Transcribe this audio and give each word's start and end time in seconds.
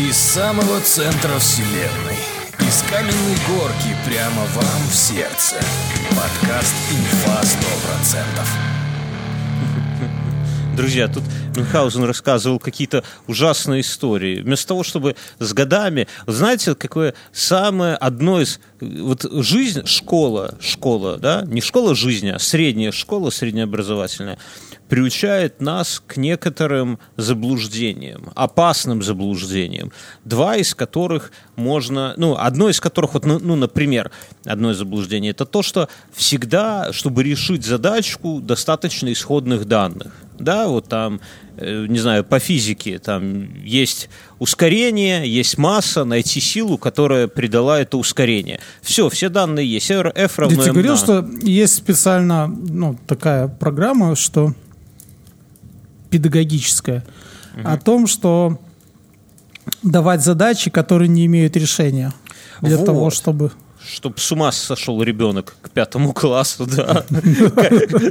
Из 0.00 0.16
самого 0.16 0.80
центра 0.80 1.38
вселенной. 1.38 2.16
Из 2.60 2.82
каменной 2.88 3.36
горки 3.46 3.94
прямо 4.06 4.46
вам 4.54 4.88
в 4.88 4.96
сердце. 4.96 5.60
Подкаст 6.16 6.74
«Инфа 6.90 7.42
100%». 7.42 8.69
Друзья, 10.80 11.08
тут 11.08 11.24
Мюнхгаузен 11.56 12.04
рассказывал 12.04 12.58
какие-то 12.58 13.04
ужасные 13.26 13.82
истории. 13.82 14.40
Вместо 14.40 14.68
того, 14.68 14.82
чтобы 14.82 15.14
с 15.38 15.52
годами... 15.52 16.08
Знаете, 16.26 16.74
какое 16.74 17.12
самое 17.32 17.96
одно 17.96 18.40
из... 18.40 18.60
Вот 18.80 19.26
жизнь, 19.30 19.84
школа, 19.84 20.54
школа, 20.58 21.18
да? 21.18 21.44
Не 21.46 21.60
школа 21.60 21.94
жизни, 21.94 22.30
а 22.30 22.38
средняя 22.38 22.92
школа, 22.92 23.28
среднеобразовательная, 23.28 24.38
приучает 24.88 25.60
нас 25.60 26.02
к 26.04 26.16
некоторым 26.16 26.98
заблуждениям, 27.18 28.32
опасным 28.34 29.02
заблуждениям, 29.02 29.92
два 30.24 30.56
из 30.56 30.74
которых 30.74 31.30
можно, 31.56 32.14
ну, 32.16 32.36
одно 32.38 32.70
из 32.70 32.80
которых, 32.80 33.12
вот, 33.12 33.26
ну, 33.26 33.38
ну, 33.38 33.54
например, 33.54 34.10
одно 34.46 34.70
из 34.70 34.78
заблуждений, 34.78 35.28
это 35.28 35.44
то, 35.44 35.62
что 35.62 35.90
всегда, 36.14 36.92
чтобы 36.94 37.22
решить 37.22 37.66
задачку, 37.66 38.40
достаточно 38.40 39.12
исходных 39.12 39.66
данных. 39.66 40.12
Да, 40.40 40.68
вот 40.68 40.88
там, 40.88 41.20
э, 41.56 41.86
не 41.88 41.98
знаю, 41.98 42.24
по 42.24 42.38
физике, 42.38 42.98
там 42.98 43.62
есть 43.62 44.08
ускорение, 44.38 45.28
есть 45.28 45.58
масса, 45.58 46.04
найти 46.04 46.40
силу, 46.40 46.78
которая 46.78 47.28
придала 47.28 47.80
это 47.80 47.96
ускорение. 47.96 48.60
Все, 48.82 49.08
все 49.08 49.28
данные 49.28 49.70
есть. 49.70 49.90
F 49.90 50.38
равно 50.38 50.56
Я 50.56 50.62
тебе 50.62 50.72
говорил, 50.72 50.96
что 50.96 51.28
есть 51.42 51.74
специально 51.74 52.46
ну, 52.46 52.96
такая 53.06 53.48
программа, 53.48 54.16
что 54.16 54.54
педагогическая, 56.10 57.04
о 57.64 57.76
том, 57.76 58.06
что 58.06 58.58
давать 59.82 60.22
задачи, 60.22 60.70
которые 60.70 61.08
не 61.08 61.26
имеют 61.26 61.56
решения. 61.56 62.12
Для 62.60 62.76
Вот. 62.76 62.86
того, 62.86 63.10
чтобы... 63.10 63.52
Чтоб 63.86 64.18
с 64.20 64.30
ума 64.32 64.52
сошел 64.52 65.02
ребенок 65.02 65.54
к 65.62 65.70
пятому 65.70 66.12
классу, 66.12 66.66
да. 66.66 67.04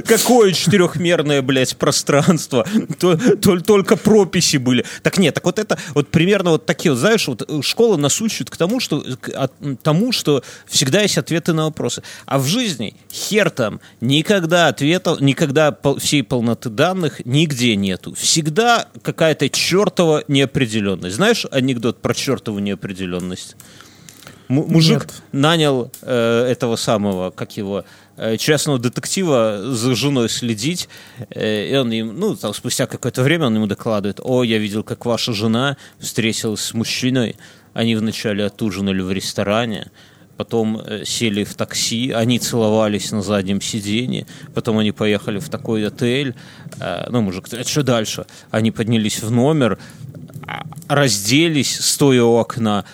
Какое 0.06 0.52
четырехмерное, 0.52 1.42
блядь, 1.42 1.76
пространство. 1.76 2.66
То- 2.98 3.16
то- 3.36 3.60
Только 3.60 3.96
прописи 3.96 4.56
были. 4.56 4.84
Так 5.02 5.18
нет, 5.18 5.34
так 5.34 5.44
вот 5.44 5.58
это, 5.58 5.78
вот 5.94 6.08
примерно 6.08 6.50
вот 6.50 6.66
такие, 6.66 6.94
знаешь, 6.96 7.28
вот 7.28 7.42
э, 7.48 7.62
школа 7.62 7.96
нас 7.96 8.20
учит 8.20 8.50
к 8.50 8.56
тому, 8.56 8.80
что, 8.80 9.00
к 9.20 9.48
тому, 9.82 10.12
что 10.12 10.42
всегда 10.66 11.02
есть 11.02 11.18
ответы 11.18 11.52
на 11.52 11.64
вопросы. 11.64 12.02
А 12.26 12.38
в 12.38 12.46
жизни 12.46 12.94
хер 13.12 13.50
там, 13.50 13.80
никогда 14.00 14.68
ответов, 14.68 15.20
никогда 15.20 15.76
всей 15.98 16.22
полноты 16.22 16.68
данных 16.68 17.24
нигде 17.24 17.76
нету. 17.76 18.14
Всегда 18.14 18.88
какая-то 19.02 19.48
чертова 19.48 20.24
неопределенность. 20.28 21.16
Знаешь 21.16 21.46
анекдот 21.50 22.00
про 22.02 22.14
чертову 22.14 22.58
неопределенность? 22.58 23.56
Мужик 24.50 25.02
Нет. 25.02 25.22
нанял 25.30 25.92
э, 26.02 26.46
этого 26.50 26.74
самого, 26.74 27.30
как 27.30 27.56
его, 27.56 27.84
э, 28.16 28.36
частного 28.36 28.80
детектива 28.80 29.60
за 29.62 29.94
женой 29.94 30.28
следить, 30.28 30.88
э, 31.30 31.68
и 31.70 31.76
он 31.76 31.92
им, 31.92 32.18
ну, 32.18 32.34
там, 32.34 32.52
спустя 32.52 32.86
какое-то 32.86 33.22
время 33.22 33.46
он 33.46 33.54
ему 33.54 33.68
докладывает, 33.68 34.18
о, 34.20 34.42
я 34.42 34.58
видел, 34.58 34.82
как 34.82 35.06
ваша 35.06 35.32
жена 35.32 35.76
встретилась 36.00 36.62
с 36.62 36.74
мужчиной, 36.74 37.36
они 37.74 37.94
вначале 37.94 38.44
отужинали 38.44 39.00
в 39.00 39.12
ресторане, 39.12 39.92
потом 40.36 40.80
э, 40.84 41.04
сели 41.04 41.44
в 41.44 41.54
такси, 41.54 42.10
они 42.10 42.40
целовались 42.40 43.12
на 43.12 43.22
заднем 43.22 43.60
сиденье, 43.60 44.26
потом 44.52 44.78
они 44.78 44.90
поехали 44.90 45.38
в 45.38 45.48
такой 45.48 45.86
отель, 45.86 46.34
э, 46.80 47.06
ну, 47.08 47.20
мужик, 47.20 47.44
а 47.52 47.62
что 47.62 47.84
дальше? 47.84 48.26
Они 48.50 48.72
поднялись 48.72 49.22
в 49.22 49.30
номер, 49.30 49.78
а, 50.46 50.64
разделись, 50.88 51.78
стоя 51.78 52.24
у 52.24 52.34
окна, 52.36 52.84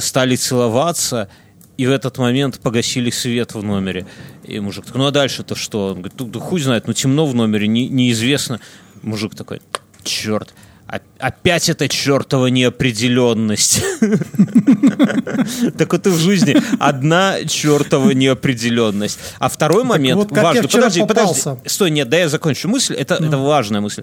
стали 0.00 0.36
целоваться, 0.36 1.28
и 1.76 1.86
в 1.86 1.90
этот 1.90 2.18
момент 2.18 2.60
погасили 2.60 3.10
свет 3.10 3.54
в 3.54 3.62
номере. 3.62 4.06
И 4.44 4.60
мужик 4.60 4.84
такой, 4.86 5.00
ну 5.00 5.06
а 5.06 5.10
дальше-то 5.10 5.54
что? 5.54 5.88
Он 5.88 5.94
говорит, 6.00 6.14
ну 6.18 6.26
да 6.26 6.40
хуй 6.40 6.60
знает, 6.60 6.86
ну 6.86 6.92
темно 6.92 7.26
в 7.26 7.34
номере, 7.34 7.66
не- 7.68 7.88
неизвестно. 7.88 8.60
Мужик 9.02 9.34
такой, 9.34 9.62
черт, 10.02 10.52
о- 10.86 11.00
опять 11.18 11.68
эта 11.70 11.88
чертова 11.88 12.48
неопределенность. 12.48 13.82
Так 15.78 15.92
вот 15.92 16.06
и 16.06 16.10
в 16.10 16.16
жизни 16.18 16.56
одна 16.78 17.44
чертова 17.44 18.10
неопределенность. 18.10 19.18
А 19.38 19.48
второй 19.48 19.84
момент 19.84 20.18
важный. 20.42 20.62
Подожди, 20.78 21.00
подожди. 21.06 21.32
Стой, 21.66 21.90
нет, 21.90 22.08
да 22.08 22.18
я 22.18 22.28
закончу 22.28 22.68
мысль. 22.68 22.94
Это, 22.94 23.14
это 23.14 23.38
важная 23.38 23.80
мысль. 23.80 24.02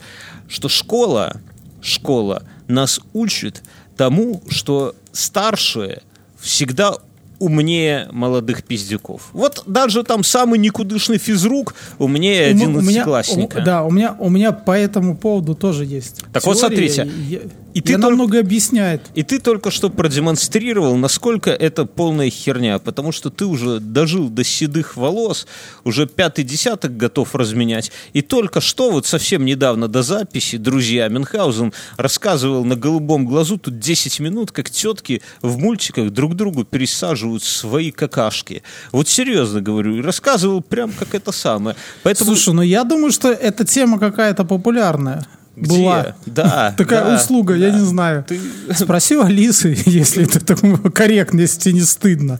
Что 0.50 0.70
школа, 0.70 1.42
школа 1.82 2.44
нас 2.68 3.00
учит 3.14 3.62
тому, 3.98 4.42
что 4.48 4.96
старшие 5.12 6.02
всегда 6.40 6.96
умнее 7.40 8.08
молодых 8.12 8.64
пиздюков. 8.64 9.30
Вот 9.34 9.64
даже 9.68 10.04
там 10.04 10.24
самый 10.24 10.58
никудышный 10.60 11.18
физрук 11.18 11.76
умнее 12.00 12.48
одиннадцатиклассника. 12.48 13.62
Да, 13.62 13.84
у 13.84 13.92
меня, 13.92 14.16
у 14.20 14.30
меня 14.30 14.52
по 14.52 14.72
этому 14.72 15.16
поводу 15.16 15.54
тоже 15.56 15.86
есть. 15.86 16.24
Так 16.34 16.46
вот, 16.46 16.58
теория, 16.58 16.90
смотрите, 16.90 17.50
и 17.78 17.82
ты 17.82 17.94
только- 17.94 18.10
много 18.10 18.40
объясняет. 18.40 19.02
И 19.16 19.24
ты 19.24 19.40
только 19.40 19.72
что 19.72 19.90
продемонстрировал, 19.90 20.96
насколько 20.96 21.52
это 21.52 21.86
полная 21.86 22.30
херня, 22.30 22.80
потому 22.80 23.12
что 23.12 23.30
ты 23.30 23.46
уже 23.46 23.80
дожил 23.80 24.30
до 24.30 24.44
седых 24.44 24.98
волос, 24.98 25.48
уже 25.84 26.08
пятый 26.08 26.44
десяток 26.44 26.98
готов 26.98 27.36
разменять. 27.36 27.92
И 28.14 28.22
только 28.22 28.62
что, 28.62 28.90
вот 28.92 29.06
совсем 29.06 29.46
недавно 29.46 29.88
до 29.88 30.02
записи, 30.02 30.58
друзья, 30.58 31.08
Мюнхгаузен 31.08 31.74
рассказывал 31.98 32.66
на 32.66 32.76
голубом 32.76 33.26
глазу 33.26 33.58
тут 33.58 33.80
10 33.80 34.20
минут, 34.20 34.52
как 34.52 34.70
тетки 34.70 35.22
в 35.42 35.58
мультиках 35.58 36.12
друг 36.12 36.36
другу 36.36 36.64
пересаживают 36.64 37.44
свои 37.44 37.92
какашки. 37.92 38.64
Вот 38.92 39.08
серьезно 39.08 39.62
говорю, 39.62 39.98
и 39.98 40.02
рассказывал 40.02 40.62
прям 40.62 40.92
как 40.92 41.14
это 41.14 41.32
самое. 41.32 41.76
Поэтому... 42.04 42.32
Слушай, 42.32 42.54
ну 42.54 42.62
я 42.62 42.84
думаю, 42.84 43.12
что 43.12 43.30
эта 43.30 43.66
тема 43.66 44.00
какая-то 44.00 44.44
популярная. 44.46 45.28
Где? 45.58 45.76
Была. 45.76 46.16
Да. 46.28 46.74
Такая 46.78 47.04
да, 47.04 47.16
услуга, 47.16 47.56
я 47.56 47.72
да. 47.72 47.80
не 47.80 47.84
знаю. 47.86 48.24
Ты- 48.24 48.40
Спроси 48.76 49.16
Алисы, 49.16 49.76
если 49.86 50.24
это 50.24 50.40
так 50.40 50.94
корректно, 50.94 51.42
если 51.42 51.60
тебе 51.60 51.74
не 51.74 51.82
стыдно. 51.82 52.40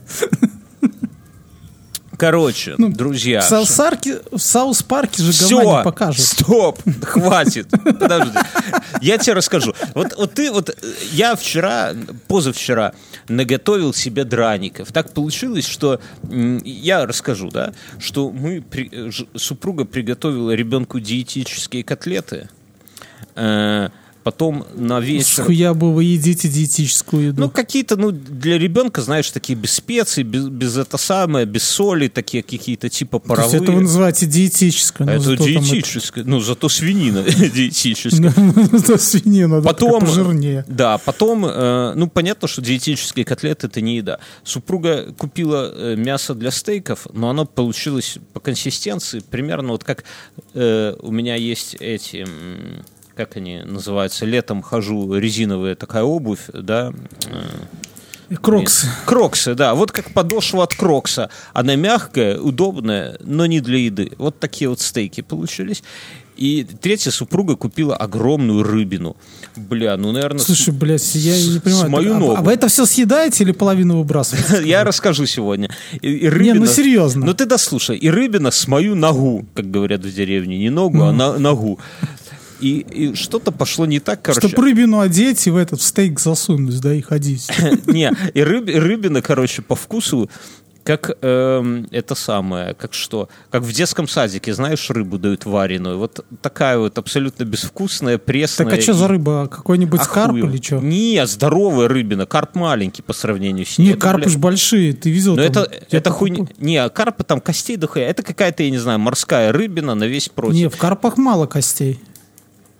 Короче, 2.16 2.74
друзья. 2.78 3.40
В 3.40 3.44
Саус-Парке, 3.44 4.20
в 4.32 4.38
Саус-Парке 4.38 5.22
же 5.22 5.32
говна 5.32 5.60
Все, 5.62 5.78
не 5.78 5.84
покажут. 5.84 6.26
стоп, 6.26 6.80
хватит. 7.02 7.68
Подожди. 7.70 8.36
Я 9.00 9.18
тебе 9.18 9.34
расскажу. 9.34 9.72
Вот, 9.94 10.14
вот 10.16 10.34
ты, 10.34 10.50
вот 10.50 10.76
я 11.12 11.36
вчера, 11.36 11.94
позавчера 12.26 12.92
наготовил 13.28 13.94
себе 13.94 14.24
драников. 14.24 14.90
Так 14.92 15.12
получилось, 15.12 15.66
что 15.66 16.00
я 16.64 17.06
расскажу, 17.06 17.50
да, 17.50 17.72
что 18.00 18.30
мы 18.30 18.64
супруга 19.36 19.84
приготовила 19.84 20.50
ребенку 20.52 20.98
диетические 20.98 21.84
котлеты. 21.84 22.48
Э, 23.38 23.88
потом 24.24 24.66
на 24.74 25.00
вечер. 25.00 25.44
Схуя 25.44 25.72
бы 25.72 25.94
вы 25.94 26.04
едите 26.04 26.48
диетическую 26.48 27.28
еду. 27.28 27.40
Ну, 27.40 27.48
какие-то, 27.48 27.96
ну, 27.96 28.10
для 28.10 28.58
ребенка, 28.58 29.00
знаешь, 29.00 29.30
такие 29.30 29.54
без 29.58 29.72
специй, 29.72 30.22
без, 30.22 30.48
без 30.48 30.76
это 30.76 30.98
самое, 30.98 31.46
без 31.46 31.62
соли, 31.62 32.08
такие 32.08 32.42
какие-то 32.42 32.90
типа 32.90 33.20
То 33.20 33.24
есть 33.24 33.28
паровые. 33.28 33.62
это 33.62 33.72
вы 33.72 33.80
называете 33.82 34.26
диетическое. 34.26 35.06
но 35.06 35.12
Это 35.14 35.22
зато 35.22 35.44
диетическое. 35.46 36.24
Ну, 36.24 36.40
зато 36.40 36.68
свинина 36.68 37.22
диетическая. 37.54 38.30
это- 38.30 38.76
Это 38.76 38.98
свинина, 38.98 39.62
да, 39.62 39.68
Потом, 39.68 40.00
пожирнее. 40.00 40.62
да, 40.68 40.98
потом, 40.98 41.46
э, 41.46 41.92
ну, 41.94 42.08
понятно, 42.08 42.48
что 42.48 42.60
диетические 42.60 43.24
котлеты 43.24 43.68
это 43.68 43.80
не 43.80 43.96
еда. 43.96 44.18
Супруга 44.44 45.10
купила 45.16 45.72
э, 45.74 45.94
мясо 45.96 46.34
для 46.34 46.50
стейков, 46.50 47.06
но 47.14 47.30
оно 47.30 47.46
получилось 47.46 48.18
по 48.34 48.40
консистенции 48.40 49.20
примерно 49.20 49.72
вот 49.72 49.84
как 49.84 50.04
у 50.54 51.10
меня 51.12 51.34
есть 51.36 51.76
эти, 51.80 52.26
как 53.18 53.36
они 53.36 53.62
называются, 53.64 54.24
летом 54.24 54.62
хожу 54.62 55.12
резиновая 55.14 55.74
такая 55.74 56.04
обувь, 56.04 56.46
да, 56.54 56.92
э, 57.26 58.36
Crocs. 58.36 58.84
Кроксы, 59.06 59.54
да. 59.54 59.74
Вот 59.74 59.90
как 59.90 60.12
подошва 60.12 60.62
от 60.64 60.74
крокса. 60.74 61.30
Она 61.54 61.76
мягкая, 61.76 62.38
удобная, 62.38 63.16
но 63.24 63.46
не 63.46 63.60
для 63.60 63.78
еды. 63.78 64.12
Вот 64.18 64.38
такие 64.38 64.68
вот 64.68 64.80
стейки 64.80 65.22
получились. 65.22 65.82
И 66.36 66.62
третья 66.80 67.10
супруга 67.10 67.56
купила 67.56 67.96
огромную 67.96 68.62
рыбину. 68.62 69.16
Бля, 69.56 69.96
ну, 69.96 70.12
наверное... 70.12 70.38
Слушай, 70.40 70.72
блядь, 70.74 71.14
я 71.14 71.34
с- 71.34 71.48
не 71.48 71.58
понимаю. 71.58 71.86
с 71.86 71.88
мою 71.88 72.12
а- 72.12 72.16
а, 72.16 72.18
ногу. 72.20 72.42
вы 72.42 72.52
это 72.52 72.68
все 72.68 72.84
съедаете 72.86 73.42
или 73.44 73.52
половину 73.52 73.96
выбрасываете? 73.98 74.62
Я 74.68 74.84
расскажу 74.84 75.26
сегодня. 75.26 75.68
И, 76.02 76.08
и 76.12 76.22
Не, 76.24 76.28
рыбина- 76.28 76.54
ну 76.60 76.66
серьезно. 76.66 77.24
Ну 77.26 77.32
ты 77.34 77.46
дослушай. 77.46 77.96
И 77.96 78.08
рыбина 78.10 78.50
с 78.52 78.68
мою 78.68 78.94
ногу, 78.94 79.46
как 79.54 79.70
говорят 79.70 80.04
в 80.04 80.14
деревне. 80.14 80.58
Не 80.58 80.70
ногу, 80.70 81.02
а 81.02 81.12
на- 81.12 81.38
ногу. 81.38 81.80
И, 82.60 82.78
и 82.78 83.14
что-то 83.14 83.52
пошло 83.52 83.86
не 83.86 84.00
так, 84.00 84.22
короче. 84.22 84.48
Чтоб 84.48 84.58
рыбину 84.60 85.00
одеть 85.00 85.46
и 85.46 85.50
в 85.50 85.56
этот 85.56 85.80
в 85.80 85.84
стейк 85.84 86.18
засунуть, 86.18 86.80
да, 86.80 86.92
и 86.94 87.00
ходить. 87.00 87.48
Не, 87.86 88.12
и 88.34 88.40
рыб- 88.40 88.78
рыбина, 88.78 89.22
короче, 89.22 89.62
по 89.62 89.76
вкусу 89.76 90.28
как 90.88 91.18
эм, 91.20 91.86
это 91.90 92.14
самое, 92.14 92.72
как 92.72 92.94
что, 92.94 93.28
как 93.50 93.62
в 93.62 93.70
детском 93.74 94.08
садике, 94.08 94.54
знаешь, 94.54 94.88
рыбу 94.88 95.18
дают 95.18 95.44
вареную, 95.44 95.98
вот 95.98 96.24
такая 96.40 96.78
вот 96.78 96.96
абсолютно 96.96 97.44
безвкусная, 97.44 98.16
пресная. 98.16 98.70
Так 98.70 98.78
а 98.78 98.80
что 98.80 98.94
за 98.94 99.06
рыба? 99.06 99.48
Какой-нибудь 99.48 100.00
А 100.00 100.06
карп 100.06 100.36
или 100.36 100.62
что? 100.62 100.76
Не, 100.76 101.26
здоровая 101.26 101.88
рыбина, 101.88 102.24
карп 102.24 102.54
маленький 102.54 103.02
по 103.02 103.12
сравнению 103.12 103.66
с 103.66 103.76
ней. 103.76 103.88
Не, 103.88 103.92
Это, 103.92 104.00
карпы 104.00 104.22
бля, 104.22 104.30
ж 104.30 104.36
большие, 104.38 104.94
ты 104.94 105.10
видел? 105.10 105.36
Но 105.36 105.46
там? 105.50 105.64
это, 105.64 105.78
это 105.90 106.10
хуйня. 106.10 106.46
Не, 106.58 106.88
карпа 106.88 107.22
там 107.22 107.42
костей 107.42 107.76
дохуя. 107.76 108.08
Это 108.08 108.22
какая-то, 108.22 108.62
я 108.62 108.70
не 108.70 108.78
знаю, 108.78 108.98
морская 108.98 109.52
рыбина 109.52 109.94
на 109.94 110.04
весь 110.04 110.30
против. 110.30 110.54
Не, 110.54 110.68
в 110.70 110.76
карпах 110.78 111.18
мало 111.18 111.44
костей. 111.44 112.00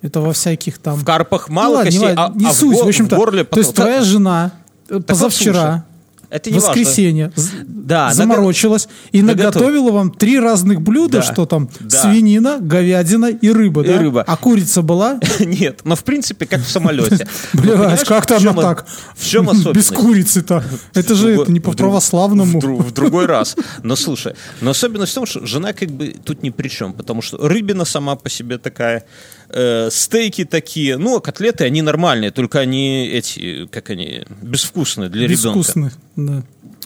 Это 0.01 0.21
во 0.21 0.31
всяких 0.33 0.77
там... 0.77 0.95
В 0.95 1.03
карпах 1.05 1.49
Ну 1.49 1.55
мало 1.55 1.75
ладно, 1.77 1.89
не 1.89 1.97
костей, 1.97 2.15
важно, 2.15 2.25
а, 2.25 2.33
не 2.37 2.45
а 2.45 2.49
в, 2.49 2.53
суть, 2.53 2.77
го- 2.77 2.85
в 2.85 2.87
общем-то. 2.87 3.15
в 3.15 3.19
горле... 3.19 3.43
То 3.43 3.59
есть 3.59 3.75
твоя 3.75 4.01
жена 4.01 4.51
вот 4.89 5.05
позавчера, 5.05 5.85
Это 6.29 6.51
не 6.51 6.57
воскресенье, 6.59 7.31
Да, 7.65 8.13
заморочилась 8.13 8.87
и 9.11 9.21
наготов- 9.21 9.25
наготовила 9.37 9.91
вам 9.91 10.11
три 10.11 10.39
разных 10.39 10.79
блюда, 10.81 11.17
Да, 11.17 11.21
что 11.23 11.45
там 11.47 11.69
да. 11.79 12.01
свинина, 12.01 12.59
говядина 12.61 13.25
и 13.25 13.49
рыба, 13.49 13.81
И 13.83 13.87
да? 13.87 13.97
рыба. 13.97 14.23
А 14.25 14.37
курица 14.37 14.81
была? 14.83 15.19
Нет, 15.39 15.81
но 15.85 15.95
в 15.95 16.03
принципе 16.03 16.45
как 16.45 16.61
в 16.61 16.69
самолете. 16.69 17.27
Блядь, 17.53 17.73
понимаешь, 17.77 18.03
как-то 18.05 18.37
в 18.39 18.47
она 18.47 18.61
так? 18.61 18.85
В 19.15 19.25
чем 19.25 19.49
Без 19.73 19.89
курицы-то. 19.89 20.63
Это 20.93 21.15
же 21.15 21.31
это 21.33 21.51
не 21.51 21.59
в 21.59 21.63
по 21.63 21.71
православному. 21.73 22.59
В, 22.61 22.83
в 22.89 22.91
другой 22.93 23.25
раз. 23.25 23.55
Но 23.83 23.95
слушай, 23.95 24.33
но 24.61 24.69
особенность 24.71 25.11
в 25.11 25.15
том, 25.15 25.25
что 25.25 25.45
жена 25.45 25.73
как 25.73 25.89
бы 25.89 26.15
тут 26.23 26.43
ни 26.43 26.51
при 26.51 26.69
чем, 26.69 26.93
потому 26.93 27.21
что 27.23 27.37
рыбина 27.37 27.85
сама 27.85 28.15
по 28.15 28.29
себе 28.29 28.59
такая, 28.59 29.03
э, 29.49 29.89
стейки 29.91 30.45
такие, 30.45 30.97
ну, 30.97 31.17
а 31.17 31.21
котлеты, 31.21 31.65
они 31.65 31.81
нормальные, 31.81 32.31
только 32.31 32.59
они 32.59 33.07
эти, 33.07 33.67
как 33.67 33.89
они, 33.89 34.23
безвкусные 34.41 35.09
для 35.09 35.27
ребенка. 35.27 35.59
Безвкусный. 35.59 35.91
Да. 36.15 36.43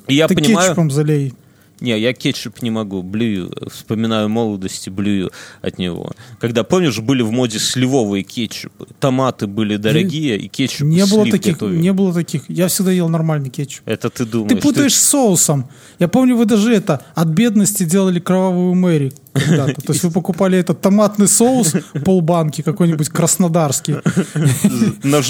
И 0.08 0.16
я 0.16 0.28
Ты 0.28 0.36
понимаю, 0.36 0.70
кетчупом 0.70 0.92
залей. 0.92 1.34
Не, 1.80 2.00
я 2.00 2.14
кетчуп 2.14 2.62
не 2.62 2.72
могу, 2.72 3.04
блюю, 3.04 3.52
вспоминаю 3.70 4.30
молодости, 4.30 4.90
блюю 4.90 5.32
от 5.62 5.78
него. 5.78 6.12
Когда, 6.40 6.64
помнишь, 6.64 7.00
были 7.00 7.22
в 7.22 7.32
моде 7.32 7.60
сливовые 7.60 8.24
кетчупы, 8.24 8.88
томаты 9.00 9.48
были 9.48 9.78
дорогие, 9.78 10.38
и 10.38 10.48
кетчуп 10.48 10.88
Не 10.88 11.06
было 11.06 11.26
таких, 11.30 11.54
готовили. 11.54 11.82
не 11.82 11.94
было 11.94 12.14
таких. 12.14 12.44
Я 12.50 12.68
всегда 12.68 12.92
ел 12.92 13.10
нормальный 13.10 13.50
кетчуп. 13.50 13.88
Это 13.88 14.10
ты 14.10 14.26
думаешь. 14.26 14.54
Ты 14.54 14.62
путаешь 14.62 14.96
с 14.96 15.02
соусом. 15.02 15.68
Я 16.00 16.08
помню, 16.08 16.36
вы 16.38 16.46
даже 16.46 16.74
это 16.74 17.06
от 17.16 17.28
бедности 17.28 17.84
делали 17.84 18.20
кровавую 18.20 18.76
Мэри 18.76 19.12
когда-то. 19.34 19.82
То 19.82 19.94
есть 19.94 20.04
вы 20.04 20.12
покупали 20.12 20.58
этот 20.58 20.82
томатный 20.82 21.28
соус, 21.28 21.74
полбанки 22.06 22.62
какой-нибудь 22.62 23.10
краснодарский. 23.10 23.96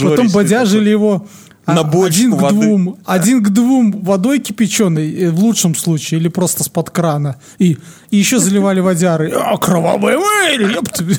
Потом 0.04 0.30
бодяжили 0.30 0.90
его 0.90 1.28
а, 1.66 1.74
На 1.74 1.84
бочку 1.84 2.06
один 2.06 2.32
к 2.32 2.42
воды. 2.42 2.56
двум, 2.56 2.98
один 3.06 3.44
к 3.44 3.50
двум 3.50 3.92
водой 4.02 4.40
кипяченой, 4.40 5.14
э, 5.14 5.30
в 5.30 5.40
лучшем 5.40 5.76
случае, 5.76 6.20
или 6.20 6.28
просто 6.28 6.64
с-под 6.64 6.90
крана. 6.90 7.38
И, 7.58 7.78
и 8.10 8.18
еще 8.18 8.40
заливали 8.40 8.80
водяры. 8.80 9.32
А, 9.32 9.58
кровавая 9.58 10.18
Мэри! 10.18 10.78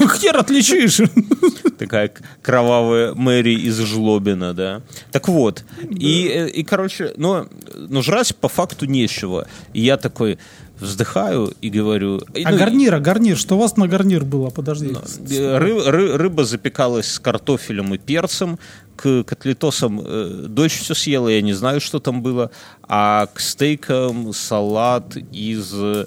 Хер 0.18 0.36
отличишь! 0.36 1.00
Такая 1.78 2.10
кровавая 2.42 3.14
Мэри 3.14 3.54
из 3.54 3.78
Жлобина, 3.78 4.52
да. 4.54 4.82
Так 5.12 5.28
вот, 5.28 5.64
и, 5.88 6.28
э, 6.28 6.48
и 6.48 6.62
короче, 6.62 7.12
но, 7.16 7.46
но 7.74 8.02
жрать 8.02 8.36
по 8.36 8.48
факту 8.48 8.86
нечего. 8.86 9.46
И 9.72 9.80
я 9.80 9.96
такой 9.96 10.38
вздыхаю 10.80 11.52
и 11.60 11.70
говорю... 11.70 12.20
и, 12.34 12.42
А 12.44 12.50
ну, 12.50 12.58
гарнир, 12.58 12.94
а 12.94 13.00
гарнир, 13.00 13.36
что 13.36 13.56
у 13.56 13.58
вас 13.58 13.76
на 13.76 13.86
гарнир 13.88 14.24
было? 14.24 14.50
Подожди. 14.50 14.88
э, 15.30 15.58
ры- 15.58 15.88
ры- 15.88 16.16
рыба 16.16 16.44
запекалась 16.44 17.12
с 17.12 17.18
картофелем 17.18 17.94
и 17.94 17.98
перцем, 17.98 18.58
к 18.96 19.22
котлетосам 19.24 20.00
э, 20.04 20.46
дочь 20.48 20.78
все 20.80 20.94
съела, 20.94 21.28
я 21.28 21.42
не 21.42 21.52
знаю, 21.52 21.80
что 21.80 21.98
там 22.00 22.22
было, 22.22 22.50
а 22.88 23.26
к 23.32 23.40
стейкам 23.40 24.32
салат 24.32 25.16
из 25.32 25.70
э, 25.74 26.06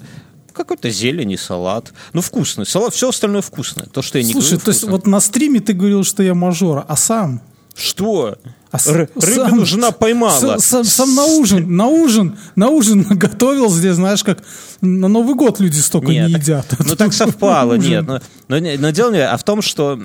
какой-то 0.52 0.90
зелени 0.90 1.36
салат. 1.36 1.92
Ну, 2.12 2.20
вкусный. 2.20 2.66
Салат, 2.66 2.92
все 2.94 3.08
остальное 3.10 3.42
вкусное. 3.42 3.86
То, 3.86 4.02
что 4.02 4.18
я 4.18 4.24
не 4.24 4.32
Слушай, 4.32 4.50
говорю, 4.52 4.64
то 4.64 4.70
есть 4.72 4.84
вот 4.84 5.06
на 5.06 5.20
стриме 5.20 5.60
ты 5.60 5.72
говорил, 5.72 6.04
что 6.04 6.22
я 6.22 6.34
мажор, 6.34 6.84
а 6.88 6.96
сам? 6.96 7.40
Что? 7.78 8.36
А 8.72 8.76
Ры- 8.76 9.08
сам- 9.14 9.44
рыбину 9.46 9.64
жена 9.64 9.92
поймала. 9.92 10.58
с- 10.58 10.64
Сам, 10.64 10.84
сам 10.84 11.14
на 11.14 11.24
ужин, 11.24 11.76
на 11.76 11.86
ужин, 11.86 12.36
на 12.56 12.68
ужин 12.68 13.02
готовил 13.08 13.70
здесь, 13.70 13.94
знаешь, 13.94 14.24
как 14.24 14.42
на 14.80 15.06
Новый 15.08 15.34
год 15.36 15.60
люди 15.60 15.78
столько 15.78 16.08
Нет, 16.08 16.26
не 16.28 16.32
так- 16.34 16.42
едят. 16.42 16.66
Ну 16.84 16.96
так 16.96 17.12
совпало, 17.12 17.74
нет. 17.74 18.04
Но, 18.06 18.20
но, 18.48 18.58
но 18.58 18.90
дело 18.90 19.12
не 19.12 19.24
а 19.24 19.36
в 19.36 19.44
том, 19.44 19.62
что 19.62 19.98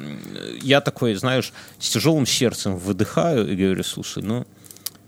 я 0.61 0.81
такой, 0.81 1.15
знаешь, 1.15 1.51
с 1.79 1.89
тяжелым 1.89 2.25
сердцем 2.27 2.77
выдыхаю 2.77 3.51
и 3.51 3.55
говорю, 3.55 3.83
слушай, 3.83 4.21
ну, 4.23 4.45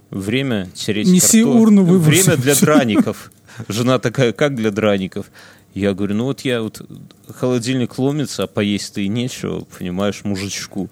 время 0.10 0.68
тереть 0.74 1.08
Неси 1.08 1.42
картофель. 1.44 1.62
урну, 1.62 1.84
выброси. 1.84 2.24
Время 2.24 2.38
для 2.42 2.56
драников. 2.56 3.32
Жена 3.68 4.00
такая, 4.00 4.34
как 4.34 4.56
для 4.56 4.72
драников? 4.72 5.28
Я 5.74 5.94
говорю, 5.94 6.16
ну 6.16 6.24
вот 6.26 6.42
я 6.42 6.62
вот, 6.62 6.82
холодильник 7.34 7.98
ломится, 8.00 8.44
а 8.44 8.48
поесть-то 8.48 9.02
и 9.02 9.08
нечего, 9.08 9.66
понимаешь, 9.78 10.22
мужичку. 10.24 10.90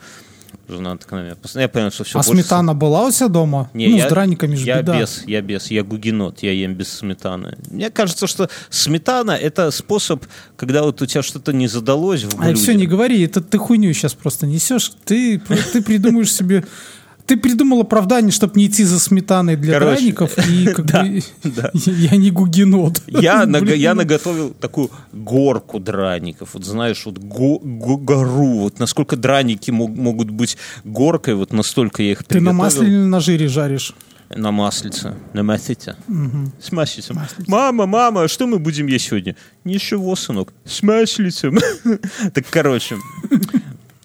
Жена 0.68 0.96
такая 0.98 1.20
на 1.22 1.26
меня. 1.26 1.62
Я 1.62 1.68
понял, 1.68 1.92
что 1.92 2.04
все 2.06 2.20
А 2.20 2.24
сметана 2.24 2.74
была 2.74 3.06
у 3.06 3.12
тебя 3.12 3.28
дома? 3.28 3.70
не, 3.74 3.88
ну, 3.90 3.98
я, 3.98 4.08
с 4.08 4.10
драниками 4.10 4.56
же 4.56 4.66
я 4.66 4.82
беда. 4.82 5.00
без, 5.00 5.24
я 5.28 5.42
без, 5.42 5.70
я 5.70 5.84
гугенот, 5.84 6.42
я 6.42 6.52
ем 6.54 6.74
без 6.76 6.90
сметаны. 6.90 7.58
Мне 7.70 7.90
кажется, 7.90 8.28
что 8.28 8.50
сметана 8.70 9.32
это 9.32 9.72
способ, 9.72 10.24
когда 10.56 10.84
вот 10.84 11.02
у 11.02 11.06
тебя 11.06 11.22
что-то 11.22 11.52
не 11.52 11.68
задалось 11.68 12.24
в 12.24 12.34
А 12.40 12.44
блюде. 12.44 12.56
все, 12.56 12.74
не 12.76 12.88
говори, 12.88 13.22
это 13.26 13.42
ты 13.42 13.58
хуйню 13.58 13.92
сейчас 13.94 14.14
просто 14.14 14.46
несешь. 14.48 14.94
Ты, 15.04 15.40
ты 15.74 15.82
придумаешь 15.82 16.32
себе... 16.34 16.64
Ты 17.26 17.38
придумал 17.38 17.80
оправдание, 17.82 18.32
чтобы 18.32 18.60
не 18.60 18.68
идти 18.68 18.84
за 18.84 19.00
сметаной 19.00 19.56
для 19.56 19.80
Короче, 19.80 19.96
драников, 20.02 20.38
и 20.50 20.66
как 20.74 20.86
да, 20.86 21.04
бы 21.04 21.22
да. 21.44 21.72
я 21.74 22.18
не 22.18 22.32
гугенот. 22.32 23.02
Я, 23.08 23.46
Блин. 23.48 23.80
я 23.80 23.96
наготовил 23.96 24.50
такую 24.52 24.90
горку 25.14 25.80
драников. 25.80 26.50
Вот 26.54 26.66
знаешь, 26.66 27.06
вот 27.06 27.18
го- 27.20 27.60
го- 27.60 27.98
гору. 27.98 28.60
Вот 28.60 28.80
насколько 28.80 29.16
драники 29.16 29.72
мог- 29.72 29.96
могут 29.96 30.32
быть 30.32 30.58
горкой, 30.84 31.36
вот 31.36 31.54
настолько 31.54 32.04
я 32.04 32.12
их 32.12 32.24
Ты 32.24 32.42
на 32.42 32.52
приготовил. 32.52 32.54
масле 32.64 32.88
или 32.88 32.98
на 33.06 33.20
жире 33.22 33.48
жаришь? 33.48 33.94
На 34.36 34.52
маслице. 34.52 35.14
На 35.34 35.44
маслице. 35.44 35.96
С 36.60 36.72
маслицем. 36.72 37.22
Мама, 37.48 37.86
мама, 37.86 38.24
а 38.24 38.28
что 38.28 38.48
мы 38.48 38.58
будем 38.58 38.88
есть 38.88 39.06
сегодня? 39.06 39.36
Ничего, 39.64 40.16
сынок. 40.16 40.54
С 40.66 40.82
маслицем. 40.82 41.60
Так, 42.34 42.46
короче, 42.50 42.96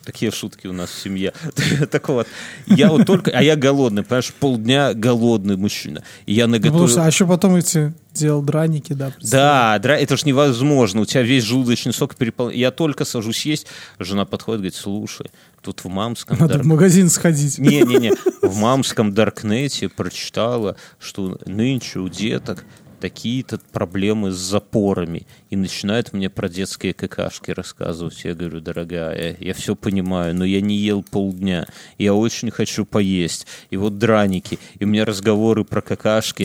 такие 0.08 0.32
шутки 0.32 0.66
у 0.66 0.72
нас 0.72 0.88
в 0.90 0.98
семье. 0.98 1.34
Так 1.90 2.08
вот, 2.08 2.26
я 2.66 2.88
вот 2.88 3.06
только... 3.06 3.30
А 3.30 3.42
я 3.42 3.56
голодный, 3.56 4.02
понимаешь, 4.02 4.32
полдня 4.40 4.94
голодный 4.94 5.56
мужчина. 5.58 6.02
И 6.24 6.32
я 6.32 6.46
Ну, 6.46 6.54
потому 6.54 6.70
наготовил... 6.72 6.88
что- 6.88 7.04
а 7.04 7.06
еще 7.06 7.26
потом 7.26 7.56
эти 7.56 7.92
делал 8.14 8.40
драники, 8.42 8.94
да. 8.94 9.12
Да, 9.20 9.78
дра- 9.78 9.96
это 9.98 10.16
же 10.16 10.22
невозможно. 10.26 11.02
У 11.02 11.04
тебя 11.04 11.22
весь 11.22 11.44
желудочный 11.44 11.92
сок 11.92 12.16
переполнен. 12.16 12.56
Я 12.56 12.70
только 12.70 13.04
сажусь 13.04 13.44
есть, 13.44 13.66
жена 13.98 14.24
подходит, 14.24 14.60
говорит, 14.60 14.74
слушай, 14.74 15.30
тут 15.62 15.84
в 15.84 15.88
мамском... 15.88 16.38
Надо 16.38 16.54
дар- 16.54 16.62
в 16.62 16.66
магазин 16.66 17.10
сходить. 17.10 17.58
не-не-не, 17.58 18.12
в 18.42 18.56
мамском 18.56 19.12
Даркнете 19.12 19.88
прочитала, 19.90 20.76
что 20.98 21.38
нынче 21.44 21.98
у 22.00 22.08
деток 22.08 22.64
такие-то 22.98 23.58
проблемы 23.72 24.30
с 24.30 24.36
запорами. 24.36 25.26
И 25.50 25.56
начинает 25.56 26.12
мне 26.12 26.28
про 26.28 26.48
детские 26.48 26.92
какашки 26.94 27.50
рассказывать. 27.52 28.20
Я 28.24 28.34
говорю, 28.34 28.60
дорогая, 28.60 29.36
я 29.40 29.54
все 29.54 29.74
понимаю, 29.74 30.34
но 30.34 30.44
я 30.44 30.60
не 30.60 30.76
ел 30.76 31.02
полдня. 31.02 31.66
Я 31.96 32.14
очень 32.14 32.50
хочу 32.50 32.84
поесть. 32.84 33.46
И 33.70 33.76
вот 33.76 33.98
драники. 33.98 34.58
И 34.78 34.84
у 34.84 34.88
меня 34.88 35.04
разговоры 35.04 35.64
про 35.64 35.80
какашки. 35.80 36.44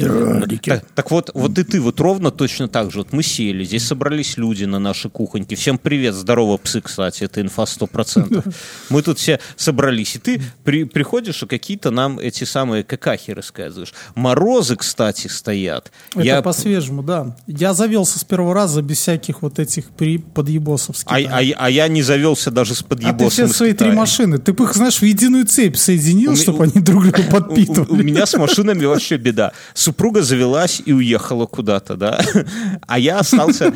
Так, 0.69 0.85
так 0.95 1.11
вот, 1.11 1.31
вот 1.33 1.57
и 1.57 1.63
ты, 1.63 1.81
вот 1.81 1.99
ровно 1.99 2.31
точно 2.31 2.67
так 2.67 2.91
же. 2.91 2.99
Вот 2.99 3.11
мы 3.13 3.23
сели, 3.23 3.63
здесь 3.63 3.85
собрались 3.85 4.37
люди 4.37 4.65
на 4.65 4.79
нашей 4.79 5.09
кухоньке. 5.11 5.55
Всем 5.55 5.77
привет, 5.77 6.13
здорово, 6.15 6.57
псы, 6.57 6.81
кстати, 6.81 7.23
это 7.23 7.41
инфа 7.41 7.63
100%. 7.63 8.53
Мы 8.89 9.01
тут 9.01 9.19
все 9.19 9.39
собрались, 9.55 10.15
и 10.15 10.19
ты 10.19 10.41
при- 10.63 10.83
приходишь 10.85 11.43
и 11.43 11.47
какие-то 11.47 11.91
нам 11.91 12.19
эти 12.19 12.43
самые 12.43 12.83
какахи 12.83 13.31
рассказываешь. 13.31 13.93
Морозы, 14.15 14.75
кстати, 14.75 15.27
стоят. 15.27 15.91
Это 16.13 16.21
Я- 16.23 16.41
по-свежему, 16.43 17.01
да. 17.03 17.35
Я 17.47 17.73
завелся 17.73 18.19
с 18.19 18.23
первого 18.23 18.53
раза 18.53 18.81
без 18.81 18.97
всяких 18.99 19.41
вот 19.41 19.59
этих 19.59 19.85
при... 19.91 20.17
подъебосовских. 20.17 21.11
а, 21.11 21.15
а- 21.17 21.41
а 21.57 21.69
я 21.69 21.87
не 21.87 22.01
завелся 22.01 22.51
даже 22.51 22.75
с 22.75 22.79
А 22.81 22.83
ты 22.83 22.89
подъебосом 22.89 23.29
все 23.29 23.47
свои 23.47 23.73
три 23.73 23.91
машины, 23.91 24.37
ты 24.37 24.53
бы 24.53 24.65
их, 24.65 24.73
знаешь, 24.75 24.99
в 24.99 25.03
единую 25.05 25.45
цепь 25.45 25.75
соединил, 25.77 26.33
У 26.33 26.35
чтобы 26.35 26.65
они 26.65 26.81
друг 26.81 27.03
друга 27.03 27.19
У, 27.19 27.23
у- 27.23 27.27
у 27.27 27.31
подпитывали. 27.31 28.03
меня 28.03 28.25
с 28.25 28.37
машинами 28.37 28.85
вообще 28.85 29.17
беда. 29.17 29.51
Супруга 29.73 30.21
завелась 30.21 30.81
и 30.85 30.93
уехала 30.93 31.45
куда-то, 31.45 31.95
да? 31.95 32.19
А 32.87 32.99
я 32.99 33.19
остался... 33.19 33.73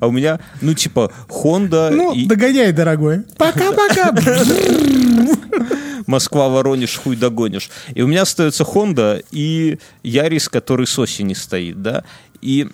А 0.00 0.06
у 0.06 0.10
меня, 0.12 0.38
ну, 0.60 0.74
типа, 0.74 1.10
Honda 1.28 1.90
Ну, 1.90 2.12
и 2.14 2.26
догоняй, 2.26 2.72
дорогой. 2.72 3.22
Пока-пока. 3.38 4.14
Москва, 6.06 6.48
Воронеж, 6.48 6.96
хуй 6.96 7.16
догонишь. 7.16 7.70
И 7.94 8.02
у 8.02 8.06
меня 8.06 8.22
остается 8.22 8.64
Honda 8.64 9.24
и 9.30 9.78
Ярис, 10.02 10.48
который 10.48 10.86
с 10.86 10.98
осени 10.98 11.34
стоит, 11.34 11.80
да? 11.82 12.04
И 12.40 12.68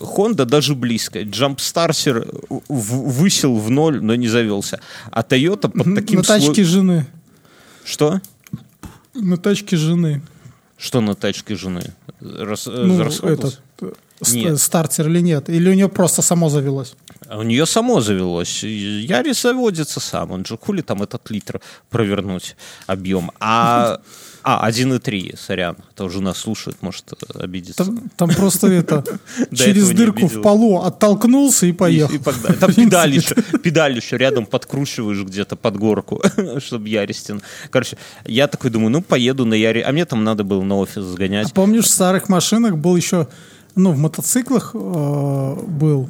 Honda 0.00 0.44
даже 0.44 0.74
близко. 0.74 1.22
Джампстарсер 1.22 2.26
высел 2.68 3.56
в 3.56 3.70
ноль, 3.70 4.02
но 4.02 4.14
не 4.14 4.28
завелся. 4.28 4.80
А 5.10 5.22
Toyota 5.22 5.68
под 5.68 5.94
таким... 5.94 6.18
На 6.18 6.24
тачке 6.24 6.52
слой- 6.52 6.64
жены. 6.64 7.06
Что? 7.84 8.20
На 9.14 9.36
тачке 9.36 9.76
жены. 9.76 10.22
Что 10.76 11.00
на 11.00 11.14
тачке 11.14 11.54
жены? 11.54 11.94
Рас- 12.20 12.66
Ну, 12.66 13.02
расходовался? 13.02 13.58
этот, 13.78 13.94
ст- 13.94 13.98
Нет. 14.32 14.60
стартер 14.60 15.08
или 15.08 15.20
нет? 15.20 15.48
Или 15.48 15.70
у 15.70 15.74
нее 15.74 15.88
просто 15.88 16.22
само 16.22 16.48
завелось? 16.48 16.94
У 17.30 17.42
нее 17.42 17.66
само 17.66 18.00
завелось. 18.00 18.62
Ярис 18.62 19.42
заводится 19.42 20.00
сам. 20.00 20.32
Он 20.32 20.44
же 20.44 20.58
хули 20.58 20.82
там 20.82 21.02
этот 21.02 21.30
литр 21.30 21.60
провернуть 21.90 22.56
объем. 22.86 23.30
А, 23.40 24.00
а 24.46 24.68
1,3, 24.68 25.38
сорян. 25.38 25.76
Это 25.90 26.04
уже 26.04 26.20
нас 26.20 26.36
слушает, 26.36 26.76
может 26.82 27.06
обидеться. 27.34 27.82
Там, 27.82 28.10
там 28.14 28.28
просто 28.28 28.66
это 28.66 29.02
через 29.54 29.88
дырку 29.88 30.26
в 30.26 30.42
полу 30.42 30.82
оттолкнулся 30.82 31.64
и 31.64 31.72
поехал. 31.72 32.14
И 32.14 32.18
погнали. 32.18 32.56
Там 32.56 32.74
педаль 32.74 33.14
еще, 33.16 33.34
педаль 33.34 33.96
еще 33.96 34.18
рядом 34.18 34.44
подкручиваешь 34.44 35.22
где-то 35.22 35.56
под 35.56 35.78
горку, 35.78 36.22
чтобы 36.58 36.90
Яристин. 36.90 37.40
Короче, 37.70 37.96
я 38.26 38.46
такой 38.46 38.70
думаю, 38.70 38.90
ну, 38.90 39.00
поеду 39.00 39.46
на 39.46 39.54
Яре. 39.54 39.82
А 39.82 39.92
мне 39.92 40.04
там 40.04 40.22
надо 40.24 40.44
было 40.44 40.62
на 40.62 40.76
офис 40.76 41.02
сгонять. 41.02 41.50
А 41.50 41.54
Помнишь, 41.54 41.84
в 41.86 41.90
старых 41.90 42.28
машинах 42.28 42.76
был 42.76 42.96
еще, 42.96 43.28
ну, 43.76 43.92
в 43.92 43.98
мотоциклах 43.98 44.70
э, 44.74 45.56
был, 45.66 46.08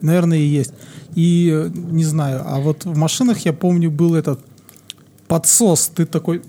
наверное, 0.00 0.38
и 0.38 0.44
есть. 0.44 0.72
И 1.14 1.70
не 1.74 2.04
знаю, 2.04 2.42
а 2.44 2.60
вот 2.60 2.84
в 2.84 2.96
машинах 2.96 3.38
я 3.40 3.52
помню 3.52 3.90
был 3.90 4.14
этот 4.14 4.40
подсос. 5.28 5.90
Ты 5.94 6.04
такой 6.06 6.42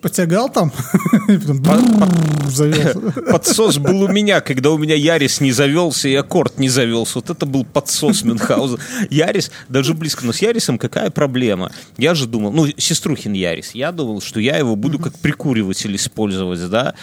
потягал 0.00 0.48
там, 0.50 0.72
и 1.28 1.38
потом 1.38 2.08
завелся. 2.48 3.00
Подсос 3.30 3.78
был 3.78 4.02
у 4.02 4.08
меня, 4.08 4.40
когда 4.40 4.70
у 4.70 4.78
меня 4.78 4.94
Ярис 4.94 5.40
не 5.40 5.52
завелся 5.52 6.08
и 6.08 6.14
Аккорд 6.14 6.58
не 6.58 6.68
завелся. 6.68 7.12
Вот 7.16 7.30
это 7.30 7.46
был 7.46 7.64
подсос 7.64 8.22
Мюнхгаузен. 8.22 8.78
Ярис, 9.10 9.50
даже 9.68 9.94
близко, 9.94 10.24
но 10.24 10.32
с 10.32 10.42
Ярисом 10.42 10.78
какая 10.78 11.10
проблема? 11.10 11.70
Я 11.96 12.14
же 12.14 12.26
думал, 12.26 12.52
ну, 12.52 12.66
сеструхин 12.76 13.32
Ярис, 13.32 13.72
я 13.74 13.92
думал, 13.92 14.20
что 14.20 14.40
я 14.40 14.56
его 14.56 14.76
буду 14.76 14.98
как 14.98 15.18
прикуриватель 15.18 15.94
использовать, 15.96 16.68
да, 16.70 16.94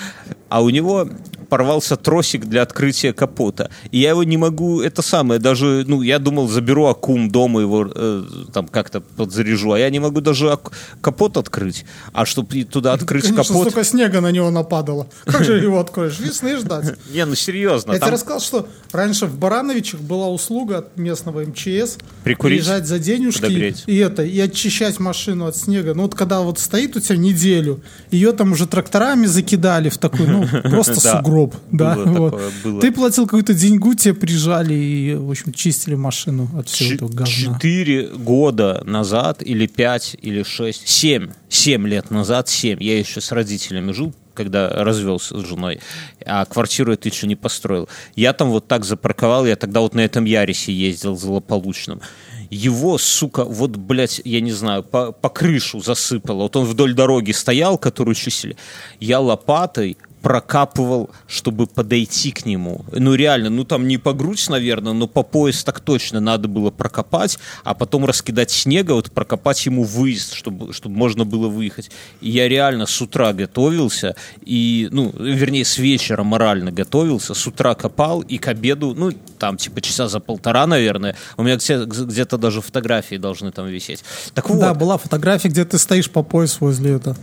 а 0.50 0.62
у 0.62 0.70
него 0.70 1.08
порвался 1.50 1.96
тросик 1.96 2.46
для 2.46 2.62
открытия 2.62 3.14
капота. 3.14 3.70
И 3.92 4.00
я 4.00 4.10
его 4.10 4.24
не 4.24 4.38
могу, 4.38 4.82
это 4.82 5.02
самое, 5.02 5.40
даже, 5.40 5.86
ну, 5.88 6.02
я 6.02 6.20
думал, 6.20 6.48
заберу 6.48 6.88
аккум 6.88 7.30
дома 7.30 7.62
его 7.62 7.90
э, 7.94 8.24
там 8.54 8.68
как-то 8.68 9.02
подзаряжу, 9.02 9.72
а 9.72 9.80
я 9.80 9.90
не 9.90 10.00
могу 10.00 10.22
даже 10.22 10.58
капот 11.02 11.38
открыть. 11.38 11.86
А 12.14 12.26
чтобы 12.26 12.64
туда 12.64 12.87
открыть 12.94 13.24
Конечно, 13.24 13.44
капот... 13.44 13.68
столько 13.70 13.84
снега 13.84 14.22
на 14.22 14.32
него 14.32 14.50
нападало. 14.50 15.08
Как 15.26 15.44
же 15.44 15.58
его 15.58 15.80
откроешь? 15.80 16.20
Весны 16.20 16.58
ждать. 16.58 16.96
Не, 17.14 17.26
ну 17.26 17.36
серьезно. 17.36 17.94
Я 17.94 18.00
там- 18.00 18.08
тебе 18.08 18.14
рассказал, 18.16 18.40
что 18.40 18.68
раньше 18.92 19.26
в 19.26 19.38
Барановичах 19.38 20.00
была 20.02 20.28
услуга 20.30 20.80
от 20.80 20.98
местного 20.98 21.42
МЧС 21.46 21.98
Прикурить, 22.24 22.60
приезжать 22.60 22.86
за 22.88 23.00
денежки 23.00 23.42
подогреть. 23.42 23.84
и 23.88 23.98
это 23.98 24.24
и 24.24 24.40
очищать 24.40 25.00
машину 25.00 25.46
от 25.46 25.56
снега. 25.58 25.94
Ну 25.94 26.04
вот 26.04 26.16
когда 26.16 26.42
вот 26.42 26.60
стоит 26.60 26.96
у 26.96 27.00
тебя 27.00 27.18
неделю, 27.18 27.82
ее 28.12 28.32
там 28.32 28.52
уже 28.52 28.68
тракторами 28.68 29.26
закидали 29.26 29.90
в 29.90 29.98
такой, 29.98 30.28
ну 30.28 30.48
просто 30.64 31.00
сугроб, 31.00 31.56
да. 31.72 31.96
Вот. 31.96 32.42
Ты 32.82 32.92
платил 32.92 33.26
какую-то 33.26 33.54
деньгу, 33.54 33.94
тебе 33.94 34.14
прижали 34.14 34.74
и 34.74 35.16
в 35.16 35.30
общем 35.30 35.54
чистили 35.54 35.96
машину 35.96 36.50
от 36.58 36.70
всего 36.70 36.94
этого 36.94 37.10
говна. 37.10 37.26
Четыре 37.26 38.08
года 38.08 38.82
назад, 38.86 39.42
или 39.44 39.68
пять, 39.68 40.16
или 40.22 40.44
шесть, 40.44 40.88
семь, 40.88 41.30
семь 41.50 41.88
лет 41.88 42.12
назад, 42.12 42.50
семь, 42.50 42.77
я 42.80 42.98
еще 42.98 43.22
с 43.22 43.32
родителями 43.32 43.92
жил, 43.92 44.14
когда 44.34 44.70
развелся 44.70 45.40
с 45.40 45.46
женой, 45.46 45.80
а 46.26 46.46
квартиру 46.46 46.94
эту 46.94 47.10
еще 47.10 47.28
не 47.28 47.36
построил. 47.36 47.90
Я 48.16 48.34
там 48.34 48.50
вот 48.50 48.68
так 48.68 48.86
запарковал, 48.86 49.46
я 49.46 49.56
тогда 49.56 49.82
вот 49.82 49.96
на 49.96 50.02
этом 50.02 50.26
Ярисе 50.26 50.72
ездил 50.72 51.16
злополучном. 51.16 52.02
Его, 52.50 52.98
сука, 52.98 53.44
вот, 53.44 53.72
блядь, 53.76 54.22
я 54.24 54.40
не 54.40 54.54
знаю, 54.54 54.84
по, 54.84 55.12
по 55.12 55.30
крышу 55.30 55.82
засыпало. 55.82 56.44
Вот 56.44 56.56
он 56.56 56.66
вдоль 56.66 56.94
дороги 56.94 57.32
стоял, 57.32 57.78
которую 57.78 58.16
чистили. 58.16 58.56
Я 59.00 59.20
лопатой 59.20 59.98
прокапывал, 60.22 61.10
чтобы 61.28 61.68
подойти 61.68 62.32
к 62.32 62.46
нему. 62.46 62.86
Ну, 62.92 63.14
реально, 63.14 63.50
ну, 63.50 63.64
там 63.64 63.88
не 63.88 63.98
по 63.98 64.14
грудь, 64.14 64.48
наверное, 64.50 64.94
но 64.94 65.08
по 65.08 65.24
пояс 65.24 65.64
так 65.64 65.80
точно 65.80 66.20
надо 66.20 66.48
было 66.48 66.72
прокопать, 66.72 67.38
а 67.64 67.74
потом 67.74 68.06
раскидать 68.06 68.52
снега, 68.52 68.94
вот 68.94 69.12
прокопать 69.12 69.66
ему 69.66 69.84
выезд, 69.84 70.34
чтобы, 70.34 70.74
чтобы 70.74 70.96
можно 70.96 71.26
было 71.26 71.48
выехать. 71.48 71.92
И 72.22 72.30
я 72.30 72.48
реально 72.48 72.86
с 72.86 73.02
утра 73.02 73.34
готовился, 73.34 74.16
и, 74.44 74.90
ну, 74.92 75.14
вернее, 75.18 75.66
с 75.66 75.78
вечера 75.78 76.24
морально 76.24 76.72
готовился, 76.72 77.34
с 77.34 77.48
утра 77.48 77.76
копал, 77.76 78.22
и 78.22 78.38
к 78.38 78.48
обеду, 78.48 78.94
ну, 78.96 79.12
там, 79.38 79.58
типа, 79.58 79.82
часа 79.82 80.08
за 80.08 80.20
полтора, 80.20 80.68
наверное, 80.68 81.16
у 81.38 81.44
меня 81.44 81.56
где- 81.58 81.86
где-то 81.86 82.38
даже 82.38 82.62
фотографии 82.62 83.16
должны 83.18 83.52
там 83.52 83.68
висеть. 83.68 84.04
Так 84.34 84.50
вот, 84.50 84.60
Да, 84.60 84.74
была 84.74 84.98
фотография, 84.98 85.50
где 85.50 85.64
ты 85.66 85.78
стоишь 85.78 86.10
по 86.10 86.24
пояс 86.24 86.60
возле 86.62 86.92
этого. 86.96 87.16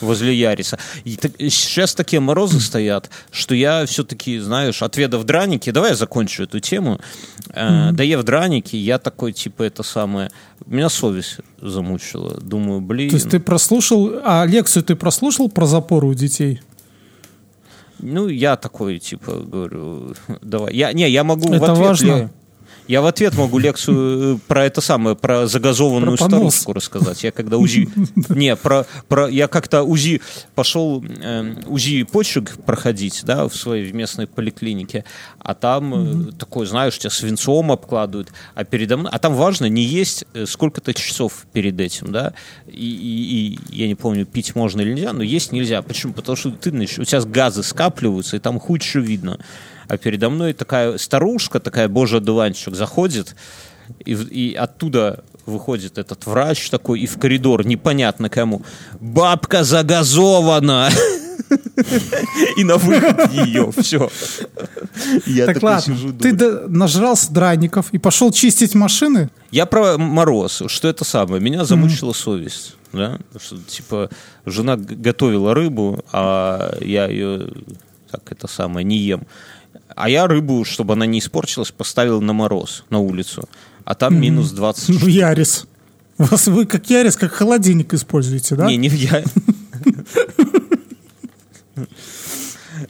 возле 0.00 0.34
Яриса. 0.34 0.78
И 1.04 1.16
так- 1.16 1.32
сейчас 1.38 1.94
такие 1.94 2.20
морозы 2.20 2.60
стоят, 2.60 3.10
что 3.30 3.54
я 3.54 3.84
все-таки, 3.86 4.38
знаешь, 4.40 4.82
отведав 4.82 5.24
драники, 5.24 5.70
давай 5.70 5.90
я 5.90 5.96
закончу 5.96 6.42
эту 6.44 6.60
тему. 6.60 6.98
Э, 7.54 7.90
Доев 7.92 8.22
драники, 8.24 8.76
я 8.76 8.98
такой, 8.98 9.32
типа, 9.32 9.62
это 9.62 9.82
самое... 9.82 10.30
Меня 10.66 10.88
совесть 10.88 11.38
замучила. 11.60 12.40
Думаю, 12.40 12.80
блин... 12.80 13.10
То 13.10 13.16
есть 13.16 13.30
ты 13.30 13.40
прослушал, 13.40 14.10
а 14.24 14.44
лекцию 14.46 14.82
ты 14.84 14.94
прослушал 14.96 15.48
про 15.48 15.66
запоры 15.66 16.06
у 16.08 16.14
детей? 16.14 16.60
Ну, 18.02 18.28
я 18.28 18.56
такой, 18.56 18.98
типа, 18.98 19.32
говорю, 19.32 20.14
давай. 20.42 20.74
Я, 20.74 20.92
не, 20.92 21.08
я 21.08 21.24
могу 21.24 21.48
в 21.48 21.52
Это 21.52 21.72
ответ... 21.72 21.86
важно. 21.86 22.30
Я 22.88 23.00
в 23.00 23.06
ответ 23.06 23.34
могу 23.36 23.58
лекцию 23.58 24.36
э, 24.36 24.38
про 24.48 24.64
это 24.64 24.80
самое, 24.80 25.14
про 25.16 25.46
загазованную 25.46 26.16
Про 26.16 26.28
понос. 26.28 26.54
старушку 26.56 26.72
рассказать. 26.72 27.22
Я 27.24 27.30
когда 27.30 27.56
УЗИ... 27.58 27.88
Не, 28.28 28.56
про, 28.56 28.86
про... 29.08 29.28
Я 29.28 29.46
как-то 29.48 29.82
УЗИ 29.84 30.20
пошел 30.54 31.02
э, 31.04 31.54
УЗИ 31.66 32.02
почек 32.02 32.56
проходить, 32.64 33.22
да, 33.24 33.48
в 33.48 33.54
своей 33.54 33.92
местной 33.92 34.26
поликлинике, 34.26 35.04
а 35.38 35.54
там 35.54 36.32
такой, 36.32 36.66
знаешь, 36.66 36.98
тебя 36.98 37.10
свинцом 37.10 37.70
обкладывают, 37.72 38.32
а 38.54 38.64
передо 38.64 38.96
мной... 38.96 39.10
А 39.12 39.18
там 39.18 39.34
важно 39.34 39.66
не 39.66 39.82
есть 39.84 40.24
э, 40.34 40.44
сколько-то 40.46 40.92
часов 40.92 41.46
перед 41.52 41.80
этим, 41.80 42.10
да, 42.12 42.34
и, 42.66 42.72
и- 42.72 43.22
и 43.54 43.58
я 43.76 43.86
не 43.86 43.94
помню, 43.94 44.26
пить 44.26 44.54
можно 44.54 44.80
или 44.80 44.92
нельзя, 44.92 45.12
но 45.12 45.22
есть 45.22 45.52
нельзя. 45.52 45.82
Почему? 45.82 46.12
Потому 46.12 46.36
что 46.36 46.50
ты, 46.50 46.70
знаешь, 46.70 46.98
у 46.98 47.04
тебя 47.04 47.20
газы 47.22 47.62
скапливаются, 47.62 48.36
и 48.36 48.40
там 48.40 48.60
что 48.60 48.98
видно. 48.98 49.38
А 49.88 49.96
передо 49.96 50.30
мной 50.30 50.52
такая 50.52 50.98
старушка, 50.98 51.60
такая 51.60 51.88
божий 51.88 52.20
дуванчик 52.20 52.74
заходит, 52.74 53.34
и, 54.04 54.12
и 54.12 54.54
оттуда 54.54 55.24
выходит 55.46 55.98
этот 55.98 56.26
врач 56.26 56.70
такой, 56.70 57.00
и 57.00 57.06
в 57.06 57.18
коридор 57.18 57.66
непонятно 57.66 58.28
кому. 58.28 58.62
Бабка 59.00 59.64
загазована! 59.64 60.90
И 62.56 62.64
на 62.64 62.76
выход 62.76 63.32
ее, 63.32 63.70
все. 63.76 64.10
Я 65.26 65.46
так 65.46 65.62
ладно, 65.62 65.96
сижу, 65.96 66.12
ты 66.12 66.32
нажрался 66.68 67.32
драников 67.32 67.86
и 67.92 67.98
пошел 67.98 68.32
чистить 68.32 68.74
машины? 68.74 69.30
Я 69.50 69.66
про 69.66 69.98
мороз, 69.98 70.62
что 70.66 70.88
это 70.88 71.04
самое. 71.04 71.42
Меня 71.42 71.64
замучила 71.64 72.12
совесть. 72.12 72.76
Да? 72.92 73.18
Что, 73.38 73.58
типа, 73.58 74.10
жена 74.46 74.76
готовила 74.76 75.54
рыбу, 75.54 76.04
а 76.12 76.76
я 76.80 77.06
ее, 77.06 77.48
так 78.10 78.30
это 78.30 78.46
самое, 78.46 78.84
не 78.84 78.98
ем. 78.98 79.26
А 79.96 80.08
я 80.08 80.26
рыбу, 80.26 80.64
чтобы 80.64 80.94
она 80.94 81.06
не 81.06 81.18
испортилась, 81.18 81.70
поставил 81.70 82.20
на 82.20 82.32
мороз, 82.32 82.84
на 82.90 82.98
улицу. 82.98 83.48
А 83.84 83.94
там 83.94 84.20
минус 84.20 84.50
20. 84.52 85.00
Ну, 85.00 85.06
Ярис. 85.08 85.66
У 86.18 86.24
Вас 86.24 86.46
вы 86.46 86.66
как 86.66 86.88
Ярис, 86.90 87.16
как 87.16 87.32
холодильник 87.32 87.94
используете, 87.94 88.54
да? 88.54 88.66
Не, 88.66 88.76
не 88.76 88.88
я. 88.88 89.24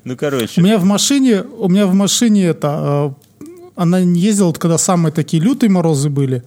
Ну, 0.05 0.15
У 0.15 0.17
короче. 0.17 0.61
меня 0.61 0.79
в 0.79 0.85
машине, 0.85 1.43
у 1.43 1.69
меня 1.69 1.87
в 1.87 1.95
машине 1.95 2.47
это, 2.47 3.15
э, 3.41 3.47
она 3.77 4.03
не 4.03 4.21
ездила, 4.21 4.47
вот 4.47 4.59
когда 4.59 4.77
самые 4.77 5.13
такие 5.13 5.41
лютые 5.41 5.71
морозы 5.71 6.09
были, 6.11 6.43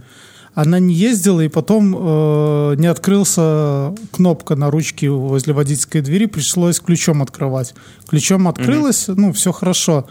она 0.53 0.79
не 0.79 0.93
ездила, 0.93 1.41
и 1.41 1.47
потом 1.47 1.95
э, 1.97 2.75
не 2.77 2.87
открылся 2.87 3.93
кнопка 4.11 4.55
на 4.55 4.71
ручке 4.71 5.09
возле 5.09 5.53
водительской 5.53 6.01
двери, 6.01 6.25
пришлось 6.25 6.79
ключом 6.79 7.21
открывать. 7.21 7.75
Ключом 8.07 8.47
открылась, 8.47 9.07
ну, 9.07 9.31
все 9.31 9.51
хорошо. 9.51 10.07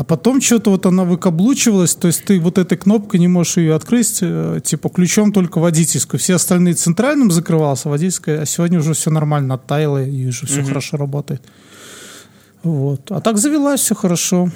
А 0.00 0.02
потом 0.02 0.40
что-то 0.40 0.70
вот 0.70 0.86
она 0.86 1.04
выкаблучивалась, 1.04 1.94
то 1.94 2.06
есть 2.06 2.24
ты 2.24 2.40
вот 2.40 2.56
этой 2.56 2.78
кнопкой 2.78 3.20
не 3.20 3.28
можешь 3.28 3.58
ее 3.58 3.74
открыть, 3.74 4.20
э, 4.22 4.60
типа 4.64 4.88
ключом 4.88 5.30
только 5.30 5.58
водительскую. 5.58 6.18
Все 6.18 6.36
остальные 6.36 6.72
центральным 6.72 7.30
закрывался, 7.30 7.90
водительская, 7.90 8.40
а 8.40 8.46
сегодня 8.46 8.78
уже 8.78 8.94
все 8.94 9.10
нормально 9.10 9.56
оттаяло 9.56 10.02
и 10.02 10.28
уже 10.28 10.46
все 10.46 10.62
хорошо 10.64 10.96
работает. 10.96 11.42
Вот. 12.62 13.10
А 13.10 13.20
так 13.20 13.36
завелась, 13.36 13.80
все 13.80 13.94
хорошо. 13.94 14.50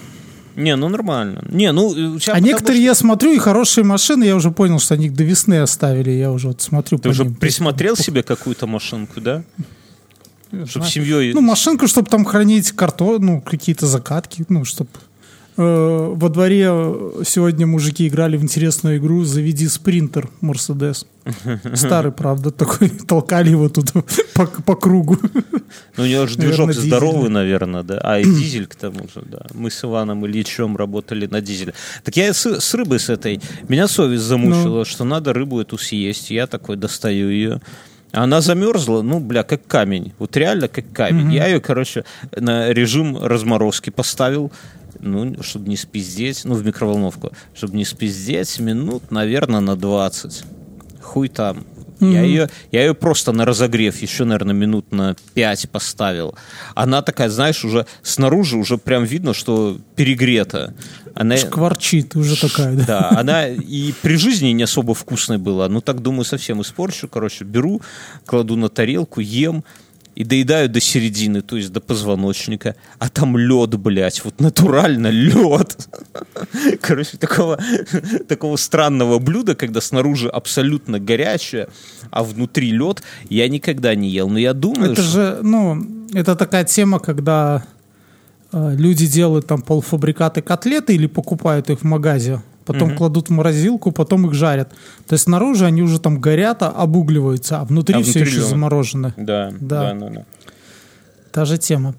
Не, 0.57 0.77
ну 0.77 0.89
нормально. 0.89 1.45
Не, 1.51 1.73
ну 1.73 2.19
тебя 2.19 2.33
А 2.33 2.41
некоторые 2.41 2.83
я 2.83 2.95
смотрю, 2.95 3.35
и 3.35 3.37
хорошие 3.37 3.85
машины, 3.85 4.25
я 4.25 4.37
уже 4.37 4.51
понял, 4.51 4.79
что 4.79 4.95
они 4.95 5.09
их 5.09 5.15
до 5.15 5.25
весны 5.25 5.61
оставили. 5.61 6.11
Я 6.11 6.33
уже 6.33 6.49
вот 6.49 6.63
смотрю 6.63 6.99
Ты 6.99 7.11
уже 7.11 7.25
ним. 7.25 7.35
присмотрел 7.35 7.97
себе 7.97 8.23
какую-то 8.23 8.67
машинку, 8.67 9.21
да? 9.21 9.45
Чтобы 10.65 10.87
А, 10.87 10.89
семьей... 10.89 11.35
Ну, 11.35 11.43
машинку, 11.43 11.87
чтобы 11.87 12.09
там 12.09 12.25
хранить 12.25 12.73
картон, 12.73 13.27
ну, 13.27 13.41
какие-то 13.43 13.87
закатки, 13.87 14.47
ну, 14.49 14.65
чтобы 14.65 14.89
Э, 14.97 15.14
во 15.57 16.29
дворе 16.29 16.67
сегодня 17.25 17.67
мужики 17.67 18.09
играли 18.09 18.37
в 18.37 18.43
интересную 18.43 18.99
игру 18.99 19.25
«Заведи 19.25 19.69
спринтер 19.69 20.29
Мерседес». 20.41 21.07
Старый, 21.75 22.13
правда, 22.13 22.51
такой. 22.51 22.89
Толкали 23.09 23.51
его 23.51 23.69
тут 23.69 23.93
по, 24.35 24.47
по 24.47 24.77
кругу. 24.77 25.19
Ну, 25.97 26.05
у 26.05 26.07
него 26.07 26.27
же 26.27 26.37
Наверное, 26.37 26.37
движок 26.37 26.73
дизель, 26.73 26.89
здоровый, 26.89 27.31
наверное, 27.31 27.83
да. 27.83 27.99
А, 28.03 28.19
и 28.19 28.25
дизель 28.25 28.67
к 28.67 28.75
тому 28.75 29.01
же, 29.15 29.23
да. 29.25 29.47
Мы 29.55 29.71
с 29.71 29.85
Иваном 29.85 30.27
Ильичем 30.27 30.77
работали 30.77 31.27
на 31.27 31.41
дизеле. 31.41 31.75
Так 32.03 32.17
я 32.17 32.33
с, 32.33 32.61
с 32.61 32.75
рыбой 32.75 32.99
с 32.99 33.09
этой. 33.09 33.41
Меня 33.69 33.89
совесть 33.89 34.25
замучила, 34.25 34.79
Ну. 34.79 34.85
что 34.85 35.05
надо 35.05 35.33
рыбу 35.33 35.61
эту 35.61 35.79
съесть. 35.79 36.31
Я 36.31 36.47
такой 36.47 36.77
достаю 36.77 37.31
ее. 37.31 37.61
Она 38.13 38.41
замерзла, 38.41 39.03
ну, 39.03 39.19
бля, 39.19 39.43
как 39.43 39.67
камень. 39.67 40.13
Вот 40.19 40.37
реально 40.37 40.69
как 40.69 40.85
камень. 40.93 41.33
Я 41.33 41.49
ее, 41.49 41.61
короче, 41.61 42.05
на 42.31 42.73
режим 42.73 43.17
разморозки 43.17 43.91
поставил. 43.91 44.53
Ну, 45.01 45.43
чтобы 45.43 45.69
не 45.69 45.77
спиздеть, 45.77 46.45
ну, 46.45 46.55
в 46.55 46.65
микроволновку, 46.65 47.33
чтобы 47.55 47.77
не 47.77 47.85
спиздеть, 47.85 48.59
минут, 48.59 49.11
наверное, 49.11 49.61
на 49.61 49.77
20. 49.77 50.45
Хуй 51.03 51.29
там. 51.29 51.65
Я 52.01 52.23
ее, 52.23 52.51
я 52.71 52.85
ее 52.85 52.95
просто 52.95 53.33
на 53.33 53.45
разогрев 53.45 54.01
еще, 54.03 54.25
наверное, 54.25 54.55
минут 54.55 54.93
на 54.93 55.17
5 55.35 55.71
поставил. 55.71 56.35
Она 56.75 57.03
такая, 57.03 57.29
знаешь, 57.29 57.65
уже 57.65 57.87
снаружи 58.03 58.57
уже 58.57 58.79
прям 58.79 59.05
видно, 59.05 59.35
что 59.35 59.79
перегрета. 59.97 60.75
Она, 61.15 61.37
Шкварчит 61.37 62.17
уже 62.17 62.39
такая, 62.39 62.75
да. 62.75 62.85
да, 62.85 63.09
она 63.11 63.47
и 63.47 63.93
при 64.03 64.17
жизни 64.17 64.49
не 64.49 64.65
особо 64.65 64.95
вкусной 64.95 65.39
была. 65.39 65.69
Ну, 65.69 65.81
так, 65.81 66.01
думаю, 66.01 66.25
совсем 66.25 66.61
испорчу. 66.61 67.09
Короче, 67.09 67.45
беру, 67.45 67.81
кладу 68.27 68.57
на 68.57 68.69
тарелку, 68.69 69.21
ем 69.21 69.65
и 70.15 70.25
доедаю 70.25 70.69
до 70.69 70.81
середины, 70.81 71.41
то 71.43 71.57
есть 71.57 71.73
до 71.73 71.81
позвоночника. 71.81 72.77
А 72.99 73.09
там 73.09 73.37
лед, 73.37 73.77
блядь, 73.79 74.25
вот 74.25 74.41
натурально 74.41 75.09
лед. 75.09 75.89
Короче, 76.81 77.17
такого, 77.17 77.59
такого 78.29 78.57
странного 78.57 79.19
блюда, 79.19 79.55
когда 79.55 79.81
снаружи 79.81 80.29
абсолютно 80.29 81.01
горячее, 81.01 81.69
а 82.11 82.23
внутри 82.23 82.71
лед, 82.71 83.03
я 83.29 83.49
никогда 83.49 83.95
не 83.95 84.09
ел. 84.09 84.29
Но 84.29 84.39
я 84.39 84.55
думаю, 84.55 84.93
Это 84.93 85.03
что... 85.03 85.11
же, 85.11 85.39
ну, 85.43 85.85
это 86.13 86.37
такая 86.37 86.65
тема, 86.65 87.01
когда 87.01 87.65
э, 88.53 88.75
люди 88.77 89.07
делают 89.07 89.47
там 89.47 89.63
полуфабрикаты 89.63 90.43
котлеты 90.43 90.95
или 90.95 91.07
покупают 91.07 91.71
их 91.71 91.81
в 91.81 91.85
магазе, 91.85 92.41
потом 92.65 92.97
кладут 92.97 93.29
в 93.29 93.33
морозилку, 93.33 93.93
потом 93.93 94.27
их 94.27 94.35
жарят. 94.35 94.71
То 95.07 95.15
есть 95.15 95.25
снаружи 95.25 95.67
они 95.67 95.83
уже 95.83 95.99
там 96.01 96.21
горят, 96.21 96.63
а- 96.63 96.69
обугливаются, 96.71 97.61
а 97.61 97.65
внутри 97.65 97.97
А 97.97 98.03
все 98.03 98.13
внутри 98.13 98.31
еще 98.31 98.41
лёд. 98.41 98.49
заморожено. 98.49 99.15
Да, 99.17 99.51
Да. 99.61 99.93
да, 99.93 99.95
да, 99.95 100.09
да. 100.11 100.25
Та 101.33 101.45
же 101.45 101.59
тема. 101.59 101.95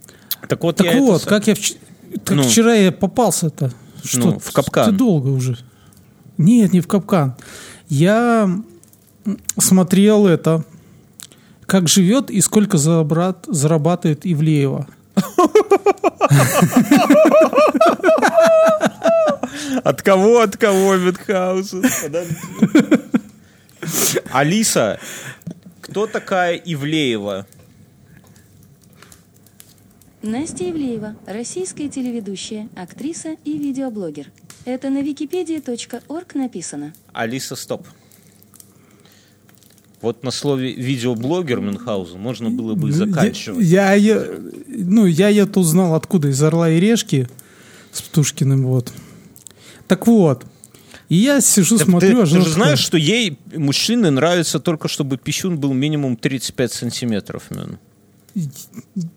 Так 0.48 0.63
вот, 0.63 0.77
Так 0.77 0.86
я 0.88 0.93
это 0.93 1.01
вот, 1.01 1.22
сам- 1.22 1.29
как 1.29 1.48
я 1.48 1.53
вч- 1.53 1.77
так 2.24 2.38
Ну. 2.38 2.43
вчера 2.43 2.74
я 2.74 2.91
попался-то. 2.91 3.72
Что? 4.03 4.19
Ну, 4.31 4.39
в 4.39 4.51
капкан. 4.51 4.86
Ты 4.86 4.91
долго 4.91 5.29
уже. 5.29 5.57
Нет, 6.38 6.74
не 6.74 6.81
в 6.81 6.88
капкан. 6.88 7.36
Я 7.89 8.50
смотрел 9.57 10.27
это, 10.27 10.63
как 11.65 11.88
живет 11.88 12.29
и 12.29 12.41
сколько 12.41 12.77
зарабат- 12.77 13.45
зарабатывает 13.48 14.22
Ивлеева. 14.25 14.88
От 19.84 20.01
кого, 20.01 20.39
от 20.39 20.57
кого, 20.57 20.95
Мюнхгаузен? 20.95 21.84
Алиса, 24.31 25.00
кто 25.81 26.07
такая 26.07 26.55
Ивлеева? 26.55 27.45
Настя 30.22 30.72
Ивлеева, 30.72 31.15
российская 31.27 31.88
телеведущая, 31.88 32.67
актриса 32.75 33.36
и 33.45 33.57
видеоблогер. 33.57 34.31
Это 34.65 34.89
на 34.89 35.03
wikipedia.org 35.03 36.36
написано. 36.36 36.93
Алиса, 37.13 37.55
стоп. 37.55 37.88
Вот 40.01 40.24
на 40.24 40.31
слове 40.31 40.74
видеоблогер 40.74 41.62
Мюнхгаузен 41.62 42.19
можно 42.19 42.50
было 42.50 42.75
бы 42.75 42.89
и 42.89 42.91
заканчивать. 42.91 43.65
Я, 43.65 43.93
я, 43.93 44.24
ну, 44.67 45.05
я 45.05 45.31
это 45.31 45.60
узнал 45.60 45.93
откуда? 45.93 46.29
Из 46.29 46.41
«Орла 46.41 46.69
и 46.69 46.79
решки» 46.79 47.27
с 47.91 48.01
Птушкиным, 48.01 48.65
вот. 48.65 48.91
Так 49.88 50.08
вот. 50.08 50.46
И 51.10 51.15
я 51.15 51.39
сижу, 51.42 51.77
Так 51.77 51.88
смотрю, 51.88 52.10
ты, 52.10 52.22
а 52.22 52.25
ты 52.25 52.42
же 52.42 52.50
знаешь, 52.50 52.80
что 52.80 52.98
ей 52.98 53.38
мужчины 53.56 54.10
нравится 54.10 54.60
только, 54.60 54.88
чтобы 54.88 55.18
пищун 55.18 55.58
был 55.60 55.74
минимум 55.74 56.15
35 56.18 56.72
сантиметров. 56.74 57.44
Мюн. 57.51 57.77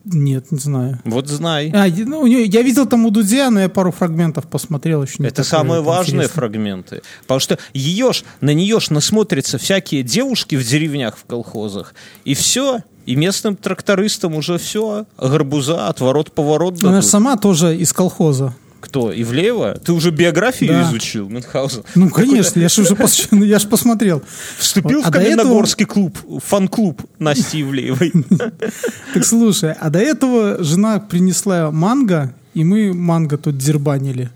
Нет, 0.04 0.52
не 0.52 0.58
знаю. 0.58 1.00
Вот 1.04 1.28
знай. 1.28 1.72
А, 1.74 1.86
я- 1.86 2.04
ну, 2.06 2.24
я 2.24 2.62
видел 2.62 2.86
там 2.86 3.04
у 3.04 3.10
Дудя, 3.10 3.50
но 3.50 3.60
я 3.60 3.68
пару 3.68 3.90
фрагментов 3.90 4.46
посмотрел. 4.46 5.02
Еще 5.02 5.24
Это 5.24 5.42
самые 5.42 5.80
важные 5.80 6.16
интересное. 6.18 6.34
фрагменты. 6.34 7.02
Потому 7.22 7.40
что 7.40 7.58
ее 7.74 8.12
ж, 8.12 8.22
на 8.40 8.54
нее 8.54 8.78
ж 8.78 8.90
насмотрятся 8.90 9.58
всякие 9.58 10.02
девушки 10.04 10.54
в 10.54 10.64
деревнях, 10.64 11.16
в 11.16 11.24
колхозах. 11.24 11.94
И 12.24 12.34
все. 12.34 12.80
И 13.06 13.16
местным 13.16 13.56
трактористам 13.56 14.34
уже 14.34 14.58
все. 14.58 15.06
Гарбуза, 15.18 15.88
отворот-поворот 15.88 16.84
Она 16.84 17.00
же 17.00 17.06
сама 17.08 17.36
тоже 17.36 17.76
из 17.76 17.92
колхоза. 17.92 18.54
Кто? 18.80 19.12
Ивлеева? 19.12 19.74
Ты 19.84 19.92
уже 19.92 20.10
биографию 20.10 20.70
Да. 20.72 20.82
изучил, 20.88 21.28
Мюнхгаузен? 21.28 21.82
Ну, 21.96 22.10
конечно, 22.10 22.60
я 22.60 22.68
же 22.68 22.82
уже 22.82 22.94
пос- 22.94 23.44
я 23.44 23.58
ж 23.58 23.66
посмотрел. 23.66 24.22
Вступил 24.58 24.98
Вот, 24.98 25.04
в 25.06 25.08
а 25.08 25.10
до 25.10 25.18
этого- 25.20 25.36
Каменногорский 25.36 25.84
клуб, 25.86 26.16
фан-клуб 26.44 27.02
Насти 27.18 27.62
Ивлеевой. 27.62 28.12
Так 29.14 29.24
слушай, 29.24 29.72
а 29.72 29.90
до 29.90 29.98
этого 29.98 30.62
жена 30.62 31.00
принесла 31.00 31.70
манго, 31.72 32.32
и 32.54 32.62
мы 32.62 32.92
манго 32.94 33.36
тут 33.38 33.58
дербанили. 33.58 34.30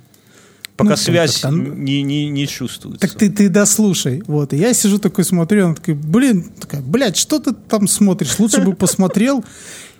Пока 0.76 0.90
Ну, 0.92 0.96
связь 0.96 1.42
ну, 1.44 1.74
не, 1.74 2.02
не, 2.02 2.28
не 2.30 2.46
чувствуется. 2.48 3.06
Так 3.06 3.16
ты, 3.16 3.30
ты 3.30 3.48
дослушай. 3.48 4.22
Вот. 4.26 4.52
И 4.52 4.56
я 4.56 4.72
сижу 4.74 4.98
такой, 4.98 5.22
смотрю, 5.24 5.66
она 5.66 5.74
такая, 5.74 5.94
блин, 5.94 6.50
такая, 6.58 6.80
блядь, 6.80 7.16
что 7.16 7.38
ты 7.38 7.52
там 7.52 7.86
смотришь? 7.86 8.38
Лучше 8.38 8.62
бы 8.62 8.72
посмотрел. 8.74 9.44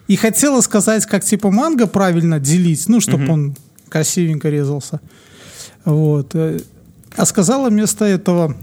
И 0.09 0.17
хотела 0.17 0.61
сказать, 0.63 1.07
как 1.07 1.25
типа 1.25 1.51
манго 1.51 1.87
правильно 1.87 2.41
делить, 2.41 2.89
ну, 2.89 3.01
чтобы 3.01 3.29
он 3.29 3.55
красивенько 3.93 4.49
резался. 4.49 5.01
Вот. 5.85 6.35
Э, 6.35 6.59
А 7.17 7.27
сказала 7.27 7.69
вместо 7.69 8.05
этого, 8.07 8.55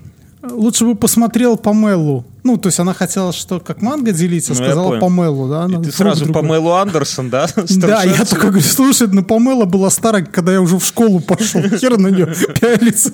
лучше 0.41 0.85
бы 0.85 0.95
посмотрел 0.95 1.55
по 1.57 1.73
Меллу. 1.73 2.25
Ну, 2.43 2.57
то 2.57 2.67
есть 2.69 2.79
она 2.79 2.93
хотела, 2.93 3.31
что 3.33 3.59
как 3.59 3.81
манго 3.81 4.11
делить, 4.11 4.49
а 4.49 4.53
Ну, 4.53 4.55
сказала 4.55 5.09
Меллу, 5.09 5.47
да? 5.49 5.67
И 5.69 5.83
ты 5.83 5.91
сразу 5.91 6.31
по 6.33 6.41
Мэлу 6.41 6.71
Андерсон, 6.71 7.29
да? 7.29 7.47
Да, 7.77 8.03
я 8.03 8.25
такой 8.25 8.49
говорю, 8.49 8.61
слушай, 8.65 9.07
ну 9.07 9.23
Памела 9.23 9.65
была 9.65 9.89
старая, 9.89 10.23
когда 10.25 10.53
я 10.53 10.61
уже 10.61 10.77
в 10.79 10.83
школу 10.85 11.19
пошел. 11.19 11.61
Хер 11.61 11.97
на 11.97 12.07
нее 12.07 12.25
пялится. 12.59 13.11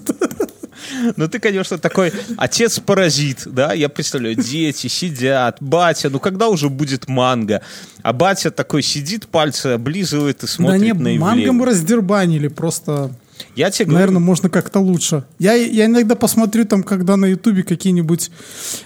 Ну 1.15 1.27
ты, 1.27 1.39
конечно, 1.39 1.77
такой 1.77 2.11
отец-паразит, 2.37 3.43
да? 3.45 3.73
Я 3.73 3.89
представляю, 3.89 4.35
дети 4.35 4.87
сидят, 4.87 5.57
батя, 5.59 6.09
ну 6.09 6.19
когда 6.19 6.47
уже 6.49 6.69
будет 6.69 7.07
манго? 7.07 7.61
А 8.01 8.13
батя 8.13 8.51
такой 8.51 8.81
сидит, 8.81 9.27
пальцы 9.27 9.67
облизывает 9.67 10.37
и 10.37 10.41
Да 10.41 10.47
смотрит 10.47 10.81
не, 10.81 10.93
на 10.93 11.19
манго 11.19 11.35
Ивлееву. 11.35 11.53
мы 11.53 11.65
раздербанили, 11.65 12.47
просто, 12.47 13.11
Я 13.55 13.71
тебе 13.71 13.85
говорю, 13.85 13.99
наверное, 13.99 14.19
можно 14.19 14.49
как-то 14.49 14.79
лучше. 14.79 15.23
Я, 15.39 15.53
я 15.53 15.85
иногда 15.85 16.15
посмотрю 16.15 16.65
там, 16.65 16.83
когда 16.83 17.17
на 17.17 17.25
ютубе 17.25 17.63
какие-нибудь 17.63 18.31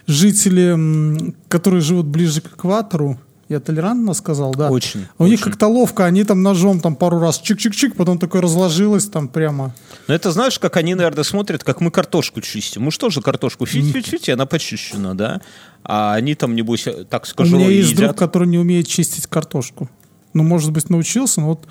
жители, 0.08 1.34
которые 1.48 1.82
живут 1.82 2.08
ближе 2.08 2.42
к 2.42 2.48
экватору, 2.56 3.20
я 3.50 3.60
толерантно 3.60 4.14
сказал, 4.14 4.52
да? 4.54 4.70
Очень, 4.70 5.08
У 5.18 5.26
них 5.26 5.42
очень. 5.42 5.52
как-то 5.52 5.68
ловко, 5.68 6.06
они 6.06 6.24
там 6.24 6.44
ножом 6.44 6.80
там 6.80 6.96
пару 6.96 7.20
раз 7.20 7.42
чик-чик-чик, 7.44 7.96
потом 7.96 8.20
такое 8.20 8.42
разложилось 8.42 9.10
там 9.10 9.28
прямо. 9.28 9.74
ну 10.08 10.14
это 10.14 10.32
знаешь, 10.32 10.60
как 10.60 10.78
они, 10.78 10.94
наверное, 10.96 11.24
смотрят, 11.24 11.64
как 11.64 11.82
мы 11.82 11.90
картошку 11.90 12.42
чистим. 12.42 12.84
Мы 12.84 12.92
же 13.10 13.22
картошку 13.22 13.66
фить-фить-фить, 13.66 14.30
и 14.30 14.32
она 14.32 14.46
почищена, 14.46 15.16
да? 15.16 15.42
А 15.84 16.14
они 16.14 16.36
там, 16.36 16.56
небось, 16.56 16.86
так 17.10 17.24
У 17.24 17.26
скажу, 17.26 17.58
меня 17.58 17.68
есть 17.70 17.92
едят. 17.92 18.06
друг, 18.06 18.18
который 18.18 18.48
не 18.48 18.60
умеет 18.60 18.88
чистить 18.88 19.26
картошку. 19.28 19.90
Ну, 20.34 20.44
может 20.44 20.72
быть, 20.72 20.90
научился, 20.92 21.42
но 21.42 21.48
вот 21.48 21.68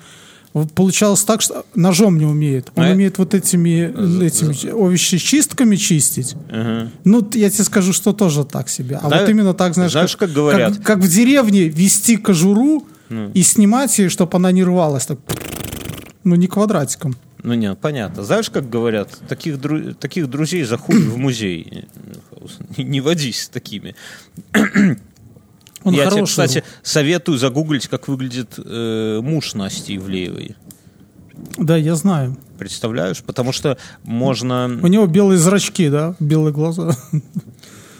получалось 0.75 1.23
так, 1.23 1.41
что 1.41 1.65
ножом 1.75 2.17
не 2.17 2.25
умеет. 2.25 2.71
Он 2.75 2.85
А 2.85 2.91
умеет 2.91 3.17
вот 3.17 3.33
этими, 3.33 4.23
этими 4.25 4.69
овощечистками 4.71 5.75
чистить. 5.75 6.35
Ага. 6.49 6.91
Ну, 7.03 7.27
я 7.33 7.49
тебе 7.49 7.63
скажу, 7.63 7.93
что 7.93 8.13
тоже 8.13 8.43
так 8.45 8.69
себе. 8.69 8.97
А 9.01 9.07
Зна- 9.07 9.19
вот 9.21 9.29
именно 9.29 9.53
так, 9.53 9.73
знаешь, 9.73 9.91
знаешь, 9.91 10.15
как 10.17 10.31
говорят? 10.31 10.75
Как, 10.77 10.83
как 10.85 10.97
в 10.99 11.07
деревне 11.09 11.67
вести 11.69 12.17
кожуру 12.17 12.87
и 13.33 13.41
снимать 13.43 13.97
ее, 13.99 14.09
чтобы 14.09 14.37
она 14.37 14.51
не 14.51 14.63
рвалась. 14.63 15.05
Так, 15.05 15.19
ну, 16.23 16.35
не 16.35 16.47
квадратиком. 16.47 17.15
Ну 17.41 17.53
нет, 17.53 17.77
понятно. 17.79 18.23
Знаешь, 18.23 18.49
как 18.49 18.69
говорят, 18.69 19.09
таких, 19.29 19.55
дру- 19.55 19.93
таких 19.93 20.29
друзей 20.29 20.63
заходи 20.65 20.99
в 21.03 21.17
музей. 21.17 21.85
Не, 22.77 22.83
не 22.83 23.01
водись 23.01 23.43
с 23.43 23.49
такими. 23.49 23.95
Он 25.89 25.95
Я 25.95 26.09
тебе, 26.09 26.25
кстати, 26.25 26.63
советую 26.83 27.39
загуглить, 27.39 27.87
как 27.87 28.07
выглядит 28.07 28.53
э, 28.57 29.19
муж 29.23 29.55
Насти 29.55 29.97
Ивлеевой. 29.97 30.55
Да, 31.57 31.75
я 31.75 31.95
знаю. 31.95 32.37
Представляешь? 32.59 33.23
Потому 33.23 33.51
что 33.51 33.77
можно... 34.03 34.79
У 34.83 34.87
него 34.87 35.07
белые 35.07 35.39
зрачки, 35.39 35.89
да, 35.89 36.15
белые 36.19 36.53
глаза. 36.53 36.95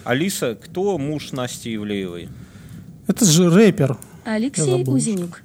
Алиса, 0.03 0.55
кто 0.55 0.97
муж 0.99 1.31
Насти 1.31 1.75
Ивлеевой? 1.75 2.29
Это 3.07 3.25
же 3.25 3.49
рэпер. 3.49 3.97
Алексей. 4.23 4.83
Узенюк. 4.85 5.41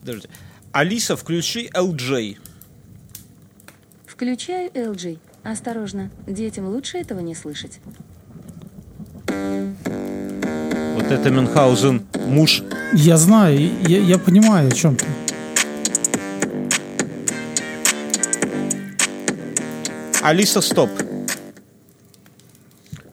Подожди. 0.00 0.28
Алиса, 0.72 1.14
включи 1.14 1.70
LJ. 1.72 2.38
Включаю 4.06 4.68
LG. 4.70 5.18
Осторожно, 5.44 6.10
детям 6.26 6.66
лучше 6.66 6.98
этого 6.98 7.20
не 7.20 7.36
слышать. 7.36 7.78
Вот 11.04 11.12
это 11.12 11.30
Мюнхгаузен 11.30 12.02
муж. 12.28 12.62
Я 12.94 13.18
знаю, 13.18 13.70
я, 13.86 13.98
я 13.98 14.18
понимаю, 14.18 14.68
о 14.68 14.70
чем 14.70 14.96
ты. 14.96 15.04
Алиса, 20.22 20.62
стоп. 20.62 20.88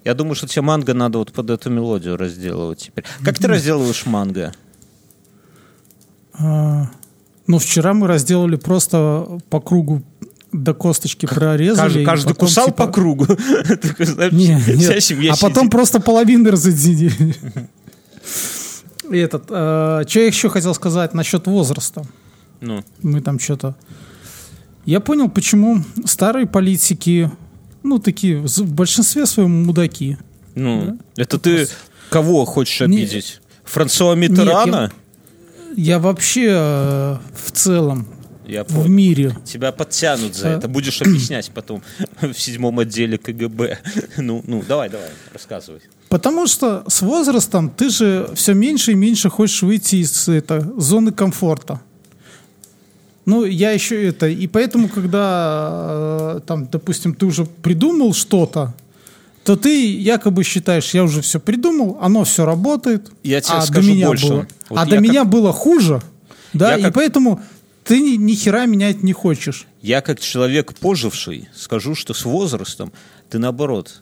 Я 0.06 0.14
думаю, 0.14 0.36
что 0.36 0.48
тебе 0.48 0.62
манго 0.62 0.94
надо 0.94 1.18
вот 1.18 1.34
под 1.34 1.50
эту 1.50 1.70
мелодию 1.70 2.16
разделывать 2.16 2.80
теперь. 2.80 3.04
Как 3.26 3.38
ты 3.38 3.50
разделываешь 3.50 4.06
манго? 4.06 4.54
А, 6.32 6.90
ну, 7.46 7.60
вчера 7.60 7.94
мы 7.94 8.08
разделали 8.08 8.56
просто 8.56 9.38
по 9.50 9.60
кругу 9.60 10.02
до 10.54 10.74
косточки 10.74 11.26
прорезали. 11.26 11.78
Каждый, 11.78 12.06
каждый 12.06 12.30
потом, 12.30 12.48
кусал 12.48 12.66
типа, 12.68 12.86
по 12.86 12.92
кругу. 12.92 13.26
Не, 14.32 14.62
нет. 14.78 15.32
А 15.32 15.36
потом 15.42 15.70
просто 15.70 16.00
половины 16.00 16.52
разделили. 16.52 17.36
И 19.12 19.18
этот, 19.18 19.46
что 19.46 20.06
я 20.20 20.26
еще 20.28 20.50
хотел 20.50 20.74
сказать 20.74 21.14
насчет 21.14 21.48
возраста. 21.48 22.06
Ну, 22.62 22.84
Мы 23.02 23.22
там 23.22 23.40
что-то... 23.40 23.76
Я 24.86 25.00
понял, 25.00 25.30
почему 25.30 25.84
старые 26.06 26.48
политики, 26.48 27.30
ну, 27.84 28.00
такие, 28.00 28.38
в 28.42 28.74
большинстве 28.74 29.26
своем 29.28 29.66
мудаки. 29.66 30.18
ну, 30.56 30.98
это 31.16 31.38
ты 31.38 31.68
кого 32.10 32.46
хочешь 32.46 32.80
Не- 32.82 32.98
обидеть? 32.98 33.42
Франсуа 33.64 34.16
Миттерана? 34.16 34.92
Я 35.78 36.00
вообще 36.00 36.48
э, 36.52 37.18
в 37.46 37.52
целом 37.52 38.08
Я 38.52 38.64
в 38.66 38.68
понял. 38.68 38.88
мире 38.90 39.36
Тебя 39.46 39.72
подтянут 39.72 40.36
за 40.36 40.50
А. 40.50 40.58
это. 40.58 40.68
Будешь 40.68 41.02
объяснять 41.02 41.50
потом 41.52 41.82
в 42.22 42.34
седьмом 42.34 42.80
отделе 42.80 43.18
КГБ. 43.18 43.78
Ну, 44.18 44.44
ну, 44.46 44.62
давай, 44.68 44.90
давай, 44.90 45.08
рассказывай. 45.34 45.80
Потому 46.10 46.48
что 46.48 46.84
с 46.88 47.02
возрастом 47.02 47.70
ты 47.70 47.90
же 47.90 48.30
все 48.36 48.54
меньше 48.54 48.92
и 48.92 48.96
меньше 48.96 49.30
хочешь 49.30 49.62
выйти 49.62 49.96
из 49.98 50.28
это, 50.28 50.70
зоны 50.78 51.14
комфорта. 51.14 51.80
Ну, 53.26 53.46
я 53.46 53.72
еще 53.72 54.08
это... 54.10 54.28
И 54.28 54.48
поэтому, 54.48 54.90
когда, 54.90 56.36
э, 56.38 56.40
там, 56.46 56.68
допустим, 56.70 57.14
ты 57.14 57.26
уже 57.26 57.46
придумал 57.46 58.14
что-то, 58.14 58.74
то 59.46 59.56
ты 59.56 59.96
якобы 59.96 60.44
считаешь, 60.44 60.94
я 60.94 61.04
уже 61.04 61.22
все 61.22 61.40
придумал, 61.40 61.98
оно 62.02 62.26
все 62.26 62.46
работает. 62.46 63.12
Я 63.24 63.40
тебе 63.40 63.58
а 63.58 63.62
скажу 63.62 63.88
до 63.90 63.96
меня 63.96 64.08
больше. 64.08 64.28
Было, 64.28 64.48
Вот 64.70 64.80
а 64.80 64.86
до 64.86 64.92
как- 64.92 65.02
меня 65.02 65.24
было 65.24 65.54
хуже. 65.54 66.02
Да, 66.54 66.72
Я 66.74 66.80
и 66.80 66.82
как- 66.82 66.96
поэтому 66.96 67.42
ты 67.84 68.00
ни, 68.00 68.16
ни 68.16 68.36
хера 68.36 68.66
менять 68.66 69.04
не 69.04 69.14
хочешь. 69.14 69.68
Я 69.82 70.02
как 70.02 70.20
человек 70.20 70.74
поживший 70.76 71.50
скажу, 71.56 71.96
что 71.96 72.14
с 72.14 72.26
возрастом 72.26 72.92
ты 73.30 73.40
наоборот, 73.40 74.02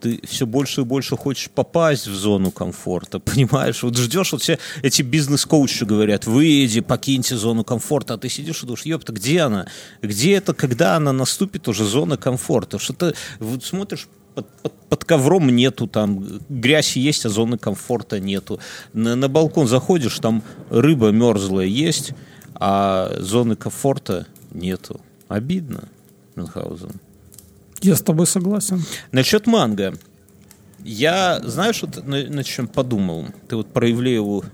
ты 0.00 0.20
все 0.26 0.46
больше 0.46 0.82
и 0.82 0.84
больше 0.84 1.16
хочешь 1.16 1.50
попасть 1.50 2.06
в 2.06 2.14
зону 2.14 2.50
комфорта, 2.50 3.18
понимаешь? 3.20 3.82
Вот 3.82 3.96
ждешь, 3.96 4.32
вот 4.32 4.42
все 4.42 4.58
эти 4.82 5.02
бизнес-коучи 5.02 5.84
говорят, 5.84 6.26
выйди, 6.26 6.80
покиньте 6.80 7.36
зону 7.36 7.64
комфорта, 7.64 8.14
а 8.14 8.18
ты 8.18 8.28
сидишь 8.28 8.62
и 8.62 8.66
думаешь, 8.66 8.84
ёпта, 8.84 9.12
где 9.12 9.40
она? 9.40 9.66
Где 10.02 10.34
это, 10.34 10.54
когда 10.54 10.96
она 10.96 11.12
наступит 11.12 11.68
уже 11.68 11.84
зона 11.84 12.16
комфорта? 12.16 12.78
Что 12.78 12.92
ты 12.92 13.14
вот 13.40 13.64
смотришь 13.64 14.08
под, 14.34 14.46
под- 14.62 14.88
под 14.88 15.04
ковром 15.04 15.48
нету 15.48 15.86
там, 15.86 16.24
грязь 16.48 16.96
есть, 16.96 17.24
а 17.26 17.30
зоны 17.30 17.58
комфорта 17.58 18.20
нету. 18.20 18.60
На, 18.92 19.16
на 19.16 19.28
балкон 19.28 19.66
заходишь, 19.66 20.18
там 20.18 20.42
рыба 20.70 21.10
мерзлая 21.10 21.66
есть, 21.66 22.12
а 22.58 23.14
зоны 23.18 23.56
комфорта 23.56 24.26
нету. 24.50 25.00
Обидно, 25.28 25.88
Мюнхгаузен. 26.34 26.92
Я 27.82 27.96
с 27.96 28.02
тобой 28.02 28.26
согласен. 28.26 28.82
Насчет 29.12 29.46
манго. 29.46 29.94
Я, 30.82 31.40
знаешь, 31.44 31.82
вот 31.82 32.06
на, 32.06 32.24
на 32.24 32.44
чем 32.44 32.68
подумал? 32.68 33.26
Ты 33.48 33.56
вот 33.56 33.72
про 33.72 33.90
Ивлееву 33.90 34.44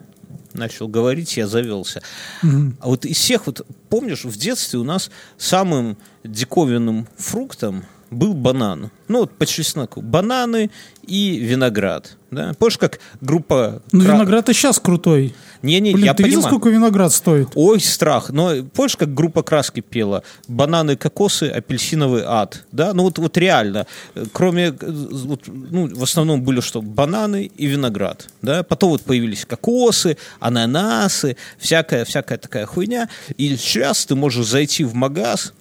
начал 0.54 0.88
говорить, 0.88 1.36
я 1.36 1.46
завелся. 1.46 2.02
А 2.42 2.86
вот 2.86 3.04
из 3.04 3.16
всех, 3.16 3.46
вот 3.46 3.66
помнишь, 3.88 4.24
в 4.24 4.36
детстве 4.36 4.78
у 4.78 4.84
нас 4.84 5.10
самым 5.36 5.96
диковинным 6.24 7.06
фруктом 7.16 7.84
был 8.12 8.34
банан. 8.34 8.90
Ну, 9.08 9.20
вот 9.20 9.32
по 9.32 9.46
чесноку. 9.46 10.00
Бананы 10.00 10.70
и 11.06 11.38
виноград. 11.38 12.16
Да? 12.30 12.54
Помнишь, 12.58 12.78
как 12.78 13.00
группа... 13.20 13.82
Ну, 13.92 14.04
Кра- 14.04 14.14
виноград 14.14 14.48
и 14.48 14.52
сейчас 14.52 14.78
крутой. 14.78 15.34
Не-не, 15.62 15.92
Блин, 15.92 16.06
я 16.06 16.14
ты 16.14 16.22
видел, 16.22 16.38
понимаю. 16.40 16.54
сколько 16.54 16.68
виноград 16.70 17.12
стоит? 17.12 17.48
Ой, 17.54 17.80
страх. 17.80 18.30
Но 18.30 18.62
помнишь, 18.74 18.96
как 18.96 19.12
группа 19.12 19.42
Краски 19.42 19.80
пела? 19.80 20.22
Бананы, 20.48 20.96
кокосы, 20.96 21.44
апельсиновый 21.44 22.22
ад. 22.24 22.64
Да? 22.72 22.94
Ну 22.94 23.02
вот, 23.04 23.18
вот 23.18 23.36
реально. 23.36 23.86
Кроме, 24.32 24.72
вот, 24.72 25.42
ну, 25.46 25.88
в 25.94 26.02
основном 26.02 26.42
были 26.42 26.60
что? 26.60 26.80
Бананы 26.80 27.50
и 27.56 27.66
виноград. 27.66 28.28
Да? 28.40 28.62
Потом 28.62 28.90
вот 28.90 29.02
появились 29.02 29.44
кокосы, 29.44 30.16
ананасы, 30.40 31.36
всякая, 31.58 32.04
всякая 32.04 32.38
такая 32.38 32.66
хуйня. 32.66 33.08
И 33.36 33.56
сейчас 33.56 34.06
ты 34.06 34.14
можешь 34.14 34.46
зайти 34.46 34.84
в 34.84 34.94
магаз 34.94 35.52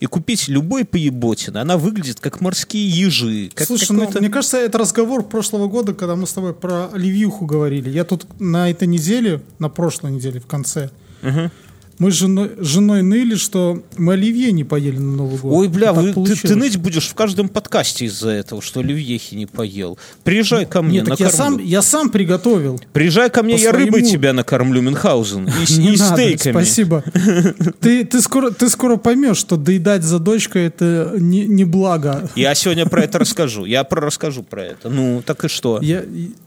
и 0.00 0.06
купить 0.06 0.48
любой 0.48 0.84
поеботины. 0.84 1.58
Она 1.58 1.76
выглядит 1.76 2.20
как 2.20 2.40
морские 2.40 2.88
ежи. 2.88 3.50
Как 3.54 3.66
Слушай, 3.66 3.92
ну, 3.92 4.08
мне 4.18 4.28
кажется, 4.28 4.58
это 4.58 4.78
разговор 4.78 5.22
прошлого 5.22 5.68
года, 5.68 5.94
когда 5.94 6.16
мы 6.16 6.26
с 6.26 6.32
тобой 6.32 6.54
про 6.54 6.88
оливьюху 6.92 7.46
говорили. 7.46 7.90
Я 7.90 8.04
тут 8.04 8.26
на 8.40 8.70
этой 8.70 8.88
неделе, 8.88 9.42
на 9.58 9.68
прошлой 9.68 10.12
неделе 10.12 10.40
в 10.40 10.46
конце, 10.46 10.90
мы 12.00 12.10
с 12.10 12.14
женой, 12.14 12.50
женой 12.58 13.02
ныли, 13.02 13.36
что 13.36 13.82
мы 13.96 14.14
оливье 14.14 14.50
не 14.50 14.64
поели 14.64 14.98
на 14.98 15.12
Новый 15.18 15.38
год. 15.38 15.52
Ой, 15.52 15.68
бля, 15.68 15.92
вы- 15.92 16.12
ты, 16.12 16.34
ты 16.34 16.56
ныть 16.56 16.76
будешь 16.78 17.06
в 17.08 17.14
каждом 17.14 17.48
подкасте 17.48 18.06
из-за 18.06 18.30
этого, 18.30 18.60
что 18.60 18.80
оливьехи 18.80 19.34
не 19.36 19.46
поел. 19.46 19.98
Приезжай 20.24 20.66
ко 20.66 20.82
мне, 20.82 21.00
Нет, 21.00 21.08
так 21.10 21.20
я 21.20 21.26
накормлю. 21.26 21.58
сам, 21.58 21.64
я 21.66 21.82
сам 21.82 22.10
приготовил. 22.10 22.80
Приезжай 22.92 23.30
ко 23.30 23.42
мне, 23.44 23.54
я 23.56 23.70
рыбой 23.70 24.00
своему- 24.00 24.08
тебя 24.08 24.32
накормлю, 24.32 24.82
Мюнхгаузен. 24.82 25.46
И, 25.46 25.50
с- 25.66 25.78
Не 25.78 25.94
и 25.94 25.96
надо, 25.98 26.14
стейками. 26.16 26.52
спасибо. 26.52 27.04
Ты, 27.80 28.04
ты, 28.04 28.20
скоро, 28.20 28.50
ты 28.50 28.68
скоро 28.70 28.96
поймешь, 28.96 29.36
что 29.36 29.56
доедать 29.56 30.02
за 30.02 30.18
дочкой 30.18 30.66
это 30.66 31.12
не, 31.18 31.46
не 31.46 31.64
благо. 31.64 32.28
Я 32.34 32.54
сегодня 32.54 32.86
про 32.86 33.02
это 33.04 33.18
расскажу. 33.18 33.66
Я 33.66 33.84
про 33.84 34.00
расскажу 34.00 34.42
про 34.42 34.64
это. 34.64 34.88
Ну, 34.88 35.22
так 35.24 35.44
и 35.44 35.48
что? 35.48 35.78
Я, 35.82 36.02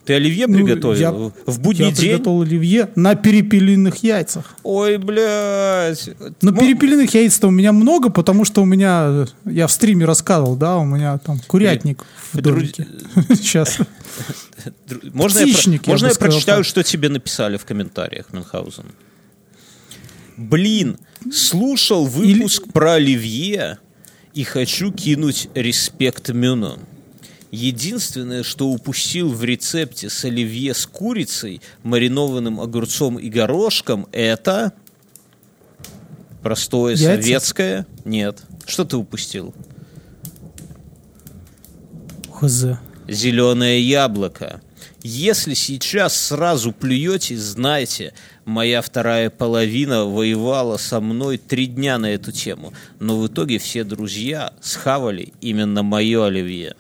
Ты 0.06 0.14
оливье 0.16 0.48
ну, 0.48 0.56
приготовил? 0.56 1.00
я- 1.00 1.12
в 1.52 1.60
будний 1.60 1.86
я 1.88 1.92
день? 1.92 2.10
приготовил 2.12 2.42
оливье 2.42 2.90
на 2.96 3.14
перепелиных 3.16 3.98
яйцах. 4.04 4.56
Ой, 4.64 4.98
блядь. 4.98 5.43
Но 6.42 6.52
Мо- 6.52 6.62
перепелиных 6.62 7.14
яиц-то 7.14 7.48
у 7.48 7.52
меня 7.52 7.72
много, 7.72 8.10
потому 8.10 8.46
что 8.46 8.62
у 8.62 8.66
меня, 8.66 9.26
я 9.46 9.68
в 9.68 9.72
стриме 9.72 10.06
рассказывал, 10.06 10.56
да, 10.56 10.78
у 10.78 10.86
меня 10.86 11.18
там 11.18 11.40
курятник 11.48 12.04
в 12.32 12.42
домике. 12.42 12.88
Сейчас. 13.30 13.78
Можно, 15.14 15.42
птичник, 15.42 15.88
я 15.88 15.94
можно 15.94 16.08
я 16.08 16.16
прочитаю, 16.16 16.64
что 16.64 16.84
тебе 16.84 17.10
написали 17.10 17.58
в 17.58 17.66
комментариях, 17.66 18.32
Мюнхгаузен? 18.34 18.86
Блин, 20.38 20.98
слушал 21.32 22.06
выпуск 22.06 22.72
про 22.72 22.94
Оливье 22.94 23.80
и 24.34 24.44
хочу 24.44 24.92
кинуть 24.92 25.50
респект 25.54 26.30
Мюну. 26.30 26.80
Единственное, 27.52 28.42
что 28.42 28.68
упустил 28.68 29.30
в 29.30 29.44
рецепте 29.44 30.10
с 30.10 30.26
оливье 30.26 30.74
с 30.74 30.88
курицей, 30.88 31.62
маринованным 31.84 32.60
огурцом 32.60 33.20
и 33.20 33.30
горошком, 33.30 34.08
это 34.12 34.74
простое 36.44 36.96
Яйца? 36.96 37.06
советское. 37.06 37.88
Нет. 38.06 38.44
Что 38.66 38.86
ты 38.86 38.98
упустил? 38.98 39.54
Хз. 42.32 42.66
зеленое 43.08 43.82
яблоко. 43.82 44.62
Если 45.02 45.54
сейчас 45.54 46.16
сразу 46.16 46.72
плюете, 46.72 47.38
знайте, 47.38 48.14
моя 48.46 48.82
вторая 48.82 49.30
половина 49.30 50.06
воевала 50.06 50.78
со 50.78 51.02
мной 51.02 51.38
три 51.38 51.66
дня 51.68 51.98
на 51.98 52.14
эту 52.14 52.32
тему, 52.32 52.74
но 53.00 53.20
в 53.20 53.28
итоге 53.28 53.58
все 53.58 53.84
друзья 53.84 54.54
схавали 54.62 55.34
именно 55.42 55.84
мое 55.84 56.26
оливье. 56.26 56.76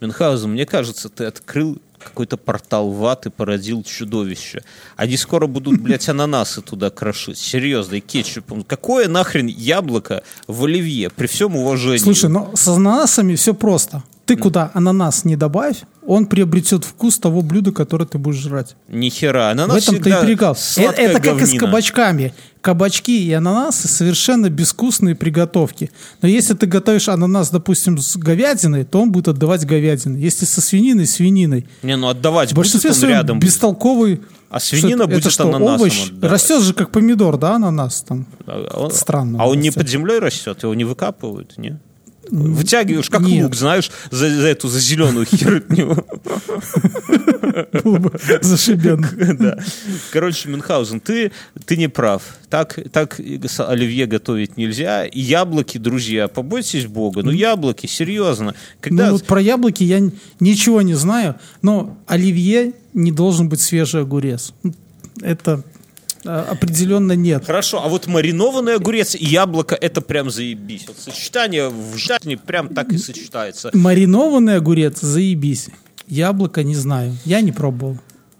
Мюнхгаузен, 0.00 0.52
мне 0.52 0.66
кажется, 0.66 1.08
ты 1.08 1.24
открыл 1.24 1.80
какой-то 2.04 2.36
портал 2.36 2.90
в 2.90 3.04
ад 3.06 3.26
и 3.26 3.30
породил 3.30 3.82
чудовище. 3.82 4.62
Они 4.96 5.16
скоро 5.16 5.46
будут, 5.46 5.80
блядь, 5.80 6.08
ананасы 6.08 6.62
туда 6.62 6.90
крошить. 6.90 7.38
Серьезно, 7.38 7.96
и 7.96 8.00
кетчупом. 8.00 8.62
Какое 8.62 9.08
нахрен 9.08 9.46
яблоко 9.46 10.22
в 10.46 10.64
оливье? 10.64 11.10
При 11.10 11.26
всем 11.26 11.56
уважении. 11.56 11.98
Слушай, 11.98 12.30
ну 12.30 12.50
с 12.54 12.68
ананасами 12.68 13.34
все 13.34 13.54
просто. 13.54 14.02
Ты 14.26 14.36
куда 14.36 14.70
ананас 14.72 15.24
не 15.26 15.36
добавь, 15.36 15.82
он 16.06 16.24
приобретет 16.26 16.84
вкус 16.84 17.18
того 17.18 17.42
блюда, 17.42 17.72
которое 17.72 18.06
ты 18.06 18.16
будешь 18.16 18.38
жрать. 18.40 18.74
Ни 18.88 19.10
хера. 19.10 19.48
В 19.48 19.52
Ананас 19.52 19.82
этом-то 19.82 20.02
всегда 20.02 20.20
и 20.22 20.24
прикол. 20.26 20.52
Э- 20.52 20.54
сладкая 20.56 21.06
Это 21.08 21.20
как 21.20 21.34
и 21.34 21.44
с 21.44 21.48
говнина. 21.50 21.58
кабачками. 21.60 22.34
Кабачки 22.62 23.26
и 23.26 23.32
ананасы 23.32 23.86
совершенно 23.88 24.48
безвкусные 24.48 25.14
приготовки. 25.14 25.90
Но 26.22 26.28
если 26.28 26.54
ты 26.54 26.64
готовишь 26.66 27.08
ананас, 27.10 27.50
допустим, 27.50 27.98
с 27.98 28.16
говядиной, 28.16 28.84
то 28.84 29.02
он 29.02 29.12
будет 29.12 29.28
отдавать 29.28 29.66
говядиной. 29.66 30.20
Если 30.22 30.46
со 30.46 30.62
свининой, 30.62 31.06
свининой. 31.06 31.66
Не, 31.82 31.96
ну 31.96 32.08
отдавать 32.08 32.48
В 32.48 32.54
будет 32.54 32.64
большинстве 32.64 32.90
он 32.90 32.96
своем 32.96 33.14
рядом. 33.16 33.38
будет. 33.40 33.50
бестолковый 33.50 34.22
А 34.48 34.60
свинина 34.60 34.88
Что 34.88 34.96
это- 34.96 35.06
будет 35.08 35.20
это 35.20 35.30
что, 35.30 35.42
ананасом 35.48 35.74
овощ? 35.80 36.08
отдавать. 36.10 36.32
Растет 36.32 36.62
же 36.62 36.72
как 36.72 36.90
помидор, 36.92 37.36
да, 37.36 37.56
ананас 37.56 38.00
там. 38.02 38.26
А 38.46 38.84
он, 38.84 38.90
Странно 38.92 39.42
А 39.42 39.46
он 39.48 39.58
не 39.60 39.68
растет. 39.68 39.82
под 39.82 39.88
землей 39.90 40.18
растет, 40.18 40.62
его 40.62 40.74
не 40.74 40.84
выкапывают, 40.84 41.58
не? 41.58 41.78
Вытягиваешь, 42.30 43.10
как 43.10 43.22
нет. 43.22 43.44
лук, 43.44 43.54
знаешь, 43.54 43.90
за, 44.10 44.28
за 44.30 44.48
эту, 44.48 44.68
за 44.68 44.80
зеленую 44.80 45.26
херню. 45.26 46.04
Было 47.84 47.98
бы 47.98 48.12
зашибенно. 48.40 49.08
Да. 49.34 49.58
Короче, 50.12 50.48
Мюнхгаузен, 50.48 51.00
ты, 51.00 51.32
ты 51.66 51.76
не 51.76 51.88
прав. 51.88 52.22
Так, 52.48 52.78
так 52.92 53.20
оливье 53.58 54.06
готовить 54.06 54.56
нельзя. 54.56 55.04
И 55.06 55.20
яблоки, 55.20 55.78
друзья, 55.78 56.28
побойтесь 56.28 56.86
Бога. 56.86 57.22
Ну, 57.22 57.30
яблоки, 57.30 57.86
серьезно. 57.86 58.54
Когда... 58.80 59.06
Ну 59.06 59.12
вот 59.12 59.24
про 59.24 59.40
яблоки 59.40 59.82
я 59.82 60.00
ничего 60.40 60.82
не 60.82 60.94
знаю, 60.94 61.36
но 61.62 61.96
оливье 62.06 62.72
не 62.92 63.12
должен 63.12 63.48
быть 63.48 63.60
свежий 63.60 64.02
огурец. 64.02 64.54
Это 65.20 65.62
определенно 66.24 67.12
нет. 67.12 67.44
Хорошо, 67.46 67.82
а 67.84 67.88
вот 67.88 68.06
маринованный 68.06 68.76
огурец 68.76 69.14
и 69.14 69.24
яблоко 69.24 69.74
это 69.74 70.00
прям 70.00 70.30
заебись. 70.30 70.84
Вот 70.86 70.96
сочетание 70.98 71.68
в 71.68 71.96
жизни 71.96 72.34
прям 72.36 72.68
так 72.68 72.92
и 72.92 72.98
сочетается. 72.98 73.70
Маринованный 73.72 74.56
огурец, 74.56 75.00
заебись. 75.00 75.68
Яблоко 76.06 76.62
не 76.62 76.74
знаю, 76.74 77.16
я 77.24 77.40
не 77.40 77.52
пробовал. 77.52 77.98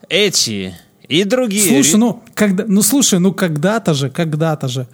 Эти 0.08 0.74
и 1.08 1.24
другие. 1.24 1.68
Слушай, 1.68 1.96
ну, 1.96 2.22
когда, 2.34 2.64
ну 2.66 2.82
слушай, 2.82 3.18
ну 3.18 3.32
когда-то 3.32 3.94
же, 3.94 4.10
когда-то 4.10 4.68
же. 4.68 4.86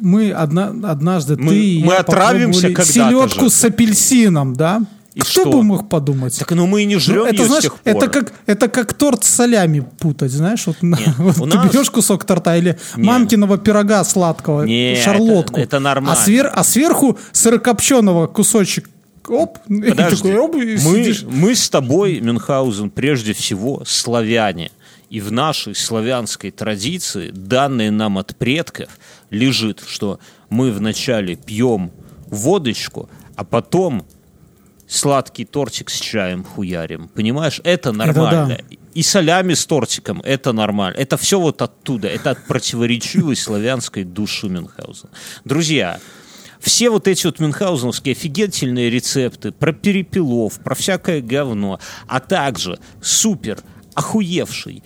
Мы 0.00 0.30
одна, 0.32 0.68
однажды, 0.90 1.36
Мы- 1.36 1.50
ты 1.50 1.64
и 1.64 1.84
мы 1.84 1.92
я 1.94 2.00
отравимся 2.00 2.68
когда-то 2.68 2.92
селедку 2.92 3.44
же. 3.44 3.50
с 3.50 3.64
апельсином, 3.64 4.54
да? 4.54 4.82
И 5.14 5.20
Кто 5.20 5.30
что? 5.30 5.50
бы 5.52 5.62
мог 5.62 5.88
подумать? 5.90 6.38
Так 6.38 6.50
ну 6.52 6.66
мы 6.66 6.82
и 6.82 6.84
не 6.86 6.96
жрем 6.98 7.24
Ну, 7.24 7.26
это, 7.26 7.44
знаешь, 7.44 7.60
с 7.64 7.66
тех 7.66 7.74
пор. 7.78 7.96
это 7.96 8.08
как, 8.08 8.32
это 8.46 8.68
как 8.68 8.94
торт 8.94 9.24
с 9.24 9.28
солями 9.28 9.80
путать, 9.98 10.30
знаешь? 10.32 10.66
Вот, 10.66 10.80
на- 10.82 10.98
вот 11.18 11.50
ты 11.50 11.56
нас- 11.58 11.70
берешь 11.70 11.90
кусок 11.90 12.24
торта 12.24 12.56
или 12.56 12.78
Не. 12.96 13.04
мамкиного 13.04 13.58
пирога 13.58 14.04
сладкого, 14.04 14.62
Не, 14.62 14.96
шарлотку. 15.04 15.54
это- 15.60 15.62
это 15.76 15.78
нормально. 15.80 16.18
А, 16.18 16.26
свер- 16.28 16.50
а 16.54 16.64
сверху 16.64 17.18
сырокопченого 17.32 18.26
кусочек, 18.26 18.88
оп, 19.28 19.58
и 19.68 19.82
Подожди, 19.90 20.16
такой, 20.16 20.36
оп, 20.38 20.54
мы, 20.54 20.76
сидишь. 20.78 21.24
мы 21.28 21.54
с 21.54 21.68
тобой, 21.68 22.20
Мюнхгаузен, 22.20 22.88
прежде 22.90 23.34
всего 23.34 23.82
славяне. 23.86 24.70
И 25.10 25.20
в 25.20 25.30
нашей 25.30 25.74
славянской 25.74 26.50
традиции, 26.50 27.30
данные 27.34 27.90
нам 27.90 28.16
от 28.16 28.34
предков, 28.34 28.88
лежит, 29.28 29.82
что 29.86 30.18
мы 30.48 30.70
вначале 30.72 31.36
пьем 31.36 31.90
водочку, 32.28 33.10
а 33.36 33.44
потом 33.44 34.06
сладкий 34.92 35.44
тортик 35.44 35.90
с 35.90 35.98
чаем 35.98 36.44
хуярим. 36.44 37.08
Понимаешь, 37.08 37.60
это 37.64 37.92
нормально. 37.92 38.58
И 38.94 39.02
солями 39.02 39.54
с 39.54 39.64
тортиком 39.64 40.20
это 40.20 40.52
нормально. 40.52 40.98
Это 40.98 41.16
все 41.16 41.40
вот 41.40 41.62
оттуда. 41.62 42.08
Это 42.08 42.32
от 42.32 42.46
противоречивой 42.46 43.36
славянской 43.36 44.04
души 44.04 44.48
Мюнхгаузена. 44.48 45.10
Друзья, 45.44 45.98
все 46.60 46.90
вот 46.90 47.08
эти 47.08 47.26
вот 47.26 47.40
мюнхгаузеновские 47.40 48.12
офигительные 48.12 48.90
рецепты 48.90 49.50
про 49.50 49.72
перепелов, 49.72 50.60
про 50.60 50.74
всякое 50.74 51.22
говно, 51.22 51.80
а 52.06 52.20
также 52.20 52.78
супер 53.00 53.58
охуевший 53.94 54.82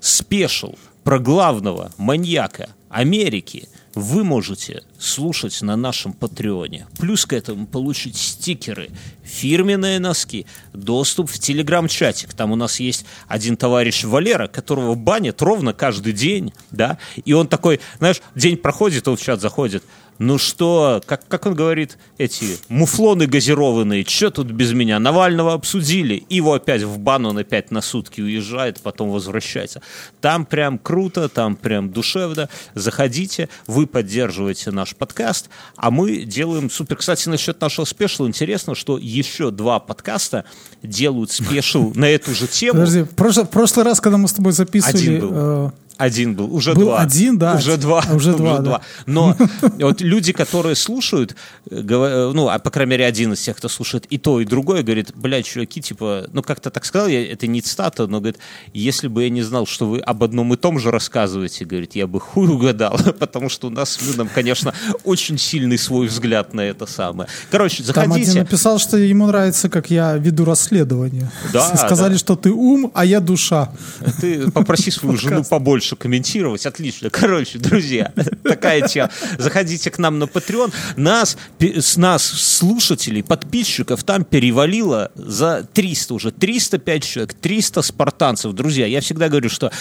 спешл 0.00 0.76
про 1.02 1.18
главного 1.18 1.90
маньяка 1.98 2.68
Америки 2.88 3.68
вы 3.94 4.24
можете 4.24 4.82
слушать 4.98 5.60
на 5.62 5.76
нашем 5.76 6.12
Патреоне. 6.12 6.86
Плюс 6.98 7.26
к 7.26 7.32
этому 7.32 7.66
получить 7.66 8.16
стикеры, 8.16 8.90
фирменные 9.22 9.98
носки, 9.98 10.46
доступ 10.72 11.30
в 11.30 11.38
телеграм-чатик. 11.38 12.32
Там 12.34 12.52
у 12.52 12.56
нас 12.56 12.80
есть 12.80 13.04
один 13.28 13.56
товарищ 13.56 14.04
Валера, 14.04 14.48
которого 14.48 14.94
банят 14.94 15.42
ровно 15.42 15.72
каждый 15.72 16.12
день, 16.12 16.52
да, 16.70 16.98
и 17.24 17.32
он 17.32 17.48
такой, 17.48 17.80
знаешь, 17.98 18.20
день 18.34 18.56
проходит, 18.56 19.08
он 19.08 19.16
в 19.16 19.22
чат 19.22 19.40
заходит, 19.40 19.84
ну 20.22 20.38
что, 20.38 21.02
как, 21.04 21.26
как 21.26 21.46
он 21.46 21.54
говорит, 21.56 21.98
эти 22.16 22.56
муфлоны 22.68 23.26
газированные, 23.26 24.04
что 24.04 24.30
тут 24.30 24.52
без 24.52 24.72
меня? 24.72 25.00
Навального 25.00 25.52
обсудили, 25.52 26.24
его 26.28 26.54
опять 26.54 26.82
в 26.82 26.96
бан, 26.98 27.26
он 27.26 27.38
опять 27.38 27.72
на 27.72 27.80
сутки 27.80 28.20
уезжает, 28.20 28.80
потом 28.80 29.10
возвращается. 29.10 29.82
Там 30.20 30.46
прям 30.46 30.78
круто, 30.78 31.28
там 31.28 31.56
прям 31.56 31.90
душевно. 31.90 32.48
Заходите, 32.74 33.48
вы 33.66 33.88
поддерживаете 33.88 34.70
наш 34.70 34.94
подкаст, 34.94 35.50
а 35.74 35.90
мы 35.90 36.18
делаем 36.22 36.70
супер. 36.70 36.96
Кстати, 36.96 37.28
насчет 37.28 37.60
нашего 37.60 37.84
спешла 37.84 38.28
интересно, 38.28 38.76
что 38.76 38.98
еще 38.98 39.50
два 39.50 39.80
подкаста 39.80 40.44
делают 40.84 41.32
спешл 41.32 41.90
на 41.96 42.08
эту 42.08 42.32
же 42.32 42.46
тему. 42.46 42.74
Подожди, 42.74 43.02
в 43.02 43.48
прошлый, 43.48 43.84
раз, 43.84 44.00
когда 44.00 44.18
мы 44.18 44.28
с 44.28 44.34
тобой 44.34 44.52
записывали... 44.52 45.72
Один 45.98 46.34
был. 46.34 46.52
уже 46.54 46.74
Был 46.74 46.86
два. 46.86 47.00
один, 47.00 47.38
да. 47.38 47.54
Уже 47.56 47.76
два. 47.76 48.04
Уже 48.12 48.32
два, 48.34 48.58
да. 48.58 48.80
Но 49.06 49.36
вот 49.78 50.00
люди, 50.00 50.32
которые 50.32 50.74
слушают, 50.74 51.36
э, 51.70 51.76
э, 51.76 52.30
ну, 52.34 52.48
а 52.48 52.58
по 52.58 52.70
крайней 52.70 52.90
мере, 52.92 53.06
один 53.06 53.32
из 53.34 53.40
тех, 53.42 53.56
кто 53.56 53.68
слушает 53.68 54.06
и 54.10 54.18
то, 54.18 54.40
и 54.40 54.44
другое, 54.44 54.82
говорит, 54.82 55.12
блядь, 55.14 55.46
чуваки, 55.46 55.80
типа, 55.80 56.26
ну, 56.32 56.42
как-то 56.42 56.70
так 56.70 56.84
сказал, 56.84 57.08
я, 57.08 57.24
это 57.32 57.46
не 57.46 57.60
цитата, 57.60 58.06
но, 58.06 58.18
говорит, 58.18 58.38
если 58.72 59.08
бы 59.08 59.22
я 59.24 59.30
не 59.30 59.42
знал, 59.42 59.66
что 59.66 59.86
вы 59.86 59.98
об 60.00 60.24
одном 60.24 60.52
и 60.54 60.56
том 60.56 60.78
же 60.78 60.90
рассказываете, 60.90 61.64
говорит, 61.64 61.94
я 61.94 62.06
бы 62.06 62.20
хуй 62.20 62.48
угадал, 62.48 62.98
потому 63.18 63.48
что 63.48 63.68
у 63.68 63.70
нас 63.70 63.92
с 63.92 64.02
Люном, 64.02 64.28
конечно, 64.34 64.74
очень 65.04 65.38
сильный 65.38 65.78
свой 65.78 66.06
взгляд 66.06 66.54
на 66.54 66.62
это 66.62 66.86
самое. 66.86 67.28
Короче, 67.50 67.82
Там 67.84 68.12
один 68.12 68.24
заходите. 68.24 68.38
написал, 68.40 68.78
что 68.78 68.96
ему 68.96 69.26
нравится, 69.26 69.68
как 69.68 69.90
я 69.90 70.16
веду 70.16 70.44
расследование. 70.44 71.30
Да, 71.52 71.76
Сказали, 71.76 72.14
да. 72.14 72.18
что 72.18 72.34
ты 72.36 72.50
ум, 72.50 72.90
а 72.94 73.04
я 73.04 73.20
душа. 73.20 73.72
Ты 74.20 74.50
попроси 74.50 74.90
свою 74.90 75.16
жену 75.16 75.44
побольше 75.44 75.81
комментировать. 75.96 76.66
Отлично. 76.66 77.10
Короче, 77.10 77.58
друзья, 77.58 78.12
такая 78.42 78.86
тема. 78.88 79.10
Заходите 79.38 79.90
к 79.90 79.98
нам 79.98 80.18
на 80.18 80.24
Patreon. 80.24 80.72
Нас, 80.96 81.36
с 81.58 81.96
нас, 81.96 82.24
слушателей, 82.24 83.22
подписчиков, 83.22 84.04
там 84.04 84.24
перевалило 84.24 85.10
за 85.14 85.66
300 85.72 86.14
уже. 86.14 86.30
305 86.30 87.04
человек, 87.04 87.34
300 87.34 87.82
спартанцев. 87.82 88.52
Друзья, 88.52 88.86
я 88.86 89.00
всегда 89.00 89.28
говорю, 89.28 89.48
что, 89.48 89.72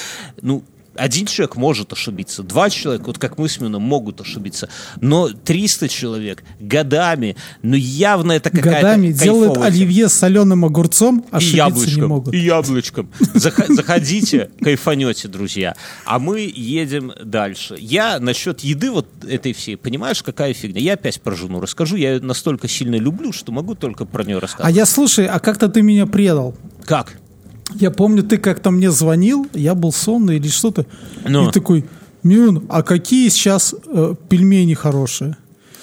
ну, 0.41 0.63
один 0.95 1.25
человек 1.25 1.55
может 1.55 1.93
ошибиться, 1.93 2.43
два 2.43 2.69
человека, 2.69 3.05
вот 3.07 3.17
как 3.17 3.37
мы 3.37 3.47
с 3.49 3.59
Мином, 3.59 3.81
могут 3.81 4.19
ошибиться, 4.21 4.69
но 4.99 5.29
300 5.29 5.87
человек 5.89 6.43
годами, 6.59 7.35
ну 7.61 7.75
явно 7.75 8.33
это 8.33 8.49
какая-то 8.49 8.81
Годами 8.81 9.11
делают 9.11 9.57
оливье 9.57 10.09
с 10.09 10.13
соленым 10.13 10.65
огурцом, 10.65 11.19
И 11.31 11.35
ошибиться 11.35 11.55
яблочком. 11.57 11.95
не 12.01 12.07
могут. 12.07 12.33
И 12.33 12.37
яблочком. 12.39 13.09
Зах- 13.33 13.73
Заходите, 13.73 14.49
кайфанете, 14.61 15.27
друзья. 15.27 15.75
А 16.05 16.19
мы 16.19 16.41
едем 16.53 17.11
дальше. 17.23 17.75
Я 17.79 18.19
насчет 18.19 18.59
еды 18.61 18.91
вот 18.91 19.07
этой 19.27 19.53
всей, 19.53 19.77
понимаешь, 19.77 20.21
какая 20.23 20.53
фигня? 20.53 20.81
Я 20.81 20.93
опять 20.93 21.21
про 21.21 21.35
жену 21.35 21.59
расскажу. 21.61 21.95
Я 21.95 22.13
ее 22.15 22.21
настолько 22.21 22.67
сильно 22.67 22.95
люблю, 22.95 23.31
что 23.31 23.51
могу 23.51 23.75
только 23.75 24.05
про 24.05 24.23
нее 24.23 24.37
А 24.37 24.41
рассказать. 24.41 24.75
я, 24.75 24.85
слушай, 24.85 25.25
а 25.25 25.39
как-то 25.39 25.67
ты 25.69 25.81
меня 25.81 26.05
предал. 26.05 26.55
Как? 26.85 27.13
Я 27.75 27.91
помню, 27.91 28.23
ты 28.23 28.37
как-то 28.37 28.71
мне 28.71 28.91
звонил, 28.91 29.47
я 29.53 29.75
был 29.75 29.91
сонный 29.91 30.37
или 30.37 30.47
что-то. 30.47 30.85
Ну. 31.27 31.49
И 31.49 31.51
такой, 31.51 31.85
Мюн, 32.23 32.65
а 32.69 32.83
какие 32.83 33.29
сейчас 33.29 33.73
э, 33.87 34.15
пельмени 34.29 34.73
хорошие? 34.73 35.37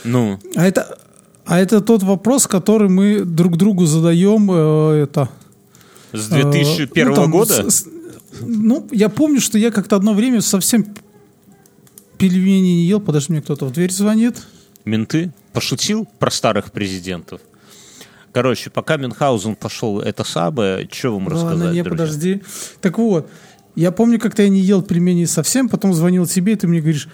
Ну, 0.05 0.39
А 0.55 0.67
это, 0.67 0.99
а 1.45 1.59
это 1.59 1.81
тот 1.81 2.03
вопрос, 2.03 2.47
который 2.47 2.89
мы 2.89 3.25
друг 3.25 3.57
другу 3.57 3.87
задаем. 3.87 4.51
э, 4.53 5.03
это, 5.05 5.29
с 6.13 6.31
э, 6.31 6.43
2001 6.43 7.09
ну, 7.09 7.15
там, 7.15 7.31
года? 7.31 7.71
с- 7.71 7.81
с- 7.85 7.87
ну, 8.41 8.87
я 8.93 9.09
помню, 9.09 9.41
что 9.41 9.59
я 9.59 9.71
как-то 9.71 9.97
одно 9.97 10.15
время 10.15 10.41
совсем 10.41 10.87
пельмени 12.19 12.69
не 12.69 12.85
ел. 12.87 13.01
Подожди, 13.01 13.33
мне 13.33 13.43
кто-то 13.43 13.67
в 13.67 13.73
дверь 13.73 13.93
звонит. 13.93 14.47
Менты? 14.85 15.33
Пошутил 15.53 16.07
про 16.19 16.31
старых 16.31 16.71
президентов? 16.73 17.41
Короче, 18.39 18.71
пока 18.71 18.97
Мюнхгаузен 18.99 19.57
пошел 19.57 19.99
это 19.99 20.23
самое, 20.23 20.89
что 20.93 21.13
вам 21.13 21.27
рассказать, 21.27 21.59
Ладно, 21.59 21.73
не, 21.73 21.83
друзья? 21.83 22.07
подожди. 22.07 22.43
Так 22.81 22.99
вот, 22.99 23.29
я 23.75 23.91
помню, 23.91 24.21
как-то 24.21 24.45
я 24.45 24.49
не 24.49 24.61
ел 24.61 24.81
пельмени 24.81 25.25
совсем, 25.25 25.69
потом 25.69 25.93
звонил 25.93 26.25
тебе, 26.25 26.53
и 26.53 26.55
ты 26.55 26.69
мне 26.69 26.79
говоришь, 26.79 27.09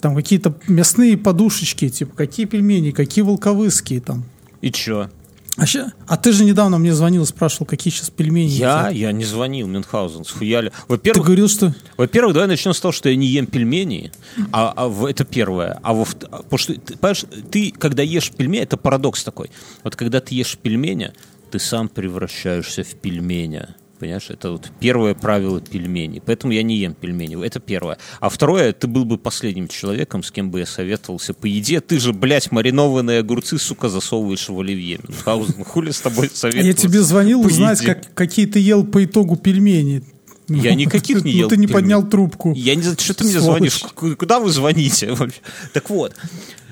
там 0.00 0.16
какие-то 0.16 0.56
мясные 0.66 1.16
подушечки, 1.16 1.88
типа, 1.88 2.16
какие 2.16 2.46
пельмени, 2.46 2.90
какие 2.90 3.22
волковыские 3.22 4.00
там. 4.00 4.24
И 4.60 4.72
чё? 4.72 5.08
А, 5.56 5.64
ща- 5.64 5.92
а 6.06 6.16
ты 6.16 6.32
же 6.32 6.44
недавно 6.44 6.78
мне 6.78 6.94
звонил 6.94 7.22
и 7.22 7.26
спрашивал, 7.26 7.66
какие 7.66 7.92
сейчас 7.92 8.10
пельмени. 8.10 8.50
Я? 8.50 8.88
едят. 8.88 8.92
Я 8.92 9.12
не 9.12 9.24
звонил, 9.24 9.66
Мюнхгаузен, 9.66 10.24
схуяли. 10.24 10.68
Ты 10.68 10.74
Во-первых, 10.88 11.26
говорил, 11.26 11.48
что... 11.48 11.74
Во-первых, 11.96 12.34
давай 12.34 12.48
начнем 12.48 12.74
с 12.74 12.80
того, 12.80 12.92
что 12.92 13.08
я 13.08 13.16
не 13.16 13.26
ем 13.26 13.46
пельмени, 13.46 14.12
а, 14.52 14.72
а 14.76 15.08
это 15.08 15.24
первое. 15.24 15.78
А 15.82 15.94
во 15.94 16.04
потому 16.04 16.58
что 16.58 16.74
ты, 16.74 16.96
понимаешь, 16.98 17.24
ты, 17.50 17.70
когда 17.72 18.02
ешь 18.02 18.30
пельмени, 18.30 18.62
это 18.64 18.76
парадокс 18.76 19.24
такой. 19.24 19.50
Вот 19.82 19.96
когда 19.96 20.20
ты 20.20 20.34
ешь 20.34 20.58
пельмени, 20.60 21.12
ты 21.50 21.58
сам 21.58 21.88
превращаешься 21.88 22.82
в 22.84 22.94
пельменя. 22.96 23.76
Понимаешь, 23.98 24.26
это 24.28 24.50
вот 24.52 24.70
первое 24.78 25.14
правило 25.14 25.60
пельменей. 25.60 26.20
Поэтому 26.24 26.52
я 26.52 26.62
не 26.62 26.76
ем 26.76 26.92
пельмени. 26.94 27.42
Это 27.44 27.60
первое. 27.60 27.96
А 28.20 28.28
второе, 28.28 28.72
ты 28.72 28.86
был 28.86 29.04
бы 29.06 29.16
последним 29.16 29.68
человеком, 29.68 30.22
с 30.22 30.30
кем 30.30 30.50
бы 30.50 30.58
я 30.60 30.66
советовался 30.66 31.32
по 31.32 31.46
еде. 31.46 31.80
Ты 31.80 31.98
же, 31.98 32.12
блядь, 32.12 32.52
маринованные 32.52 33.20
огурцы, 33.20 33.58
сука, 33.58 33.88
засовываешь 33.88 34.48
в 34.48 34.60
оливье. 34.60 34.98
Мюнхгаузен, 35.02 35.64
хули 35.64 35.90
с 35.92 36.00
тобой 36.00 36.28
Я 36.30 36.36
советоваться? 36.36 36.88
тебе 36.88 37.02
звонил 37.02 37.40
узнать, 37.40 37.80
как, 37.80 38.12
какие 38.14 38.44
ты 38.46 38.58
ел 38.58 38.84
по 38.84 39.02
итогу 39.04 39.36
пельмени. 39.36 40.02
Я 40.48 40.74
никаких 40.74 41.24
не 41.24 41.32
Ну, 41.32 41.38
ел 41.38 41.48
ты 41.48 41.56
не 41.56 41.66
поднял 41.66 42.06
трубку. 42.06 42.52
Я 42.54 42.74
не 42.76 42.82
знаю, 42.82 42.96
что 43.00 43.14
ты 43.14 43.24
мне 43.24 43.40
звонишь? 43.40 43.78
Ку- 43.94 44.14
Куда 44.14 44.38
вы 44.38 44.50
звоните 44.50 45.12
вообще? 45.12 45.40
Так 45.72 45.90
вот, 45.90 46.14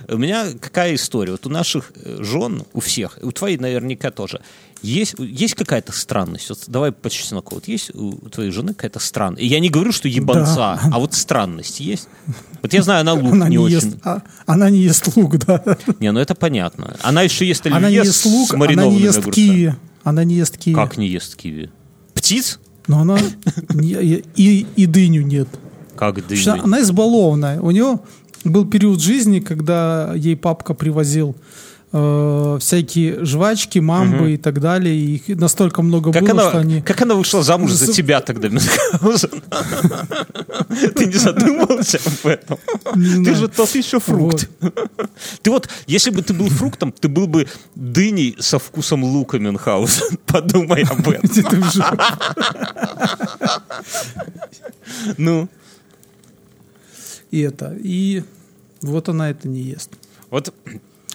у 0.09 0.17
меня 0.17 0.47
какая 0.61 0.95
история? 0.95 1.33
Вот 1.33 1.47
у 1.47 1.51
наших 1.51 1.91
э, 1.97 2.19
жен, 2.21 2.63
у 2.73 2.81
всех, 2.81 3.19
у 3.23 3.33
твоей 3.33 3.57
наверняка 3.59 4.11
тоже, 4.13 4.43
есть, 4.85 5.15
есть 5.19 5.55
какая-то 5.55 5.93
странность? 5.93 6.49
Вот 6.51 6.65
давай 6.67 6.93
по 6.93 7.11
чесноку. 7.11 7.57
Вот 7.57 7.69
есть 7.69 7.95
у 7.95 8.13
твоей 8.29 8.51
жены 8.51 8.75
какая-то 8.75 9.01
странность? 9.01 9.43
И 9.43 9.47
я 9.47 9.61
не 9.61 9.71
говорю, 9.71 9.93
что 9.93 10.09
ебанца, 10.09 10.79
а 10.83 10.99
вот 10.99 11.15
странность 11.15 11.81
есть? 11.81 12.09
Вот 12.63 12.73
я 12.73 12.83
знаю, 12.83 13.01
она 13.01 13.15
лук 13.15 13.33
Она 13.33 13.49
не, 13.49 13.57
не, 13.57 13.59
очень... 13.59 13.75
ест, 13.75 13.97
а, 14.05 14.23
она 14.47 14.71
не 14.71 14.79
ест 14.79 15.17
лук, 15.17 15.39
да. 15.39 15.63
Не, 16.01 16.13
ну 16.13 16.21
это 16.21 16.35
понятно. 16.35 16.97
Она 17.03 17.23
еще 17.23 17.47
ест 17.47 17.67
оливье 17.67 17.79
Она 17.79 17.89
не 17.91 17.97
ест 17.97 18.15
с 18.15 18.25
лук, 18.27 18.55
она 18.55 18.61
маринованными 18.61 19.01
не 19.01 19.05
ест 19.05 19.19
огурцами. 19.19 19.47
киви. 19.47 19.75
Она 20.03 20.25
не 20.25 20.35
ест 20.35 20.59
киви. 20.59 20.75
Как 20.75 20.97
не 20.97 21.09
ест 21.09 21.37
киви? 21.37 21.71
Птиц? 22.15 22.61
Но 22.87 23.01
она 23.01 23.19
и, 23.83 24.67
и 24.77 24.87
дыню 24.87 25.23
нет. 25.23 25.49
Как 25.97 26.27
дыню? 26.27 26.63
она 26.63 26.81
избалованная. 26.83 27.61
У 27.61 27.71
нее 27.71 28.01
был 28.45 28.67
период 28.67 29.01
жизни, 29.01 29.41
когда 29.41 30.13
ей 30.15 30.37
папка 30.37 30.75
привозил 30.75 31.37
э, 31.95 32.59
всякие 32.61 33.25
жвачки, 33.25 33.79
мамбы 33.79 34.33
и 34.33 34.37
так 34.37 34.61
далее. 34.61 34.95
И 34.95 35.15
их 35.17 35.29
настолько 35.39 35.81
много 35.83 36.13
Как 36.13 36.23
было, 36.23 36.33
она, 36.33 36.51
что 36.51 36.59
они... 36.59 36.83
как 36.83 37.01
она 37.03 37.15
вышла 37.15 37.43
замуж 37.43 37.73
за 37.73 37.93
тебя 37.93 38.21
тогда? 38.21 38.49
Ты 38.49 38.57
не 41.07 41.15
задумывался 41.15 42.01
об 42.05 42.27
этом? 42.27 42.59
Ты 43.25 43.35
же 43.35 43.49
тот 43.49 43.75
еще 43.75 43.99
фрукт. 44.01 44.51
Ты 45.43 45.51
вот, 45.51 45.69
если 45.87 46.11
бы 46.11 46.23
ты 46.23 46.35
был 46.35 46.49
фруктом, 46.49 46.93
ты 46.93 47.09
был 47.09 47.27
бы 47.29 47.47
дыней 47.75 48.37
со 48.41 48.59
вкусом 48.59 49.05
лука, 49.05 49.39
Мюнхгаузен. 49.39 50.19
Подумай 50.27 50.83
об 50.83 51.09
этом. 51.09 51.31
Ну, 55.17 55.49
И 57.31 57.41
это. 57.41 57.75
И 57.83 58.23
вот 58.83 59.09
она 59.09 59.31
это 59.31 59.49
не 59.49 59.61
ест. 59.61 59.91
вот 60.31 60.53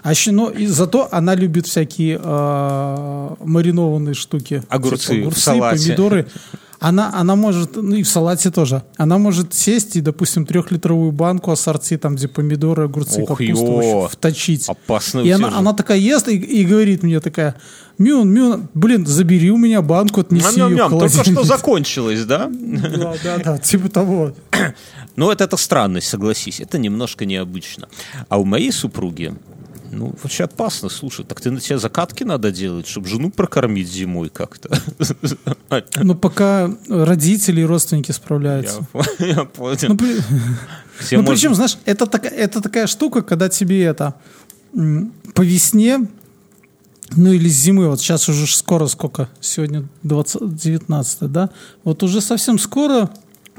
А 0.02 0.12
еще, 0.12 0.32
но 0.32 0.50
и 0.50 0.66
зато 0.68 1.08
она 1.12 1.36
любит 1.36 1.68
всякие 1.68 2.20
э, 2.24 3.36
маринованные 3.44 4.14
штуки. 4.16 4.64
Огурцы 4.70 5.16
Типа 5.16 5.32
в 5.32 5.38
салате. 5.38 5.86
помидоры. 5.86 6.28
Она, 6.82 7.12
она 7.14 7.36
может, 7.36 7.76
ну 7.76 7.94
и 7.94 8.04
в 8.04 8.08
салате 8.08 8.52
тоже, 8.52 8.84
она 8.96 9.18
может 9.18 9.54
сесть 9.54 9.98
и, 9.98 10.02
допустим, 10.02 10.46
трехлитровую 10.46 11.12
банку 11.12 11.52
ассорти, 11.52 11.98
там, 11.98 12.16
где 12.16 12.30
помидоры, 12.30 12.86
огурцы, 12.86 13.22
Ох, 13.24 13.38
капуста, 13.38 13.66
вообще 13.66 14.08
вточить. 14.16 14.70
опасно. 14.70 15.20
И 15.20 15.30
она, 15.30 15.50
она 15.58 15.74
такая 15.74 15.98
ест 15.98 16.30
и, 16.30 16.38
и 16.38 16.64
говорит 16.64 17.04
мне 17.04 17.20
такая, 17.20 17.56
Мюн, 17.98 18.30
Мюн, 18.30 18.70
блин, 18.74 19.06
забери 19.06 19.52
у 19.52 19.58
меня 19.58 19.82
банку, 19.82 20.22
отнеси 20.22 20.46
ее 20.46 20.68
в 20.68 20.70
Ням-ням-ням, 20.70 20.90
только 20.92 21.10
что 21.10 21.24
холодильник». 21.24 21.46
закончилось, 21.48 22.24
да? 22.24 22.50
Да, 22.50 23.14
да, 23.26 23.38
да, 23.40 23.58
типа 23.58 23.90
того. 23.90 24.32
Ну, 25.18 25.26
вот 25.26 25.42
это 25.42 25.58
странность, 25.58 26.08
согласись. 26.08 26.62
Это 26.62 26.78
немножко 26.78 27.26
необычно. 27.26 27.90
А 28.30 28.40
у 28.40 28.46
моей 28.46 28.72
супруги, 28.72 29.34
ну, 29.92 30.16
вообще 30.22 30.46
опасно, 30.46 30.90
слушай, 30.90 31.26
так 31.26 31.42
ты 31.42 31.52
на 31.52 31.60
тебя 31.60 31.78
закатки 31.78 32.24
надо 32.24 32.52
делать, 32.52 32.88
чтобы 32.88 33.08
жену 33.08 33.32
прокормить 33.32 33.88
зимой 33.90 34.30
как-то. 34.30 34.70
Но 35.98 36.16
пока 36.16 36.72
родители 36.88 37.62
и 37.62 37.66
родственники 37.66 38.12
справляются. 38.12 38.86
я 39.20 39.44
понял. 39.46 39.78
Ну, 39.90 39.98
при- 39.98 40.16
ну, 41.12 41.22
можно- 41.22 41.32
причем, 41.32 41.56
знаешь, 41.56 41.78
это, 41.86 42.06
это 42.28 42.62
такая 42.62 42.88
штука, 42.88 43.22
когда 43.22 43.50
тебе 43.50 43.84
это 43.84 44.16
по 45.34 45.42
весне, 45.42 46.08
ну 47.16 47.32
или 47.32 47.50
с 47.50 47.54
зимы, 47.54 47.90
вот 47.90 48.00
сейчас 48.00 48.30
уже 48.30 48.46
скоро 48.48 48.88
сколько, 48.88 49.30
сегодня 49.42 49.88
20, 50.04 50.56
19, 50.56 51.32
да? 51.32 51.50
Вот 51.84 52.04
уже 52.04 52.22
совсем 52.22 52.60
скоро, 52.60 53.10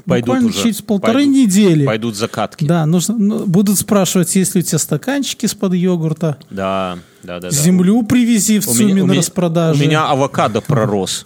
Пойдут 0.05 0.27
буквально 0.27 0.49
уже. 0.49 0.63
через 0.63 0.81
полторы 0.81 1.13
Пойдут. 1.13 1.35
недели. 1.35 1.85
Пойдут 1.85 2.15
закатки. 2.15 2.65
Да, 2.65 2.85
нужно, 2.85 3.15
ну, 3.17 3.45
будут 3.45 3.77
спрашивать, 3.77 4.35
есть 4.35 4.55
ли 4.55 4.61
у 4.61 4.63
тебя 4.63 4.79
стаканчики 4.79 5.45
из-под 5.45 5.73
йогурта. 5.73 6.37
Да, 6.49 6.99
да, 7.23 7.39
да. 7.39 7.49
да. 7.49 7.51
Землю 7.51 8.03
привези 8.03 8.59
в 8.59 8.67
у 8.67 9.05
на 9.05 9.13
распродаже. 9.13 9.83
У 9.83 9.87
меня 9.87 10.07
авокадо 10.09 10.61
пророс. 10.61 11.25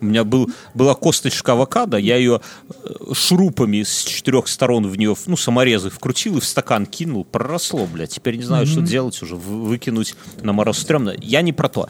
У 0.00 0.04
меня 0.04 0.24
был, 0.24 0.50
была 0.74 0.94
косточка 0.94 1.52
авокадо, 1.52 1.96
я 1.96 2.16
ее 2.16 2.42
э, 2.68 3.14
шурупами 3.14 3.82
с 3.82 4.02
четырех 4.04 4.46
сторон 4.46 4.86
в 4.86 4.96
нее, 4.96 5.16
ну, 5.24 5.36
саморезы 5.38 5.88
вкрутил 5.88 6.36
и 6.36 6.40
в 6.40 6.44
стакан 6.44 6.84
кинул, 6.84 7.24
проросло, 7.24 7.86
блядь. 7.86 8.10
Теперь 8.10 8.36
не 8.36 8.42
знаю, 8.42 8.66
что 8.66 8.82
делать 8.82 9.20
уже, 9.22 9.36
вы- 9.36 9.64
выкинуть 9.64 10.14
на 10.42 10.52
мороз 10.52 10.78
стрёмно. 10.78 11.14
Я 11.18 11.40
не 11.40 11.54
про 11.54 11.70
то. 11.70 11.88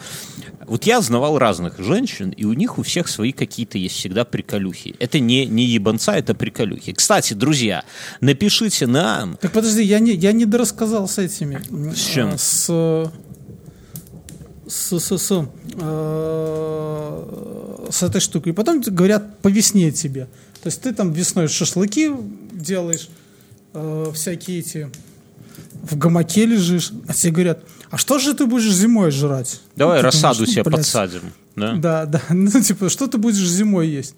Вот 0.66 0.85
я 0.85 1.00
знавал 1.00 1.38
разных 1.38 1.79
женщин, 1.79 2.31
и 2.31 2.44
у 2.44 2.52
них 2.52 2.79
у 2.79 2.83
всех 2.83 3.09
свои 3.09 3.33
какие-то 3.33 3.79
есть 3.79 3.94
всегда 3.96 4.24
приколюхи. 4.24 4.96
Это 4.98 5.20
не, 5.20 5.46
не 5.46 5.64
ебанца, 5.64 6.12
это 6.12 6.35
приколюхи. 6.35 6.92
Кстати, 6.92 7.35
друзья, 7.35 7.85
напишите 8.20 8.87
нам, 8.87 9.37
Так 9.40 9.52
подожди, 9.52 9.83
я 9.83 10.00
не, 10.00 10.12
я 10.12 10.33
не 10.33 10.44
дорассказал 10.44 11.09
с 11.09 11.18
этими. 11.18 11.61
С 11.94 12.00
чем? 12.00 12.31
А, 12.31 12.38
С, 12.38 12.66
э, 12.68 13.07
с, 14.68 14.98
с, 14.98 15.18
с, 15.18 15.48
э, 15.74 17.26
с 17.90 18.02
этой 18.02 18.20
штукой. 18.20 18.52
И 18.52 18.55
потом 18.55 18.81
говорят 18.81 19.38
по 19.38 19.48
весне 19.48 19.92
тебе. 19.92 20.29
То 20.62 20.68
есть 20.68 20.83
ты 20.83 20.92
там 20.92 21.12
весной 21.12 21.48
шашлыки 21.48 22.11
делаешь, 22.52 23.09
э, 23.72 24.11
всякие 24.14 24.59
эти 24.61 24.90
в 25.82 25.96
гамаке 25.98 26.46
лежишь, 26.46 26.92
а 27.08 27.14
тебе 27.14 27.32
говорят, 27.32 27.60
а 27.90 27.96
что 27.98 28.18
же 28.18 28.34
ты 28.34 28.46
будешь 28.46 28.70
зимой 28.72 29.10
жрать? 29.10 29.60
давай 29.76 29.98
Ну, 29.98 30.04
рассаду 30.04 30.34
думаешь, 30.34 30.48
ну, 30.48 30.52
себе 30.52 30.62
блядь, 30.64 30.76
подсадим. 30.76 31.20
Да? 31.56 31.72
Да, 31.74 32.06
да. 32.06 32.20
Ну, 32.30 32.50
типа, 32.60 32.88
что 32.88 33.06
ты 33.06 33.18
будешь 33.18 33.46
зимой 33.48 33.88
есть? 33.88 34.14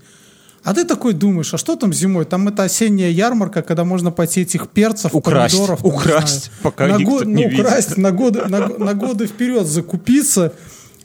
А 0.64 0.74
ты 0.74 0.84
такой 0.84 1.12
думаешь, 1.14 1.54
а 1.54 1.58
что 1.58 1.76
там 1.76 1.92
зимой? 1.92 2.24
Там 2.24 2.48
это 2.48 2.64
осенняя 2.64 3.10
ярмарка, 3.10 3.62
когда 3.62 3.84
можно 3.84 4.10
пойти 4.10 4.40
этих 4.42 4.68
перцев, 4.68 5.14
Украсть, 5.14 5.54
помидоров, 5.54 5.82
там, 5.82 5.90
украсть, 5.90 6.44
знаю, 6.46 6.58
пока 6.62 6.86
на 6.88 6.96
никто 6.98 7.10
год- 7.10 7.26
не 7.26 7.34
ну, 7.44 7.48
видит. 7.48 7.60
украсть 7.64 7.96
на 7.96 8.10
годы, 8.10 8.44
на, 8.46 8.66
на 8.66 8.94
годы 8.94 9.26
вперед 9.26 9.66
закупиться, 9.66 10.52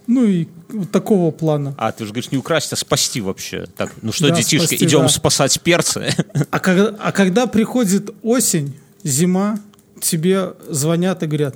ну 0.08 0.26
и 0.26 0.48
вот 0.70 0.92
такого 0.92 1.30
плана. 1.32 1.76
А, 1.78 1.92
ты 1.92 2.04
же 2.06 2.12
говоришь, 2.12 2.32
не 2.32 2.38
украсть, 2.38 2.74
а 2.74 2.76
спасти 2.76 3.22
вообще. 3.22 3.68
Так, 3.78 3.92
ну 4.02 4.12
что, 4.12 4.30
Да, 4.30 4.36
детишки, 4.36 4.66
спасти, 4.66 4.86
идем 4.86 5.02
да. 5.04 5.10
спасать 5.10 5.62
перцы? 5.62 6.10
А 6.50 6.60
когда, 6.60 6.96
а 7.00 7.12
когда 7.12 7.46
приходит 7.46 8.10
осень, 8.24 8.74
зима, 9.04 9.60
тебе 10.04 10.54
звонят 10.70 11.24
и 11.24 11.26
говорят, 11.28 11.56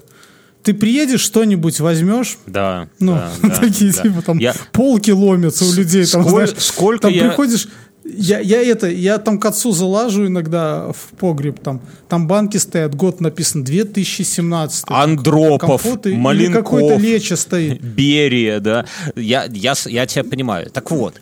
ты 0.64 0.74
приедешь, 0.74 1.22
что-нибудь 1.22 1.80
возьмешь? 1.80 2.38
Да, 2.46 2.90
Ну, 3.00 3.14
да, 3.44 3.50
такие 3.62 3.94
да. 3.94 4.02
типа 4.04 4.22
там 4.22 4.38
Я- 4.40 4.54
полки 4.74 5.12
ломятся 5.12 5.66
у 5.66 5.72
людей. 5.74 6.06
Там, 6.06 6.22
Сколь- 6.24 6.30
знаешь, 6.48 6.54
сколько 6.58 7.02
там 7.04 7.12
я- 7.14 7.28
приходишь, 7.30 7.68
я, 8.04 8.40
я 8.40 8.62
это, 8.62 8.88
я 8.90 9.18
там 9.18 9.40
к 9.40 9.46
отцу 9.46 9.72
залажу 9.74 10.28
иногда 10.28 10.92
в 10.94 11.16
погреб, 11.18 11.60
там, 11.60 11.82
там 12.10 12.28
банки 12.28 12.58
стоят, 12.58 12.96
год 12.96 13.22
написан 13.22 13.64
2017. 13.64 14.86
Андропов, 14.88 15.82
Компоты 15.84 16.16
Маленков. 16.16 16.64
какой-то 16.64 16.96
леча 16.98 17.36
стоит. 17.36 17.82
Берия, 17.82 18.60
да. 18.60 18.86
Я, 19.16 19.46
я, 19.52 19.74
я 19.86 20.06
тебя 20.06 20.24
понимаю. 20.24 20.70
Так 20.72 20.90
вот, 20.92 21.16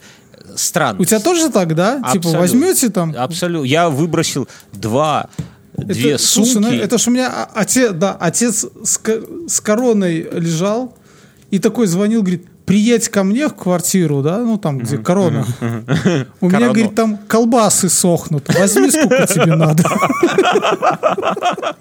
странно. 0.55 0.99
У 1.01 1.05
тебя 1.05 1.19
тоже 1.19 1.49
так, 1.49 1.73
да? 1.75 1.97
Типа 1.97 2.07
Абсолютно. 2.29 2.39
возьмете 2.39 2.89
там? 2.89 3.15
Абсолютно. 3.17 3.65
Я 3.65 3.89
выбросил 3.89 4.47
два, 4.73 5.29
две 5.77 6.11
Это- 6.13 6.23
слушай, 6.23 6.53
сумки. 6.53 6.67
ну, 6.67 6.73
это 6.73 6.97
ж 6.97 7.07
у 7.07 7.11
меня 7.11 7.47
отец, 7.53 7.91
да, 7.93 8.13
отец 8.19 8.65
с, 8.83 8.99
с 9.47 9.61
короной 9.61 10.27
лежал 10.31 10.95
и 11.51 11.59
такой 11.59 11.88
звонил, 11.88 12.21
говорит, 12.21 12.47
приедь 12.65 13.09
ко 13.09 13.23
мне 13.23 13.47
в 13.47 13.53
квартиру, 13.53 14.21
да, 14.23 14.39
ну 14.39 14.57
там, 14.57 14.79
где 14.79 14.97
корона. 14.97 15.45
У 16.41 16.49
меня, 16.49 16.69
говорит, 16.69 16.95
там 16.95 17.17
колбасы 17.27 17.89
сохнут. 17.89 18.51
Возьми, 18.57 18.89
сколько 18.89 19.27
тебе 19.27 19.55
надо. 19.55 19.83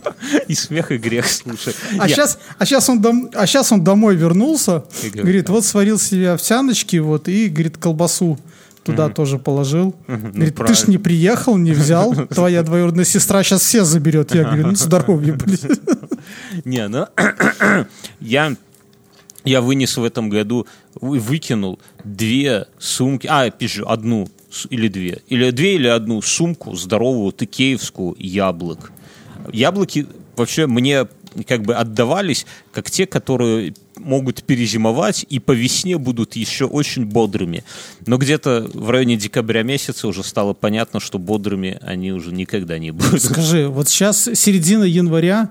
И 0.49 0.55
смех, 0.55 0.91
и 0.91 0.97
грех, 0.99 1.27
слушай. 1.27 1.75
А 1.99 2.09
сейчас, 2.09 2.39
а 2.59 2.65
сейчас 2.65 2.89
он, 2.89 3.01
дом, 3.01 3.31
а 3.35 3.47
сейчас 3.47 3.73
он 3.73 3.85
домой 3.85 4.17
вернулся, 4.17 4.85
говорит, 5.13 5.49
вот 5.49 5.65
сварил 5.65 5.99
себе 5.99 6.31
овсяночки, 6.33 6.97
вот, 6.97 7.29
и, 7.29 7.49
говорит, 7.49 7.77
колбасу 7.77 8.39
туда 8.85 9.09
тоже 9.09 9.39
положил. 9.39 9.95
Говорит, 10.07 10.35
ты 10.35 10.47
ж 10.47 10.53
правильно. 10.55 10.91
не 10.91 10.99
приехал, 10.99 11.57
не 11.57 11.73
взял, 11.73 12.15
твоя 12.29 12.63
двоюродная 12.63 13.05
сестра 13.05 13.43
сейчас 13.43 13.63
все 13.63 13.85
заберет. 13.85 14.35
Я 14.35 14.45
говорю, 14.45 14.69
ну 14.69 14.77
здоровье, 14.77 15.33
блин. 15.33 15.59
Не, 16.65 16.89
ну, 16.89 17.07
я, 18.21 18.55
я 19.45 19.61
вынес 19.61 19.97
в 19.97 20.05
этом 20.05 20.31
году, 20.31 20.67
вы- 21.01 21.19
выкинул 21.19 21.79
две 22.05 22.67
сумки, 22.79 23.27
а, 23.31 23.51
пишу, 23.51 23.87
одну 23.89 24.29
или 24.71 24.89
две, 24.89 25.21
или 25.29 25.51
две 25.51 25.75
или 25.75 25.89
одну 25.89 26.23
сумку 26.23 26.75
здоровую 26.77 27.33
тыкеевскую 27.33 28.15
яблок. 28.19 28.93
Яблоки 29.53 30.07
вообще 30.37 30.67
мне 30.67 31.07
как 31.47 31.63
бы 31.63 31.75
отдавались 31.75 32.47
как 32.73 32.91
те, 32.91 33.07
которые 33.07 33.75
могут 33.97 34.45
перезимовать 34.45 35.25
и 35.29 35.39
по 35.39 35.53
весне 35.53 35.99
будут 35.99 36.37
еще 36.37 36.67
очень 36.67 37.05
бодрыми. 37.07 37.65
Но 38.07 38.19
где-то 38.19 38.71
в 38.73 38.91
районе 38.91 39.17
декабря 39.17 39.63
месяца 39.63 40.09
уже 40.09 40.23
стало 40.23 40.53
понятно, 40.53 41.01
что 41.01 41.19
бодрыми 41.19 41.79
они 41.83 42.13
уже 42.13 42.33
никогда 42.33 42.79
не 42.79 42.91
будут. 42.91 43.23
Скажи, 43.23 43.69
вот 43.69 43.89
сейчас 43.89 44.29
середина 44.35 44.85
января, 44.85 45.51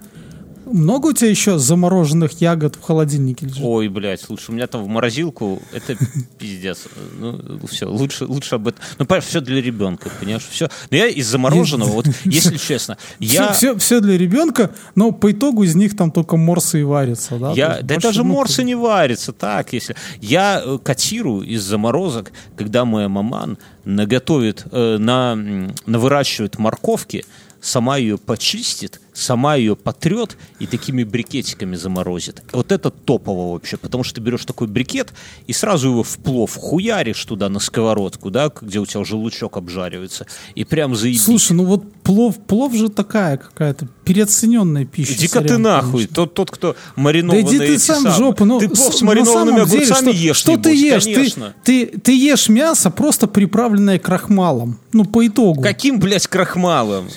Много 0.66 1.08
у 1.08 1.14
тебя 1.14 1.30
еще 1.30 1.58
замороженных 1.58 2.40
ягод 2.42 2.76
в 2.76 2.82
холодильнике 2.82 3.46
лежит? 3.46 3.64
Ой, 3.64 3.88
блядь, 3.90 4.22
слушай, 4.22 4.52
у 4.52 4.54
меня 4.54 4.68
там 4.68 4.84
в 4.84 4.88
морозилку, 4.88 5.62
это 5.72 5.98
пиздец. 6.38 6.86
Ну, 7.18 7.60
все, 7.68 7.86
лучше, 7.86 8.26
лучше 8.26 8.56
об 8.56 8.70
этом. 8.70 8.82
Ну, 8.98 9.06
понимаешь, 9.06 9.26
все 9.26 9.42
для 9.42 9.62
ребенка, 9.62 10.10
понимаешь, 10.20 10.48
все. 10.50 10.70
Но 10.90 10.98
я 10.98 11.08
из 11.08 11.28
замороженного, 11.28 11.90
вот, 11.90 12.08
если 12.26 12.58
честно, 12.58 12.98
я... 13.20 13.52
Все, 13.54 13.78
все, 13.78 14.00
для 14.00 14.18
ребенка, 14.18 14.72
но 14.96 15.12
по 15.12 15.32
итогу 15.32 15.64
из 15.64 15.76
них 15.76 15.96
там 15.96 16.12
только 16.12 16.38
морсы 16.38 16.82
и 16.82 16.84
варятся, 16.84 17.38
да? 17.38 17.52
Я, 17.52 17.82
да 17.82 17.98
даже 17.98 18.24
ну, 18.24 18.34
морсы 18.34 18.64
не 18.64 18.76
варятся, 18.76 19.34
так, 19.34 19.74
если... 19.74 19.96
Я 20.22 20.62
э, 20.64 20.80
котирую 20.82 21.46
из 21.46 21.64
заморозок, 21.64 22.32
когда 22.56 22.86
моя 22.86 23.10
маман 23.10 23.58
наготовит, 23.86 24.66
э, 24.72 24.98
на, 24.98 25.34
м, 25.34 25.76
навыращивает 25.86 26.58
морковки, 26.58 27.26
сама 27.62 27.98
ее 27.98 28.18
почистит, 28.18 29.02
сама 29.14 29.56
ее 29.56 29.76
потрет 29.76 30.38
и 30.60 30.66
такими 30.66 31.04
брикетиками 31.04 31.76
заморозит. 31.76 32.44
Вот 32.52 32.72
это 32.72 32.90
топово 32.90 33.54
вообще, 33.54 33.78
потому 33.78 34.04
что 34.04 34.16
ты 34.16 34.22
берешь 34.22 34.46
такой 34.46 34.68
брикет 34.68 35.14
и 35.48 35.54
сразу 35.54 35.90
его 35.90 36.04
в 36.04 36.18
плов 36.18 36.56
хуяришь 36.56 37.24
туда 37.26 37.50
на 37.50 37.60
сковородку, 37.60 38.30
да, 38.32 38.52
где 38.62 38.80
у 38.80 38.86
тебя 38.86 39.02
уже 39.02 39.16
лучок 39.16 39.58
обжаривается, 39.58 40.26
и 40.56 40.64
прям 40.64 40.96
заебись. 40.96 41.24
Слушай, 41.24 41.54
ну 41.54 41.66
вот 41.66 41.92
плов, 42.04 42.38
плов 42.40 42.74
же 42.74 42.90
такая 42.90 43.38
какая-то 43.38 43.88
переоцененная 44.06 44.86
пища. 44.86 45.14
Иди-ка 45.14 45.42
ты 45.42 45.48
сорян, 45.50 45.62
нахуй, 45.62 45.92
конечно. 45.92 46.16
тот, 46.16 46.34
тот, 46.34 46.52
кто 46.52 46.74
Да 46.74 46.78
маринованные 46.96 47.44
иди 47.48 47.58
ты 47.60 47.80
сам 47.80 47.98
самые. 48.04 48.18
жопу. 48.18 48.46
Ну, 48.46 48.60
ты 48.60 48.68
плов 48.70 48.96
с- 48.96 49.02
маринованными 49.02 49.56
самом 49.58 49.70
деле, 49.70 49.84
огурцами 49.84 50.12
что, 50.12 50.20
ешь, 50.24 50.38
Что 50.38 50.58
ты 50.58 50.76
ешь? 50.76 51.04
конечно. 51.04 51.54
Ты, 51.64 51.86
ты, 51.88 52.00
ты 52.00 52.18
ешь 52.18 52.50
мясо, 52.50 52.90
просто 52.90 53.28
приправленное 53.28 54.00
крахмалом. 54.00 54.80
Ну, 54.92 55.06
по 55.06 55.26
итогу. 55.26 55.62
Каким, 55.62 56.00
блядь, 56.00 56.28
крахмалом? 56.28 57.08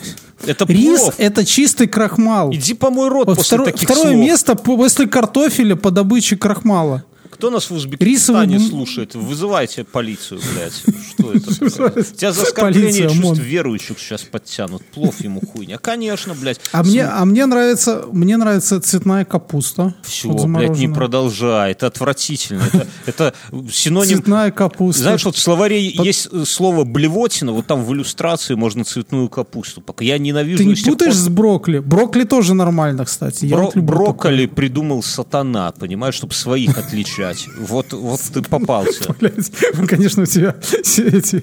Это 0.45 0.65
Рис 0.67 1.01
плов.— 1.01 1.15
это 1.19 1.45
чистый 1.45 1.86
крахмал. 1.87 2.53
Иди 2.53 2.75
помой 2.75 3.09
рот 3.09 3.27
Вот 3.27 3.37
после 3.39 3.59
второ- 3.59 3.65
таких 3.65 3.89
второе 3.89 4.13
слов. 4.15 4.25
место 4.25 4.55
по- 4.57 4.77
после 4.77 5.07
картофеля 5.07 5.77
по 5.77 5.91
добыче 5.91 6.37
крахмала. 6.37 7.05
Кто 7.37 7.51
нас 7.51 7.69
в 7.69 7.75
Узбекистане 7.75 8.55
Рисовый 8.55 8.71
слушает? 8.71 9.15
Вызывайте 9.15 9.85
полицию, 9.85 10.41
блядь. 10.55 10.73
Что 11.11 11.33
это 11.35 11.59
такое? 11.59 12.03
Тебя 12.03 12.33
за 12.33 12.43
оскорбление 12.45 13.11
чувств 13.11 13.39
верующих 13.43 13.99
сейчас 13.99 14.23
подтянут. 14.23 14.83
Плов 14.87 15.21
ему 15.21 15.43
хуйня. 15.43 15.77
Конечно, 15.77 16.35
блядь. 16.35 16.59
А 16.73 16.83
мне, 16.83 17.05
а 17.05 17.23
мне 17.27 17.45
нравится, 17.45 18.07
мне 18.11 18.39
нравится 18.39 18.81
цветная 18.81 19.27
капуста. 19.27 19.95
Все, 20.03 20.31
блядь, 20.33 20.79
не 20.79 20.89
продолжай. 20.89 21.73
Это 21.73 21.89
отвратительно. 21.89 22.63
Это, 22.73 22.87
это 23.05 23.35
синоним... 23.71 24.17
Цветная 24.17 24.51
капуста. 24.51 25.03
Знаешь, 25.03 25.25
вот 25.27 25.37
в 25.37 25.41
словаре 25.41 25.87
есть 25.87 26.29
э, 26.33 26.45
слово 26.47 26.85
блевотина, 26.85 27.53
вот 27.53 27.67
там 27.67 27.85
в 27.85 27.93
иллюстрации 27.93 28.55
можно 28.55 28.83
цветную 28.85 29.29
капусту. 29.29 29.83
Пока 29.83 30.07
я 30.07 30.17
ненавижу 30.17 30.57
Ты 30.57 30.65
не 30.65 30.75
путаешь 30.75 31.13
пор- 31.13 31.23
с 31.23 31.29
брокколи? 31.29 31.79
Брокколи 31.81 32.25
тоже 32.25 32.55
нормально, 32.55 33.05
кстати. 33.05 33.45
Бро- 33.45 33.73
брокколи 33.75 34.47
придумал 34.47 35.03
сатана, 35.03 35.71
понимаешь, 35.73 36.15
чтобы 36.15 36.33
своих 36.33 36.79
отличать. 36.79 37.26
Вот, 37.59 37.93
вот 37.93 38.21
ты 38.21 38.43
попался. 38.43 39.13
Блядь, 39.21 39.51
ну, 39.75 39.87
конечно, 39.87 40.23
у 40.23 40.27
тебя 40.27 40.57
все 40.61 41.07
эти... 41.07 41.43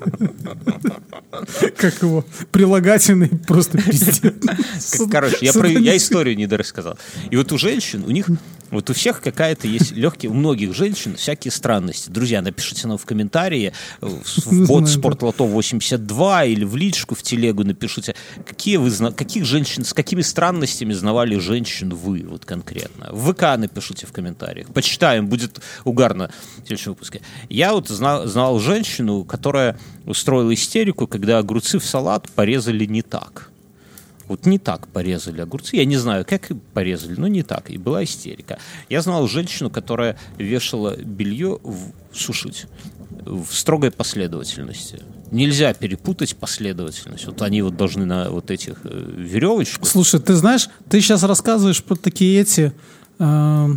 Как 1.77 2.01
его? 2.01 2.25
Прилагательные 2.51 3.29
просто 3.47 3.77
пиздец. 3.81 4.33
Короче, 5.11 5.37
я 5.41 5.97
историю 5.97 6.35
не 6.37 6.47
дорассказал. 6.47 6.97
И 7.29 7.35
вот 7.35 7.51
у 7.51 7.57
женщин, 7.57 8.03
у 8.05 8.11
них, 8.11 8.27
вот 8.73 8.89
у 8.89 8.93
всех 8.93 9.21
какая-то 9.21 9.67
есть 9.67 9.91
легкие, 9.95 10.31
у 10.31 10.33
многих 10.33 10.73
женщин 10.73 11.15
всякие 11.15 11.51
странности. 11.51 12.09
Друзья, 12.09 12.41
напишите 12.41 12.87
нам 12.87 12.97
в 12.97 13.05
комментарии, 13.05 13.73
э, 14.01 14.07
в 14.07 14.67
бот. 14.67 14.89
Спортлото 14.89 15.43
82 15.43 16.45
или 16.45 16.63
в 16.65 16.75
личку, 16.75 17.15
в 17.15 17.23
телегу 17.23 17.63
напишите, 17.63 18.15
какие 18.45 18.77
вы, 18.77 18.91
каких 19.11 19.45
женщин, 19.45 19.85
с 19.85 19.93
какими 19.93 20.21
странностями 20.21 20.93
знавали 20.93 21.37
женщин 21.37 21.89
вы, 21.89 22.25
вот 22.27 22.45
конкретно. 22.45 23.09
В 23.11 23.33
ВК 23.33 23.57
напишите 23.57 24.05
в 24.05 24.11
комментариях. 24.11 24.67
Почитаем, 24.73 25.27
будет 25.27 25.61
угарно 25.83 26.29
в 26.57 26.67
следующем 26.67 26.91
выпуске. 26.91 27.21
Я 27.49 27.73
вот 27.73 27.87
знал, 27.89 28.27
знал 28.27 28.59
женщину, 28.59 29.23
которая 29.23 29.77
устроила 30.05 30.53
истерику, 30.53 31.07
когда 31.07 31.37
огурцы 31.37 31.79
в 31.79 31.85
салат 31.85 32.29
порезали 32.29 32.85
не 32.85 33.01
так. 33.01 33.52
Вот 34.33 34.47
не 34.47 34.57
так 34.57 34.87
порезали 34.87 35.41
огурцы. 35.41 35.75
Я 35.75 35.85
не 35.85 35.97
знаю, 35.97 36.25
как 36.27 36.49
порезали, 36.73 37.13
но 37.19 37.27
не 37.27 37.43
так. 37.43 37.69
И 37.69 37.77
была 37.77 38.03
истерика. 38.03 38.57
Я 38.89 39.03
знал 39.03 39.27
женщину, 39.27 39.69
которая 39.69 40.17
вешала 40.39 40.97
белье 40.97 41.59
в- 41.61 41.91
сушить 42.11 42.65
в 43.25 43.53
строгой 43.53 43.91
последовательности. 43.91 45.03
Нельзя 45.29 45.71
перепутать 45.75 46.35
последовательность. 46.35 47.27
Вот 47.27 47.43
они 47.43 47.61
вот 47.61 47.77
должны 47.77 48.05
на 48.05 48.31
вот 48.31 48.49
этих 48.49 48.77
э, 48.85 49.13
веревочках. 49.17 49.87
Слушай, 49.87 50.19
ты 50.19 50.33
знаешь, 50.33 50.67
ты 50.89 50.99
сейчас 50.99 51.21
рассказываешь 51.21 51.83
про 51.83 51.95
такие 51.95 52.41
эти... 52.41 52.73
э, 53.19 53.67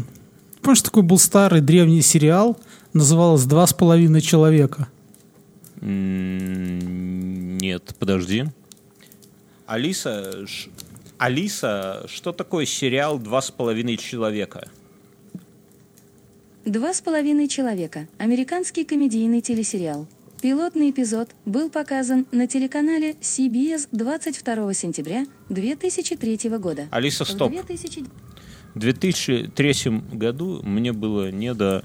помнишь, 0.62 0.80
такой 0.80 1.02
был 1.02 1.18
старый 1.18 1.60
древний 1.60 2.00
сериал, 2.00 2.58
называлось 2.94 3.44
«Два 3.44 3.66
с 3.66 3.74
половиной 3.74 4.22
человека». 4.22 4.88
Нет, 5.82 7.94
подожди. 7.98 8.46
Алиса, 9.66 10.46
ш- 10.46 10.70
Алиса, 11.18 12.04
что 12.08 12.32
такое 12.32 12.66
сериал 12.66 13.18
«Два 13.18 13.40
с 13.42 13.50
половиной 13.50 13.96
человека»? 13.96 14.68
«Два 16.64 16.92
с 16.92 17.00
половиной 17.00 17.48
человека»– 17.48 18.08
американский 18.18 18.84
комедийный 18.84 19.40
телесериал. 19.40 20.06
Пилотный 20.42 20.90
эпизод 20.90 21.30
был 21.44 21.70
показан 21.70 22.26
на 22.32 22.46
телеканале 22.46 23.12
CBS 23.20 23.88
22 23.92 24.74
сентября 24.74 25.26
2003 25.48 26.50
года. 26.58 26.88
Алиса, 26.90 27.24
В 27.24 27.28
стоп. 27.30 27.50
2000 27.52 28.04
В 28.74 28.78
2003 28.78 29.74
году 30.12 30.60
мне 30.62 30.92
было 30.92 31.30
не 31.30 31.54
до 31.54 31.84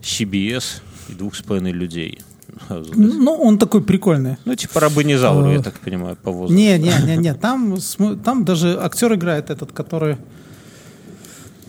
CBS 0.00 0.80
и 1.10 1.12
двух 1.12 1.34
с 1.36 1.42
половиной 1.42 1.72
людей. 1.72 2.20
Ну, 2.68 3.32
он 3.34 3.58
такой 3.58 3.80
прикольный. 3.80 4.36
Ну, 4.44 4.54
типа 4.54 4.80
рабынизавру, 4.80 5.50
я 5.52 5.58
Э, 5.58 5.62
так 5.62 5.74
понимаю, 5.74 6.16
по 6.16 6.30
возрасту. 6.30 6.54
Не, 6.54 6.78
не, 6.78 6.92
не, 7.06 7.16
не, 7.16 7.34
там, 7.34 7.76
там 8.24 8.44
даже 8.44 8.78
актер 8.80 9.14
играет 9.14 9.50
этот, 9.50 9.72
который... 9.72 10.16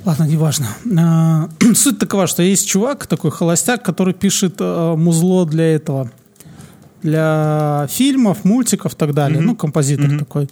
Ладно, 0.06 0.24
неважно. 0.24 0.68
А, 1.00 1.50
Суть 1.76 2.00
такова, 2.00 2.28
что 2.28 2.44
есть 2.44 2.68
чувак, 2.68 3.08
такой 3.08 3.32
холостяк, 3.32 3.84
который 3.84 4.14
пишет 4.14 4.56
э, 4.60 4.96
музло 4.98 5.46
для 5.46 5.76
этого, 5.76 6.12
для 7.04 7.88
фильмов, 7.90 8.44
мультиков 8.44 8.94
и 8.94 8.96
так 8.96 9.14
далее. 9.14 9.42
Ну, 9.42 9.56
композитор 9.56 10.20
такой. 10.20 10.50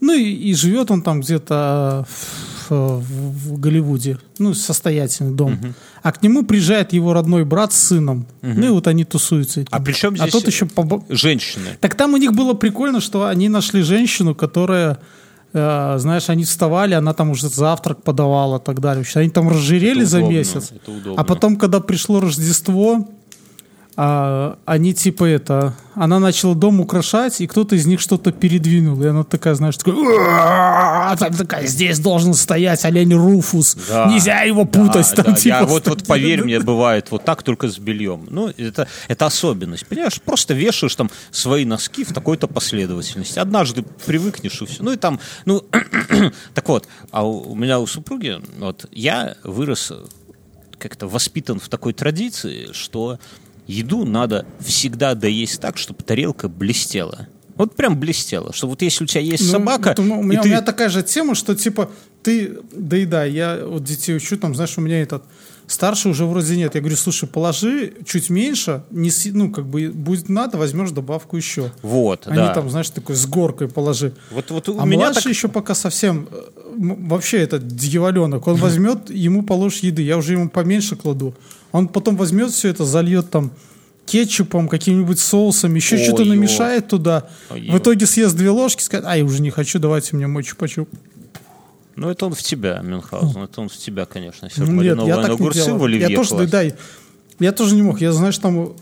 Ну, 0.00 0.12
и, 0.12 0.50
и 0.50 0.54
живет 0.54 0.90
он 0.90 1.02
там 1.02 1.20
где-то 1.20 2.04
в, 2.08 2.51
в- 2.70 3.00
в 3.00 3.58
Голливуде. 3.60 4.18
Ну, 4.38 4.54
состоятельный 4.54 5.32
дом. 5.34 5.58
А 6.02 6.12
к 6.12 6.22
нему 6.22 6.44
приезжает 6.44 6.92
его 6.92 7.12
родной 7.12 7.44
брат 7.44 7.72
с 7.72 7.76
сыном. 7.88 8.26
Ну, 8.42 8.66
и 8.66 8.70
вот 8.70 8.86
они 8.86 9.04
тусуются. 9.04 9.64
А 9.70 9.80
при 9.80 9.92
чем 9.92 10.14
А 10.14 10.16
здесь 10.18 10.32
тот 10.32 10.46
еще 10.46 10.64
побо- 10.66 11.04
женщины? 11.08 11.76
так 11.80 11.94
там 11.94 12.14
у 12.14 12.16
них 12.16 12.32
было 12.32 12.54
прикольно, 12.54 13.00
что 13.00 13.26
они 13.26 13.48
нашли 13.48 13.82
женщину, 13.82 14.34
которая, 14.34 14.98
э, 15.52 15.96
знаешь, 15.98 16.28
они 16.28 16.44
вставали, 16.44 16.94
она 16.94 17.12
там 17.14 17.30
уже 17.30 17.48
завтрак 17.48 18.02
подавала 18.02 18.58
и 18.58 18.62
так 18.62 18.80
далее. 18.80 19.04
Они 19.14 19.30
там 19.30 19.48
разжирели 19.48 20.00
Это 20.02 20.10
за 20.10 20.18
удобно, 20.18 20.34
месяц. 20.34 20.72
это 20.72 20.90
удобно. 20.90 21.20
А 21.20 21.24
потом, 21.24 21.56
когда 21.56 21.80
пришло 21.80 22.20
Рождество, 22.20 23.08
а, 23.94 24.58
они 24.64 24.94
типа 24.94 25.24
это, 25.24 25.74
она 25.94 26.18
начала 26.18 26.54
дом 26.54 26.80
украшать, 26.80 27.40
и 27.40 27.46
кто-то 27.46 27.76
из 27.76 27.86
них 27.86 28.00
что-то 28.00 28.32
передвинул. 28.32 29.02
И 29.02 29.06
она 29.06 29.22
такая, 29.24 29.54
знаешь, 29.54 29.76
такая, 29.76 31.16
там 31.16 31.34
такая, 31.34 31.66
здесь 31.66 31.98
должен 31.98 32.32
стоять 32.32 32.84
олень 32.84 33.14
Руфус. 33.14 33.76
Да. 33.88 34.06
Нельзя 34.06 34.42
его 34.42 34.64
путать. 34.64 35.10
Да, 35.14 35.22
там, 35.22 35.34
да, 35.34 35.40
типа, 35.40 35.54
я, 35.54 35.64
вот, 35.64 35.88
вот 35.88 36.06
поверь 36.06 36.42
мне, 36.42 36.58
бывает 36.60 37.10
вот 37.10 37.24
так 37.24 37.42
только 37.42 37.68
с 37.68 37.78
бельем. 37.78 38.26
Ну, 38.30 38.48
это, 38.48 38.88
это 39.08 39.26
особенность. 39.26 39.86
Понимаешь, 39.86 40.20
просто 40.22 40.54
вешаешь 40.54 40.96
там 40.96 41.10
свои 41.30 41.66
носки 41.66 42.04
в 42.04 42.12
такой-то 42.14 42.46
последовательности. 42.46 43.38
Однажды 43.38 43.84
привыкнешь 44.06 44.62
и 44.62 44.66
все. 44.66 44.82
Ну 44.82 44.92
и 44.92 44.96
там, 44.96 45.20
ну, 45.44 45.64
так 46.54 46.68
вот, 46.68 46.88
а 47.10 47.26
у, 47.26 47.52
у 47.52 47.54
меня 47.54 47.78
у 47.78 47.86
супруги, 47.86 48.40
вот, 48.58 48.86
я 48.90 49.36
вырос 49.44 49.92
как-то 50.78 51.06
воспитан 51.06 51.60
в 51.60 51.68
такой 51.68 51.92
традиции, 51.92 52.70
что 52.72 53.18
еду 53.66 54.04
надо 54.04 54.46
всегда 54.60 55.14
доесть 55.14 55.60
так, 55.60 55.76
чтобы 55.78 56.02
тарелка 56.02 56.48
блестела. 56.48 57.28
Вот 57.56 57.76
прям 57.76 57.98
блестела. 58.00 58.52
Что 58.52 58.66
вот 58.66 58.82
если 58.82 59.04
у 59.04 59.06
тебя 59.06 59.20
есть 59.20 59.44
Ну, 59.44 59.50
собака, 59.50 59.90
это 59.90 60.02
у, 60.02 60.04
и 60.04 60.08
меня, 60.08 60.40
ты- 60.42 60.48
у 60.48 60.50
меня 60.50 60.62
такая 60.62 60.88
же 60.88 61.02
тема, 61.02 61.34
что 61.34 61.54
типа 61.54 61.90
ты 62.22 62.58
доедай, 62.72 63.30
я 63.30 63.60
вот 63.64 63.84
детей 63.84 64.16
учу, 64.16 64.36
там, 64.36 64.54
знаешь, 64.54 64.78
у 64.78 64.80
меня 64.80 65.02
этот 65.02 65.24
старший 65.66 66.10
уже 66.10 66.24
вроде 66.24 66.56
нет. 66.56 66.74
Я 66.74 66.80
говорю, 66.80 66.96
слушай, 66.96 67.28
положи 67.28 67.94
чуть 68.04 68.30
меньше, 68.30 68.84
не, 68.90 69.10
ну, 69.32 69.50
как 69.50 69.66
бы 69.66 69.90
будет 69.90 70.28
надо, 70.28 70.56
возьмешь 70.56 70.90
добавку 70.90 71.36
еще. 71.36 71.72
вот, 71.82 72.26
Они 72.26 72.36
да. 72.36 72.54
там, 72.54 72.70
знаешь, 72.70 72.90
такой 72.90 73.16
с 73.16 73.26
горкой 73.26 73.68
положи. 73.68 74.14
Вот, 74.30 74.50
вот 74.50 74.68
у 74.68 74.80
а 74.80 74.84
меня 74.86 75.06
младший 75.06 75.22
так 75.22 75.32
еще 75.32 75.48
пока 75.48 75.74
совсем 75.74 76.28
э, 76.30 76.40
вообще 76.78 77.38
этот 77.38 77.66
дьяволенок. 77.66 78.46
Он 78.46 78.56
возьмет, 78.56 79.10
ему 79.10 79.42
положишь 79.42 79.80
еды, 79.80 80.02
я 80.02 80.16
уже 80.16 80.32
ему 80.32 80.48
поменьше 80.48 80.96
кладу. 80.96 81.34
Он 81.72 81.88
потом 81.88 82.16
возьмет 82.16 82.50
все 82.50 82.68
это, 82.68 82.84
зальет 82.84 83.30
там 83.30 83.50
кетчупом, 84.06 84.68
каким-нибудь 84.68 85.18
соусом, 85.18 85.74
еще 85.74 85.96
что-то 85.96 86.22
Ой-ё. 86.22 86.34
намешает 86.34 86.88
туда. 86.88 87.28
Ой-ё. 87.50 87.72
В 87.72 87.78
итоге 87.78 88.06
съест 88.06 88.36
две 88.36 88.50
ложки, 88.50 88.82
скажет, 88.82 89.06
а, 89.08 89.16
я 89.16 89.24
уже 89.24 89.40
не 89.42 89.50
хочу, 89.50 89.78
давайте 89.78 90.16
мне 90.16 90.26
мой 90.26 90.42
чупа-чуп. 90.42 90.88
Ну, 91.94 92.08
это 92.10 92.26
он 92.26 92.34
в 92.34 92.42
тебя, 92.42 92.80
Мюнхгаузен. 92.82 93.42
Это 93.42 93.60
он 93.60 93.68
в 93.68 93.76
тебя, 93.76 94.06
конечно. 94.06 94.48
Ну, 94.56 94.66
Нет, 94.82 94.98
я 95.06 95.16
так 95.16 95.38
не 95.38 95.50
делал. 95.50 95.86
Я 95.88 96.08
тоже, 96.16 96.30
класть. 96.30 96.50
дай, 96.50 96.74
я 97.38 97.52
тоже 97.52 97.74
не 97.74 97.82
мог. 97.82 98.00
Я, 98.00 98.12
знаешь, 98.12 98.38
там 98.38 98.72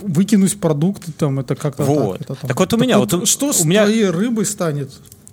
выкинуть 0.00 0.58
продукты, 0.60 1.12
там, 1.12 1.38
это 1.40 1.54
как-то 1.54 1.84
Вот. 1.84 2.18
так. 2.18 2.20
это 2.30 2.34
там. 2.40 2.48
Так 2.48 2.58
вот 2.60 2.72
у 2.74 2.76
меня, 2.76 2.98
вот 2.98 3.14
у- 3.14 3.26
что 3.26 3.48
у 3.48 3.52
с 3.52 3.64
меня- 3.64 3.84
твоей 3.84 4.10
рыбой 4.10 4.44
станет? 4.46 4.90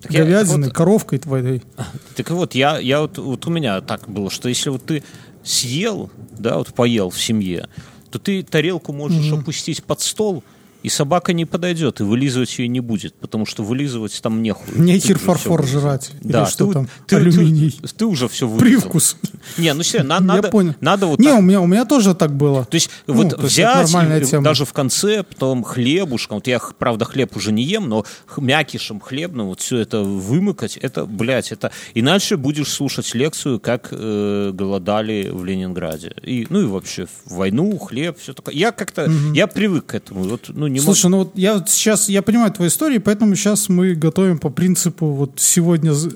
я- 0.09 0.24
Говядиной, 0.26 0.68
вот- 0.68 0.74
коровкой 0.74 1.20
твоей. 1.20 1.61
Так 2.16 2.30
вот, 2.32 2.55
я, 2.55 2.78
я 2.78 3.01
вот, 3.01 3.18
вот 3.18 3.45
у 3.47 3.49
меня 3.49 3.82
так 3.82 4.07
было, 4.09 4.30
что 4.30 4.47
если 4.49 4.70
вот 4.70 4.86
ты 4.86 5.03
съел, 5.43 6.09
да, 6.31 6.57
вот 6.57 6.73
поел 6.73 7.09
в 7.09 7.21
семье, 7.21 7.67
то 8.11 8.19
ты 8.19 8.43
тарелку 8.43 8.93
можешь 8.93 9.31
опустить 9.31 9.83
под 9.83 10.01
стол, 10.01 10.43
и 10.84 10.89
собака 10.89 11.34
не 11.34 11.45
подойдет, 11.45 11.99
и 12.01 12.03
вылизывать 12.03 12.59
ее 12.59 12.67
не 12.67 12.79
будет, 12.81 13.15
потому 13.15 13.45
что 13.45 13.63
вылизывать 13.63 14.19
там 14.21 14.41
нехуй. 14.43 14.75
Нехер 14.77 15.17
Ты 15.17 15.23
фарфор 15.25 15.65
жрать. 15.65 16.11
Да, 16.21 16.43
Или 16.43 16.49
что 16.49 16.67
ты, 16.67 16.73
там, 16.73 16.86
ты- 16.86 16.91
ты- 17.07 17.15
алюминий. 17.15 17.71
Ты, 17.97 18.05
уже 18.05 18.27
все 18.27 18.47
вылизал. 18.47 18.81
Привкус. 18.81 19.17
Не, 19.57 19.73
ну 19.73 19.81
все, 19.84 20.03
на- 20.03 20.15
Я 20.15 20.19
надо, 20.19 20.49
понял. 20.49 20.75
надо 20.81 21.07
вот 21.07 21.19
не, 21.19 21.27
так 21.27 21.39
у 21.39 21.41
меня, 21.41 21.61
у 21.61 21.67
меня 21.67 21.86
тоже 21.86 22.13
так 22.15 22.36
было. 22.36 22.65
То 22.65 22.75
есть 22.75 22.89
Ну, 23.07 23.13
вот 23.15 23.29
то 23.31 23.41
есть 23.41 23.53
взять 23.53 23.89
и 23.89 24.25
тема. 24.25 24.43
даже 24.43 24.65
в 24.65 24.73
конце, 24.73 25.23
потом 25.23 25.63
хлебушком, 25.63 26.38
вот 26.38 26.47
я, 26.47 26.59
правда, 26.59 27.05
хлеб 27.05 27.36
уже 27.38 27.51
не 27.51 27.63
ем, 27.63 27.88
но 27.89 28.05
мякишем 28.38 28.99
хлебным 28.99 29.47
вот 29.47 29.61
все 29.61 29.77
это 29.77 30.01
вымыкать, 30.01 30.77
это, 30.77 31.05
блядь, 31.05 31.51
это... 31.51 31.71
Иначе 31.93 32.36
будешь 32.38 32.67
слушать 32.69 33.13
лекцию, 33.15 33.59
как 33.59 33.89
э, 33.91 34.51
голодали 34.53 35.29
в 35.31 35.43
Ленинграде. 35.45 36.13
И, 36.21 36.45
ну 36.49 36.61
и 36.61 36.65
вообще 36.65 37.07
войну, 37.25 37.77
хлеб, 37.77 38.17
все 38.19 38.34
такое. 38.34 38.53
Я 38.55 38.71
как-то, 38.71 39.09
я 39.34 39.47
привык 39.47 39.86
к 39.88 39.95
этому. 39.95 40.23
Вот, 40.23 40.45
ну, 40.49 40.67
не 40.74 40.80
Слушай, 40.80 41.09
ну 41.09 41.17
вот 41.19 41.32
я 41.36 41.55
вот 41.55 41.69
сейчас, 41.69 42.09
я 42.09 42.21
понимаю 42.21 42.51
твою 42.51 42.69
историю, 42.69 43.01
поэтому 43.01 43.36
сейчас 43.36 43.69
мы 43.69 43.93
готовим 43.93 44.38
по 44.39 44.49
принципу 44.49 45.07
вот 45.11 45.34
сегодня 45.38 45.93
з- 45.93 46.11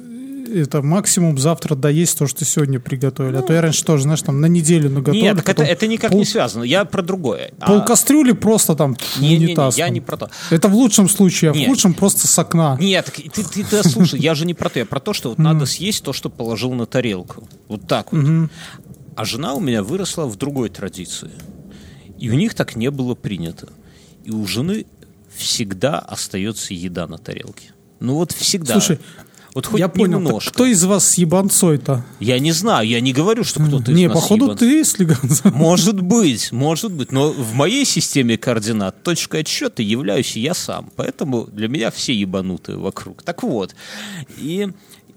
это 0.47 0.81
максимум, 0.81 1.37
завтра 1.37 1.75
доесть 1.75 2.17
то, 2.17 2.25
что 2.25 2.45
сегодня 2.45 2.79
приготовили. 2.79 3.35
а 3.35 3.41
то 3.41 3.51
я 3.51 3.61
раньше 3.61 3.83
тоже, 3.83 4.03
знаешь, 4.03 4.21
там 4.21 4.39
на 4.39 4.45
неделю 4.45 4.83
могу... 4.89 4.95
наготовлю. 4.99 5.21
Нет, 5.21 5.35
так 5.35 5.49
это, 5.49 5.63
это 5.63 5.87
никак 5.87 6.11
пол, 6.11 6.19
не 6.19 6.25
связано. 6.25 6.63
Я 6.63 6.85
про 6.85 7.01
другое. 7.01 7.51
А- 7.59 7.67
Пол 7.67 7.83
кастрюли 7.83 8.31
просто 8.31 8.73
там 8.75 8.95
Не, 9.19 9.29
не, 9.31 9.37
не, 9.39 9.45
унитаз. 9.47 9.77
я 9.77 9.85
там. 9.87 9.93
не 9.93 9.99
про 9.99 10.15
то. 10.15 10.29
Это 10.49 10.69
в 10.69 10.73
лучшем 10.75 11.09
случае, 11.09 11.51
а 11.51 11.53
Нет. 11.53 11.67
в 11.67 11.69
худшем 11.69 11.93
просто 11.93 12.27
с 12.27 12.39
окна. 12.39 12.77
Нет, 12.79 13.05
так 13.05 13.15
ты, 13.15 13.43
ты, 13.43 13.63
ты 13.65 13.89
слушай, 13.89 14.19
я 14.21 14.35
же 14.35 14.45
не 14.45 14.53
про 14.53 14.69
то, 14.69 14.79
я 14.79 14.85
про 14.85 15.01
то, 15.01 15.11
что 15.11 15.29
вот 15.29 15.37
надо 15.37 15.65
съесть 15.65 16.03
то, 16.05 16.13
что 16.13 16.29
положил 16.29 16.71
на 16.73 16.85
тарелку. 16.85 17.45
Вот 17.67 17.85
так 17.85 18.13
вот. 18.13 18.49
А 19.17 19.25
жена 19.25 19.53
у 19.53 19.59
меня 19.59 19.83
выросла 19.83 20.27
в 20.27 20.37
другой 20.37 20.69
традиции. 20.69 21.31
И 22.19 22.29
у 22.29 22.33
них 22.35 22.53
так 22.53 22.75
не 22.77 22.89
было 22.89 23.15
принято. 23.15 23.67
И 24.27 24.31
у 24.31 24.45
жены 24.45 24.85
всегда 25.33 25.99
остается 25.99 26.73
еда 26.73 27.07
на 27.07 27.17
тарелке. 27.17 27.71
Ну 28.01 28.15
вот 28.15 28.33
всегда. 28.33 28.73
Слушай, 28.73 28.99
вот 29.53 29.67
хоть 29.67 29.79
я 29.79 29.87
понял, 29.87 30.19
немножко. 30.19 30.51
кто 30.51 30.65
из 30.65 30.83
вас 30.83 31.07
с 31.07 31.17
ебанцой-то? 31.17 32.05
Я 32.19 32.37
не 32.39 32.51
знаю, 32.51 32.85
я 32.85 32.99
не 32.99 33.13
говорю, 33.13 33.45
что 33.45 33.63
кто-то 33.63 33.93
из 33.93 33.97
Не, 33.97 34.07
нас 34.09 34.15
походу 34.19 34.47
ебан. 34.47 34.57
ты 34.57 34.83
с. 34.83 34.97
Может 35.45 36.01
быть, 36.01 36.51
может 36.51 36.91
быть. 36.91 37.13
Но 37.13 37.31
в 37.31 37.53
моей 37.53 37.85
системе 37.85 38.37
координат 38.37 39.01
точкой 39.01 39.41
отсчета 39.41 39.81
являюсь 39.81 40.35
я 40.35 40.53
сам. 40.53 40.91
Поэтому 40.97 41.45
для 41.45 41.69
меня 41.69 41.89
все 41.89 42.13
ебанутые 42.13 42.77
вокруг. 42.77 43.23
Так 43.23 43.43
вот. 43.43 43.75
И 44.37 44.67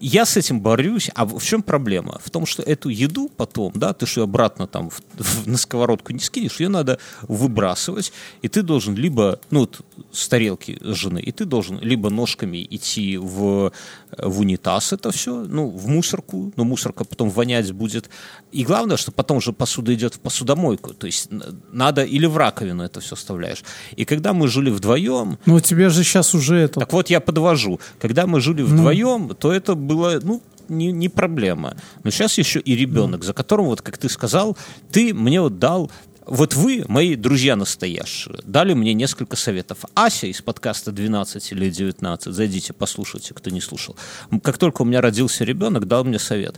я 0.00 0.24
с 0.24 0.36
этим 0.36 0.60
борюсь. 0.60 1.10
А 1.14 1.24
в 1.26 1.42
чем 1.42 1.62
проблема? 1.62 2.18
В 2.24 2.30
том, 2.30 2.46
что 2.46 2.62
эту 2.62 2.88
еду 2.88 3.30
потом, 3.36 3.72
да, 3.74 3.92
ты 3.92 4.06
что 4.06 4.22
обратно 4.22 4.66
там 4.66 4.90
в- 4.90 5.00
в- 5.18 5.46
на 5.46 5.56
сковородку 5.58 6.12
не 6.12 6.20
скинешь, 6.20 6.60
ее 6.60 6.68
надо 6.68 6.98
выбрасывать. 7.28 8.12
И 8.42 8.48
ты 8.48 8.62
должен 8.62 8.94
либо, 8.94 9.40
ну, 9.50 9.60
вот 9.60 9.80
с 10.12 10.28
тарелки 10.28 10.78
жены, 10.80 11.20
и 11.20 11.32
ты 11.32 11.44
должен 11.44 11.78
либо 11.80 12.10
ножками 12.10 12.66
идти 12.70 13.16
в, 13.18 13.72
в 14.18 14.40
унитаз 14.40 14.92
это 14.92 15.10
все, 15.10 15.44
ну, 15.44 15.68
в 15.68 15.86
мусорку, 15.88 16.52
но 16.56 16.64
мусорка 16.64 17.04
потом 17.04 17.30
вонять 17.30 17.72
будет. 17.72 18.10
И 18.52 18.64
главное, 18.64 18.96
что 18.96 19.12
потом 19.12 19.40
же 19.40 19.52
посуда 19.52 19.94
идет 19.94 20.14
в 20.14 20.20
посудомойку. 20.20 20.94
То 20.94 21.06
есть 21.06 21.28
надо 21.72 22.02
или 22.02 22.26
в 22.26 22.36
раковину 22.36 22.82
это 22.82 23.00
все 23.00 23.16
вставляешь. 23.16 23.62
И 23.96 24.04
когда 24.04 24.32
мы 24.32 24.48
жили 24.48 24.70
вдвоем, 24.70 25.38
Ну, 25.46 25.54
у 25.54 25.60
тебя 25.60 25.90
же 25.90 26.04
сейчас 26.04 26.34
уже 26.34 26.56
это... 26.56 26.80
так 26.80 26.92
вот 26.92 27.10
я 27.10 27.20
подвожу. 27.20 27.80
Когда 28.00 28.26
мы 28.26 28.40
жили 28.40 28.62
вдвоем, 28.62 29.34
то 29.34 29.52
это 29.52 29.74
было, 29.74 30.20
ну, 30.22 30.42
не, 30.68 30.92
не 30.92 31.08
проблема. 31.08 31.76
Но 32.04 32.10
сейчас 32.10 32.38
еще 32.38 32.60
и 32.60 32.76
ребенок, 32.76 33.24
за 33.24 33.32
которым, 33.32 33.66
вот 33.66 33.82
как 33.82 33.98
ты 33.98 34.08
сказал, 34.08 34.56
ты 34.90 35.12
мне 35.12 35.40
вот 35.40 35.58
дал 35.58 35.90
вот 36.26 36.54
вы, 36.54 36.84
мои 36.86 37.16
друзья 37.16 37.56
настоящие, 37.56 38.36
дали 38.44 38.74
мне 38.74 38.94
несколько 38.94 39.36
советов. 39.36 39.78
Ася 39.94 40.26
из 40.26 40.42
подкаста 40.42 40.92
12 40.92 41.52
или 41.52 41.70
19, 41.70 42.32
зайдите, 42.32 42.72
послушайте, 42.72 43.34
кто 43.34 43.50
не 43.50 43.60
слушал. 43.60 43.96
Как 44.42 44.58
только 44.58 44.82
у 44.82 44.84
меня 44.84 45.00
родился 45.00 45.44
ребенок, 45.44 45.86
дал 45.86 46.04
мне 46.04 46.18
совет. 46.18 46.56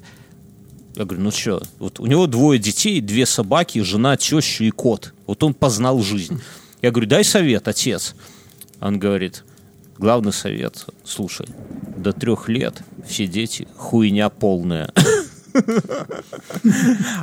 Я 0.94 1.04
говорю, 1.04 1.24
ну 1.24 1.30
что, 1.30 1.62
вот 1.78 2.00
у 2.00 2.06
него 2.06 2.26
двое 2.26 2.58
детей, 2.58 3.00
две 3.00 3.24
собаки, 3.24 3.80
жена, 3.80 4.16
теща 4.16 4.64
и 4.64 4.70
кот. 4.70 5.14
Вот 5.26 5.42
он 5.42 5.54
познал 5.54 6.02
жизнь. 6.02 6.40
Я 6.82 6.90
говорю, 6.90 7.08
дай 7.08 7.24
совет, 7.24 7.66
отец. 7.68 8.14
Он 8.80 8.98
говорит, 8.98 9.44
главный 9.96 10.32
совет, 10.32 10.86
слушай, 11.04 11.46
до 11.96 12.12
трех 12.12 12.48
лет 12.48 12.82
все 13.06 13.26
дети 13.26 13.68
хуйня 13.76 14.28
полная. 14.28 14.92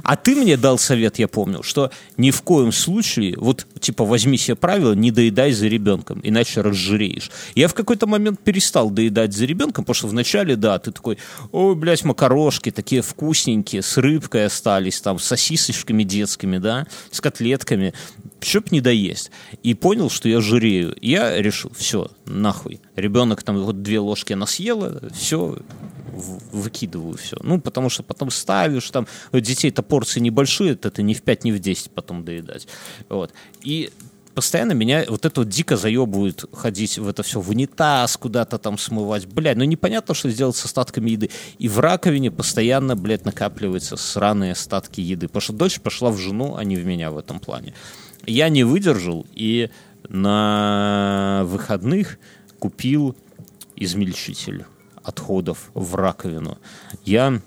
А 0.03 0.15
ты 0.15 0.35
мне 0.35 0.57
дал 0.57 0.77
совет, 0.77 1.19
я 1.19 1.27
помню, 1.27 1.63
что 1.63 1.91
ни 2.17 2.31
в 2.31 2.41
коем 2.41 2.71
случае, 2.71 3.35
вот, 3.37 3.65
типа, 3.79 4.05
возьми 4.05 4.37
себе 4.37 4.55
правило, 4.55 4.93
не 4.93 5.11
доедай 5.11 5.51
за 5.51 5.67
ребенком, 5.67 6.19
иначе 6.23 6.61
разжиреешь. 6.61 7.31
Я 7.55 7.67
в 7.67 7.73
какой-то 7.73 8.07
момент 8.07 8.39
перестал 8.39 8.89
доедать 8.89 9.33
за 9.33 9.45
ребенком, 9.45 9.83
потому 9.85 9.95
что 9.95 10.07
вначале, 10.07 10.55
да, 10.55 10.79
ты 10.79 10.91
такой, 10.91 11.17
ой, 11.51 11.75
блядь, 11.75 12.03
макарошки 12.03 12.71
такие 12.71 13.01
вкусненькие, 13.01 13.81
с 13.81 13.97
рыбкой 13.97 14.45
остались, 14.45 15.01
там, 15.01 15.19
с 15.19 15.25
сосисочками 15.25 16.03
детскими, 16.03 16.57
да, 16.57 16.87
с 17.11 17.21
котлетками, 17.21 17.93
чтоб 18.41 18.71
не 18.71 18.81
доесть. 18.81 19.31
И 19.63 19.73
понял, 19.73 20.09
что 20.09 20.29
я 20.29 20.41
жирею. 20.41 20.95
Я 21.01 21.41
решил, 21.41 21.71
все, 21.75 22.09
нахуй. 22.25 22.81
Ребенок 22.95 23.43
там 23.43 23.57
вот 23.59 23.81
две 23.81 23.99
ложки 23.99 24.33
она 24.33 24.45
съела, 24.45 25.01
все, 25.13 25.57
выкидываю 26.51 27.17
все. 27.17 27.37
Ну, 27.41 27.59
потому 27.59 27.89
что 27.89 28.03
потом 28.03 28.29
ставишь, 28.31 28.89
там, 28.89 29.07
у 29.31 29.39
детей-то 29.39 29.83
порции 29.83 30.19
небольшие, 30.19 30.73
это 30.73 31.01
ни 31.01 31.13
в 31.13 31.21
5, 31.21 31.43
ни 31.43 31.51
в 31.51 31.59
10 31.59 31.91
потом 31.91 32.23
доедать. 32.23 32.67
Вот. 33.09 33.33
И 33.61 33.91
постоянно 34.33 34.71
меня 34.71 35.03
вот 35.09 35.25
это 35.25 35.41
вот 35.41 35.49
дико 35.49 35.75
заебывают 35.75 36.45
ходить 36.53 36.97
в 36.97 37.07
это 37.07 37.23
все 37.23 37.41
в 37.41 37.49
унитаз, 37.49 38.15
куда-то 38.17 38.57
там 38.57 38.77
смывать. 38.77 39.25
Блядь, 39.25 39.57
ну 39.57 39.65
непонятно, 39.65 40.13
что 40.13 40.29
сделать 40.29 40.55
с 40.55 40.65
остатками 40.65 41.09
еды. 41.11 41.29
И 41.57 41.67
в 41.67 41.79
раковине 41.79 42.31
постоянно, 42.31 42.95
блядь, 42.95 43.25
накапливаются 43.25 43.97
сраные 43.97 44.53
остатки 44.53 45.01
еды. 45.01 45.27
Потому 45.27 45.41
что 45.41 45.53
дочь 45.53 45.79
пошла 45.81 46.09
в 46.09 46.17
жену, 46.17 46.55
а 46.55 46.63
не 46.63 46.75
в 46.75 46.85
меня 46.85 47.11
в 47.11 47.17
этом 47.17 47.39
плане. 47.39 47.73
Я 48.29 48.49
не 48.49 48.63
выдержал 48.63 49.25
и 49.33 49.69
на 50.07 51.43
выходных 51.45 52.19
купил 52.59 53.15
измельчитель 53.75 54.65
отходов 55.03 55.71
в 55.73 55.95
раковину. 55.95 56.57
Я 57.05 57.41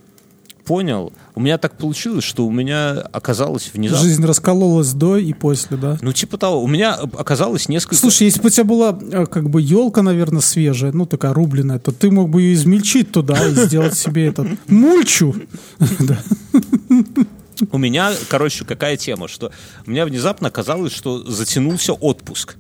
понял, 0.64 1.12
у 1.35 1.41
меня 1.41 1.59
так 1.59 1.76
получилось, 1.76 2.24
что 2.24 2.47
у 2.47 2.51
меня 2.51 2.93
оказалось 3.12 3.70
внезапно... 3.72 4.05
Жизнь 4.05 4.24
раскололась 4.24 4.93
до 4.93 5.16
и 5.16 5.33
после, 5.33 5.76
да? 5.76 5.99
Ну, 6.01 6.12
типа 6.12 6.39
того, 6.39 6.62
у 6.62 6.66
меня 6.66 6.95
оказалось 6.95 7.68
несколько... 7.68 7.97
Слушай, 7.97 8.24
если 8.24 8.41
бы 8.41 8.47
у 8.47 8.51
тебя 8.51 8.64
была 8.64 8.99
э, 9.01 9.26
как 9.26 9.51
бы 9.51 9.61
елка, 9.61 10.03
наверное, 10.03 10.41
свежая, 10.41 10.93
ну 10.93 11.07
такая 11.07 11.33
рубленая, 11.33 11.78
то 11.78 11.93
ты 11.93 12.11
мог 12.11 12.30
бы 12.30 12.43
ее 12.43 12.55
измельчить 12.55 13.12
туда 13.12 13.47
и 13.47 13.55
сделать 13.55 13.97
себе 13.97 14.26
этот 14.26 14.49
мульчу. 14.68 15.35
У 17.71 17.79
меня, 17.79 18.13
короче, 18.29 18.65
какая 18.65 18.97
тема, 18.97 19.29
что 19.29 19.53
у 19.87 19.91
меня 19.91 20.05
внезапно 20.05 20.49
оказалось, 20.49 20.93
что 20.93 21.19
затянулся 21.19 21.93
отпуск. 21.93 22.57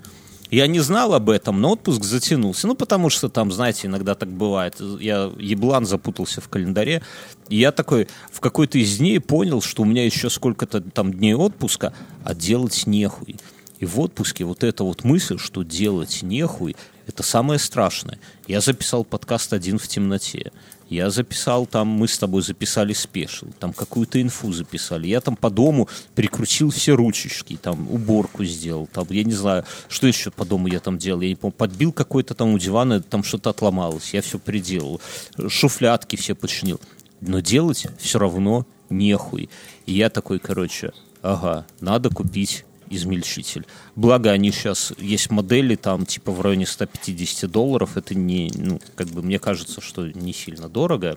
Я 0.50 0.66
не 0.66 0.80
знал 0.80 1.14
об 1.14 1.30
этом, 1.30 1.62
но 1.62 1.72
отпуск 1.72 2.04
затянулся. 2.04 2.66
Ну, 2.66 2.74
потому 2.74 3.08
что 3.08 3.30
там, 3.30 3.50
знаете, 3.50 3.86
иногда 3.86 4.14
так 4.14 4.28
бывает. 4.28 4.76
Я 5.00 5.32
еблан 5.38 5.86
запутался 5.86 6.42
в 6.42 6.48
календаре. 6.50 7.02
И 7.48 7.56
я 7.56 7.72
такой 7.72 8.06
в 8.30 8.40
какой-то 8.40 8.76
из 8.78 8.98
дней 8.98 9.18
понял, 9.18 9.62
что 9.62 9.82
у 9.82 9.86
меня 9.86 10.04
еще 10.04 10.28
сколько-то 10.28 10.82
там 10.82 11.14
дней 11.14 11.34
отпуска, 11.34 11.94
а 12.22 12.34
делать 12.34 12.86
нехуй. 12.86 13.36
И 13.78 13.86
в 13.86 13.98
отпуске 13.98 14.44
вот 14.44 14.62
эта 14.62 14.84
вот 14.84 15.04
мысль, 15.04 15.38
что 15.38 15.62
делать 15.62 16.20
нехуй, 16.22 16.76
это 17.06 17.22
самое 17.22 17.58
страшное. 17.58 18.18
Я 18.46 18.60
записал 18.60 19.04
подкаст 19.04 19.54
«Один 19.54 19.78
в 19.78 19.88
темноте». 19.88 20.52
Я 20.92 21.08
записал 21.08 21.64
там, 21.64 21.88
мы 21.88 22.06
с 22.06 22.18
тобой 22.18 22.42
записали 22.42 22.92
спешл, 22.92 23.46
там 23.58 23.72
какую-то 23.72 24.20
инфу 24.20 24.52
записали. 24.52 25.06
Я 25.06 25.22
там 25.22 25.36
по 25.36 25.48
дому 25.48 25.88
прикрутил 26.14 26.68
все 26.68 26.94
ручечки, 26.94 27.56
там 27.56 27.90
уборку 27.90 28.44
сделал, 28.44 28.86
там, 28.92 29.06
я 29.08 29.24
не 29.24 29.32
знаю, 29.32 29.64
что 29.88 30.06
еще 30.06 30.30
по 30.30 30.44
дому 30.44 30.68
я 30.68 30.80
там 30.80 30.98
делал. 30.98 31.22
Я 31.22 31.30
не 31.30 31.34
помню, 31.34 31.54
подбил 31.56 31.92
какой-то 31.92 32.34
там 32.34 32.52
у 32.52 32.58
дивана, 32.58 33.00
там 33.00 33.24
что-то 33.24 33.48
отломалось, 33.48 34.12
я 34.12 34.20
все 34.20 34.38
приделал. 34.38 35.00
Шуфлятки 35.48 36.16
все 36.16 36.34
починил. 36.34 36.78
Но 37.22 37.40
делать 37.40 37.86
все 37.98 38.18
равно 38.18 38.66
нехуй. 38.90 39.48
И 39.86 39.94
я 39.94 40.10
такой, 40.10 40.40
короче, 40.40 40.92
ага, 41.22 41.64
надо 41.80 42.10
купить 42.10 42.66
измельчитель. 42.96 43.66
Благо, 43.96 44.30
они 44.30 44.52
сейчас 44.52 44.92
есть 44.98 45.30
модели 45.30 45.74
там 45.76 46.06
типа 46.06 46.32
в 46.32 46.40
районе 46.40 46.66
150 46.66 47.50
долларов. 47.50 47.96
Это 47.96 48.14
не, 48.14 48.52
ну, 48.54 48.80
как 48.94 49.08
бы 49.08 49.22
мне 49.22 49.38
кажется, 49.38 49.80
что 49.80 50.08
не 50.08 50.32
сильно 50.32 50.68
дорого. 50.68 51.14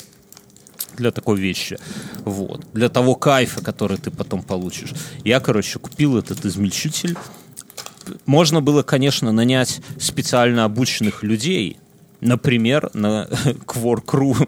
для 0.98 1.12
такой 1.12 1.38
вещи. 1.40 1.78
Вот. 2.24 2.66
Для 2.74 2.90
того 2.90 3.16
кайфа, 3.16 3.62
который 3.62 3.98
ты 3.98 4.12
потом 4.12 4.44
получишь. 4.44 4.94
Я, 5.24 5.40
короче, 5.40 5.78
купил 5.80 6.18
этот 6.18 6.46
измельчитель. 6.46 7.18
Можно 8.26 8.62
было, 8.62 8.84
конечно, 8.84 9.32
нанять 9.32 9.82
специально 10.00 10.64
обученных 10.64 11.24
людей, 11.24 11.78
например, 12.22 12.90
на 12.94 13.26
Quark.ru. 13.66 14.48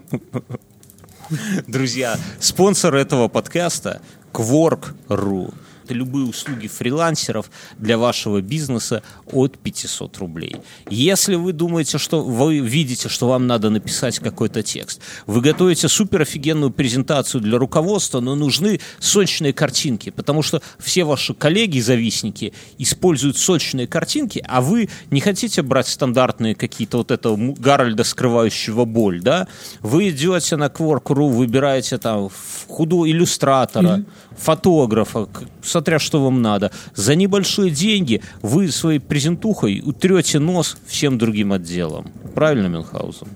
Друзья, 1.68 2.18
спонсор 2.40 2.96
этого 2.96 3.28
подкаста 3.28 4.02
Quark.ru 4.32 5.54
любые 5.94 6.26
услуги 6.26 6.68
фрилансеров 6.68 7.50
для 7.78 7.98
вашего 7.98 8.42
бизнеса 8.42 9.04
от 9.32 9.58
500 9.58 10.18
рублей. 10.18 10.58
Если 10.90 11.36
вы 11.36 11.54
думаете, 11.54 11.98
что 11.98 12.24
вы 12.24 12.60
видите, 12.60 13.10
что 13.10 13.28
вам 13.28 13.48
надо 13.48 13.70
написать 13.70 14.20
какой-то 14.20 14.64
текст, 14.64 15.02
вы 15.26 15.42
готовите 15.42 15.88
супер 15.88 16.22
офигенную 16.22 16.72
презентацию 16.72 17.42
для 17.42 17.58
руководства, 17.58 18.20
но 18.20 18.36
нужны 18.36 18.80
сочные 19.00 19.54
картинки, 19.54 20.10
потому 20.10 20.42
что 20.42 20.62
все 20.80 21.04
ваши 21.04 21.34
коллеги-завистники 21.34 22.54
используют 22.78 23.38
сочные 23.38 23.88
картинки, 23.88 24.44
а 24.48 24.62
вы 24.62 24.90
не 25.12 25.22
хотите 25.22 25.62
брать 25.62 25.88
стандартные 25.88 26.56
какие-то 26.56 26.98
вот 26.98 27.12
этого 27.12 27.38
Гарольда, 27.54 28.04
скрывающего 28.04 28.86
боль, 28.86 29.22
да? 29.22 29.48
Вы 29.82 30.10
идете 30.10 30.56
на 30.56 30.68
Quark.ru, 30.68 31.30
выбираете 31.30 31.98
там 31.98 32.30
худого 32.68 33.10
иллюстратора, 33.10 34.04
фотографа, 34.38 35.28
смотря 35.62 36.00
что 36.00 36.24
вам 36.24 36.42
надо. 36.42 36.72
За 36.96 37.16
небольшие 37.16 37.70
деньги 37.72 38.22
вы 38.42 38.72
своей 38.72 39.00
презентухой 39.00 39.82
утрете 39.86 40.40
нос 40.40 40.78
всем 40.88 41.18
другим 41.18 41.54
отделам. 41.54 42.08
Правильно, 42.36 42.68
Мюнхгаузен? 42.68 43.28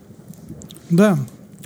Да. 0.89 1.17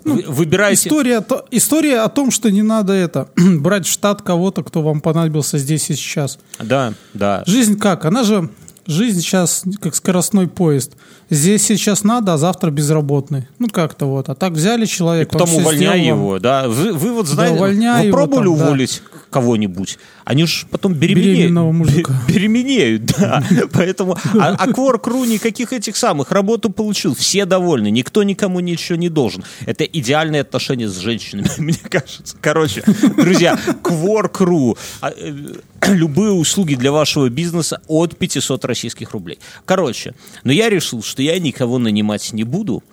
Вы, 0.03 0.23
выбираете... 0.27 0.87
История, 0.87 1.21
то- 1.21 1.45
история 1.49 2.01
о 2.01 2.09
том, 2.09 2.29
что 2.29 2.51
не 2.51 2.61
надо 2.61 2.93
это 2.93 3.27
брать 3.35 3.87
в 3.87 3.91
штат 3.91 4.21
кого-то, 4.21 4.63
кто 4.63 4.81
вам 4.83 5.01
понадобился 5.01 5.57
здесь 5.57 5.89
и 5.89 5.95
сейчас. 5.95 6.37
Да, 6.59 6.93
да. 7.13 7.43
Жизнь 7.47 7.77
как? 7.79 8.05
Она 8.05 8.23
же 8.23 8.49
жизнь 8.85 9.19
сейчас 9.21 9.63
как 9.81 9.95
скоростной 9.95 10.47
поезд. 10.47 10.91
Здесь 11.31 11.63
сейчас 11.63 12.03
надо, 12.03 12.33
а 12.33 12.37
завтра 12.37 12.69
безработный. 12.69 13.47
Ну 13.57 13.67
как-то 13.67 14.05
вот. 14.05 14.29
А 14.29 14.35
так 14.35 14.53
взяли 14.53 14.83
И 14.85 14.87
человека. 14.87 15.31
потом 15.31 15.49
он 15.49 15.53
всё 15.55 15.61
увольняй 15.61 15.99
сделал 16.03 16.19
его, 16.19 16.39
да. 16.39 16.67
Вы, 16.69 16.93
вы 16.93 17.11
вот 17.13 17.27
знаете, 17.27 17.55
увольняй 17.55 18.01
вы 18.03 18.07
его 18.09 18.17
пробовали 18.17 18.85
там, 18.85 18.95
да. 19.11 19.14
Кого-нибудь? 19.35 19.99
Они 20.23 20.45
же 20.45 20.65
потом 20.71 20.93
беременеют. 20.93 21.37
Беременного 21.37 21.71
мужика. 21.73 22.21
Бе- 22.25 22.33
Беременеют, 22.33 23.05
да. 23.17 23.43
Поэтому, 23.73 24.17
а, 24.39 24.55
а 24.57 24.67
Quark.ru 24.67 25.27
никаких 25.27 25.73
этих 25.73 25.97
самых 25.97 26.31
работу 26.31 26.69
получил. 26.69 27.13
Все 27.13 27.43
довольны, 27.43 27.91
никто 27.91 28.23
никому 28.23 28.61
ничего 28.61 28.97
не 28.97 29.09
должен. 29.09 29.43
Это 29.65 29.83
идеальные 29.83 30.43
отношения 30.43 30.87
с 30.87 30.97
женщинами, 30.99 31.49
мне 31.57 31.77
кажется. 31.89 32.37
Короче, 32.39 32.83
друзья, 33.17 33.59
Quark.ru. 33.83 34.77
А, 35.01 35.11
э, 35.11 35.33
Любые 35.87 36.31
услуги 36.31 36.75
для 36.75 36.93
вашего 36.93 37.29
бизнеса 37.29 37.81
от 37.87 38.17
500 38.17 38.63
российских 38.63 39.11
рублей. 39.11 39.39
Короче, 39.65 40.13
но 40.45 40.53
я 40.53 40.69
решил, 40.69 41.03
что 41.03 41.21
я 41.21 41.37
никого 41.39 41.77
нанимать 41.77 42.31
не 42.31 42.45
буду, 42.45 42.83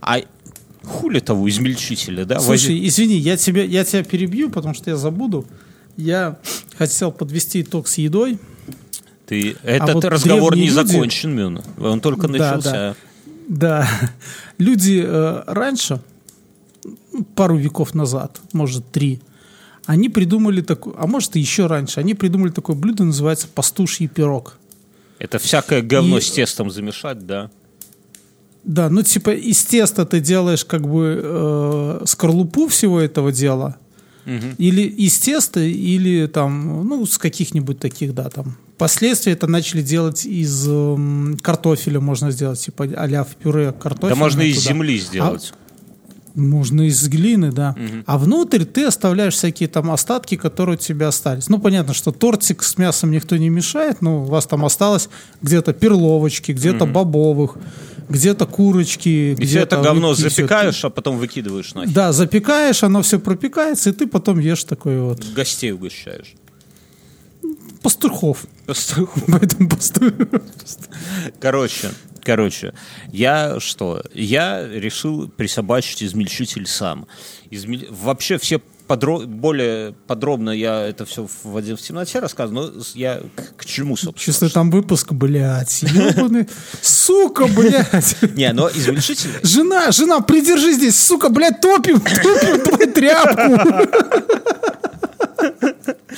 а 0.00 0.18
хули 0.84 1.20
того 1.20 1.48
измельчителя, 1.48 2.24
да? 2.24 2.40
Слушай, 2.40 2.86
извини, 2.88 3.14
я 3.14 3.36
тебя, 3.36 3.62
я 3.62 3.84
тебя 3.84 4.02
перебью, 4.02 4.50
потому 4.50 4.74
что 4.74 4.90
я 4.90 4.96
забуду. 4.96 5.46
Я 5.96 6.38
хотел 6.76 7.12
подвести 7.12 7.62
итог 7.62 7.86
с 7.88 7.98
едой. 7.98 8.38
Ты, 9.26 9.56
этот 9.62 9.94
вот 9.94 10.04
разговор 10.04 10.56
не 10.56 10.62
люди- 10.68 10.74
закончен, 10.74 11.34
Мюн. 11.34 11.60
Он 11.78 12.00
только 12.00 12.28
Да, 12.28 12.32
начался. 12.56 12.96
Да. 13.48 13.88
Люди 14.58 15.02
э, 15.04 15.42
раньше, 15.46 16.00
пару 17.34 17.56
веков 17.56 17.94
назад, 17.94 18.40
может, 18.52 18.90
три, 18.90 19.20
они 19.86 20.08
придумали 20.08 20.60
такой, 20.60 20.94
а 20.96 21.06
может, 21.06 21.36
и 21.36 21.40
еще 21.40 21.66
раньше, 21.66 22.00
они 22.00 22.14
придумали 22.14 22.50
такое 22.50 22.76
блюдо, 22.76 23.04
называется 23.04 23.48
пастуший 23.48 24.06
пирог. 24.06 24.58
Это 25.18 25.38
всякое 25.38 25.82
говно 25.82 26.18
И- 26.18 26.20
с 26.20 26.30
тестом 26.30 26.70
замешать, 26.70 27.26
да? 27.26 27.50
Да, 28.64 28.88
ну 28.90 29.02
типа 29.02 29.30
из 29.30 29.64
теста 29.64 30.06
ты 30.06 30.20
делаешь 30.20 30.64
как 30.64 30.86
бы 30.88 31.20
э, 31.22 32.02
скорлупу 32.06 32.68
всего 32.68 33.00
этого 33.00 33.32
дела, 33.32 33.76
или 34.26 34.82
из 34.82 35.18
теста, 35.18 35.60
или 35.60 36.26
там, 36.26 36.86
ну, 36.86 37.04
с 37.06 37.18
каких-нибудь 37.18 37.78
таких, 37.78 38.14
да, 38.14 38.28
там. 38.30 38.56
Впоследствии 38.76 39.32
это 39.32 39.46
начали 39.46 39.82
делать 39.82 40.26
из 40.26 40.66
эм, 40.68 41.38
картофеля, 41.40 42.00
можно 42.00 42.30
сделать, 42.32 42.58
типа 42.60 42.88
а-ля 42.96 43.22
в 43.22 43.36
пюре 43.36 43.72
картофеля. 43.72 44.14
Да 44.14 44.16
можно 44.16 44.40
из 44.40 44.60
земли 44.60 44.98
сделать. 44.98 45.52
Можно 46.34 46.82
из 46.82 47.06
глины, 47.08 47.52
да. 47.52 47.76
А 48.06 48.18
внутрь 48.18 48.64
ты 48.64 48.84
оставляешь 48.84 49.34
всякие 49.34 49.68
там 49.68 49.90
остатки, 49.90 50.36
которые 50.36 50.76
у 50.76 50.78
тебя 50.78 51.08
остались. 51.08 51.48
Ну, 51.48 51.58
понятно, 51.58 51.94
что 51.94 52.10
тортик 52.10 52.62
с 52.62 52.78
мясом 52.78 53.10
никто 53.10 53.36
не 53.36 53.50
мешает, 53.50 54.00
но 54.00 54.22
у 54.22 54.24
вас 54.24 54.46
там 54.46 54.64
осталось 54.64 55.08
где-то 55.42 55.74
перловочки, 55.74 56.52
где-то 56.52 56.86
бобовых, 56.86 57.58
где-то 58.12 58.46
курочки. 58.46 59.08
И 59.08 59.34
где-то 59.34 59.46
все 59.48 59.60
это 59.60 59.82
говно 59.82 60.10
рыбки, 60.10 60.22
запекаешь, 60.22 60.84
а 60.84 60.90
потом 60.90 61.18
выкидываешь 61.18 61.74
нахер. 61.74 61.92
Да, 61.92 62.12
запекаешь, 62.12 62.82
оно 62.82 63.02
все 63.02 63.18
пропекается, 63.18 63.90
и 63.90 63.92
ты 63.92 64.06
потом 64.06 64.38
ешь 64.38 64.64
такой 64.64 65.00
вот 65.00 65.24
Гостей 65.34 65.72
угощаешь. 65.72 66.34
пастухов. 67.82 68.44
Просто- 68.66 69.06
Поэтому 69.28 69.68
пастух. 69.68 70.12
Короче, 71.40 71.90
короче, 72.22 72.74
я 73.12 73.58
что? 73.60 74.02
Я 74.14 74.66
решил 74.68 75.28
присобачить 75.28 76.02
измельчитель 76.02 76.66
сам. 76.66 77.06
Измель- 77.50 77.88
Вообще 77.90 78.38
все 78.38 78.60
подро- 78.92 79.26
более 79.26 79.94
подробно 80.06 80.50
я 80.50 80.82
это 80.82 81.04
все 81.04 81.26
в 81.44 81.56
«Один 81.56 81.76
в 81.76 81.80
темноте» 81.80 82.18
рассказываю, 82.18 82.72
но 82.74 82.82
я 82.94 83.20
к, 83.34 83.56
к 83.56 83.64
чему, 83.64 83.96
собственно? 83.96 84.24
Чувствую, 84.24 84.50
там 84.50 84.70
выпуск, 84.70 85.12
блядь, 85.12 85.82
ебаный. 85.82 86.48
Сука, 86.80 87.46
блядь. 87.46 88.16
Не, 88.34 88.52
но 88.52 88.68
измельчитель... 88.68 89.30
Жена, 89.42 89.90
жена, 89.92 90.20
придержи 90.20 90.72
здесь, 90.72 91.00
сука, 91.00 91.28
блядь, 91.30 91.60
топим, 91.60 92.00
топим 92.00 92.60
твою 92.60 92.92
тряпку. 92.92 93.88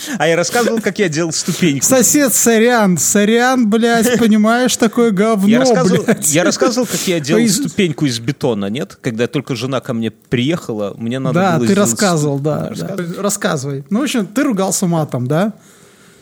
А 0.19 0.27
я 0.29 0.37
рассказывал, 0.37 0.81
как 0.81 0.99
я 0.99 1.09
делал 1.09 1.33
ступеньку. 1.33 1.85
Сосед, 1.85 2.35
сорян, 2.35 2.99
сорян, 2.99 3.69
блядь, 3.69 4.19
понимаешь, 4.19 4.77
такое 4.77 5.11
говно, 5.11 5.49
Я 5.49 5.61
рассказывал, 5.61 6.05
блядь. 6.05 6.29
я 6.35 6.45
рассказывал, 6.45 6.87
как 6.87 7.01
я 7.07 7.21
делал 7.21 7.47
ступеньку 7.49 8.07
из 8.07 8.19
бетона, 8.19 8.67
нет? 8.67 8.97
Когда 9.01 9.27
только 9.27 9.55
жена 9.57 9.81
ко 9.81 9.93
мне 9.95 10.11
приехала, 10.11 10.95
мне 10.97 11.19
надо 11.19 11.35
Да, 11.41 11.51
было 11.57 11.67
ты 11.67 11.73
сделать 11.73 11.91
рассказывал, 11.91 12.39
да, 12.39 12.69
Рассказывал? 12.71 13.15
да. 13.15 13.23
Рассказывай. 13.23 13.85
Ну, 13.91 14.01
в 14.01 14.03
общем, 14.05 14.27
ты 14.27 14.43
ругался 14.43 14.87
матом, 14.87 15.27
да? 15.27 15.53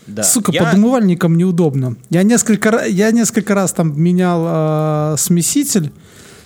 Да. 0.07 0.25
Сука, 0.25 0.51
Я- 0.53 0.65
под 0.65 0.75
умывальником 0.75 1.37
неудобно. 1.37 1.97
Я 2.11 2.25
несколько, 2.25 2.85
я 2.87 3.13
несколько 3.13 3.55
раз 3.55 3.73
там 3.73 4.01
менял 4.01 5.15
э, 5.15 5.17
смеситель 5.19 5.93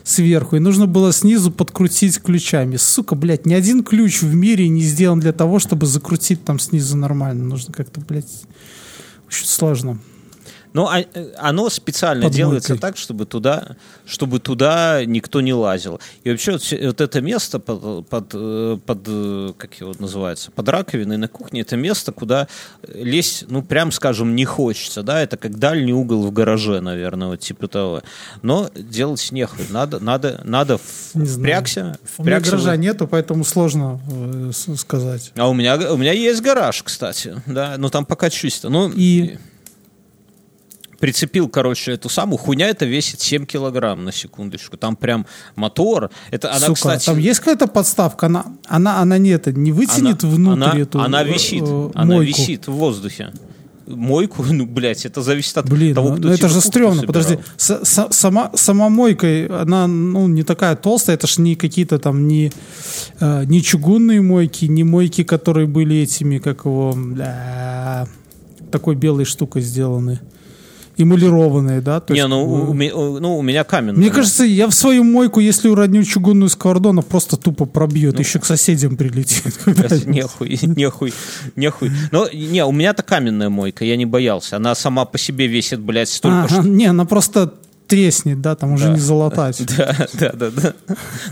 сверху, 0.07 0.57
и 0.57 0.61
нужно 0.61 0.87
было 0.87 1.13
снизу 1.13 1.51
подкрутить 1.51 2.23
ключами. 2.23 2.77
Сука, 2.77 3.17
блядь, 3.17 3.45
ни 3.45 3.55
один 3.55 3.83
ключ 3.83 4.23
в 4.23 4.33
мире 4.35 4.69
не 4.69 4.83
сделан 4.83 5.19
для 5.19 5.33
того, 5.33 5.59
чтобы 5.59 5.87
закрутить 5.87 6.45
там 6.45 6.61
снизу 6.61 6.97
нормально. 6.97 7.45
Нужно 7.45 7.75
как-то, 7.75 8.01
блядь, 8.01 8.45
очень 9.27 9.47
сложно. 9.47 9.99
Ну, 10.77 10.87
а- 10.89 11.01
э, 11.01 11.33
оно 11.39 11.71
специально 11.71 12.25
Под 12.25 12.33
делается 12.35 12.73
мойкой. 12.75 12.83
так, 12.83 12.99
чтобы 12.99 13.25
туда, 13.25 13.77
чтобы 14.05 14.41
туда 14.41 15.07
никто 15.07 15.41
не 15.41 15.55
лазил. 15.55 16.01
И 16.23 16.29
вообще 16.31 16.53
вот, 16.53 16.63
вот 16.71 17.01
это 17.01 17.21
место 17.23 17.59
под, 17.59 18.07
под, 18.11 18.31
э, 18.35 18.79
под, 18.85 18.99
э, 19.07 19.53
как 19.57 19.73
его 19.81 19.95
называется, 19.99 20.51
под 20.51 20.69
раковиной 20.69 21.17
на 21.17 21.29
кухне, 21.29 21.63
это 21.63 21.77
место, 21.77 22.13
куда 22.13 22.47
лезть, 22.93 23.47
ну, 23.49 23.63
прям 23.63 23.91
скажем, 23.91 24.37
не 24.37 24.45
хочется, 24.45 25.03
да, 25.03 25.23
это 25.23 25.39
как 25.39 25.59
дальний 25.59 25.95
угол 25.95 26.23
в 26.27 26.31
гараже, 26.31 26.83
наверное, 26.83 27.29
вот 27.29 27.41
типа 27.41 27.69
того. 27.69 28.03
Но 28.43 28.69
делать 28.75 29.27
нехуй, 29.33 29.65
надо, 29.71 29.99
надо, 29.99 30.43
надо 30.45 30.79
Не 31.15 31.25
знаю. 31.25 31.41
впрягся, 31.41 31.81
У 32.19 32.23
меня 32.23 32.37
впрягся 32.37 32.51
в- 32.51 32.61
гаража 32.65 32.77
нету, 32.77 33.09
поэтому 33.09 33.45
сложно 33.47 33.99
э, 34.11 34.51
сказать. 34.77 35.33
А 35.37 35.49
у 35.49 35.55
меня, 35.55 35.77
у 35.91 35.97
меня 35.97 36.13
есть 36.13 36.43
гараж, 36.43 36.83
кстати, 36.83 37.41
да, 37.47 37.77
но 37.79 37.89
там 37.89 38.05
пока 38.05 38.29
чисто. 38.29 38.69
Ну, 38.69 38.93
И 38.95 39.39
прицепил, 40.99 41.49
короче, 41.49 41.93
эту 41.93 42.09
самую 42.09 42.39
хуйня, 42.39 42.69
это 42.69 42.85
весит 42.85 43.21
7 43.21 43.47
килограмм 43.47 44.05
на 44.05 44.13
секундочку. 44.13 44.77
Там 44.77 44.97
прям 44.97 45.27
мотор. 45.55 46.11
Это 46.31 46.51
она, 46.51 46.61
Сука, 46.61 46.75
кстати, 46.75 47.07
там 47.07 47.19
есть 47.19 47.41
какая-то 47.41 47.67
подставка? 47.67 48.27
Она, 48.27 48.47
она, 48.67 49.01
она 49.01 49.19
не, 49.19 49.31
это, 49.31 49.53
не 49.53 49.73
вытянет 49.73 50.25
она, 50.25 50.33
внутрь 50.35 50.63
она, 50.63 50.79
эту 50.79 51.01
она 51.01 51.23
э, 51.23 51.33
висит, 51.33 51.65
э, 51.67 51.91
она 51.95 52.15
мойку? 52.15 52.29
висит 52.29 52.67
в 52.69 52.73
воздухе. 52.73 53.33
Мойку, 53.87 54.43
ну, 54.51 54.67
блядь, 54.67 55.07
это 55.07 55.23
зависит 55.23 55.57
от 55.59 55.69
Блин, 55.69 55.95
того, 55.95 56.09
ну, 56.11 56.17
кто 56.17 56.29
ну 56.29 56.35
это 56.35 56.49
же 56.49 56.61
стрёмно. 56.61 57.01
собирал. 57.03 57.07
Подожди, 57.23 57.39
с- 57.57 57.85
с- 57.85 58.09
сама, 58.11 58.51
сама 58.55 58.89
мойка, 58.89 59.27
она 59.63 59.87
ну, 59.87 60.27
не 60.29 60.43
такая 60.43 60.75
толстая, 60.77 61.17
это 61.17 61.27
ж 61.27 61.39
не 61.39 61.55
какие-то 61.55 61.99
там 61.99 62.27
не, 62.27 62.51
э, 63.21 63.45
не 63.45 63.63
чугунные 63.63 64.21
мойки, 64.23 64.65
не 64.65 64.83
мойки, 64.85 65.23
которые 65.23 65.67
были 65.69 65.97
этими, 65.97 66.39
как 66.39 66.65
его, 66.65 66.95
бля, 66.97 68.09
такой 68.73 68.97
белой 68.97 69.25
штукой 69.25 69.63
сделаны. 69.63 70.21
Эмалированные, 70.97 71.81
да? 71.81 72.01
То 72.01 72.13
Не, 72.13 72.21
есть, 72.21 72.29
ну, 72.31 72.73
бы- 72.73 72.91
у, 72.91 73.01
у- 73.01 73.21
ну, 73.21 73.37
у 73.39 73.43
меня 73.43 73.65
каменная. 73.65 73.99
Мне 74.01 74.11
кажется, 74.11 74.45
я 74.45 74.67
в 74.67 74.73
свою 74.73 75.05
мойку, 75.05 75.41
если 75.41 75.69
уроню 75.69 76.03
чугунную 76.05 76.49
сковороду, 76.49 76.91
она 76.91 77.03
просто 77.03 77.37
тупо 77.37 77.65
пробьет, 77.67 78.19
еще 78.19 78.39
к 78.39 78.45
соседям 78.45 78.97
прилетит. 78.97 79.45
Нехуй, 80.07 80.59
нехуй, 80.63 81.13
нехуй. 81.55 81.91
Но, 82.13 82.29
не, 82.33 82.65
у 82.65 82.73
меня-то 82.73 83.03
каменная 83.03 83.49
мойка, 83.49 83.85
я 83.85 83.97
не 83.97 84.07
боялся. 84.07 84.57
Она 84.57 84.75
сама 84.75 85.05
по 85.05 85.19
себе 85.19 85.47
весит, 85.47 85.81
блядь, 85.81 86.09
столько, 86.09 86.49
что... 86.49 86.63
Не, 86.63 86.87
она 86.87 87.05
просто 87.05 87.55
треснет, 87.87 88.41
да, 88.41 88.55
там 88.57 88.73
уже 88.73 88.87
Да. 88.87 88.93
не 88.95 88.99
залатать. 89.01 89.63
Да, 89.77 90.07
да, 90.15 90.33
да, 90.33 90.51
да. 90.51 90.75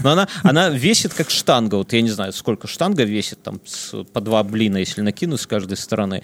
Но 0.02 0.10
она, 0.12 0.28
она 0.42 0.68
весит 0.70 1.14
как 1.14 1.30
штанга. 1.30 1.76
Вот 1.76 1.92
я 1.92 2.02
не 2.02 2.10
знаю, 2.10 2.32
сколько 2.32 2.66
штанга 2.68 3.04
весит, 3.04 3.42
там 3.42 3.60
с- 3.64 4.04
по 4.12 4.20
два 4.20 4.42
блина, 4.44 4.78
если 4.78 5.00
накинуть 5.00 5.40
с 5.40 5.46
каждой 5.46 5.76
стороны. 5.76 6.22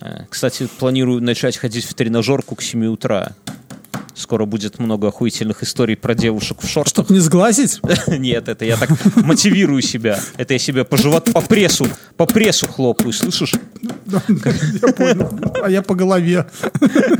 Э, 0.00 0.24
Кстати, 0.28 0.68
планирую 0.78 1.22
начать 1.22 1.56
ходить 1.56 1.84
в 1.84 1.94
тренажерку 1.94 2.54
к 2.56 2.62
7 2.62 2.86
утра. 2.86 3.32
Скоро 4.14 4.44
будет 4.44 4.78
много 4.78 5.08
охуительных 5.08 5.62
историй 5.62 5.96
про 5.96 6.14
девушек 6.14 6.62
в 6.62 6.68
шортах. 6.68 7.04
Чтоб 7.04 7.10
не 7.10 7.18
сглазить? 7.18 7.80
Нет, 8.06 8.48
это 8.48 8.64
я 8.64 8.76
так 8.76 8.90
мотивирую 9.16 9.82
себя. 9.82 10.20
Это 10.36 10.54
я 10.54 10.58
себя 10.58 10.84
по 10.84 10.96
животу, 10.96 11.32
по 11.32 11.40
прессу, 11.40 11.86
по 12.16 12.26
прессу 12.26 12.68
хлопаю, 12.68 13.12
слышишь? 13.12 13.54
Я 14.06 14.92
понял. 14.92 15.30
А 15.62 15.68
я 15.68 15.82
по 15.82 15.94
голове. 15.94 16.46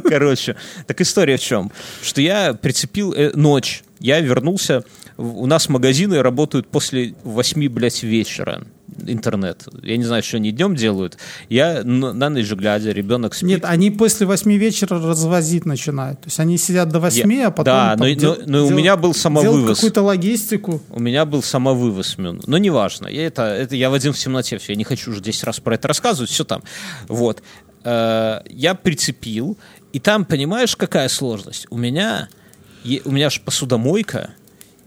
Короче, 0.04 0.56
так 0.86 1.00
история 1.00 1.36
в 1.36 1.40
чем? 1.40 1.72
Что 2.02 2.20
я 2.20 2.54
прицепил 2.54 3.12
э, 3.12 3.32
ночь. 3.34 3.82
Я 3.98 4.20
вернулся. 4.20 4.84
У 5.16 5.46
нас 5.46 5.68
магазины 5.68 6.22
работают 6.22 6.68
после 6.68 7.14
8, 7.24 7.68
блядь, 7.68 8.02
вечера. 8.02 8.64
Интернет. 9.06 9.66
Я 9.82 9.96
не 9.96 10.04
знаю, 10.04 10.22
что 10.22 10.36
они 10.36 10.50
днем 10.52 10.74
делают. 10.76 11.18
Я 11.48 11.82
на 11.84 12.28
ночь 12.30 12.50
глядя, 12.52 12.92
ребенок 12.92 13.34
спит. 13.34 13.48
Нет, 13.48 13.64
они 13.64 13.90
после 13.90 14.26
восьми 14.26 14.56
вечера 14.58 14.98
развозить 15.00 15.66
начинают. 15.66 16.20
То 16.20 16.26
есть 16.28 16.40
они 16.40 16.58
сидят 16.58 16.88
до 16.88 17.00
восьми, 17.00 17.40
а 17.42 17.50
потом... 17.50 17.64
да, 17.64 17.96
но- 17.98 18.08
дел- 18.10 18.36
но- 18.46 18.58
но 18.60 18.64
у 18.64 18.68
дел- 18.68 18.76
меня 18.76 18.96
был 18.96 19.14
самовывоз. 19.14 19.76
какую-то 19.78 20.02
логистику. 20.02 20.82
У 20.90 21.00
меня 21.00 21.24
был 21.24 21.42
самовывоз, 21.42 22.18
Мюн. 22.18 22.42
Но 22.46 22.58
неважно. 22.58 23.08
Я 23.08 23.26
это, 23.26 23.42
это 23.42 23.76
я 23.76 23.90
в 23.90 23.94
один 23.94 24.12
в 24.12 24.18
темноте 24.18 24.58
все. 24.58 24.72
Я 24.72 24.76
не 24.76 24.84
хочу 24.84 25.10
уже 25.10 25.20
10 25.20 25.44
раз 25.44 25.60
про 25.60 25.74
это 25.74 25.88
рассказывать. 25.88 26.30
Все 26.30 26.44
там. 26.44 26.62
Вот. 27.08 27.42
Э, 27.84 28.40
я 28.48 28.74
прицепил. 28.74 29.58
И 29.92 30.00
там, 30.00 30.24
понимаешь, 30.24 30.74
какая 30.76 31.08
сложность? 31.08 31.66
У 31.70 31.76
меня, 31.78 32.28
у 33.04 33.10
меня 33.10 33.30
же 33.30 33.40
посудомойка. 33.40 34.30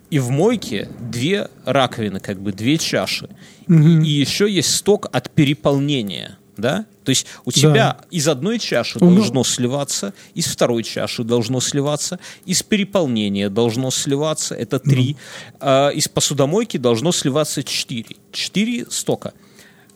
И 0.10 0.20
в 0.20 0.30
мойке 0.30 0.89
две 0.99 1.49
раковины, 1.66 2.20
как 2.20 2.39
бы 2.39 2.51
две 2.53 2.78
чаши. 2.78 3.30
И, 3.68 3.74
и 3.74 4.10
еще 4.10 4.49
есть 4.49 4.74
сток 4.76 5.08
от 5.12 5.30
переполнения. 5.32 6.38
Да? 6.55 6.86
То 7.03 7.12
есть 7.12 7.28
у 7.45 7.51
тебя 7.51 7.97
из 8.10 8.28
одной 8.28 8.58
чаши 8.58 8.97
Ну, 8.99 9.16
должно 9.16 9.43
сливаться, 9.43 10.14
из 10.34 10.47
второй 10.47 10.84
чаши 10.84 11.24
должно 11.24 11.60
сливаться, 11.60 12.20
из 12.45 12.64
переполнения 12.64 13.49
должно 13.49 13.91
сливаться, 13.91 14.55
это 14.55 14.80
три, 14.80 15.18
а 15.60 15.89
из 15.89 16.08
посудомойки 16.08 16.78
должно 16.78 17.12
сливаться 17.12 17.64
четыре. 17.64 18.16
Четыре 18.32 18.86
стока. 18.89 19.34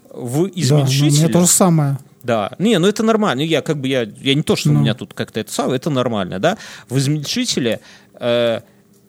В 0.10 0.34
Да, 0.34 0.38
ну, 0.38 0.44
у 0.44 0.50
измельчителе... 0.56 1.10
меня 1.10 1.30
то 1.30 1.42
же 1.42 1.48
самое. 1.48 1.98
Да, 2.22 2.52
не, 2.60 2.78
ну 2.78 2.88
это 2.88 3.02
нормально. 3.02 3.42
Я 3.42 3.62
как 3.62 3.78
бы 3.78 3.88
я, 3.88 4.04
я 4.04 4.36
не 4.36 4.44
то, 4.44 4.56
что 4.56 4.70
у 4.70 4.74
Ну. 4.74 4.82
меня 4.82 4.94
тут 4.94 5.14
как-то 5.16 5.40
это 5.40 5.52
самое, 5.52 5.78
это 5.78 5.90
нормально, 5.90 6.38
да. 6.40 6.58
В 6.88 6.98
измельчителе 6.98 7.80
э, 8.20 8.62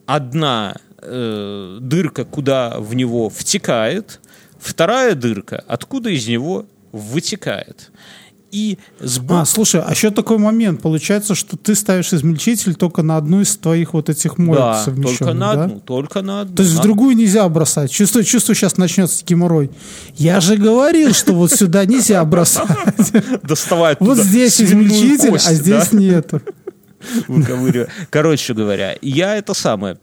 одна 0.06 0.76
э, 1.02 1.78
дырка, 1.80 2.24
куда 2.24 2.76
в 2.78 2.94
него 2.94 3.28
втекает, 3.28 4.20
вторая 4.58 5.14
дырка, 5.14 5.62
откуда 5.66 6.10
из 6.10 6.26
него 6.26 6.66
вытекает. 6.92 7.90
И 8.52 8.78
сбоку... 9.00 9.40
А, 9.40 9.44
слушай, 9.46 9.80
а 9.80 9.90
еще 9.90 10.10
такой 10.10 10.36
момент. 10.36 10.82
Получается, 10.82 11.34
что 11.34 11.56
ты 11.56 11.74
ставишь 11.74 12.12
измельчитель 12.12 12.74
только 12.74 13.02
на 13.02 13.16
одну 13.16 13.40
из 13.40 13.56
твоих 13.56 13.94
вот 13.94 14.10
этих 14.10 14.36
моек 14.36 14.58
да, 14.58 14.84
только 15.02 15.32
на 15.32 15.54
да? 15.54 15.64
одну, 15.64 15.80
только 15.80 16.20
на 16.20 16.42
одну. 16.42 16.56
То 16.56 16.62
есть 16.62 16.74
На- 16.74 16.80
в 16.80 16.82
другую 16.82 17.16
нельзя 17.16 17.48
бросать. 17.48 17.90
Чувствую, 17.90 18.24
чувствую, 18.24 18.54
сейчас 18.54 18.76
начнется 18.76 19.24
геморрой. 19.24 19.70
Я 20.16 20.40
же 20.40 20.56
говорил, 20.56 21.14
что 21.14 21.32
вот 21.32 21.50
сюда 21.50 21.86
нельзя 21.86 22.22
бросать. 22.26 22.68
доставает 23.42 23.98
Вот 24.00 24.18
здесь 24.18 24.60
измельчитель, 24.60 25.34
а 25.34 25.54
здесь 25.54 25.92
нету. 25.92 26.42
Короче 28.10 28.52
говоря, 28.52 28.96
я 29.00 29.36
это 29.36 29.54
самое... 29.54 29.96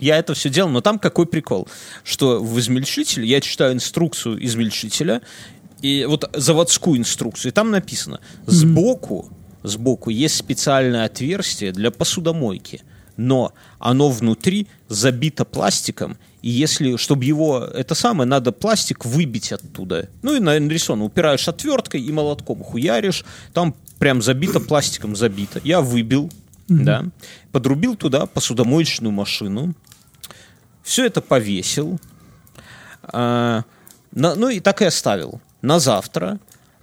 Я 0.00 0.16
это 0.16 0.34
все 0.34 0.48
делал, 0.50 0.70
но 0.70 0.80
там 0.80 0.98
какой 0.98 1.26
прикол, 1.26 1.68
что 2.04 2.42
в 2.42 2.58
измельчителе 2.58 3.26
я 3.28 3.40
читаю 3.40 3.74
инструкцию 3.74 4.44
измельчителя, 4.44 5.20
и 5.82 6.04
вот 6.06 6.28
заводскую 6.34 6.98
инструкцию, 6.98 7.52
и 7.52 7.54
там 7.54 7.70
написано, 7.70 8.20
сбоку, 8.46 9.30
сбоку 9.62 10.10
есть 10.10 10.36
специальное 10.36 11.04
отверстие 11.04 11.72
для 11.72 11.90
посудомойки, 11.90 12.82
но 13.16 13.52
оно 13.78 14.08
внутри 14.10 14.66
забито 14.88 15.44
пластиком, 15.44 16.16
и 16.42 16.48
если, 16.48 16.96
чтобы 16.96 17.24
его, 17.24 17.58
это 17.58 17.94
самое, 17.94 18.26
надо 18.28 18.50
пластик 18.52 19.04
выбить 19.04 19.52
оттуда. 19.52 20.08
Ну 20.22 20.36
и 20.36 20.40
на- 20.40 20.58
нарисовано, 20.58 21.04
упираешь 21.04 21.46
отверткой 21.48 22.00
и 22.00 22.10
молотком 22.12 22.62
хуяришь, 22.62 23.24
там 23.52 23.74
прям 23.98 24.22
забито 24.22 24.58
пластиком 24.60 25.16
забито. 25.16 25.60
Я 25.64 25.82
выбил, 25.82 26.30
да, 26.68 27.04
подрубил 27.52 27.94
туда 27.96 28.24
посудомоечную 28.26 29.12
машину, 29.12 29.74
все 30.82 31.06
это 31.06 31.20
повесил, 31.20 32.00
а, 33.02 33.62
на- 34.12 34.34
ну 34.34 34.48
и 34.48 34.60
так 34.60 34.82
и 34.82 34.86
оставил. 34.86 35.40
На 35.62 35.78
завтра 35.78 36.38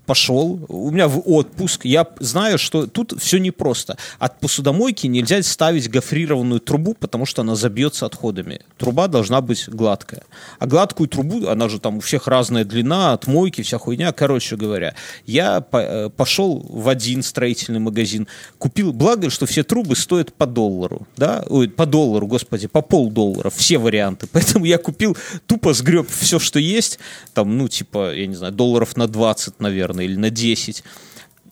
пошел, 0.08 0.60
у 0.70 0.90
меня 0.90 1.08
в 1.08 1.22
отпуск, 1.26 1.86
я 1.86 2.08
знаю, 2.20 2.58
что 2.58 2.88
тут 2.88 3.14
все 3.22 3.38
непросто. 3.38 3.98
От 4.18 4.40
посудомойки 4.40 5.06
нельзя 5.06 5.44
ставить 5.44 5.90
гофрированную 5.90 6.62
трубу, 6.62 6.96
потому 7.00 7.26
что 7.26 7.42
она 7.42 7.56
забьется 7.56 8.06
отходами. 8.06 8.62
Труба 8.78 9.08
должна 9.08 9.42
быть 9.42 9.68
гладкая. 9.68 10.24
А 10.60 10.66
гладкую 10.66 11.10
трубу, 11.10 11.48
она 11.48 11.68
же 11.68 11.80
там 11.80 11.98
у 11.98 12.00
всех 12.00 12.28
разная 12.28 12.64
длина, 12.64 13.14
от 13.14 13.28
мойки, 13.28 13.62
вся 13.62 13.78
хуйня. 13.78 14.12
Короче 14.14 14.56
говоря, 14.56 14.96
я 15.26 15.64
э, 15.72 16.10
пошел 16.16 16.66
в 16.70 16.88
один 16.88 17.22
строительный 17.22 17.80
магазин, 17.80 18.28
купил, 18.58 18.94
благо, 18.94 19.30
что 19.30 19.46
все 19.46 19.64
трубы 19.64 19.96
стоят 19.96 20.34
по 20.34 20.46
доллару, 20.46 21.06
да, 21.18 21.44
ой, 21.50 21.68
по 21.70 21.86
доллару, 21.86 22.28
господи, 22.28 22.68
по 22.68 22.82
полдоллара, 22.82 23.50
все 23.50 23.78
варианты. 23.78 24.28
Поэтому 24.32 24.66
я 24.66 24.78
купил, 24.78 25.18
тупо 25.48 25.74
сгреб 25.74 26.08
все, 26.10 26.40
что 26.40 26.60
есть, 26.60 27.00
там, 27.34 27.58
ну, 27.58 27.68
типа, 27.68 28.14
я 28.14 28.26
не 28.26 28.36
знаю, 28.36 28.54
долларов 28.54 28.96
на 28.96 29.08
20, 29.08 29.60
наверное, 29.60 29.97
или 30.02 30.16
на 30.16 30.30
10. 30.30 30.84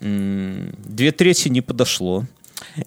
М, 0.01 0.73
Две 0.85 1.11
трети 1.11 1.49
не 1.49 1.61
подошло. 1.61 2.25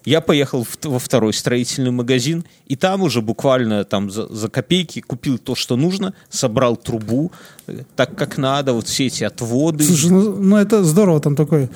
Я 0.05 0.21
поехал 0.21 0.63
в- 0.63 0.77
во 0.85 0.99
второй 0.99 1.33
строительный 1.33 1.91
магазин, 1.91 2.43
и 2.67 2.75
там 2.75 3.01
уже 3.01 3.21
буквально 3.21 3.83
там 3.85 4.11
за, 4.11 4.27
за 4.27 4.49
копейки 4.49 5.01
купил 5.01 5.37
то, 5.37 5.55
что 5.55 5.75
нужно, 5.77 6.13
собрал 6.29 6.75
трубу, 6.75 7.31
э, 7.67 7.83
так 7.95 8.15
как 8.15 8.37
надо, 8.37 8.73
вот 8.73 8.87
все 8.87 9.07
эти 9.07 9.23
отводы. 9.23 9.83
Слушай, 9.83 10.11
ну, 10.11 10.35
ну 10.35 10.57
это 10.57 10.83
здорово, 10.83 11.19
там 11.19 11.35
такой 11.35 11.69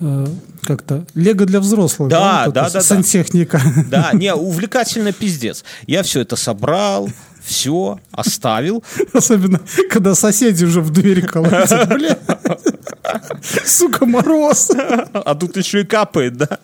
э, 0.00 0.26
как-то 0.62 1.06
лего 1.14 1.44
для 1.46 1.60
взрослых. 1.60 2.08
Да, 2.08 2.46
да, 2.46 2.64
да, 2.64 2.70
да. 2.70 2.80
Сантехника. 2.82 3.60
Да, 3.90 4.10
не, 4.12 4.32
увлекательно 4.34 5.12
пиздец. 5.12 5.64
Я 5.86 6.02
все 6.02 6.20
это 6.20 6.36
собрал, 6.36 7.08
все, 7.46 8.00
оставил. 8.10 8.84
Особенно, 9.12 9.60
когда 9.88 10.14
соседи 10.14 10.64
уже 10.64 10.80
в 10.80 10.90
двери 10.90 11.20
колотят. 11.20 11.88
Бля. 11.94 12.18
Сука, 13.64 14.04
мороз. 14.04 14.70
А 14.74 15.34
тут 15.34 15.56
еще 15.56 15.82
и 15.82 15.84
капает, 15.84 16.36
да? 16.36 16.58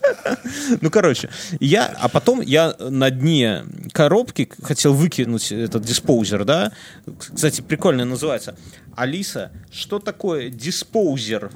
Ну, 0.80 0.90
короче, 0.90 1.30
я, 1.60 1.86
а 1.86 2.08
потом 2.08 2.40
я 2.40 2.74
на 2.78 3.10
дне 3.10 3.64
коробки 3.92 4.50
хотел 4.62 4.92
выкинуть 4.92 5.52
этот 5.52 5.84
диспоузер, 5.84 6.44
да? 6.44 6.72
Кстати, 7.18 7.60
прикольно 7.60 8.04
называется. 8.04 8.56
Алиса, 8.96 9.52
что 9.70 10.00
такое 10.00 10.50
диспоузер? 10.50 11.52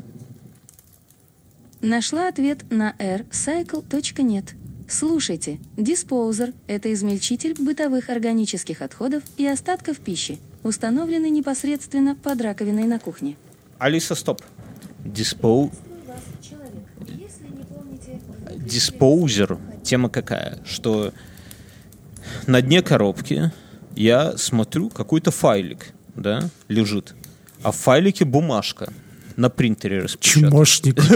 Нашла 1.81 2.29
ответ 2.29 2.65
на 2.71 2.95
rcycle.net. 2.99 4.51
Слушайте, 4.89 5.59
диспоузер– 5.77 6.53
это 6.69 6.93
измельчитель 6.93 7.55
бытовых 7.61 8.09
органических 8.09 8.83
отходов 8.83 9.25
и 9.37 9.47
остатков 9.47 9.99
пищи, 9.99 10.39
установленный 10.63 11.31
непосредственно 11.31 12.15
под 12.15 12.41
раковиной 12.41 12.85
на 12.85 13.01
кухне. 13.01 13.37
Алиса, 13.79 14.15
стоп. 14.15 14.43
Диспоу... 15.05 15.73
Диспоузер. 18.55 19.59
Тема 19.83 20.09
какая? 20.09 20.59
Что 20.65 21.13
на 22.47 22.63
дне 22.63 22.83
коробки 22.83 23.53
я 23.95 24.37
смотрю, 24.37 24.89
какой-то 24.91 25.31
файлик, 25.31 25.93
да, 26.15 26.49
лежит. 26.69 27.15
А 27.63 27.73
в 27.73 27.77
файлике 27.77 28.25
бумажка. 28.25 28.93
На 29.37 29.51
принтере 29.51 30.01
распечатать. 30.01 30.51
Чмошник. 30.51 31.03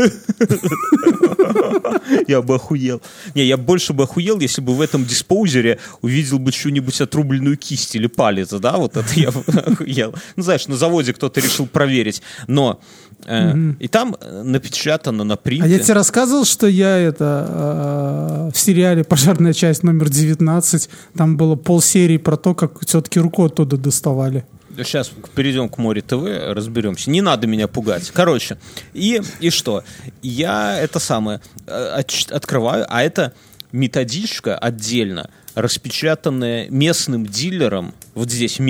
Я 2.29 2.43
бы 2.43 2.57
охуел. 2.57 3.01
Не, 3.35 3.45
я 3.45 3.57
больше 3.57 3.93
бы 3.93 4.05
охуел, 4.05 4.39
если 4.41 4.61
бы 4.61 4.75
в 4.75 4.81
этом 4.81 5.05
диспоузере 5.05 5.79
увидел 6.03 6.39
бы 6.39 6.53
что-нибудь 6.53 7.01
отрубленную 7.01 7.57
кисть 7.57 7.95
или 7.95 8.07
палец, 8.07 8.51
да, 8.51 8.77
вот 8.77 8.97
это 8.97 9.09
я 9.14 9.31
бы 9.31 9.41
охуел. 9.47 10.14
Ну, 10.37 10.43
знаешь, 10.43 10.66
на 10.68 10.77
заводе 10.77 11.12
кто-то 11.12 11.41
решил 11.41 11.66
проверить. 11.66 12.23
Но 12.47 12.81
э, 13.27 13.73
и 13.79 13.89
там 13.89 14.16
э, 14.21 14.43
напечатано 14.43 15.25
на 15.25 15.35
А 15.35 15.37
принтере. 15.37 15.73
я 15.73 15.79
тебе 15.79 15.95
рассказывал, 15.95 16.45
что 16.45 16.66
я 16.66 16.97
это 16.97 17.47
э, 17.49 18.51
в 18.55 18.59
сериале 18.59 19.05
«Пожарная 19.05 19.53
часть 19.53 19.83
номер 19.83 20.09
19», 20.09 20.89
там 21.16 21.37
было 21.37 21.57
полсерии 21.57 22.18
про 22.18 22.37
то, 22.37 22.55
как 22.55 22.85
все-таки 22.87 23.21
руку 23.21 23.45
оттуда 23.45 23.77
доставали. 23.77 24.45
Сейчас 24.77 25.11
перейдем 25.35 25.68
к 25.68 25.79
Море 25.79 26.03
ТВ, 26.03 26.25
разберемся. 26.55 27.11
Не 27.11 27.21
надо 27.21 27.47
меня 27.47 27.68
пугать. 27.68 28.11
Короче, 28.11 28.59
и, 28.95 29.21
и 29.41 29.51
что? 29.51 29.85
Я 30.23 30.79
это 30.79 30.99
самое 30.99 31.41
э, 31.66 32.03
открываю, 32.31 32.87
а 32.89 33.03
это 33.03 33.35
методичка 33.73 34.57
отдельно, 34.57 35.31
распечатанная 35.55 36.68
местным 36.71 37.27
дилером, 37.27 37.95
вот 38.14 38.31
здесь, 38.31 38.59
в 38.59 38.61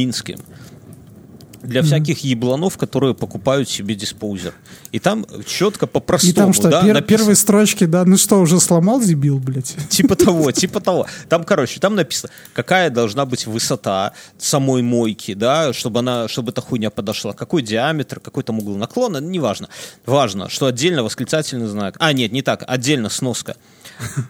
Для 1.63 1.83
всяких 1.83 2.21
ебланов, 2.21 2.79
которые 2.79 3.15
покупают 3.15 3.69
себе 3.69 3.95
диспоузер. 3.95 4.55
И 4.93 4.99
там 4.99 5.27
четко 5.47 5.87
И 5.87 5.89
по-простому, 5.89 6.35
там 6.35 6.53
что, 6.53 6.69
да, 6.71 6.83
пер- 6.83 6.95
написано- 6.95 7.03
первые 7.19 7.37
строчки, 7.37 7.85
да, 7.85 8.05
ну 8.05 8.17
что, 8.17 8.41
уже 8.41 8.59
сломал 8.61 9.01
дебил, 9.01 9.39
блядь? 9.39 9.75
Типа 9.91 10.17
того, 10.17 10.51
типа 10.53 10.81
того. 10.81 11.07
Там, 11.29 11.45
короче, 11.45 11.79
там 11.81 11.95
написано, 11.95 12.33
какая 12.55 12.91
должна 12.91 13.27
быть 13.27 13.47
высота 13.47 14.13
самой 14.39 14.83
мойки, 14.83 15.35
да, 15.35 15.73
чтобы 15.73 15.99
она, 16.01 16.29
чтобы 16.29 16.51
эта 16.53 16.61
хуйня 16.61 16.91
подошла, 16.91 17.33
какой 17.35 17.63
диаметр, 17.63 18.21
какой 18.21 18.43
там 18.43 18.59
угол 18.59 18.77
наклона, 18.77 19.19
неважно. 19.19 19.69
Важно, 20.07 20.49
что 20.49 20.67
отдельно 20.67 21.03
восклицательный 21.05 21.67
знак. 21.67 21.97
А, 21.99 22.13
нет, 22.13 22.33
не 22.33 22.43
так, 22.43 22.65
отдельно 22.67 23.11
сноска. 23.11 23.57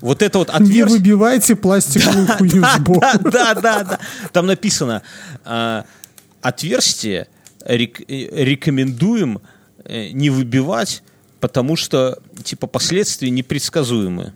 Вот 0.00 0.20
это 0.22 0.38
вот 0.38 0.48
Не 0.48 0.54
отверстие. 0.54 0.84
выбивайте 0.86 1.54
пластиковую 1.56 2.26
хуйню 2.38 2.64
сбоку. 2.76 3.00
Да, 3.00 3.14
да, 3.30 3.54
да, 3.54 3.84
да. 3.84 3.98
Там 4.32 4.46
написано, 4.46 5.02
а, 5.44 5.84
отверстие 6.42 7.28
рек- 7.64 8.04
рекомендуем 8.08 9.40
э, 9.84 10.08
не 10.10 10.30
выбивать, 10.30 11.02
потому 11.40 11.76
что, 11.76 12.18
типа, 12.44 12.66
последствия 12.66 13.30
непредсказуемы. 13.30 14.32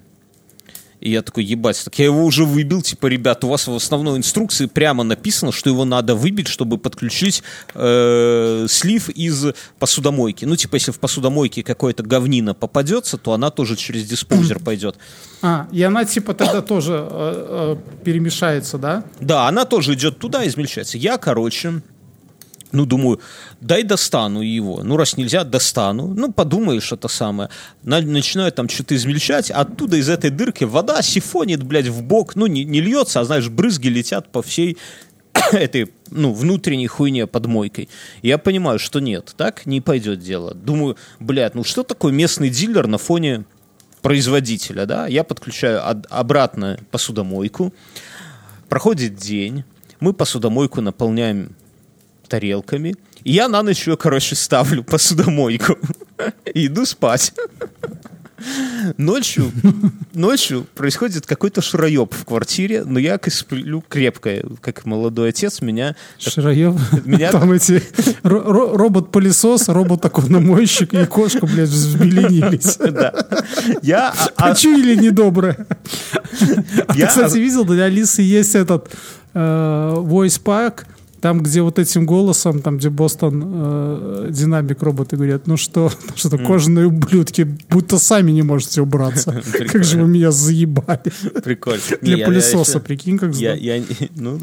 И 1.04 1.10
я 1.10 1.20
такой, 1.20 1.44
ебать, 1.44 1.82
так 1.84 1.98
я 1.98 2.06
его 2.06 2.24
уже 2.24 2.46
выбил, 2.46 2.80
типа, 2.80 3.08
ребят, 3.08 3.44
у 3.44 3.48
вас 3.48 3.66
в 3.66 3.74
основной 3.74 4.16
инструкции 4.16 4.64
прямо 4.64 5.04
написано, 5.04 5.52
что 5.52 5.68
его 5.68 5.84
надо 5.84 6.14
выбить, 6.14 6.48
чтобы 6.48 6.78
подключить 6.78 7.42
э, 7.74 8.66
слив 8.70 9.10
из 9.10 9.48
посудомойки. 9.78 10.46
Ну, 10.46 10.56
типа, 10.56 10.76
если 10.76 10.92
в 10.92 10.98
посудомойке 10.98 11.62
какое-то 11.62 12.02
говнина 12.02 12.54
попадется, 12.54 13.18
то 13.18 13.34
она 13.34 13.50
тоже 13.50 13.76
через 13.76 14.06
диспоузер 14.06 14.58
пойдет. 14.64 14.96
А, 15.42 15.68
и 15.70 15.82
она 15.82 16.06
типа 16.06 16.32
тогда 16.32 16.62
тоже 16.62 16.94
э, 16.94 17.76
э, 17.76 18.02
перемешается, 18.02 18.78
да? 18.78 19.04
Да, 19.20 19.46
она 19.46 19.66
тоже 19.66 19.92
идет 19.92 20.18
туда, 20.18 20.46
измельчается. 20.46 20.96
Я, 20.96 21.18
короче, 21.18 21.82
ну, 22.74 22.84
думаю, 22.86 23.20
дай 23.60 23.82
достану 23.84 24.40
его. 24.42 24.82
Ну, 24.82 24.96
раз 24.96 25.16
нельзя, 25.16 25.44
достану. 25.44 26.08
Ну, 26.08 26.32
подумаешь, 26.32 26.92
это 26.92 27.08
самое. 27.08 27.48
На- 27.82 28.00
начинаю 28.02 28.52
там 28.52 28.68
что-то 28.68 28.94
измельчать, 28.96 29.50
а 29.50 29.60
оттуда 29.60 29.96
из 29.96 30.08
этой 30.08 30.30
дырки 30.30 30.64
вода 30.64 31.00
сифонит, 31.02 31.62
блядь, 31.62 31.88
в 31.88 32.02
бок. 32.02 32.36
Ну, 32.36 32.46
не, 32.46 32.64
не 32.64 32.80
льется, 32.80 33.20
а, 33.20 33.24
знаешь, 33.24 33.48
брызги 33.48 33.88
летят 33.88 34.30
по 34.32 34.42
всей 34.42 34.76
этой, 35.52 35.92
ну, 36.10 36.32
внутренней 36.32 36.86
хуйне 36.88 37.26
под 37.26 37.46
мойкой. 37.46 37.88
Я 38.22 38.38
понимаю, 38.38 38.78
что 38.78 39.00
нет, 39.00 39.34
так 39.36 39.66
не 39.66 39.80
пойдет 39.80 40.18
дело. 40.20 40.52
Думаю, 40.54 40.96
блядь, 41.20 41.54
ну 41.54 41.64
что 41.64 41.82
такое 41.84 42.12
местный 42.12 42.50
дилер 42.50 42.86
на 42.86 42.98
фоне 42.98 43.44
производителя, 44.02 44.84
да? 44.86 45.06
Я 45.06 45.24
подключаю 45.24 45.80
од- 45.80 46.06
обратно 46.10 46.78
посудомойку. 46.90 47.72
Проходит 48.68 49.14
день, 49.16 49.64
мы 50.00 50.12
посудомойку 50.12 50.80
наполняем 50.80 51.54
тарелками. 52.28 52.94
И 53.24 53.32
я 53.32 53.48
на 53.48 53.62
ночь 53.62 53.86
ее, 53.86 53.96
короче, 53.96 54.34
ставлю 54.34 54.82
посудомойку. 54.84 55.76
И 56.54 56.66
иду 56.66 56.84
спать. 56.86 57.32
Ночью, 58.98 59.50
ночью 60.12 60.66
происходит 60.74 61.24
какой-то 61.24 61.62
шуроеб 61.62 62.12
в 62.12 62.24
квартире, 62.26 62.84
но 62.84 62.98
я 62.98 63.18
сплю 63.28 63.82
крепко, 63.88 64.42
как 64.60 64.84
молодой 64.84 65.30
отец, 65.30 65.62
меня... 65.62 65.96
Шароеб. 66.18 66.74
Меня- 67.06 67.30
Там 67.30 67.52
эти 67.52 67.82
ро- 68.22 68.44
ро- 68.44 68.76
робот-пылесос, 68.76 69.68
робот-окономойщик 69.68 70.92
и 70.92 71.06
кошка, 71.06 71.46
блядь, 71.46 71.70
взбеленились. 71.70 72.76
Да. 72.76 73.14
Я... 73.82 74.10
а- 74.10 74.28
а- 74.36 74.48
Почуяли 74.50 74.96
недоброе. 74.96 75.66
А 76.86 76.92
ты, 76.92 76.98
Я- 76.98 77.06
кстати, 77.06 77.38
видел, 77.38 77.64
для 77.64 77.84
Алисы 77.84 78.20
есть 78.20 78.54
этот 78.56 78.90
э, 79.32 79.38
voice 79.38 80.42
pack, 80.42 80.80
там, 81.24 81.40
где 81.40 81.62
вот 81.62 81.78
этим 81.78 82.04
голосом, 82.04 82.60
там, 82.60 82.76
где 82.76 82.90
Бостон 82.90 83.42
э, 83.46 84.28
динамик 84.30 84.82
роботы 84.82 85.16
говорят, 85.16 85.46
ну 85.46 85.56
что, 85.56 85.90
что-то 86.16 86.36
кожаные 86.36 86.86
ублюдки, 86.86 87.48
будто 87.70 87.98
сами 87.98 88.30
не 88.30 88.42
можете 88.42 88.82
убраться. 88.82 89.42
Как 89.72 89.84
же 89.84 90.02
вы 90.02 90.06
меня 90.06 90.30
заебали. 90.30 91.10
Прикольно. 91.42 91.80
Для 92.02 92.26
пылесоса, 92.26 92.78
прикинь, 92.78 93.16
как 93.16 93.32
ну, 94.16 94.38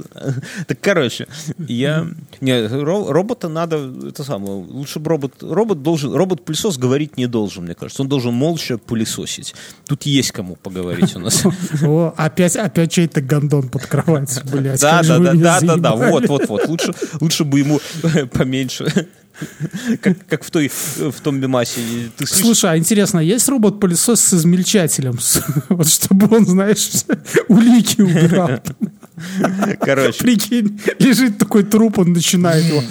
так, 0.65 0.79
короче, 0.81 1.27
я, 1.59 2.07
не, 2.41 2.51
ро- 2.51 3.11
робота 3.11 3.47
надо, 3.47 3.93
это 4.07 4.23
самое, 4.23 4.53
лучше 4.53 4.97
бы 4.97 5.11
робот, 5.11 5.33
робот 5.41 5.83
должен, 5.83 6.15
робот-пылесос 6.15 6.79
говорить 6.79 7.15
не 7.15 7.27
должен, 7.27 7.65
мне 7.65 7.75
кажется, 7.75 8.01
он 8.01 8.09
должен 8.09 8.33
молча 8.33 8.79
пылесосить. 8.79 9.53
Тут 9.87 10.07
есть 10.07 10.31
кому 10.31 10.55
поговорить 10.55 11.15
у 11.15 11.19
нас. 11.19 11.43
О, 11.83 12.11
опять, 12.17 12.55
опять 12.55 12.91
чей-то 12.91 13.21
гондон 13.21 13.69
под 13.69 13.85
кровать, 13.85 14.41
блядь. 14.51 14.81
Да, 14.81 15.03
да, 15.03 15.19
да, 15.19 15.59
да, 15.61 15.77
да, 15.77 15.95
вот, 15.95 16.27
вот, 16.27 16.49
вот, 16.49 16.70
лучше, 16.71 16.93
лучше 17.19 17.43
бы 17.43 17.59
ему 17.59 17.79
поменьше, 18.33 19.07
как, 20.01 20.25
как 20.27 20.43
в 20.43 20.51
той, 20.51 20.69
в 20.97 21.19
том 21.21 21.39
мемасе. 21.39 21.81
Ты 22.17 22.25
слышишь? 22.25 22.45
Слушай, 22.45 22.71
а 22.71 22.77
интересно, 22.77 23.19
есть 23.19 23.47
робот-пылесос 23.49 24.21
с 24.21 24.33
измельчателем? 24.33 25.19
Вот 25.69 25.87
чтобы 25.87 26.35
он, 26.35 26.45
знаешь, 26.45 26.89
улики 27.47 28.01
убирал. 28.01 28.61
короче, 29.79 30.19
Прикинь, 30.19 30.79
лежит 30.99 31.37
такой 31.37 31.63
труп, 31.63 31.99
он 31.99 32.13
начинает 32.13 32.65
его. 32.65 32.83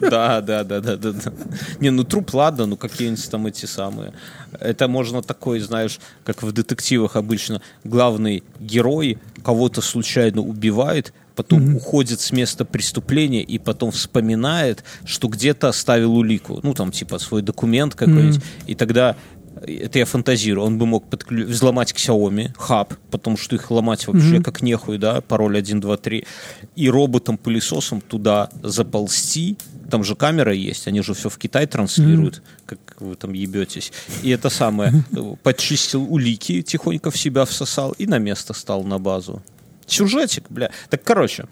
Да, 0.00 0.40
да, 0.40 0.64
да, 0.64 0.80
да, 0.80 0.96
да, 0.96 1.12
да. 1.12 1.32
Не, 1.80 1.90
ну 1.90 2.02
труп, 2.02 2.34
ладно, 2.34 2.66
ну 2.66 2.76
какие-нибудь 2.76 3.30
там 3.30 3.46
эти 3.46 3.66
самые. 3.66 4.12
Это 4.58 4.88
можно 4.88 5.22
такой, 5.22 5.60
знаешь, 5.60 6.00
как 6.24 6.42
в 6.42 6.50
детективах 6.50 7.16
обычно, 7.16 7.62
главный 7.84 8.42
герой 8.58 9.18
кого-то 9.44 9.80
случайно 9.80 10.40
убивает, 10.40 11.12
потом 11.34 11.76
уходит 11.76 12.20
с 12.20 12.32
места 12.32 12.64
преступления 12.64 13.42
и 13.42 13.58
потом 13.58 13.90
вспоминает, 13.90 14.84
что 15.04 15.28
где-то 15.28 15.68
оставил 15.68 16.14
улику, 16.16 16.60
ну 16.62 16.74
там 16.74 16.90
типа 16.90 17.18
свой 17.18 17.42
документ 17.42 17.94
какой-нибудь, 17.94 18.42
и 18.66 18.74
тогда 18.74 19.16
это 19.66 19.98
я 19.98 20.06
фантазирую, 20.06 20.66
он 20.66 20.78
бы 20.78 20.86
мог 20.86 21.04
подклю- 21.08 21.46
взломать 21.46 21.92
Xiaomi, 21.92 22.52
хаб, 22.56 22.94
потому 23.10 23.36
что 23.36 23.54
их 23.54 23.70
ломать 23.70 24.06
вообще 24.06 24.36
как 24.42 24.62
нехуй, 24.62 24.98
да, 24.98 25.20
пароль 25.20 25.56
1, 25.58 25.80
2, 25.80 25.96
3, 25.96 26.24
и 26.76 26.90
роботом-пылесосом 26.90 28.00
туда 28.00 28.48
заползти, 28.62 29.56
там 29.90 30.04
же 30.04 30.14
камера 30.14 30.52
есть, 30.52 30.88
они 30.88 31.02
же 31.02 31.14
все 31.14 31.28
в 31.28 31.38
Китай 31.38 31.66
транслируют, 31.66 32.42
как 32.66 32.78
вы 33.00 33.14
там 33.14 33.32
ебетесь, 33.32 33.92
и 34.22 34.30
это 34.30 34.50
самое, 34.50 35.04
э, 35.12 35.34
подчистил 35.42 36.02
улики, 36.02 36.62
тихонько 36.62 37.10
в 37.10 37.18
себя 37.18 37.44
всосал 37.44 37.92
и 37.92 38.06
на 38.06 38.18
место 38.18 38.54
стал 38.54 38.84
на 38.84 38.98
базу. 38.98 39.42
Сюжетик, 39.92 40.44
бля. 40.50 40.70
Так, 40.90 41.02
короче, 41.04 41.44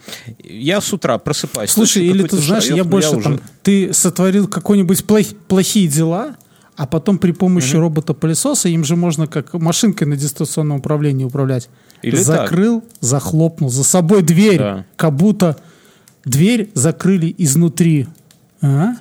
я 0.43 0.81
с 0.81 0.93
утра 0.93 1.19
просыпаюсь. 1.19 1.71
Слушай, 1.71 2.05
или 2.07 2.27
ты 2.27 2.37
знаешь, 2.37 2.65
я 2.65 2.71
шаёк, 2.77 2.85
но 2.87 2.91
больше 2.91 3.17
уже- 3.17 3.23
там, 3.25 3.41
ты 3.63 3.93
сотворил 3.93 4.49
какой-нибудь 4.49 5.05
плох- 5.05 5.37
плохие 5.49 5.89
дела, 5.89 6.37
а 6.77 6.87
потом 6.87 7.19
при 7.19 7.33
помощи 7.33 7.77
робота-пылесоса 7.77 8.69
им 8.69 8.85
же 8.85 8.97
можно 8.97 9.27
как 9.27 9.53
машинкой 9.55 10.07
на 10.09 10.17
дистанционном 10.17 10.79
управлении 10.79 11.25
управлять. 11.25 11.69
Или 12.03 12.17
Закрыл, 12.17 12.83
захлопнул 13.01 13.69
за 13.69 13.85
собой 13.85 14.23
дверь, 14.23 14.59
Да. 14.59 14.87
как 14.97 15.15
будто 15.15 15.57
дверь 16.25 16.71
закрыли 16.75 17.35
изнутри. 17.37 18.07
А? 18.63 18.93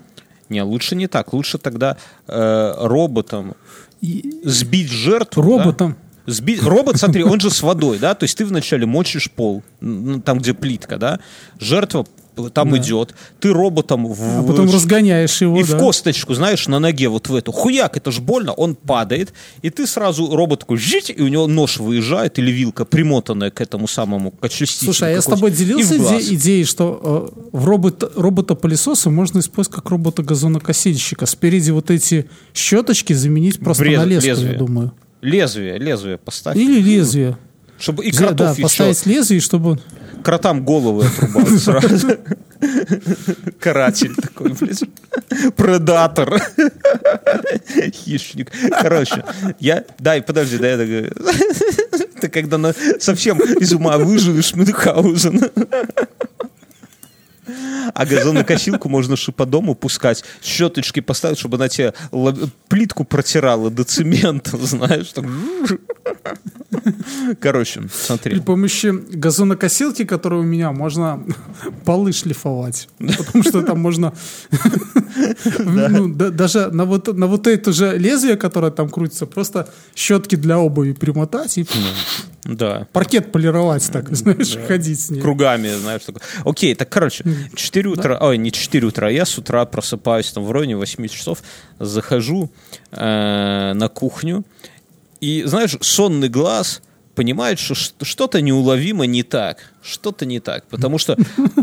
Не, 0.49 0.63
лучше 0.63 0.95
не 0.95 1.07
так. 1.07 1.31
Лучше 1.33 1.57
тогда 1.57 1.95
э, 2.27 2.73
роботом 2.79 3.53
И- 4.01 4.41
сбить 4.43 4.89
жертву. 4.89 5.41
Роботом. 5.43 5.91
да? 5.91 6.08
Сбить... 6.29 6.61
Робот, 6.63 6.97
смотри, 6.97 7.23
он 7.23 7.39
же 7.39 7.49
с 7.49 7.61
водой, 7.61 7.99
да, 7.99 8.13
то 8.13 8.23
есть 8.23 8.37
ты 8.37 8.45
вначале 8.45 8.85
мочишь 8.85 9.31
пол, 9.31 9.63
там, 9.79 10.39
где 10.39 10.53
плитка, 10.53 10.97
да, 10.97 11.19
жертва 11.59 12.05
там 12.49 12.77
идет, 12.77 13.13
ты 13.41 13.51
роботом 13.51 14.05
в... 14.05 14.39
А 14.39 14.43
потом 14.43 14.71
разгоняешь 14.71 15.41
его, 15.41 15.59
и 15.59 15.63
да. 15.63 15.75
в 15.75 15.79
косточку, 15.79 16.33
знаешь, 16.33 16.67
на 16.67 16.79
ноге 16.79 17.09
вот 17.09 17.27
в 17.27 17.35
эту. 17.35 17.51
Хуяк, 17.51 17.97
это 17.97 18.11
ж 18.11 18.19
больно, 18.19 18.53
он 18.53 18.75
падает, 18.75 19.33
и 19.61 19.69
ты 19.69 19.85
сразу 19.85 20.33
робот 20.33 20.61
такой 20.61 20.77
жить, 20.77 21.11
и 21.15 21.21
у 21.21 21.27
него 21.27 21.47
нож 21.47 21.77
выезжает, 21.77 22.39
или 22.39 22.51
вилка, 22.51 22.85
примотанная 22.85 23.51
к 23.51 23.59
этому 23.59 23.87
самому, 23.87 24.31
к 24.31 24.45
очистителю. 24.45 24.93
Слушай, 24.93 25.09
а 25.09 25.11
я 25.15 25.21
с 25.21 25.25
тобой 25.25 25.51
делился 25.51 25.95
иде- 25.95 26.35
идеей, 26.35 26.63
что 26.63 27.33
э, 27.33 27.57
в 27.57 27.65
робот, 27.65 28.09
робота-пылесоса 28.15 29.09
можно 29.09 29.39
использовать 29.39 29.75
как 29.75 29.89
робота-газонокосильщика. 29.89 31.25
Спереди 31.25 31.71
вот 31.71 31.91
эти 31.91 32.29
щеточки 32.53 33.11
заменить 33.11 33.59
просто 33.59 33.83
Брез- 33.83 33.97
на 33.97 34.05
леску, 34.05 34.27
лезвие. 34.27 34.53
я 34.53 34.57
думаю. 34.57 34.93
Лезвие, 35.21 35.77
лезвие 35.77 36.17
поставь. 36.17 36.55
Или 36.55 36.79
лезвие. 36.81 37.37
Чтобы 37.77 38.05
и 38.05 38.11
кротов 38.11 38.37
да, 38.37 38.51
еще 38.51 38.61
поставить 38.61 39.05
лезвие, 39.05 39.39
чтобы... 39.41 39.71
он- 39.71 39.81
кротам 40.23 40.65
головы 40.65 41.05
отрубают 41.05 41.49
сразу. 41.61 42.07
Каратель 43.59 44.13
такой, 44.15 44.53
блядь. 44.53 44.83
Предатор. 45.55 46.41
Хищник. 47.93 48.51
Короче, 48.81 49.23
я... 49.59 49.85
Дай, 49.97 50.21
подожди, 50.21 50.57
дай 50.57 50.87
я. 50.87 51.09
Ты 52.19 52.27
когда 52.27 52.73
совсем 52.99 53.39
из 53.39 53.71
ума 53.73 53.97
выживешь 53.97 54.53
Мюнхгаузен. 54.55 55.49
А 57.93 58.05
газонокосилку 58.05 58.89
можно 58.89 59.15
же 59.15 59.31
дому 59.45 59.75
пускать, 59.75 60.23
щеточки 60.41 60.99
поставить, 60.99 61.39
чтобы 61.39 61.57
она 61.57 61.69
тебе 61.69 61.93
плитку 62.67 63.03
протирала 63.03 63.69
до 63.69 63.83
цемента, 63.83 64.57
знаешь. 64.61 65.11
так. 65.13 65.25
Короче, 67.39 67.81
При 67.81 67.87
смотри. 67.89 68.39
помощи 68.39 68.93
газонокосилки, 69.11 70.05
которая 70.05 70.41
у 70.41 70.43
меня, 70.43 70.71
можно 70.71 71.23
полы 71.85 72.11
шлифовать. 72.13 72.87
Потому 72.99 73.43
что 73.43 73.61
там 73.61 73.79
можно 73.79 74.13
ну, 75.59 76.07
да- 76.13 76.29
даже 76.29 76.67
на 76.71 76.85
вот, 76.85 77.07
это 77.47 77.71
же 77.73 77.97
лезвие, 77.97 78.37
которое 78.37 78.71
там 78.71 78.89
крутится, 78.89 79.25
просто 79.25 79.67
щетки 79.95 80.35
для 80.35 80.59
обуви 80.59 80.93
примотать 80.93 81.57
и 81.57 81.65
Да. 82.43 82.87
паркет 82.93 83.31
полировать 83.31 83.89
так, 83.91 84.09
знаешь, 84.15 84.57
ходить 84.67 84.99
с 84.99 85.09
ней. 85.09 85.21
кругами, 85.21 85.69
знаешь, 85.81 86.03
такой. 86.05 86.21
Окей, 86.45 86.75
так, 86.75 86.89
короче, 86.89 87.23
4 87.55 87.89
утра, 87.89 88.17
ой, 88.21 88.37
не 88.37 88.51
4 88.51 88.87
утра, 88.87 89.09
я 89.09 89.25
с 89.25 89.37
утра 89.37 89.65
просыпаюсь 89.65 90.31
там 90.31 90.43
в 90.45 90.51
районе 90.51 90.75
8 90.77 91.07
часов, 91.07 91.39
захожу 91.79 92.49
э, 92.91 93.73
на 93.73 93.87
кухню, 93.89 94.43
и, 95.21 95.43
знаешь, 95.45 95.75
сонный 95.81 96.29
глаз 96.29 96.81
понимает, 97.15 97.59
что 97.59 97.75
что-то 97.75 98.41
неуловимо 98.41 99.05
не 99.05 99.23
так, 99.23 99.73
что-то 99.81 100.25
не 100.25 100.39
так, 100.39 100.67
потому 100.69 100.97
что 100.97 101.17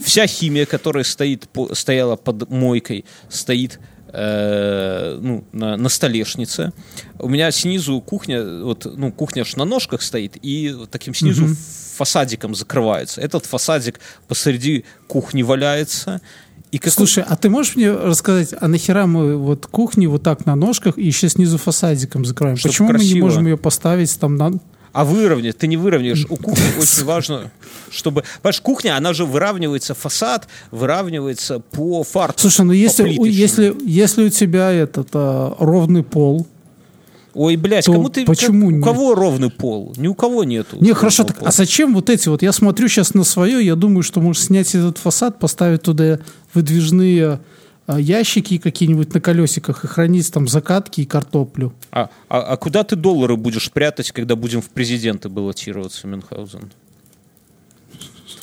вся 0.04 0.26
химия, 0.26 0.66
которая 0.66 1.04
стоит, 1.04 1.48
стояла 1.72 2.16
под 2.16 2.50
мойкой, 2.50 3.06
стоит 3.30 3.80
э, 4.08 5.18
ну, 5.20 5.44
на, 5.52 5.76
на 5.76 5.88
столешнице. 5.88 6.72
У 7.18 7.28
меня 7.28 7.50
снизу 7.50 8.00
кухня, 8.00 8.62
вот, 8.64 8.84
ну, 8.84 9.10
кухня 9.12 9.44
ж 9.44 9.56
на 9.56 9.64
ножках 9.64 10.02
стоит, 10.02 10.36
и 10.42 10.74
вот 10.76 10.90
таким 10.90 11.14
снизу 11.14 11.46
фасадиком 11.96 12.54
закрывается. 12.54 13.20
Этот 13.20 13.46
фасадик 13.46 14.00
посреди 14.28 14.84
кухни 15.06 15.42
валяется. 15.42 16.20
И 16.76 16.78
как 16.78 16.92
Слушай, 16.92 17.24
а 17.26 17.36
ты 17.36 17.48
можешь 17.48 17.74
мне 17.74 17.90
рассказать, 17.90 18.54
а 18.60 18.68
нахера 18.68 19.06
мы 19.06 19.38
вот 19.38 19.66
кухни 19.66 20.04
вот 20.04 20.22
так 20.22 20.44
на 20.44 20.54
ножках 20.56 20.98
и 20.98 21.06
еще 21.06 21.30
снизу 21.30 21.56
фасадиком 21.56 22.26
закроем? 22.26 22.58
Чтоб 22.58 22.70
Почему 22.70 22.88
мы 22.88 22.92
не 22.92 22.98
красиво. 22.98 23.24
можем 23.24 23.46
ее 23.46 23.56
поставить 23.56 24.20
там 24.20 24.36
на... 24.36 24.52
А 24.92 25.06
выровнять, 25.06 25.56
ты 25.56 25.68
не 25.68 25.78
выровняешь. 25.78 26.26
У 26.28 26.36
кухни 26.36 26.64
очень 26.78 27.04
важно, 27.06 27.50
чтобы... 27.90 28.24
Понимаешь, 28.42 28.60
кухня, 28.60 28.94
она 28.98 29.14
же 29.14 29.24
выравнивается, 29.24 29.94
фасад 29.94 30.48
выравнивается 30.70 31.60
по 31.60 32.04
фарту. 32.04 32.40
Слушай, 32.40 32.66
ну 32.66 32.72
если, 32.72 33.08
если, 33.26 33.74
если 33.82 34.24
у 34.24 34.28
тебя 34.28 34.70
этот 34.70 35.08
а, 35.14 35.56
ровный 35.58 36.02
пол, 36.02 36.46
Ой, 37.38 37.56
блядь, 37.56 37.84
то 37.84 37.92
кому 37.92 38.08
ты... 38.08 38.24
почему 38.24 38.60
как- 38.60 38.68
у 38.68 38.70
нет? 38.76 38.84
кого 38.84 39.14
ровный 39.14 39.50
пол? 39.50 39.92
Ни 39.98 40.08
у 40.08 40.14
кого 40.14 40.42
нету. 40.42 40.78
Не, 40.80 40.94
хорошо, 40.94 41.24
так, 41.24 41.36
пола. 41.36 41.48
а 41.50 41.52
зачем 41.52 41.92
вот 41.94 42.08
эти 42.08 42.28
вот? 42.30 42.40
Я 42.42 42.52
смотрю 42.52 42.88
сейчас 42.88 43.12
на 43.12 43.24
свое, 43.24 43.64
я 43.64 43.76
думаю, 43.76 44.02
что 44.02 44.20
можешь 44.22 44.44
снять 44.44 44.74
этот 44.74 44.96
фасад, 44.96 45.38
поставить 45.38 45.82
туда 45.82 46.18
выдвижные 46.54 47.40
а, 47.86 48.00
ящики 48.00 48.56
какие-нибудь 48.56 49.12
на 49.12 49.20
колесиках 49.20 49.84
и 49.84 49.86
хранить 49.86 50.32
там 50.32 50.48
закатки 50.48 51.02
и 51.02 51.04
картоплю. 51.04 51.74
А, 51.92 52.08
а- 52.30 52.40
а 52.40 52.56
куда 52.56 52.84
ты 52.84 52.96
доллары 52.96 53.36
будешь 53.36 53.70
прятать, 53.70 54.12
когда 54.12 54.34
будем 54.34 54.62
в 54.62 54.70
президенты 54.70 55.28
баллотироваться, 55.28 56.06
Мюнхгаузен? 56.08 56.72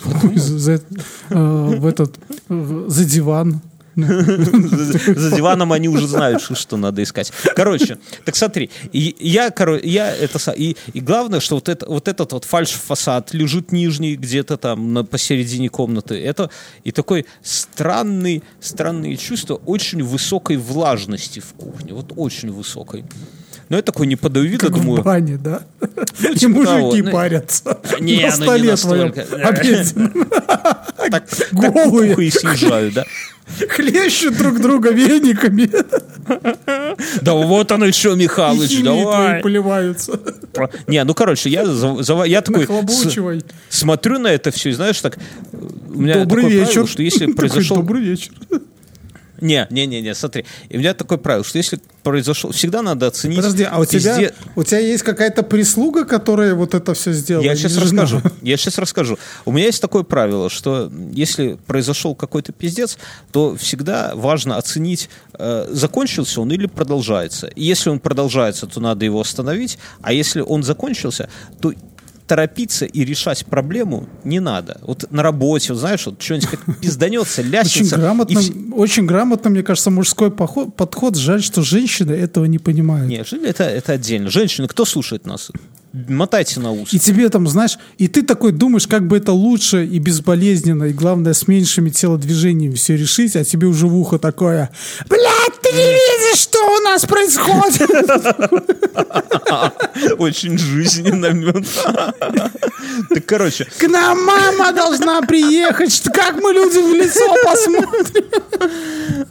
За, 0.35 0.57
за- 0.59 0.81
э, 1.29 1.75
в 1.77 1.85
этот, 1.85 2.15
за 2.49 3.05
диван. 3.05 3.61
За 3.95 5.31
диваном 5.35 5.71
они 5.71 5.87
уже 5.87 6.07
знают, 6.07 6.41
что, 6.41 6.77
надо 6.77 7.03
искать. 7.03 7.31
Короче, 7.55 7.97
так 8.25 8.35
смотри, 8.35 8.69
и 8.91 9.15
я, 9.19 9.49
коро- 9.49 9.81
я 9.83 10.13
это, 10.15 10.39
и, 10.51 10.75
и 10.93 10.99
главное, 10.99 11.39
что 11.39 11.55
вот, 11.55 11.69
это, 11.69 11.85
вот 11.85 12.07
этот 12.07 12.33
вот 12.33 12.45
фальш-фасад 12.45 13.33
лежит 13.33 13.71
нижний 13.71 14.15
где-то 14.15 14.57
там 14.57 14.93
на, 14.93 15.03
посередине 15.03 15.69
комнаты. 15.69 16.15
Это 16.15 16.49
и 16.83 16.91
такой 16.91 17.25
странный, 17.41 18.43
странные 18.59 19.17
чувства 19.17 19.55
очень 19.65 20.03
высокой 20.03 20.57
влажности 20.57 21.39
в 21.39 21.53
кухне. 21.53 21.93
Вот 21.93 22.13
очень 22.15 22.51
высокой. 22.51 23.05
Но 23.69 23.77
я 23.77 23.81
такой 23.81 24.07
не 24.07 24.15
подаю 24.15 24.45
вида, 24.45 24.67
Как 24.67 24.75
в 24.75 24.81
думаю, 24.81 25.03
бане, 25.03 25.37
да? 25.37 25.61
И 26.31 26.35
типа 26.35 26.63
того, 26.63 26.79
мужики 26.79 27.01
ну, 27.01 27.11
парятся 27.11 27.79
не, 27.99 28.17
на 28.17 28.21
ну, 28.21 28.27
не 28.27 28.31
столе 28.31 28.71
настолько. 28.71 29.21
твоем 29.23 29.47
обеденном. 29.47 30.25
так, 31.09 31.27
так 31.29 31.47
голые. 31.51 32.09
кукухой 32.09 32.31
съезжаю, 32.31 32.91
да? 32.91 33.05
Хлещут 33.69 34.37
друг 34.37 34.59
друга 34.61 34.91
вениками. 34.91 35.69
Да 37.21 37.33
вот 37.33 37.71
оно 37.71 37.85
еще, 37.85 38.15
Михалыч, 38.15 38.81
давай. 38.81 39.41
поливаются. 39.41 40.19
Не, 40.87 41.03
ну 41.03 41.13
короче, 41.13 41.49
я, 41.49 41.63
я 42.25 42.41
такой 42.41 42.67
смотрю 43.69 44.19
на 44.19 44.27
это 44.27 44.51
все, 44.51 44.69
и 44.69 44.73
знаешь, 44.73 44.99
так 45.01 45.17
у 45.51 46.01
меня 46.01 46.19
Добрый 46.19 46.49
вечер. 46.49 46.87
что 46.87 47.03
если 47.03 47.25
произошел, 47.33 47.77
Добрый 47.77 48.01
вечер. 48.01 48.31
Не, 49.43 49.67
не, 49.69 49.85
не, 49.85 50.01
не, 50.01 50.15
смотри, 50.15 50.45
и 50.69 50.77
у 50.77 50.79
меня 50.79 50.93
такое 50.93 51.17
правило, 51.17 51.43
что 51.43 51.57
если 51.57 51.79
произошел, 52.01 52.51
всегда 52.51 52.81
надо 52.81 53.07
оценить. 53.07 53.37
Подожди, 53.37 53.63
а 53.63 53.79
у 53.79 53.85
тебя, 53.85 54.17
везде- 54.17 54.33
у 54.55 54.63
тебя 54.63 54.79
есть 54.79 55.03
какая-то 55.03 55.43
прислуга, 55.43 56.05
которая 56.05 56.55
вот 56.55 56.73
это 56.73 56.93
все 56.93 57.11
сделала? 57.11 57.43
Я 57.43 57.55
сейчас 57.55 57.73
жена? 57.73 58.03
расскажу. 58.03 58.21
Я 58.41 58.57
сейчас 58.57 58.77
расскажу. 58.77 59.17
У 59.45 59.51
меня 59.51 59.65
есть 59.65 59.81
такое 59.81 60.03
правило, 60.03 60.49
что 60.49 60.91
если 61.11 61.57
произошел 61.67 62.15
какой-то 62.15 62.51
пиздец, 62.51 62.97
то 63.31 63.55
всегда 63.55 64.13
важно 64.15 64.57
оценить, 64.57 65.09
э, 65.37 65.67
закончился 65.71 66.41
он 66.41 66.51
или 66.51 66.67
продолжается. 66.67 67.47
И 67.47 67.63
если 67.63 67.89
он 67.89 67.99
продолжается, 67.99 68.67
то 68.67 68.79
надо 68.79 69.05
его 69.05 69.19
остановить, 69.19 69.77
а 70.01 70.13
если 70.13 70.41
он 70.41 70.63
закончился, 70.63 71.29
то 71.61 71.73
торопиться 72.27 72.85
и 72.85 73.03
решать 73.05 73.45
проблему 73.45 74.07
не 74.23 74.39
надо. 74.39 74.79
Вот 74.81 75.11
на 75.11 75.23
работе, 75.23 75.73
вот 75.73 75.79
знаешь, 75.79 76.05
вот 76.05 76.21
что-нибудь 76.21 76.49
как 76.49 76.79
пизданется, 76.81 77.41
Очень 77.41 77.51
ляснется. 77.51 77.95
и 77.95 77.99
грамотно, 77.99 78.39
вс- 78.39 78.73
очень 78.73 79.05
грамотно, 79.05 79.49
мне 79.49 79.63
кажется, 79.63 79.89
мужской 79.91 80.31
подход. 80.31 81.15
Жаль, 81.17 81.41
что 81.43 81.61
женщины 81.61 82.11
этого 82.13 82.45
не 82.45 82.59
понимают. 82.59 83.07
Нет, 83.09 83.31
это, 83.33 83.63
это 83.65 83.93
отдельно. 83.93 84.29
Женщины, 84.29 84.67
кто 84.67 84.85
слушает 84.85 85.25
нас? 85.25 85.51
Мотайте 85.93 86.59
на 86.59 86.71
ус. 86.71 86.91
И 86.91 86.97
тебе 86.97 87.29
там, 87.29 87.47
знаешь, 87.47 87.77
и 87.99 88.07
ты 88.07 88.23
такой 88.23 88.51
думаешь, 88.51 88.87
как 88.87 89.07
бы 89.07 89.17
это 89.17 89.31
лучше 89.31 89.85
и 89.85 89.99
безболезненно, 89.99 90.85
и 90.85 90.93
главное, 90.93 91.33
с 91.33 91.47
меньшими 91.47 91.91
телодвижениями 91.91 92.73
все 92.73 92.97
решить, 92.97 93.35
а 93.35 93.43
тебе 93.43 93.67
уже 93.67 93.85
в 93.85 93.95
ухо 93.95 94.17
такое, 94.17 94.71
блядь, 95.07 95.61
ты 95.61 95.71
не 95.71 95.83
видишь, 95.83 96.39
что 96.39 96.57
у 96.65 96.79
нас 96.81 97.05
происходит? 97.05 97.89
Очень 100.19 100.57
жизненно. 100.57 101.63
Так, 103.09 103.25
короче, 103.25 103.65
К 103.77 103.87
нам 103.87 104.23
мама 104.25 104.71
должна 104.71 105.21
приехать, 105.21 106.01
как 106.13 106.41
мы 106.41 106.53
людям 106.53 106.89
в 106.89 106.93
лицо 106.93 107.21
посмотрим. 107.43 108.25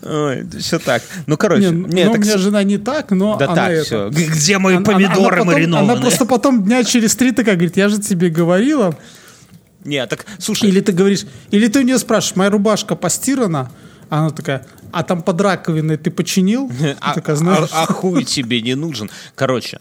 Ой, 0.03 0.47
все 0.61 0.79
так. 0.79 1.03
Ну, 1.27 1.37
короче, 1.37 1.71
Не, 1.71 1.95
не, 1.95 2.05
ну, 2.05 2.13
у 2.13 2.17
меня 2.17 2.39
жена 2.39 2.63
не 2.63 2.79
так, 2.79 3.11
но 3.11 3.37
да 3.37 3.55
так, 3.55 3.85
все. 3.85 4.09
Где 4.11 4.59
мои 4.59 4.79
помидоры 4.79 5.45
маринованные? 5.45 5.93
Она 5.93 6.01
просто 6.01 6.25
потом 6.25 6.52
дня 6.61 6.85
через 6.85 7.15
три 7.17 7.33
такая 7.33 7.55
говорит, 7.55 7.77
я 7.77 7.89
же 7.89 7.99
тебе 8.01 8.29
говорила. 8.29 8.95
Не, 9.85 10.07
так, 10.07 10.27
слушай, 10.39 10.69
Или 10.69 10.81
ты 10.81 10.93
говоришь, 10.93 11.25
или 11.51 11.67
ты 11.69 11.81
у 11.81 11.83
нее 11.83 11.99
спрашиваешь, 11.99 12.37
моя 12.37 12.51
рубашка 12.51 12.95
постирана? 12.95 13.71
Она 14.11 14.31
такая, 14.31 14.67
а 14.93 15.03
там 15.03 15.23
под 15.23 15.41
раковиной 15.41 15.97
ты 15.97 16.11
починил? 16.11 16.71
А, 17.01 17.15
такая, 17.15 17.35
знаешь, 17.37 17.71
а- 17.73 17.85
а 17.85 17.87
хуй 17.93 18.25
тебе 18.25 18.61
не 18.61 18.75
нужен. 18.75 19.11
Короче, 19.35 19.81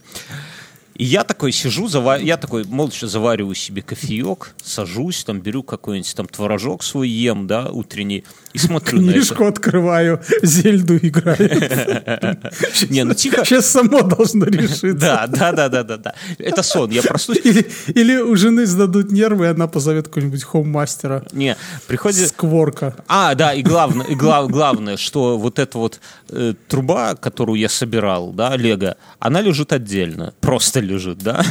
И 1.01 1.05
я 1.05 1.23
такой 1.23 1.51
сижу, 1.51 1.87
зава... 1.87 2.19
я 2.19 2.37
такой 2.37 2.63
молча 2.63 3.07
завариваю 3.07 3.55
себе 3.55 3.81
кофеек, 3.81 4.53
сажусь, 4.63 5.23
там 5.23 5.41
беру 5.41 5.63
какой-нибудь 5.63 6.13
там 6.15 6.27
творожок 6.27 6.83
свой 6.83 7.09
ем, 7.09 7.47
да, 7.47 7.71
утренний, 7.71 8.23
и 8.53 8.59
смотрю 8.59 9.01
на 9.01 9.11
Книжку 9.13 9.45
открываю, 9.45 10.21
Зельду 10.43 10.97
играю. 10.97 11.39
это. 11.39 12.51
Не, 12.89 13.03
ну 13.03 13.15
тихо. 13.15 13.43
Сейчас 13.45 13.65
само 13.65 14.03
должно 14.03 14.45
решиться. 14.47 14.93
Да, 14.93 15.25
да, 15.25 15.51
да, 15.53 15.69
да, 15.69 15.83
да, 15.83 15.97
да. 15.97 16.13
Это 16.37 16.61
сон. 16.61 16.91
Я 16.91 17.01
проснусь. 17.01 17.39
Или, 17.87 18.17
у 18.17 18.35
жены 18.35 18.67
сдадут 18.67 19.11
нервы, 19.11 19.45
и 19.45 19.47
она 19.47 19.67
позовет 19.67 20.07
какого-нибудь 20.07 20.43
хоум-мастера. 20.43 21.23
Не, 21.31 21.57
приходит. 21.87 22.27
Скворка. 22.27 22.95
А, 23.07 23.33
да, 23.33 23.53
и 23.53 23.63
главное, 23.63 24.05
и 24.05 24.13
глав- 24.13 24.51
главное, 24.51 24.97
что 24.97 25.39
вот 25.39 25.57
эта 25.57 25.77
вот 25.79 25.99
э, 26.29 26.53
труба, 26.67 27.15
которую 27.15 27.57
я 27.57 27.69
собирал, 27.69 28.33
да, 28.33 28.55
Лего, 28.55 28.97
она 29.17 29.41
лежит 29.41 29.73
отдельно, 29.73 30.33
просто 30.41 30.79
лежит, 30.91 31.19
да. 31.19 31.43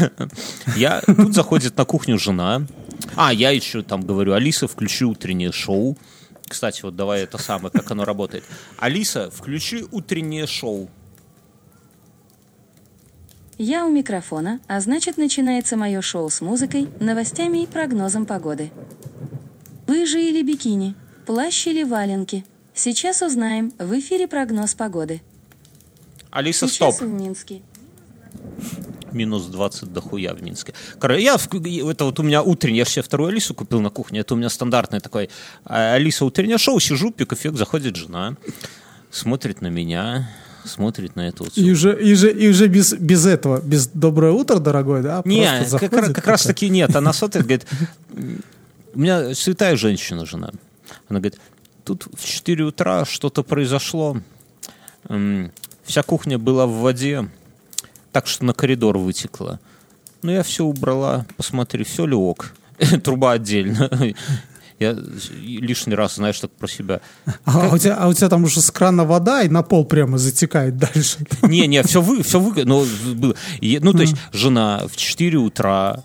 Я 0.77 1.01
тут 1.07 1.35
заходит 1.35 1.77
на 1.77 1.85
кухню 1.85 2.19
жена. 2.19 2.67
А, 3.17 3.33
я 3.33 3.51
еще 3.51 3.83
там 3.83 4.03
говорю, 4.03 4.35
Алиса, 4.35 4.69
включи 4.69 5.05
утреннее 5.05 5.53
шоу. 5.53 5.97
Кстати, 6.47 6.83
вот 6.83 6.97
давай 6.97 7.23
это 7.23 7.39
самое, 7.39 7.71
как 7.71 7.91
оно 7.91 8.05
работает. 8.05 8.45
Алиса, 8.79 9.31
включи 9.31 9.85
утреннее 9.91 10.47
шоу. 10.47 10.89
Я 13.57 13.85
у 13.87 13.91
микрофона, 13.93 14.61
а 14.67 14.81
значит 14.81 15.19
начинается 15.19 15.77
мое 15.77 16.01
шоу 16.01 16.31
с 16.31 16.41
музыкой, 16.41 16.89
новостями 16.99 17.63
и 17.63 17.67
прогнозом 17.67 18.25
погоды. 18.27 18.71
Лыжи 19.87 20.21
или 20.23 20.43
бикини? 20.43 20.95
Плащ 21.27 21.67
или 21.67 21.83
валенки? 21.83 22.45
Сейчас 22.75 23.21
узнаем. 23.23 23.73
В 23.79 23.99
эфире 23.99 24.27
прогноз 24.27 24.75
погоды. 24.75 25.21
Алиса, 26.31 26.69
Сейчас 26.69 26.97
стоп. 26.97 27.09
в 27.09 27.13
Минске. 27.13 27.61
Минус 29.13 29.47
20 29.47 29.93
дохуя 29.93 30.35
в 30.35 30.43
Минске. 30.43 30.75
Короче, 30.99 31.23
я, 31.23 31.37
это 31.91 32.05
вот 32.05 32.21
у 32.21 32.23
меня 32.23 32.43
утренний, 32.43 32.79
я 32.79 32.85
себе 32.85 33.03
вторую 33.03 33.29
Алису 33.31 33.55
купил 33.55 33.81
на 33.81 33.91
кухне, 33.91 34.21
это 34.21 34.35
у 34.35 34.37
меня 34.37 34.49
стандартный 34.49 35.01
такой, 35.01 35.31
а, 35.65 35.95
Алиса 35.95 36.25
утреннее 36.25 36.59
шоу, 36.59 36.81
сижу, 36.81 37.13
кофеек, 37.13 37.57
заходит 37.57 37.97
жена, 37.97 38.37
смотрит 39.11 39.61
на 39.61 39.69
меня, 39.69 40.31
смотрит 40.65 41.17
на 41.17 41.29
эту 41.29 41.45
вот 41.45 41.57
И 41.57 41.71
уже, 41.71 42.01
и 42.01 42.13
уже, 42.13 42.33
и 42.33 42.49
уже 42.49 42.67
без, 42.69 42.93
без 42.93 43.27
этого, 43.27 43.61
без 43.61 43.89
«доброе 43.89 44.33
утро, 44.33 44.59
дорогой», 44.59 45.03
да? 45.03 45.23
Не, 45.25 45.47
как, 45.47 45.69
заходит 45.69 46.15
как 46.15 46.27
раз 46.27 46.43
таки 46.43 46.69
нет. 46.69 46.95
Она 46.95 47.13
смотрит, 47.13 47.43
говорит, 47.43 47.67
«М, 48.15 48.43
у 48.95 48.99
меня 48.99 49.35
святая 49.35 49.77
женщина, 49.77 50.27
жена. 50.27 50.51
Она 51.09 51.21
говорит, 51.21 51.39
тут 51.85 52.07
в 52.13 52.25
4 52.25 52.65
утра 52.65 53.05
что-то 53.05 53.43
произошло. 53.43 54.19
Вся 55.85 56.03
кухня 56.03 56.39
была 56.39 56.67
в 56.67 56.81
воде, 56.81 57.29
так 58.13 58.27
что 58.27 58.45
на 58.45 58.53
коридор 58.53 58.99
вытекла. 58.99 59.61
Ну, 60.23 60.31
я 60.33 60.43
все 60.43 60.65
убрала, 60.65 61.27
посмотри, 61.37 61.85
все 61.85 62.07
ли 62.07 62.15
ок. 62.15 62.53
Труба 63.05 63.33
отдельно. 63.33 63.91
Я 64.79 64.97
лишний 65.43 65.95
раз, 65.95 66.15
знаешь, 66.15 66.41
так 66.41 66.51
про 66.53 66.67
себя. 66.67 67.03
А, 67.45 67.69
у 67.69 67.77
тебя, 67.77 67.97
а 67.97 68.09
у 68.09 68.15
тебя 68.15 68.31
там 68.31 68.45
уже 68.45 68.63
с 68.63 68.71
крана 68.71 69.05
вода 69.05 69.43
и 69.43 69.49
на 69.51 69.63
пол 69.63 69.85
прямо 69.85 70.17
затекает 70.17 70.79
дальше. 70.79 71.19
Не, 71.43 71.67
не, 71.67 71.83
все 71.83 72.01
вы, 72.01 72.23
все 72.23 72.41
вы, 72.41 72.65
ну, 72.65 72.87
было. 73.15 73.35
Ну, 73.61 73.93
то 73.93 74.01
есть 74.01 74.17
жена 74.33 74.85
в 74.91 74.97
4 74.97 75.37
утра 75.37 76.03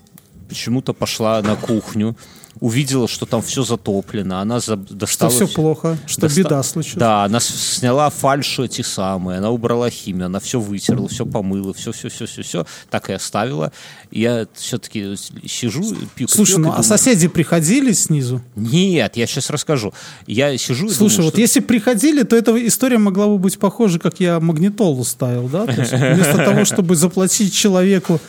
почему-то 0.49 0.93
пошла 0.93 1.41
на 1.41 1.55
кухню, 1.55 2.17
увидела, 2.59 3.07
что 3.07 3.25
там 3.25 3.41
все 3.41 3.63
затоплено, 3.63 4.39
она 4.39 4.59
за- 4.59 4.75
Что 4.75 4.95
достала... 4.95 5.31
все 5.31 5.45
всё- 5.45 5.55
плохо, 5.55 5.97
что 6.07 6.21
доста- 6.21 6.39
беда 6.43 6.63
случилась. 6.63 6.99
Да, 6.99 7.23
она 7.25 7.39
сняла 7.39 8.09
фальши 8.09 8.65
эти 8.65 8.81
самые, 8.81 9.39
она 9.39 9.49
убрала 9.51 9.89
химию, 9.89 10.27
она 10.27 10.39
все 10.39 10.59
вытерла, 10.59 11.07
все 11.07 11.25
помыла, 11.25 11.73
все, 11.73 11.91
все, 11.91 12.09
все, 12.09 12.25
все, 12.25 12.41
все, 12.43 12.65
так 12.89 13.09
и 13.09 13.13
оставила. 13.13 13.71
Я 14.11 14.47
все-таки 14.53 15.15
сижу, 15.45 15.83
пью 16.15 16.27
Слушай, 16.27 16.57
ну 16.59 16.69
а 16.69 16.71
думаю, 16.71 16.83
соседи 16.83 17.27
приходили 17.27 17.91
снизу? 17.91 18.41
Нет, 18.55 19.17
я 19.17 19.27
сейчас 19.27 19.49
расскажу. 19.49 19.93
Я 20.27 20.57
сижу 20.57 20.87
Слушай, 20.89 21.15
думаю, 21.17 21.23
вот 21.25 21.33
что- 21.33 21.41
если 21.41 21.59
приходили, 21.59 22.23
то 22.23 22.35
эта 22.35 22.67
история 22.67 22.97
могла 22.97 23.27
бы 23.27 23.37
быть 23.37 23.59
похожа, 23.59 23.99
как 23.99 24.19
я 24.19 24.39
магнитолу 24.39 25.03
ставил, 25.03 25.49
да? 25.49 25.65
То 25.65 25.81
есть 25.81 25.91
вместо 25.91 26.37
того, 26.37 26.63
чтобы 26.65 26.95
заплатить 26.95 27.53
человеку 27.53 28.19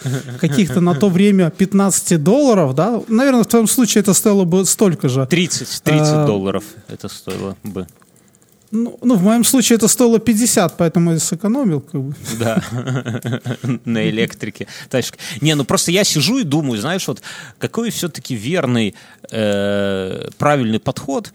каких-то 0.41 0.81
на 0.81 0.95
то 0.95 1.09
время 1.09 1.51
15 1.51 2.17
долларов, 2.23 2.75
да? 2.75 3.01
Наверное, 3.09 3.45
в 3.45 3.47
твоем 3.47 3.69
случае 3.69 4.01
это 4.03 4.15
стоило 4.17 4.45
бы 4.45 4.65
столько 4.65 5.09
же. 5.09 5.27
30, 5.27 5.83
30 5.83 5.85
А, 5.85 6.27
долларов 6.27 6.65
это 6.89 7.09
стоило 7.09 7.57
бы. 7.63 7.87
Ну, 8.73 8.99
ну, 9.03 9.15
в 9.15 9.23
моем 9.23 9.45
случае 9.45 9.77
это 9.77 9.89
стоило 9.89 10.19
50, 10.19 10.77
поэтому 10.77 11.13
я 11.13 11.19
сэкономил. 11.19 11.81
Как 11.81 12.01
бы. 12.01 12.15
Да, 12.39 12.63
на 13.85 14.09
электрике. 14.09 14.67
Тачка. 14.91 15.19
Не, 15.41 15.55
ну 15.55 15.65
просто 15.65 15.93
я 15.93 16.05
сижу 16.05 16.39
и 16.39 16.45
думаю, 16.45 16.81
знаешь, 16.81 17.07
вот 17.07 17.23
какой 17.59 17.91
все-таки 17.91 18.35
верный, 18.35 18.95
э, 19.31 20.29
правильный 20.37 20.81
подход, 20.81 21.33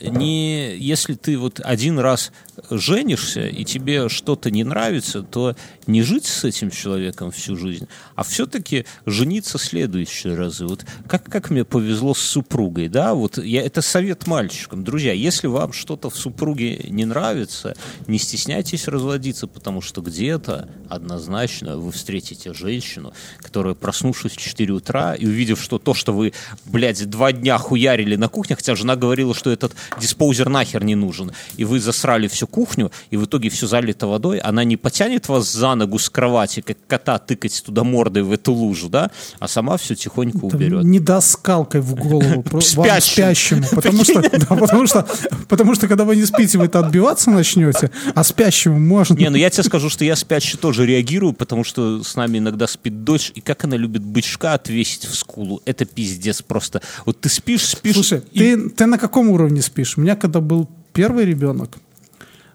не 0.00 0.76
если 0.76 1.14
ты 1.14 1.38
вот 1.38 1.60
один 1.62 1.98
раз 1.98 2.32
женишься 2.70 3.46
и 3.46 3.64
тебе 3.64 4.08
что-то 4.08 4.50
не 4.50 4.64
нравится, 4.64 5.22
то 5.22 5.56
не 5.86 6.02
жить 6.02 6.26
с 6.26 6.44
этим 6.44 6.70
человеком 6.70 7.30
всю 7.30 7.56
жизнь, 7.56 7.88
а 8.14 8.22
все-таки 8.22 8.86
жениться 9.06 9.58
следующие 9.58 10.34
разы. 10.34 10.66
Вот 10.66 10.84
как, 11.06 11.24
как 11.24 11.50
мне 11.50 11.64
повезло 11.64 12.14
с 12.14 12.20
супругой, 12.20 12.88
да, 12.88 13.14
вот 13.14 13.38
я, 13.38 13.62
это 13.62 13.82
совет 13.82 14.26
мальчикам. 14.26 14.84
Друзья, 14.84 15.12
если 15.12 15.46
вам 15.46 15.72
что-то 15.72 16.10
в 16.10 16.16
супруге 16.16 16.86
не 16.88 17.04
нравится, 17.04 17.74
не 18.06 18.18
стесняйтесь 18.18 18.88
разводиться, 18.88 19.46
потому 19.46 19.80
что 19.80 20.00
где-то 20.00 20.68
однозначно 20.88 21.76
вы 21.76 21.92
встретите 21.92 22.52
женщину, 22.52 23.12
которая, 23.38 23.74
проснувшись 23.74 24.32
в 24.32 24.36
4 24.36 24.72
утра 24.72 25.14
и 25.14 25.26
увидев, 25.26 25.60
что 25.60 25.78
то, 25.78 25.94
что 25.94 26.12
вы, 26.12 26.32
блядь, 26.64 27.08
два 27.08 27.32
дня 27.32 27.58
хуярили 27.58 28.16
на 28.16 28.28
кухне, 28.28 28.56
хотя 28.56 28.74
жена 28.74 28.96
говорила, 28.96 29.34
что 29.34 29.50
этот 29.50 29.74
диспоузер 30.00 30.48
нахер 30.48 30.84
не 30.84 30.94
нужен, 30.94 31.32
и 31.56 31.64
вы 31.64 31.80
засрали 31.80 32.28
всю 32.28 32.46
кухню, 32.46 32.90
и 33.10 33.16
в 33.16 33.24
итоге 33.24 33.48
все 33.50 33.66
залито 33.66 34.06
водой, 34.06 34.38
она 34.38 34.64
не 34.64 34.76
потянет 34.76 35.28
вас 35.28 35.52
за 35.52 35.74
ногу 35.74 35.98
с 35.98 36.08
кровати, 36.10 36.60
как 36.60 36.78
кота 36.86 37.18
тыкать 37.18 37.62
туда 37.64 37.84
мордой 37.84 38.22
в 38.22 38.32
эту 38.32 38.52
лужу, 38.52 38.88
да, 38.88 39.10
а 39.38 39.48
сама 39.48 39.76
все 39.76 39.94
тихонько 39.94 40.38
Там 40.38 40.50
уберет. 40.54 40.84
Не 40.84 41.00
даст 41.00 41.32
скалкой 41.32 41.80
в 41.80 41.94
голову 41.94 42.44
вам 42.50 43.00
Спящему. 43.00 43.64
Потому 43.72 44.04
что, 44.04 44.22
да, 44.22 44.46
потому, 44.56 44.86
что, 44.86 45.06
потому 45.48 45.74
что 45.74 45.88
когда 45.88 46.04
вы 46.04 46.16
не 46.16 46.24
спите, 46.24 46.58
вы-то 46.58 46.80
отбиваться 46.80 47.30
начнете, 47.30 47.90
а 48.14 48.24
спящему 48.24 48.78
можно. 48.78 49.14
Не, 49.14 49.30
ну 49.30 49.36
я 49.36 49.50
тебе 49.50 49.62
скажу, 49.62 49.88
что 49.90 50.04
я 50.04 50.16
спящий 50.16 50.56
тоже 50.56 50.86
реагирую, 50.86 51.32
потому 51.32 51.64
что 51.64 52.02
с 52.02 52.16
нами 52.16 52.38
иногда 52.38 52.66
спит 52.66 53.04
дочь, 53.04 53.32
и 53.34 53.40
как 53.40 53.64
она 53.64 53.76
любит 53.76 54.02
бычка 54.02 54.54
отвесить 54.54 55.04
в 55.06 55.14
скулу. 55.14 55.60
Это 55.64 55.84
пиздец 55.84 56.42
просто. 56.42 56.80
Вот 57.06 57.20
ты 57.20 57.28
спишь, 57.28 57.66
спишь... 57.66 57.94
Слушай, 57.94 58.22
и- 58.32 58.38
ты, 58.38 58.70
ты 58.70 58.86
на 58.86 58.98
каком 58.98 59.28
уровне 59.30 59.62
спишь? 59.62 59.73
У 59.96 60.00
меня 60.00 60.16
когда 60.16 60.40
был 60.40 60.68
первый 60.92 61.24
ребенок, 61.24 61.70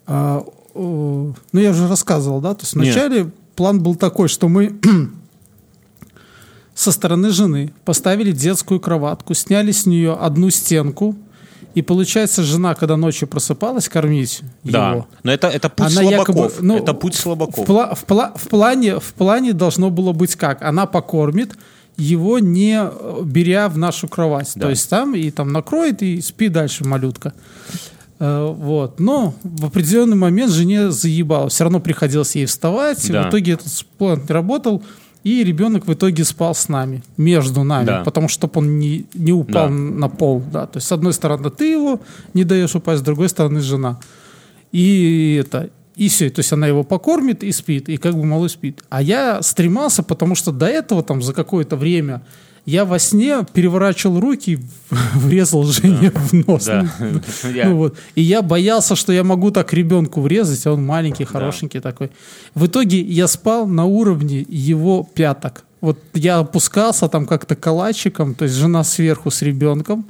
а, 0.08 0.44
о, 0.74 1.34
ну 1.52 1.60
я 1.60 1.72
уже 1.72 1.88
рассказывал, 1.88 2.42
да, 2.42 2.54
то 2.54 2.62
есть 2.64 2.76
Нет. 2.76 2.86
вначале 2.94 3.32
план 3.56 3.82
был 3.82 3.96
такой, 3.96 4.28
что 4.30 4.48
мы 4.48 4.80
со 6.74 6.92
стороны 6.92 7.30
жены 7.32 7.74
поставили 7.86 8.32
детскую 8.32 8.80
кроватку, 8.80 9.34
сняли 9.34 9.72
с 9.72 9.86
нее 9.86 10.14
одну 10.14 10.50
стенку, 10.50 11.16
и 11.76 11.82
получается, 11.82 12.42
жена, 12.44 12.74
когда 12.74 12.98
ночью 12.98 13.28
просыпалась 13.28 13.90
кормить 13.90 14.42
Да, 14.64 14.92
его, 14.92 15.08
но 15.24 15.32
это, 15.32 15.48
это 15.48 15.70
путь 15.70 15.88
она 15.88 16.02
слабаков. 16.02 16.36
якобы, 16.36 16.52
ну, 16.62 16.78
это 16.78 16.94
путь 16.94 17.14
В, 17.16 17.20
слабаков. 17.20 17.68
пла- 17.68 17.94
в 17.96 18.06
пла- 18.06 18.32
в 18.38 18.48
плане, 18.48 19.00
в 19.00 19.14
плане 19.14 19.54
должно 19.54 19.90
было 19.92 20.12
быть 20.14 20.36
как? 20.36 20.62
Она 20.64 20.86
покормит 20.88 21.56
его, 22.00 22.40
не 22.40 22.80
э, 22.82 23.22
беря 23.24 23.70
в 23.70 23.78
нашу 23.78 24.08
кровать. 24.08 24.52
Да. 24.56 24.62
То 24.64 24.70
есть 24.70 24.90
там 24.90 25.14
и 25.16 25.30
там 25.32 25.52
накроет, 25.52 26.02
и 26.02 26.22
спи 26.22 26.48
дальше, 26.50 26.84
малютка. 26.86 27.34
Э, 28.20 28.48
Вот. 28.52 29.00
Но 29.00 29.34
в 29.44 29.66
определенный 29.66 30.18
момент 30.18 30.52
жене 30.52 30.92
заебало. 30.92 31.50
Все 31.50 31.64
равно 31.66 31.80
приходилось 31.80 32.36
ей 32.36 32.46
вставать. 32.46 33.06
Да. 33.12 33.24
В 33.24 33.30
итоге 33.30 33.54
этот 33.54 33.86
план 33.98 34.22
работал. 34.28 34.82
И 35.26 35.44
ребенок 35.44 35.86
в 35.86 35.94
итоге 35.94 36.24
спал 36.24 36.56
с 36.56 36.70
нами, 36.70 37.04
между 37.18 37.64
нами, 37.64 37.86
Да. 37.88 38.04
потому 38.06 38.30
что 38.30 38.48
чтобы 38.48 38.60
он 38.66 38.80
не, 38.80 39.06
не 39.14 39.34
упал 39.34 39.68
Да. 39.68 39.74
на 39.74 40.08
пол. 40.10 40.42
Да. 40.52 40.66
То 40.66 40.78
есть, 40.78 40.88
с 40.88 40.92
одной 40.94 41.12
стороны, 41.12 41.50
ты 41.50 41.72
его 41.72 42.00
не 42.34 42.46
даешь 42.46 42.74
упасть, 42.74 43.02
с 43.02 43.04
другой 43.04 43.28
стороны, 43.28 43.60
жена. 43.60 44.00
И 44.72 45.38
это, 45.42 45.70
и 46.00 46.08
все. 46.08 46.30
То 46.30 46.40
есть 46.40 46.54
она 46.54 46.68
его 46.68 46.84
покормит 46.84 47.44
и 47.44 47.52
спит, 47.52 47.90
и 47.90 47.98
как 47.98 48.16
бы 48.16 48.24
малыш 48.26 48.52
спит. 48.54 48.82
А 48.90 49.02
я 49.02 49.42
стремался, 49.42 50.02
потому 50.02 50.36
что 50.36 50.52
до 50.52 50.66
этого 50.66 51.04
там 51.04 51.22
за 51.22 51.34
какое-то 51.34 51.76
время 51.76 52.22
я 52.66 52.86
во 52.86 53.00
сне 53.00 53.46
переворачивал 53.54 54.20
руки, 54.20 54.52
и 54.54 54.60
врезал 55.16 55.64
Жене 55.66 56.12
в 56.12 56.34
нос. 56.34 56.66
Да. 56.66 56.86
Ну, 57.00 57.22
Я- 57.54 57.70
вот. 57.70 57.98
И 58.16 58.22
я 58.22 58.42
боялся, 58.42 58.96
что 58.96 59.12
я 59.12 59.24
могу 59.24 59.52
так 59.52 59.74
ребенку 59.74 60.22
врезать, 60.22 60.66
а 60.68 60.74
он 60.74 60.86
маленький, 60.86 61.26
хорошенький 61.26 61.80
такой. 61.80 62.12
В 62.56 62.66
итоге 62.68 63.02
я 63.02 63.28
спал 63.28 63.68
на 63.68 63.86
уровне 63.86 64.46
его 64.48 65.08
пяток. 65.14 65.64
Вот 65.82 66.00
я 66.14 66.38
опускался 66.40 67.08
там 67.08 67.26
как-то 67.26 67.56
калачиком, 67.56 68.36
то 68.36 68.46
есть 68.46 68.56
жена 68.56 68.84
сверху 68.84 69.32
с 69.32 69.42
ребенком, 69.42 70.06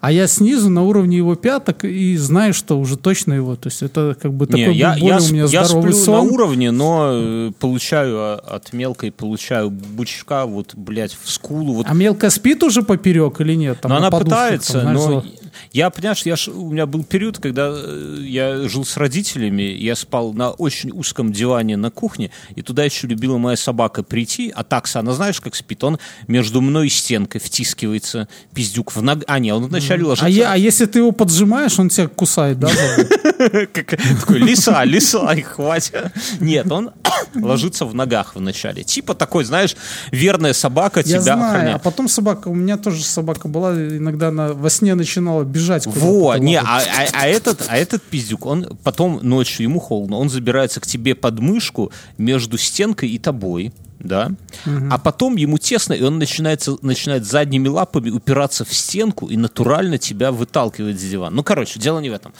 а 0.00 0.10
я 0.10 0.26
снизу 0.26 0.70
на 0.70 0.82
уровне 0.82 1.18
его 1.18 1.34
пяток 1.34 1.84
и 1.84 2.16
знаю, 2.16 2.54
что 2.54 2.78
уже 2.78 2.96
точно 2.96 3.34
его. 3.34 3.54
То 3.56 3.68
есть 3.68 3.82
это 3.82 4.16
как 4.20 4.32
бы 4.32 4.46
Не, 4.46 4.64
такой 4.64 4.76
я, 4.76 4.92
более 4.92 5.08
я, 5.08 5.18
у 5.18 5.28
меня 5.32 5.42
я 5.44 5.64
здоровый 5.64 5.92
сплю 5.92 6.04
сон. 6.04 6.14
на 6.14 6.32
уровне, 6.32 6.70
но 6.70 7.10
э, 7.12 7.52
получаю 7.58 8.16
а, 8.16 8.34
от 8.36 8.72
мелкой, 8.72 9.12
получаю 9.12 9.68
бучка, 9.70 10.46
вот, 10.46 10.74
блядь, 10.74 11.16
в 11.22 11.30
скулу. 11.30 11.74
Вот. 11.74 11.86
А 11.88 11.92
мелко 11.92 12.30
спит 12.30 12.62
уже 12.62 12.82
поперек 12.82 13.42
или 13.42 13.54
нет? 13.54 13.80
Там 13.82 13.90
но 13.90 13.96
на 13.96 14.06
она 14.06 14.10
подушках, 14.10 14.38
пытается, 14.38 14.72
там, 14.80 14.96
знаешь, 14.96 15.24
но. 15.24 15.24
Я, 15.72 15.90
понимаешь, 15.90 16.22
я, 16.22 16.34
у 16.52 16.70
меня 16.70 16.86
был 16.86 17.04
период, 17.04 17.38
когда 17.38 17.70
э, 17.72 18.18
я 18.22 18.68
жил 18.68 18.84
с 18.84 18.96
родителями, 18.96 19.62
я 19.62 19.94
спал 19.96 20.32
на 20.32 20.50
очень 20.50 20.90
узком 20.92 21.32
диване 21.32 21.76
на 21.76 21.90
кухне, 21.90 22.30
и 22.54 22.62
туда 22.62 22.84
еще 22.84 23.06
любила 23.06 23.38
моя 23.38 23.56
собака 23.56 24.02
прийти, 24.02 24.52
а 24.54 24.64
такса, 24.64 25.00
она 25.00 25.12
знаешь, 25.12 25.40
как 25.40 25.54
спит? 25.54 25.82
Он 25.84 25.98
между 26.28 26.60
мной 26.60 26.86
и 26.86 26.90
стенкой 26.90 27.40
втискивается, 27.40 28.28
пиздюк 28.54 28.94
в 28.94 29.02
ног... 29.02 29.20
А, 29.26 29.38
не, 29.38 29.52
он 29.52 29.66
вначале 29.66 30.04
ложится... 30.04 30.26
А, 30.26 30.28
я- 30.28 30.52
а 30.52 30.56
если 30.56 30.86
ты 30.86 30.98
его 30.98 31.12
поджимаешь, 31.12 31.78
он 31.78 31.88
тебя 31.88 32.08
кусает, 32.08 32.58
да? 32.58 32.68
Такой, 33.38 34.38
лиса, 34.38 34.84
лиса, 34.84 35.34
хватит. 35.42 36.12
Нет, 36.40 36.70
он 36.70 36.90
ложится 37.34 37.84
в 37.84 37.94
ногах 37.94 38.34
вначале. 38.34 38.84
Типа 38.84 39.14
такой, 39.14 39.44
знаешь, 39.44 39.76
верная 40.10 40.52
собака 40.52 41.00
Я 41.00 41.04
тебя 41.04 41.20
знаю. 41.20 41.74
А 41.76 41.78
потом 41.78 42.08
собака, 42.08 42.48
у 42.48 42.54
меня 42.54 42.76
тоже 42.76 43.04
собака 43.04 43.48
была, 43.48 43.74
иногда 43.74 44.28
она 44.28 44.52
во 44.52 44.70
сне 44.70 44.94
начинала 44.94 45.39
бежать. 45.44 45.84
куда-то 45.84 46.04
Во, 46.04 46.36
не, 46.38 46.56
а, 46.56 46.64
а- 46.64 47.06
а 47.12 47.26
этот, 47.26 47.66
а 47.68 47.76
этот 47.76 48.02
пиздюк, 48.02 48.46
он 48.46 48.78
потом 48.82 49.20
ночью, 49.22 49.64
ему 49.64 49.80
холодно, 49.80 50.16
он 50.16 50.28
забирается 50.28 50.80
к 50.80 50.86
тебе 50.86 51.14
под 51.14 51.38
мышку 51.38 51.92
между 52.18 52.58
стенкой 52.58 53.10
и 53.10 53.18
тобой, 53.18 53.72
да, 53.98 54.32
а 54.64 54.98
потом 54.98 55.36
ему 55.36 55.58
тесно, 55.58 55.92
и 55.92 56.02
он 56.02 56.18
начинается, 56.18 56.76
начинает 56.82 57.26
задними 57.26 57.68
лапами 57.68 58.10
упираться 58.10 58.64
в 58.64 58.72
стенку 58.72 59.26
и 59.26 59.36
натурально 59.36 59.98
тебя 59.98 60.32
выталкивает 60.32 60.98
с 60.98 61.02
дивана. 61.02 61.36
Ну, 61.36 61.42
короче, 61.42 61.78
дело 61.78 62.00
не 62.00 62.10
в 62.10 62.14
этом. 62.14 62.32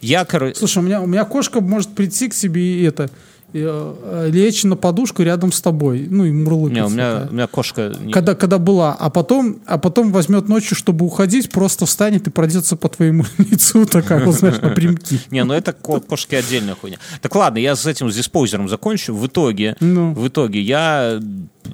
Я, 0.00 0.24
короче, 0.24 0.54
Слушай, 0.54 0.78
у 0.78 0.82
меня, 0.82 1.00
у 1.00 1.06
меня 1.06 1.24
кошка 1.24 1.60
может 1.60 1.94
прийти 1.94 2.28
к 2.28 2.34
себе 2.34 2.80
и 2.80 2.84
это 2.84 3.10
лечь 3.52 4.64
на 4.64 4.76
подушку 4.76 5.22
рядом 5.22 5.52
с 5.52 5.60
тобой, 5.60 6.06
ну 6.08 6.24
и 6.24 6.32
мурлыкать. 6.32 6.74
не, 6.76 6.84
у 6.84 6.88
меня, 6.90 7.12
такая. 7.12 7.28
у 7.28 7.32
меня 7.32 7.46
кошка... 7.46 7.94
Когда, 8.12 8.34
когда 8.34 8.58
была, 8.58 8.92
а 8.94 9.08
потом, 9.10 9.60
а 9.66 9.78
потом 9.78 10.12
возьмет 10.12 10.48
ночью, 10.48 10.76
чтобы 10.76 11.06
уходить, 11.06 11.50
просто 11.50 11.86
встанет 11.86 12.26
и 12.26 12.30
пройдется 12.30 12.76
по 12.76 12.88
твоему 12.88 13.24
лицу, 13.38 13.86
такая, 13.86 14.24
вот, 14.24 14.34
знаешь, 14.34 14.60
напрямки. 14.60 15.20
Не, 15.30 15.44
ну 15.44 15.54
это 15.54 15.72
ко- 15.72 16.00
кошки 16.00 16.34
отдельная 16.34 16.74
хуйня. 16.74 16.98
Так 17.22 17.34
ладно, 17.34 17.58
я 17.58 17.74
с 17.74 17.86
этим 17.86 18.10
с 18.10 18.16
диспоузером 18.16 18.68
закончу. 18.68 19.14
В 19.14 19.26
итоге, 19.26 19.76
Ну. 19.80 20.12
в 20.12 20.28
итоге 20.28 20.60
я 20.60 21.20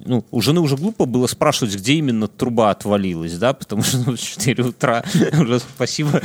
ну, 0.05 0.25
у 0.31 0.41
жены 0.41 0.61
уже 0.61 0.77
глупо 0.77 1.05
было 1.05 1.27
спрашивать, 1.27 1.77
где 1.77 1.95
именно 1.95 2.27
труба 2.27 2.71
отвалилась, 2.71 3.35
да, 3.39 3.53
потому 3.53 3.83
что 3.83 3.99
ну, 3.99 4.13
в 4.17 4.21
4 4.21 4.65
утра 4.65 5.05
уже 5.39 5.61
спасибо 5.61 6.21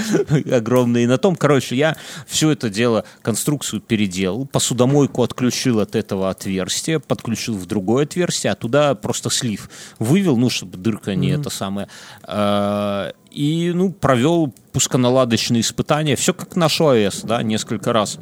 огромное 0.51 1.03
и 1.03 1.05
на 1.05 1.17
том. 1.17 1.35
Короче, 1.35 1.75
я 1.75 1.95
все 2.27 2.51
это 2.51 2.69
дело, 2.69 3.03
конструкцию 3.21 3.81
переделал, 3.81 4.45
посудомойку 4.45 5.23
отключил 5.39 5.79
от 5.79 5.95
этого 5.95 6.29
отверстия, 6.29 6.99
подключил 6.99 7.55
в 7.55 7.65
другое 7.65 8.03
отверстие, 8.03 8.51
а 8.51 8.55
туда 8.55 8.93
просто 8.93 9.29
слив 9.29 9.69
вывел, 9.97 10.35
ну, 10.35 10.49
чтобы 10.49 10.77
дырка 10.77 11.15
не 11.15 11.29
это 11.29 11.49
самое. 11.49 11.87
А, 12.23 13.13
И, 13.31 13.71
ну, 13.73 13.91
провел 13.91 14.53
пусконаладочные 14.73 15.61
испытания, 15.61 16.15
все 16.17 16.33
как 16.33 16.57
наш 16.57 16.81
ОС, 16.81 17.21
да, 17.23 17.41
несколько 17.41 17.93
раз. 17.93 18.19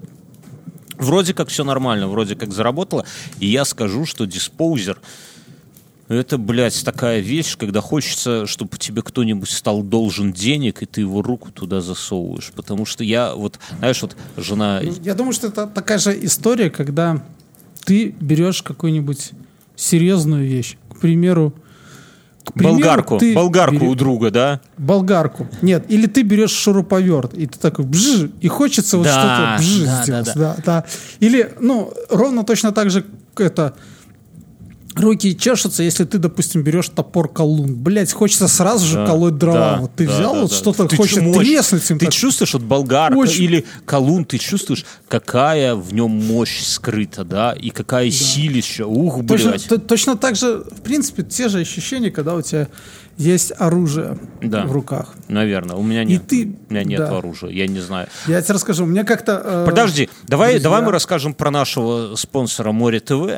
Вроде 1.00 1.34
как 1.34 1.50
все 1.50 1.64
нормально, 1.64 2.08
вроде 2.08 2.36
как 2.36 2.54
заработало. 2.54 3.04
И 3.40 3.48
я 3.48 3.66
скажу, 3.66 4.06
что 4.06 4.26
диспоузер 4.26 5.00
это, 6.16 6.38
блядь, 6.38 6.84
такая 6.86 7.20
вещь, 7.20 7.58
когда 7.58 7.82
хочется, 7.82 8.46
чтобы 8.46 8.78
тебе 8.78 9.02
кто-нибудь 9.02 9.50
стал 9.50 9.84
должен 9.84 10.32
денег, 10.34 10.82
и 10.82 10.86
ты 10.86 11.02
его 11.02 11.22
руку 11.22 11.52
туда 11.52 11.82
засовываешь. 11.82 12.52
Потому 12.56 12.86
что 12.86 13.04
я 13.04 13.34
вот, 13.36 13.60
знаешь, 13.80 14.02
вот 14.02 14.16
жена... 14.38 14.80
Ну, 14.84 14.94
Я 15.04 15.14
думаю, 15.16 15.34
что 15.34 15.48
это 15.48 15.68
такая 15.68 15.98
же 15.98 16.18
история, 16.26 16.70
когда 16.70 17.24
ты 17.86 18.16
берешь 18.20 18.62
какую-нибудь 18.64 19.32
серьезную 19.76 20.48
вещь. 20.48 20.78
К 20.90 21.00
примеру, 21.00 21.54
к 22.44 22.54
примеру, 22.54 22.76
болгарку, 22.76 23.18
ты 23.20 23.36
болгарку 23.36 23.76
бере- 23.76 23.88
у 23.90 23.96
друга, 23.96 24.32
да? 24.32 24.62
Болгарку. 24.78 25.48
Нет, 25.62 25.86
или 25.90 26.08
ты 26.08 26.22
берешь 26.24 26.52
шуруповерт, 26.52 27.34
и 27.34 27.46
ты 27.46 27.60
такой 27.60 27.86
бжж, 27.86 28.30
и 28.40 28.48
хочется 28.48 28.98
вот 28.98 29.04
Да, 29.04 29.12
что-то 29.12 29.56
бжж 29.60 29.86
да, 29.86 30.04
сделать. 30.04 30.26
да, 30.28 30.34
Да, 30.36 30.56
да. 30.66 30.86
Или, 31.20 31.54
ну, 31.60 31.94
ровно 32.10 32.44
точно 32.46 32.72
так 32.72 32.90
же 32.90 33.06
это 33.38 33.76
руки 35.00 35.36
чешутся, 35.38 35.84
если 35.84 36.04
ты, 36.06 36.18
допустим, 36.18 36.62
берешь 36.64 36.90
топор 36.90 37.28
колун. 37.32 37.76
Блять, 37.76 38.12
хочется 38.14 38.48
сразу 38.48 38.86
же 38.86 38.96
Да, 38.96 39.06
колоть 39.08 39.38
дрова. 39.38 39.58
да, 39.58 39.78
вот 39.82 39.92
ты 39.96 40.06
да, 40.08 40.14
взял 40.14 40.34
да, 40.34 40.42
вот 40.42 40.50
да. 40.52 40.56
что-то, 40.56 40.86
Ты 40.88 40.96
хочется 40.98 41.22
треснуть 41.34 41.90
им. 41.92 42.00
Ты 42.00 42.06
так. 42.06 42.14
чувствуешь, 42.14 42.54
вот 42.54 42.64
болгарка 42.64 43.18
Очень. 43.18 43.44
или 43.44 43.66
колун, 43.86 44.26
ты 44.26 44.38
чувствуешь, 44.38 44.86
какая 45.08 45.76
в 45.76 45.94
нем 45.94 46.12
мощь 46.12 46.62
скрыта, 46.64 47.24
да, 47.24 47.54
и 47.54 47.70
какая 47.70 48.10
силища. 48.12 48.86
Ух, 48.86 49.26
Точно, 49.28 49.50
блядь. 49.52 49.66
т- 49.68 49.78
точно 49.78 50.16
так 50.18 50.36
же, 50.36 50.64
в 50.72 50.82
принципе, 50.82 51.24
те 51.24 51.50
же 51.50 51.60
ощущения, 51.60 52.12
когда 52.12 52.36
у 52.36 52.42
тебя 52.42 52.68
есть 53.18 53.52
оружие 53.58 54.18
Да. 54.42 54.66
в 54.66 54.72
руках. 54.72 55.16
Наверное, 55.28 55.76
у 55.76 55.84
меня 55.84 56.04
нет. 56.04 56.28
ты- 56.28 56.56
У 56.70 56.74
меня 56.74 56.84
нет 56.84 57.00
да. 57.00 57.18
оружия, 57.18 57.50
я 57.50 57.68
не 57.68 57.80
знаю. 57.80 58.08
Я 58.28 58.42
тебе 58.42 58.54
расскажу, 58.56 58.84
у 58.84 58.88
меня 58.88 59.04
как-то... 59.04 59.42
э, 59.44 59.66
Подожди, 59.66 60.10
давай, 60.28 60.52
друзья- 60.54 60.64
давай 60.64 60.82
мы 60.84 60.92
расскажем 60.92 61.34
про 61.34 61.50
нашего 61.52 62.16
спонсора 62.16 62.72
Море 62.72 63.00
ТВ. 63.00 63.30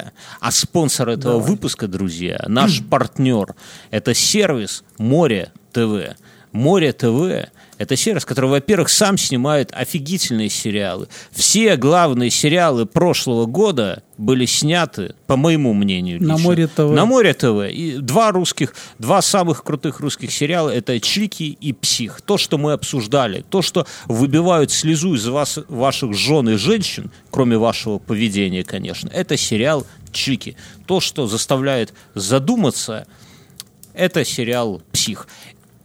А 0.41 0.51
спонсор 0.51 1.09
этого 1.09 1.39
выпуска, 1.39 1.87
друзья, 1.87 2.43
наш 2.47 2.81
партнер, 2.89 3.55
это 3.91 4.13
сервис 4.13 4.83
Море 4.97 5.51
ТВ. 5.71 6.15
Море 6.51 6.93
ТВ 6.93 7.49
это 7.79 7.95
сервис, 7.95 8.25
который, 8.25 8.49
во-первых, 8.49 8.89
сам 8.89 9.17
снимает 9.17 9.71
офигительные 9.71 10.49
сериалы. 10.49 11.07
Все 11.31 11.77
главные 11.77 12.29
сериалы 12.29 12.85
прошлого 12.85 13.45
года 13.45 14.03
были 14.17 14.45
сняты, 14.45 15.15
по 15.27 15.37
моему 15.37 15.73
мнению, 15.73 16.21
На 16.21 16.33
лично, 16.33 16.43
Море 16.43 16.67
ТВ. 16.67 16.79
На 16.79 17.05
Море 17.05 17.33
ТВ. 17.33 17.71
И 17.71 17.97
два 17.99 18.33
русских, 18.33 18.75
два 18.99 19.21
самых 19.21 19.63
крутых 19.63 20.01
русских 20.01 20.33
сериала 20.33 20.69
это 20.69 20.99
Чики 20.99 21.43
и 21.43 21.71
Псих. 21.71 22.21
То, 22.21 22.37
что 22.37 22.57
мы 22.57 22.73
обсуждали, 22.73 23.45
то, 23.49 23.61
что 23.61 23.87
выбивают 24.07 24.71
слезу 24.71 25.15
из 25.15 25.25
вас, 25.27 25.57
ваших 25.69 26.13
жен 26.13 26.49
и 26.49 26.55
женщин, 26.55 27.11
кроме 27.31 27.57
вашего 27.57 27.97
поведения, 27.97 28.65
конечно, 28.65 29.07
это 29.07 29.37
сериал 29.37 29.87
Чики. 30.11 30.57
То, 30.85 30.99
что 30.99 31.27
заставляет 31.27 31.93
задуматься, 32.13 33.07
это 33.93 34.25
сериал 34.25 34.81
Псих. 34.91 35.27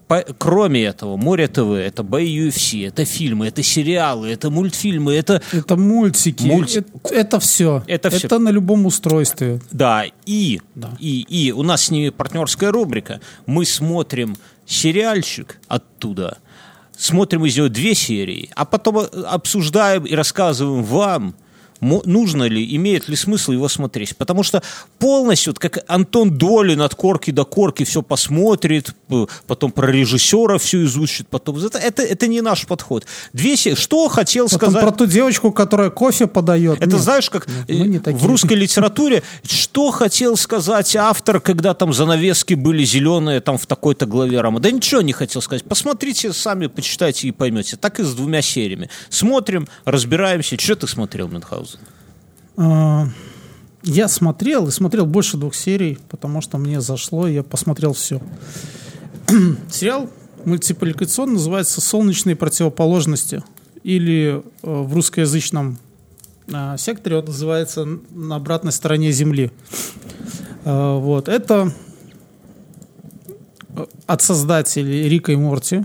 По- 0.07 0.25
кроме 0.39 0.85
этого, 0.85 1.17
Море 1.17 1.49
ТВ, 1.49 1.71
это 1.73 2.03
бои 2.03 2.49
UFC, 2.49 2.87
это 2.87 3.05
фильмы, 3.07 3.47
это 3.47 3.63
сериалы, 3.63 4.29
это 4.29 4.51
мультфильмы, 4.51 5.15
это 5.15 5.41
Это 5.53 5.77
мультики, 5.77 6.43
Мульти- 6.45 6.85
это, 7.03 7.15
это 7.15 7.41
все. 7.41 7.83
Это 7.87 8.11
всё. 8.11 8.27
Это 8.27 8.39
на 8.39 8.51
любом 8.51 8.85
устройстве. 8.87 9.61
Да, 9.73 10.05
и, 10.27 10.61
Да. 10.75 10.91
и, 11.01 11.23
и 11.29 11.53
у 11.53 11.63
нас 11.63 11.85
с 11.87 11.91
ними 11.91 12.11
партнерская 12.11 12.71
рубрика. 12.71 13.21
Мы 13.47 13.65
смотрим 13.65 14.37
сериальчик 14.67 15.59
оттуда, 15.69 16.37
смотрим 16.97 17.45
из 17.47 17.57
него 17.57 17.69
две 17.69 17.95
серии, 17.95 18.51
а 18.55 18.65
потом 18.67 18.99
э, 18.99 19.03
обсуждаем 19.31 20.05
и 20.05 20.15
рассказываем 20.15 20.85
вам, 20.85 21.35
нужно 22.05 22.45
ли, 22.45 22.77
имеет 22.77 23.09
ли 23.09 23.17
смысл 23.17 23.53
его 23.53 23.69
смотреть. 23.69 24.17
Потому 24.17 24.43
что 24.43 24.63
полностью, 24.99 25.53
вот 25.53 25.59
как 25.59 25.85
Антон 25.87 26.37
Долин 26.37 26.81
от 26.83 26.95
корки 26.95 27.31
до 27.31 27.45
корки 27.45 27.85
все 27.85 28.03
посмотрит, 28.03 28.95
потом 29.47 29.73
про 29.73 29.91
режиссера 29.91 30.59
все 30.59 30.85
изучит, 30.85 31.29
потом... 31.29 31.59
Это, 31.59 31.79
это, 31.79 32.03
это 32.03 32.27
не 32.27 32.41
наш 32.41 32.67
подход. 32.67 33.07
Две 33.33 33.57
серии. 33.57 33.75
Что 33.75 34.09
хотел 34.09 34.47
Потом 34.47 34.71
сказать... 34.71 34.83
про 34.83 34.91
ту 34.93 35.07
девочку, 35.07 35.53
которая 35.53 35.91
кофе 35.91 36.27
подает. 36.27 36.79
Это 36.79 36.93
Нет. 36.93 37.01
знаешь, 37.01 37.31
как 37.31 37.47
мы 37.69 38.01
э, 38.05 38.13
в 38.13 38.27
русской 38.27 38.55
литературе, 38.55 39.23
что 39.45 39.91
хотел 39.91 40.37
сказать 40.37 40.95
автор, 40.97 41.41
когда 41.41 41.75
там 41.75 41.93
занавески 41.93 42.55
были 42.55 42.85
зеленые 42.85 43.41
там 43.41 43.59
в 43.59 43.67
такой-то 43.67 44.07
главе 44.07 44.41
романа? 44.41 44.63
Да 44.63 44.71
ничего 44.71 45.01
не 45.01 45.13
хотел 45.13 45.43
сказать. 45.43 45.65
Посмотрите 45.65 46.33
сами, 46.33 46.67
почитайте 46.67 47.29
и 47.29 47.33
поймете. 47.33 47.77
Так 47.77 48.01
и 48.01 48.03
с 48.03 48.15
двумя 48.15 48.43
сериями. 48.43 48.89
Смотрим, 49.09 49.69
разбираемся. 49.85 50.59
Что 50.59 50.77
ты 50.77 50.87
смотрел, 50.87 51.29
Мюнхгаузен? 51.29 51.74
А, 52.57 53.07
Я 53.83 54.09
смотрел 54.09 54.69
и 54.69 54.71
смотрел 54.71 55.07
больше 55.07 55.37
двух 55.37 55.55
серий, 55.55 55.99
потому 56.09 56.41
что 56.41 56.59
мне 56.59 56.81
зашло, 56.81 57.27
и 57.27 57.35
я 57.35 57.43
посмотрел 57.43 57.93
все. 57.93 58.21
Сериал 59.71 60.11
мультипликационный 60.45 61.35
называется 61.35 61.81
«Солнечные 61.81 62.37
противоположности». 62.37 63.43
Или 63.83 64.43
э, 64.43 64.43
в 64.63 64.95
русскоязычном 64.95 65.79
а, 66.53 66.77
секторе 66.77 67.17
он 67.17 67.27
называется 67.27 67.87
«На 68.11 68.37
обратной 68.37 68.73
стороне 68.73 69.13
Земли». 69.13 69.51
А, 70.65 70.99
Вот. 70.99 71.29
Это 71.29 71.73
э, 73.77 73.87
от 74.07 74.23
создателей 74.23 75.09
Рика 75.09 75.33
и 75.33 75.37
Морти. 75.37 75.85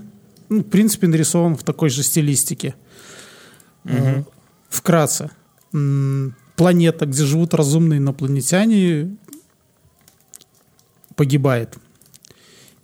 Ну, 0.50 0.62
в 0.62 0.64
принципе, 0.64 1.08
нарисован 1.08 1.56
в 1.56 1.64
такой 1.64 1.90
же 1.90 2.04
стилистике. 2.04 2.76
Э, 3.86 4.24
Вкратце. 4.70 5.32
Планета, 6.60 7.06
где 7.06 7.23
живут 7.23 7.53
разумные 7.53 7.99
инопланетяне, 7.99 9.15
погибает. 11.15 11.77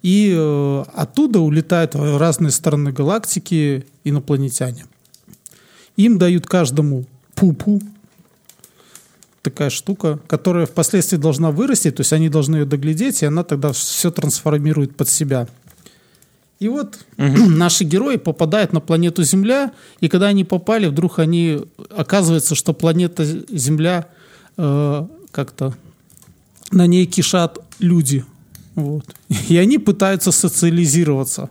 И 0.02 0.34
э, 0.34 0.84
оттуда 0.94 1.42
улетают 1.42 1.94
в 1.94 2.18
разные 2.18 2.52
стороны 2.52 2.94
галактики 2.94 3.86
инопланетяне. 4.06 4.86
Им 5.98 6.18
дают 6.18 6.48
каждому 6.48 7.04
пупу, 7.34 7.82
такая 9.42 9.70
штука, 9.70 10.22
которая 10.28 10.68
впоследствии 10.68 11.18
должна 11.18 11.52
вырасти, 11.52 11.92
то 11.92 12.00
есть 12.00 12.14
они 12.14 12.30
должны 12.30 12.56
ее 12.56 12.66
доглядеть, 12.66 13.24
и 13.24 13.26
она 13.26 13.44
тогда 13.44 13.74
все 13.74 14.10
трансформирует 14.10 14.96
под 14.96 15.10
себя. 15.10 15.50
И 16.60 16.68
вот 16.68 17.00
наши 17.18 17.84
герои 17.84 18.18
попадают 18.18 18.74
на 18.74 18.80
планету 18.80 19.24
Земля, 19.24 19.72
и 20.00 20.08
когда 20.08 20.28
они 20.28 20.44
попали, 20.44 20.88
вдруг 20.88 21.20
они 21.20 21.60
оказывается, 21.96 22.56
что 22.56 22.74
планета 22.74 23.26
Земля 23.26 24.08
э, 24.58 25.08
как-то 25.32 25.74
на 26.72 26.88
ней 26.88 27.06
кишат 27.06 27.60
люди, 27.80 28.26
вот, 28.76 29.06
и 29.50 29.58
они 29.58 29.78
пытаются 29.78 30.32
социализироваться, 30.32 31.50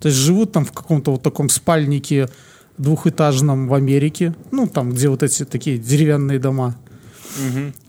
то 0.00 0.08
есть 0.08 0.18
живут 0.18 0.52
там 0.52 0.64
в 0.64 0.72
каком-то 0.72 1.12
вот 1.12 1.22
таком 1.22 1.48
спальнике 1.48 2.28
двухэтажном 2.76 3.68
в 3.68 3.74
Америке, 3.74 4.34
ну 4.50 4.66
там 4.66 4.92
где 4.92 5.08
вот 5.08 5.22
эти 5.22 5.44
такие 5.44 5.78
деревянные 5.78 6.38
дома. 6.38 6.76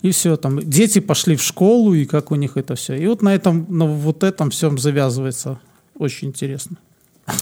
И 0.02 0.10
все, 0.10 0.38
там 0.38 0.60
дети 0.60 0.99
пошли 0.99 1.36
в 1.36 1.44
школу, 1.44 1.94
и 1.94 2.06
как 2.06 2.32
у 2.32 2.36
них 2.36 2.57
это 2.57 2.73
все. 2.73 2.95
И 2.95 3.06
вот 3.06 3.22
на 3.22 3.36
этом, 3.36 3.65
на 3.69 3.86
вот 3.86 4.23
этом 4.23 4.49
всем 4.49 4.80
завязывается. 4.80 5.60
Очень 5.98 6.30
интересно. 6.30 6.78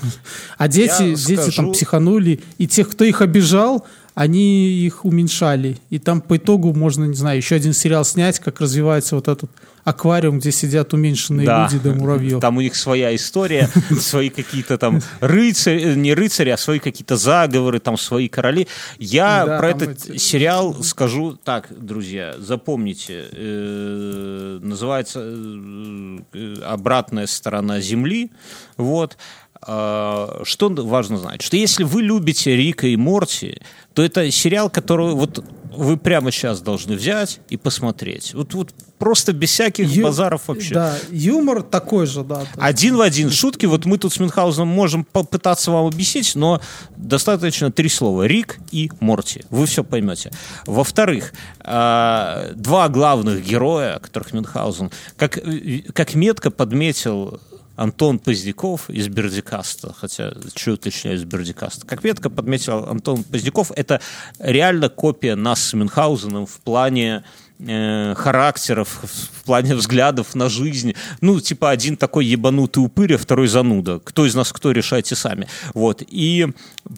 А 0.58 0.68
дети, 0.68 1.04
Я 1.04 1.16
дети 1.16 1.34
скажу- 1.42 1.52
там 1.58 1.72
психанули, 1.74 2.40
и 2.58 2.68
тех, 2.68 2.90
кто 2.90 3.04
их 3.04 3.22
обижал, 3.22 3.86
они 4.16 4.70
их 4.86 5.04
уменьшали. 5.06 5.78
И 5.90 6.00
там 6.00 6.22
по 6.22 6.38
итогу 6.38 6.74
можно, 6.74 7.06
не 7.06 7.16
знаю, 7.16 7.38
еще 7.38 7.56
один 7.56 7.74
сериал 7.74 8.06
снять, 8.06 8.40
как 8.40 8.62
развивается 8.62 9.16
вот 9.16 9.28
этот 9.28 9.50
аквариум, 9.84 10.40
где 10.40 10.52
сидят 10.52 10.94
уменьшенные 10.94 11.46
люди 11.46 11.78
до 11.80 11.94
муравьев. 11.94 12.40
Там 12.42 12.58
у 12.58 12.62
них 12.62 12.76
своя 12.76 13.14
история, 13.16 13.70
свои 14.00 14.30
какие-то 14.30 14.78
там 14.78 15.00
рыцари, 15.20 15.96
не 15.96 16.14
рыцари, 16.14 16.50
а 16.52 16.58
свои 16.58 16.80
какие-то 16.80 17.18
заговоры, 17.18 17.80
там 17.80 17.98
свои 17.98 18.28
короли. 18.30 18.68
Я 19.00 19.46
Да, 19.46 19.58
про 19.60 19.70
этот 19.70 20.06
эти- 20.06 20.18
сериал 20.18 20.84
скажу 20.84 21.38
так, 21.44 21.68
друзья, 21.70 22.36
запомните, 22.40 23.26
э, 23.32 24.60
называется 24.62 25.20
э, 25.24 26.56
«Обратная 26.66 27.28
сторона 27.28 27.80
Земли». 27.82 28.32
Вот. 28.78 29.18
А, 29.66 30.42
Что 30.44 30.70
важно 30.70 31.18
знать? 31.18 31.42
Что 31.42 31.56
если 31.58 31.84
вы 31.84 32.02
любите 32.02 32.56
Рика 32.56 32.88
и 32.88 32.96
Морти, 32.98 33.62
то 33.94 34.04
это 34.04 34.30
сериал, 34.32 34.70
который 34.70 35.14
вот 35.14 35.44
вы 35.76 35.98
прямо 35.98 36.32
сейчас 36.32 36.62
должны 36.62 36.96
взять 36.96 37.40
и 37.50 37.58
посмотреть. 37.58 38.34
Вот, 38.34 38.54
вот 38.54 38.74
просто 38.98 39.34
без 39.34 39.50
всяких 39.52 39.90
Ю- 39.90 40.04
базаров 40.04 40.48
вообще. 40.48 40.74
Да, 40.74 40.96
юмор 41.12 41.62
такой 41.64 42.06
же, 42.06 42.24
да. 42.24 42.46
Один 42.58 42.96
в 42.98 43.02
один 43.02 43.30
шутки. 43.30 43.66
Вот 43.66 43.86
мы 43.86 43.98
тут 43.98 44.14
с 44.14 44.20
Мюнхгаузеном 44.20 44.68
можем 44.68 45.04
попытаться 45.04 45.72
вам 45.72 45.88
объяснить, 45.88 46.36
но 46.36 46.62
достаточно 46.96 47.72
три 47.72 47.90
слова. 47.90 48.24
Рик 48.24 48.60
и 48.72 48.92
Морти. 49.00 49.44
Вы 49.50 49.66
все 49.66 49.84
поймете. 49.84 50.32
Во-вторых, 50.66 51.34
а, 51.60 52.52
два 52.56 52.88
главных 52.90 53.46
героя, 53.46 54.00
которых 54.00 54.34
Мюнхгаузен, 54.34 54.92
как, 55.18 55.38
э, 55.38 55.80
как 55.94 56.16
метко 56.16 56.52
подметил 56.52 57.40
Антон 57.76 58.20
Поздняков 58.20 58.90
из 58.90 59.08
Бердикаста, 59.08 59.94
хотя 59.94 60.34
что 60.56 60.74
уточняю 60.74 61.18
из 61.18 61.24
Бердикаста, 61.24 61.88
как 61.88 62.04
метко 62.04 62.30
подметил 62.30 62.86
Антон 62.88 63.24
Поздняков, 63.24 63.72
это 63.76 64.00
реально 64.40 64.90
копия 64.90 65.36
нас 65.36 65.62
с 65.62 65.74
Мюнхгаузеном 65.74 66.46
в 66.46 66.60
плане 66.62 67.24
э, 67.68 68.14
характеров, 68.16 69.00
в 69.04 69.44
плане 69.44 69.76
взглядов 69.76 70.36
на 70.36 70.50
жизнь. 70.50 70.94
Ну, 71.22 71.40
типа, 71.40 71.70
один 71.70 71.98
такой 71.98 72.26
ебанутый 72.26 72.84
упырь, 72.84 73.16
а 73.16 73.18
второй 73.18 73.48
зануда. 73.48 74.00
Кто 74.04 74.26
из 74.26 74.36
нас 74.36 74.52
кто, 74.52 74.72
решайте 74.72 75.16
сами. 75.16 75.48
Вот. 75.74 76.04
И 76.08 76.48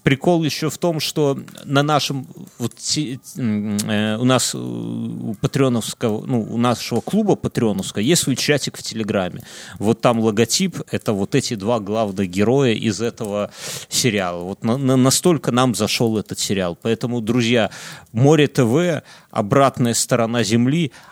прикол 0.03 0.43
еще 0.43 0.69
в 0.69 0.77
том, 0.77 0.99
что 0.99 1.39
на 1.63 1.83
нашем, 1.83 2.27
вот, 2.59 2.73
э, 2.97 4.17
у 4.19 4.25
нас 4.25 4.53
э, 4.53 4.57
у 4.57 5.35
патреоновского, 5.41 6.25
ну, 6.25 6.41
у 6.41 6.57
нашего 6.57 7.01
клуба 7.01 7.35
патреоновского 7.35 8.01
есть 8.01 8.23
свой 8.23 8.35
чатик 8.35 8.77
в 8.77 8.83
Телеграме. 8.83 9.43
Вот 9.79 10.01
там 10.01 10.19
логотип, 10.19 10.81
это 10.91 11.13
вот 11.13 11.35
эти 11.35 11.55
два 11.55 11.79
главных 11.79 12.29
героя 12.29 12.73
из 12.73 13.01
этого 13.01 13.51
сериала. 13.89 14.43
Вот 14.43 14.63
на- 14.63 14.77
на- 14.77 14.95
настолько 14.97 15.51
нам 15.51 15.75
зашел 15.75 16.17
этот 16.17 16.39
сериал. 16.39 16.77
Поэтому, 16.81 17.21
друзья, 17.21 17.69
Море 18.11 18.47
ТВ, 18.47 19.03
обратная 19.31 19.93
сторона 19.93 20.43
Земли, 20.43 20.55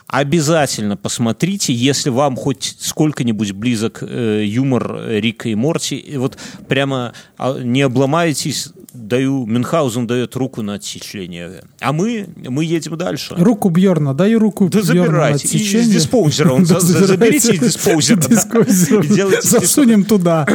обязательно 0.06 0.96
посмотрите, 0.96 1.72
если 1.72 2.10
вам 2.10 2.36
хоть 2.36 2.76
сколько-нибудь 2.80 3.52
близок 3.52 3.98
э, 4.02 4.42
юмор 4.44 5.08
Рика 5.08 5.48
и 5.48 5.54
Морти. 5.54 5.96
И 5.96 6.16
вот 6.16 6.38
прямо 6.68 7.12
а, 7.36 7.58
не 7.58 7.82
обломайтесь, 7.82 8.68
даю, 8.92 9.44
Мюнхгаузен 9.46 10.06
дает 10.06 10.36
руку 10.36 10.62
на 10.62 10.74
отсечение. 10.74 11.64
А 11.80 11.92
мы, 11.92 12.28
мы 12.36 12.64
едем 12.64 12.96
дальше. 12.96 13.34
Руку 13.36 13.68
Бьерна, 13.68 14.14
дай 14.14 14.34
руку 14.34 14.68
Да 14.68 14.80
Бьерна 14.80 14.94
на 14.94 15.04
забирайте. 15.06 15.58
И 15.58 15.60
из 15.60 15.88
диспоузера. 15.88 16.52
Он 16.52 16.64
за- 16.66 16.80
за- 16.80 17.06
заберите 17.06 17.54
из 17.54 17.60
диспоузера. 17.60 18.20
Засунем 19.42 20.04
туда. 20.04 20.46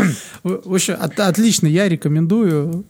В 0.44 0.74
общем, 0.74 0.96
от- 1.00 1.20
отлично, 1.20 1.68
я 1.68 1.90
рекомендую. 1.90 2.86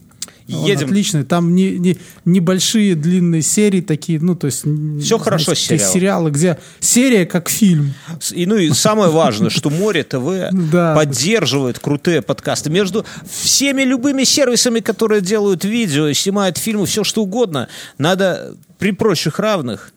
Он 0.52 0.64
Едем. 0.66 0.86
отличный. 0.88 1.24
Там 1.24 1.54
не, 1.54 1.78
не- 1.78 1.98
небольшие 2.24 2.94
длинные 2.94 3.42
серии 3.42 3.80
такие, 3.80 4.20
ну, 4.20 4.34
то 4.34 4.46
есть... 4.46 4.64
м, 4.66 5.00
Всё 5.00 5.18
хорошо 5.18 5.54
с 5.54 5.60
такие 5.66 5.78
сериалом. 5.78 5.92
сериалы, 5.94 6.30
где 6.30 6.58
серия 6.80 7.26
как 7.26 7.48
фильм. 7.48 7.94
И, 8.32 8.46
ну 8.46 8.56
и 8.56 8.70
самое 8.70 9.10
важное, 9.10 9.50
что 9.50 9.70
Море 9.70 10.02
ТВ 10.04 10.50
Да. 10.72 10.94
поддерживает 10.94 11.78
крутые 11.78 12.22
подкасты. 12.22 12.70
Между 12.70 13.04
всеми 13.30 13.82
любыми 13.82 14.24
сервисами, 14.24 14.80
которые 14.80 15.20
делают 15.20 15.64
видео, 15.64 16.12
снимают 16.12 16.58
фильмы, 16.58 16.86
все 16.86 17.04
что 17.04 17.22
угодно, 17.22 17.68
надо 17.98 18.54
при 18.78 18.92
прочих 18.92 19.38
равных 19.38 19.92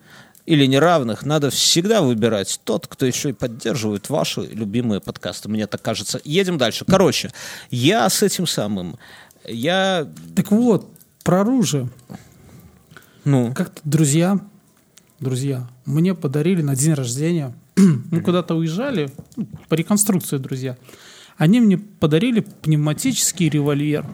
или 0.46 0.66
неравных, 0.66 1.26
надо 1.26 1.50
всегда 1.52 2.02
выбирать 2.02 2.60
тот, 2.66 2.86
кто 2.88 3.06
еще 3.06 3.30
и 3.30 3.32
поддерживает 3.32 4.10
ваши 4.10 4.42
любимые 4.42 5.00
подкасты. 5.00 5.48
Мне 5.48 5.68
так 5.68 5.82
кажется. 5.82 6.20
Едем 6.26 6.58
дальше. 6.58 6.84
Короче, 6.86 7.32
я 7.72 8.10
с 8.10 8.22
этим 8.24 8.46
самым, 8.46 8.98
я, 9.48 10.07
Так 10.36 10.52
вот, 10.52 10.90
про 11.24 11.41
оружие. 11.41 11.90
ну, 13.24 13.53
Как-то 13.53 13.82
друзья, 13.84 14.40
друзья, 15.20 15.70
мне 15.86 16.14
подарили 16.14 16.61
на 16.61 16.76
день 16.76 16.94
рождения, 16.94 17.53
мы 17.76 18.22
куда-то 18.22 18.56
уезжали, 18.56 19.11
ну, 19.36 19.48
по 19.70 19.76
реконструкции, 19.76 20.38
друзья, 20.38 20.78
они 21.38 21.60
мне 21.60 21.78
подарили 21.78 22.41
пневматический 22.41 23.49
револьвер. 23.49 24.06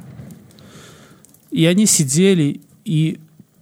И 1.52 1.66
они 1.66 1.86
сидели 1.86 2.62
и 2.86 3.20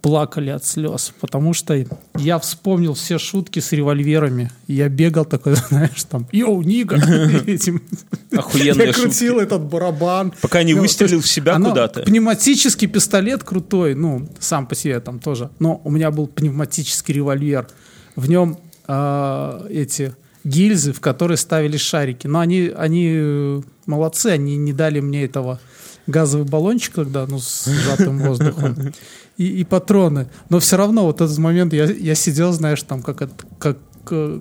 плакали 0.08 0.52
от 0.52 0.64
слез, 0.64 1.14
потому 1.20 1.54
что 1.54 1.86
я 2.18 2.40
вспомнил 2.40 2.94
все 2.94 3.18
шутки 3.18 3.60
с 3.60 3.74
револьверами. 3.74 4.50
Я 4.68 4.88
бегал 4.88 5.26
такой, 5.26 5.56
знаешь, 5.70 6.02
там, 6.06 6.28
йоу, 6.32 6.62
нига. 6.62 6.96
Охуенные 8.32 8.88
Я 8.88 8.94
крутил 8.94 9.40
этот 9.40 9.64
барабан. 9.64 10.32
Пока 10.42 10.64
не 10.64 10.76
Ну, 10.76 10.82
выстрелил 10.82 11.20
в 11.20 11.28
себя 11.28 11.60
куда-то. 11.60 12.04
Пневматический 12.04 12.88
пистолет 12.88 13.44
крутой, 13.44 13.96
ну, 13.96 14.30
сам 14.40 14.66
по 14.66 14.76
себе 14.76 15.02
там 15.02 15.20
тоже. 15.20 15.50
Но 15.60 15.82
у 15.84 15.92
меня 15.92 16.10
был 16.10 16.28
пневматический 16.28 17.16
револьвер. 17.16 17.68
В 18.16 18.30
нем 18.30 18.58
а, 18.88 19.68
эти 19.70 20.16
гильзы, 20.46 20.94
в 20.94 21.02
которые 21.02 21.38
ставили 21.38 21.76
шарики. 21.76 22.28
Но 22.28 22.40
они, 22.40 22.72
они 22.74 23.12
э, 23.14 23.62
молодцы, 23.86 24.28
они 24.28 24.56
не 24.56 24.72
дали 24.72 25.02
мне 25.02 25.26
этого 25.26 25.60
газовый 26.08 26.46
баллончик 26.48 26.96
тогда, 26.96 27.26
ну, 27.28 27.40
с 27.40 27.66
сжатым 27.66 28.20
воздухом. 28.20 28.94
И, 29.38 29.46
и 29.60 29.64
патроны. 29.64 30.30
Но 30.50 30.60
все 30.60 30.78
равно 30.78 31.04
вот 31.06 31.22
этот 31.22 31.38
момент 31.38 31.72
я, 31.74 31.86
я 31.86 32.16
сидел, 32.16 32.52
знаешь, 32.54 32.82
там 32.82 33.04
как, 33.04 33.22
от- 33.22 33.46
как 33.60 33.78
э, 34.10 34.40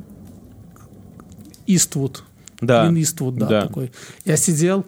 Иствуд. 1.67 2.23
Да. 2.61 2.87
Клин 2.87 3.03
Иствуд, 3.03 3.37
да, 3.37 3.47
Да. 3.47 3.63
такой. 3.67 3.93
Я 4.25 4.37
сидел, 4.37 4.87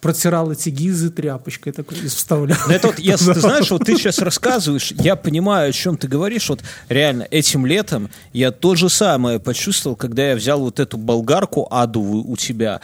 протирал 0.00 0.52
эти 0.52 0.68
гильзы 0.68 1.10
тряпочкой 1.10 1.72
такой 1.72 1.98
и 1.98 2.06
вставлял. 2.08 2.58
Да 2.68 2.74
это 2.74 2.88
вот, 2.88 2.98
я, 2.98 3.16
ты 3.16 3.40
знаешь, 3.40 3.70
вот 3.70 3.84
ты 3.84 3.96
сейчас 3.96 4.18
рассказываешь, 4.18 4.92
я 4.92 5.16
понимаю, 5.16 5.70
о 5.70 5.72
чем 5.72 5.96
ты 5.96 6.06
говоришь. 6.08 6.48
Вот 6.48 6.62
реально, 6.88 7.26
этим 7.30 7.66
летом 7.66 8.10
я 8.32 8.50
то 8.52 8.74
же 8.74 8.88
самое 8.88 9.38
почувствовал, 9.40 9.96
когда 9.96 10.30
я 10.30 10.36
взял 10.36 10.60
вот 10.60 10.78
эту 10.80 10.96
болгарку 10.96 11.66
адовую 11.70 12.24
у 12.28 12.36
тебя 12.36 12.80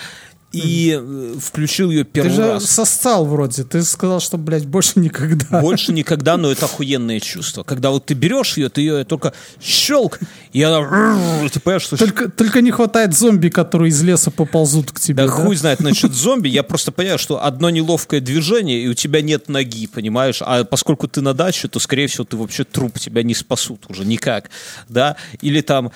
и 0.52 0.98
э, 0.98 1.34
включил 1.40 1.90
ее 1.90 2.04
Ты 2.04 2.10
первый 2.10 2.32
же 2.32 2.52
раз. 2.52 2.64
сосцал 2.64 3.26
вроде. 3.26 3.64
Ты 3.64 3.82
сказал, 3.82 4.20
что, 4.20 4.38
блядь, 4.38 4.66
больше 4.66 4.98
никогда. 4.98 5.60
Больше 5.60 5.92
никогда, 5.92 6.36
но 6.38 6.50
это 6.50 6.64
охуенное 6.64 7.20
чувство. 7.20 7.64
Когда 7.64 7.90
вот 7.90 8.06
ты 8.06 8.14
берешь 8.14 8.56
ее, 8.56 8.70
ты 8.70 8.80
ее 8.80 9.04
только 9.04 9.34
щелк, 9.60 10.18
И 10.52 10.62
она... 10.62 11.48
Ты 11.52 11.60
понимаешь, 11.60 11.82
что... 11.82 11.96
Только, 11.96 12.28
только 12.30 12.60
не 12.60 12.70
хватает 12.70 13.14
зомби, 13.14 13.48
которые 13.48 13.90
из 13.90 14.02
леса 14.02 14.30
поползут 14.30 14.92
к 14.92 15.00
тебе. 15.00 15.24
Да, 15.24 15.26
Да, 15.26 15.32
хуй 15.44 15.56
знает 15.56 15.80
насчет 15.80 16.12
зомби. 16.12 16.48
Я 16.48 16.62
просто 16.62 16.92
понимаю, 16.92 17.18
что 17.18 17.44
одно 17.44 17.70
неловкое 17.70 18.20
движение, 18.20 18.82
и 18.82 18.88
у 18.88 18.94
тебя 18.94 19.22
нет 19.22 19.48
ноги, 19.48 19.86
понимаешь? 19.86 20.38
А 20.40 20.64
поскольку 20.64 21.08
ты 21.08 21.20
на 21.20 21.34
даче, 21.34 21.68
то, 21.68 21.78
скорее 21.78 22.06
всего, 22.06 22.24
ты 22.24 22.36
вообще 22.36 22.64
труп, 22.64 22.98
тебя 22.98 23.22
не 23.22 23.34
спасут 23.34 23.86
уже 23.88 24.04
никак. 24.04 24.50
Да? 24.88 25.16
Или 25.40 25.60
там... 25.60 25.92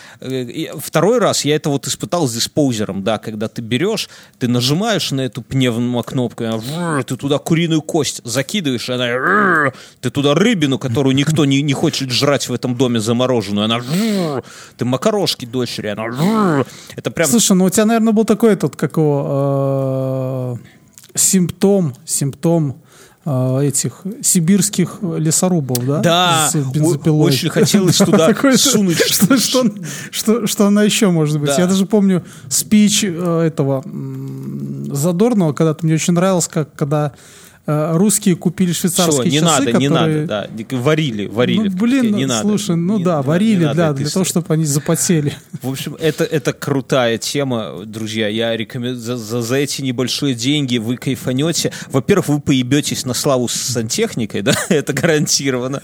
Второй 0.79 1.19
раз 1.19 1.45
я 1.45 1.57
это 1.57 1.71
вот 1.71 1.87
испытал 1.87 2.29
с 2.29 2.35
диспоузером, 2.35 3.03
да, 3.03 3.19
когда 3.19 3.49
ты 3.49 3.63
берешь, 3.63 4.09
ты 4.39 4.49
нажимаешь 4.49 5.11
на 5.11 5.23
эту 5.23 5.43
пневмокнопку, 5.43 6.45
она 6.45 7.03
ты 7.03 7.17
туда 7.17 7.39
куриную 7.39 7.83
кость 7.83 8.21
закидываешь, 8.25 8.89
и 8.89 8.93
она... 8.93 9.73
Ты 10.01 10.11
туда 10.11 10.35
рыбину, 10.35 10.79
которую 10.79 11.15
никто 11.15 11.45
не, 11.45 11.63
не 11.63 11.73
хочет 11.73 12.11
жрать 12.11 12.49
в 12.49 12.53
этом 12.53 12.77
доме 12.77 13.01
замороженную, 13.01 13.65
она... 13.65 14.43
Ты 14.77 14.85
макарошки 14.85 15.45
дочери, 15.47 15.89
она... 15.89 16.65
Это 16.97 17.11
прям... 17.11 17.29
Слушай, 17.29 17.57
ну 17.57 17.65
у 17.67 17.71
тебя, 17.71 17.85
наверное, 17.87 18.13
был 18.13 18.25
такой 18.25 18.53
этот, 18.53 18.77
как 18.77 18.97
его, 18.97 20.59
э, 21.15 21.19
симптом, 21.19 21.95
симптом 22.05 22.77
э, 23.25 23.61
этих 23.65 24.03
сибирских 24.23 24.99
лесорубов, 25.03 25.85
да? 25.87 25.99
Да, 26.01 26.49
С 26.51 26.55
бензопилой. 26.57 27.19
о- 27.21 27.25
очень 27.27 27.51
хотелось 27.51 27.97
туда 27.99 28.35
сунуть. 28.57 28.99
Что, 28.99 29.37
что, 29.39 29.65
что, 30.11 30.47
что 30.47 30.67
она 30.67 30.83
еще 30.83 31.11
может 31.11 31.39
быть? 31.41 31.51
Да. 31.51 31.61
Я 31.61 31.67
даже 31.67 31.87
помню 31.87 32.25
спич 32.49 33.05
э, 33.05 33.41
этого 33.47 33.83
м, 33.85 34.89
Задорнова, 34.95 35.53
когда-то 35.53 35.85
мне 35.87 35.95
очень 35.95 36.15
нравилось, 36.15 36.49
как 36.49 36.75
когда 36.75 37.13
русские 37.67 38.35
купили 38.37 38.73
швейцарские 38.73 39.31
не 39.31 39.39
часы, 39.39 39.45
надо, 39.45 39.73
не 39.73 39.89
которые- 39.89 40.27
надо, 40.27 40.27
да. 40.27 40.47
Не- 40.53 40.67
Варили, 40.83 41.27
варили. 41.27 41.69
Ну, 41.69 41.77
блин, 41.77 42.15
не 42.15 42.27
ну, 42.27 42.33
надо. 42.35 42.49
слушай, 42.49 42.77
ну 42.77 42.99
Не- 42.99 43.05
да, 43.05 43.19
не 43.19 43.23
варили, 43.27 43.65
надо 43.65 43.77
да, 43.77 43.93
для 43.93 44.09
того, 44.09 44.25
чтобы 44.25 44.47
они 44.55 44.65
запотели. 44.65 45.35
В 45.63 45.69
общем, 45.71 45.97
это, 46.01 46.25
это 46.25 46.53
крутая 46.53 47.19
тема, 47.19 47.85
друзья. 47.87 48.27
Я 48.29 48.57
рекомендую 48.57 48.97
за, 49.01 49.17
за, 49.17 49.43
за 49.43 49.57
эти 49.57 49.81
небольшие 49.83 50.35
деньги 50.35 50.79
вы 50.79 50.97
кайфанете. 50.97 51.73
Во-первых, 51.91 52.29
вы 52.29 52.41
поебетесь 52.41 53.05
на 53.05 53.15
славу 53.15 53.47
с 53.49 53.55
сантехникой, 53.55 54.43
да, 54.43 54.55
это 54.69 54.93
гарантированно. 54.93 55.81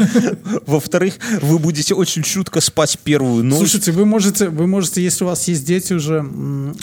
Во-вторых, 0.66 1.14
вы 1.42 1.58
будете 1.58 1.94
очень 1.94 2.22
чутко 2.22 2.60
спать 2.60 2.98
первую 3.04 3.44
ночь. 3.44 3.58
Слушайте, 3.58 3.92
вы 3.92 4.04
можете, 4.04 4.48
вы 4.48 4.66
можете, 4.66 5.02
если 5.02 5.24
у 5.24 5.28
вас 5.28 5.46
есть 5.48 5.64
дети 5.64 5.92
уже 5.92 6.24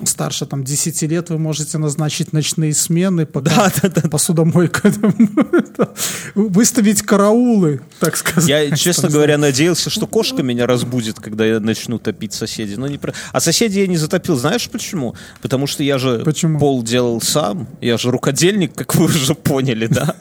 старше 0.05 0.45
там 0.45 0.63
10 0.63 1.01
лет, 1.03 1.29
вы 1.29 1.37
можете 1.37 1.77
назначить 1.77 2.31
ночные 2.33 2.73
смены, 2.73 3.25
пока 3.25 3.71
посудомойка 4.09 4.83
там, 4.83 4.84
выставить 6.35 7.01
караулы, 7.01 7.81
так 7.99 8.15
сказать. 8.15 8.49
Я, 8.49 8.75
честно 8.75 9.09
говоря, 9.09 9.37
надеялся, 9.37 9.89
что 9.89 10.07
кошка 10.07 10.43
меня 10.43 10.67
разбудит, 10.67 11.19
когда 11.19 11.45
я 11.45 11.59
начну 11.59 11.99
топить 11.99 12.33
соседей. 12.33 12.75
Но 12.75 12.87
не 12.87 12.97
про... 12.97 13.13
А 13.31 13.39
соседей 13.39 13.81
я 13.81 13.87
не 13.87 13.97
затопил. 13.97 14.35
Знаешь 14.35 14.69
почему? 14.69 15.15
Потому 15.41 15.67
что 15.67 15.83
я 15.83 15.97
же 15.97 16.19
Почему? 16.19 16.59
пол 16.59 16.83
делал 16.83 17.21
сам. 17.21 17.67
Я 17.81 17.97
же 17.97 18.11
рукодельник, 18.11 18.73
как 18.75 18.95
вы 18.95 19.05
уже 19.05 19.35
поняли, 19.35 19.87
да? 19.87 20.15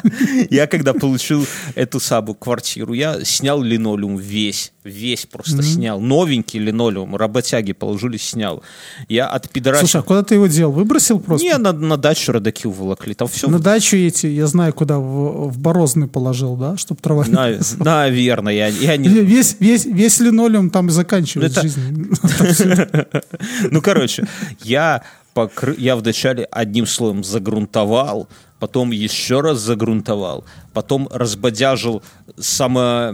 Я 0.50 0.66
когда 0.66 0.92
получил 0.94 1.46
эту 1.74 2.00
самую 2.00 2.34
квартиру, 2.34 2.92
я 2.92 3.24
снял 3.24 3.62
линолеум 3.62 4.16
весь. 4.16 4.72
Весь 4.84 5.26
просто 5.26 5.62
снял. 5.62 6.00
Новенький 6.00 6.58
линолеум. 6.58 7.14
Работяги 7.14 7.72
положили, 7.72 8.16
снял. 8.16 8.62
Я 9.08 9.26
отпидорасил. 9.28 9.86
Слушай, 9.86 10.00
а 10.00 10.04
куда 10.04 10.22
ты 10.22 10.36
его 10.36 10.46
дел? 10.46 10.72
Выбросил 10.72 11.20
просто? 11.20 11.46
Не, 11.46 11.58
на, 11.58 11.72
на 11.72 11.96
дачу 11.98 12.32
родаки 12.32 12.66
уволокли. 12.66 13.12
Там 13.12 13.28
все 13.28 13.48
На 13.48 13.58
дачу 13.58 13.96
эти, 14.10 14.26
я 14.26 14.46
знаю, 14.46 14.72
куда 14.72 14.98
в, 14.98 15.48
в 15.50 15.58
Борозный 15.58 16.08
положил, 16.08 16.56
да, 16.56 16.76
чтобы 16.76 17.00
трава 17.00 17.24
не 17.26 17.32
На- 17.32 17.58
наверное, 17.78 18.52
я, 18.52 18.66
я 18.68 18.96
не... 18.96 19.08
Весь, 19.08 19.56
весь, 19.58 19.86
весь 19.86 20.20
линолеум 20.20 20.70
там 20.70 20.88
и 20.88 20.90
заканчивается 20.90 21.60
Это- 21.60 21.68
жизнь. 21.68 22.90
Ну, 23.70 23.80
короче, 23.82 24.26
я, 24.62 25.02
покры... 25.34 25.74
я 25.78 25.96
вначале 25.96 26.44
одним 26.44 26.86
слоем 26.86 27.24
загрунтовал, 27.24 28.28
потом 28.58 28.90
еще 28.90 29.40
раз 29.40 29.58
загрунтовал, 29.60 30.44
потом 30.72 31.08
разбодяжил 31.12 32.02
само, 32.38 33.12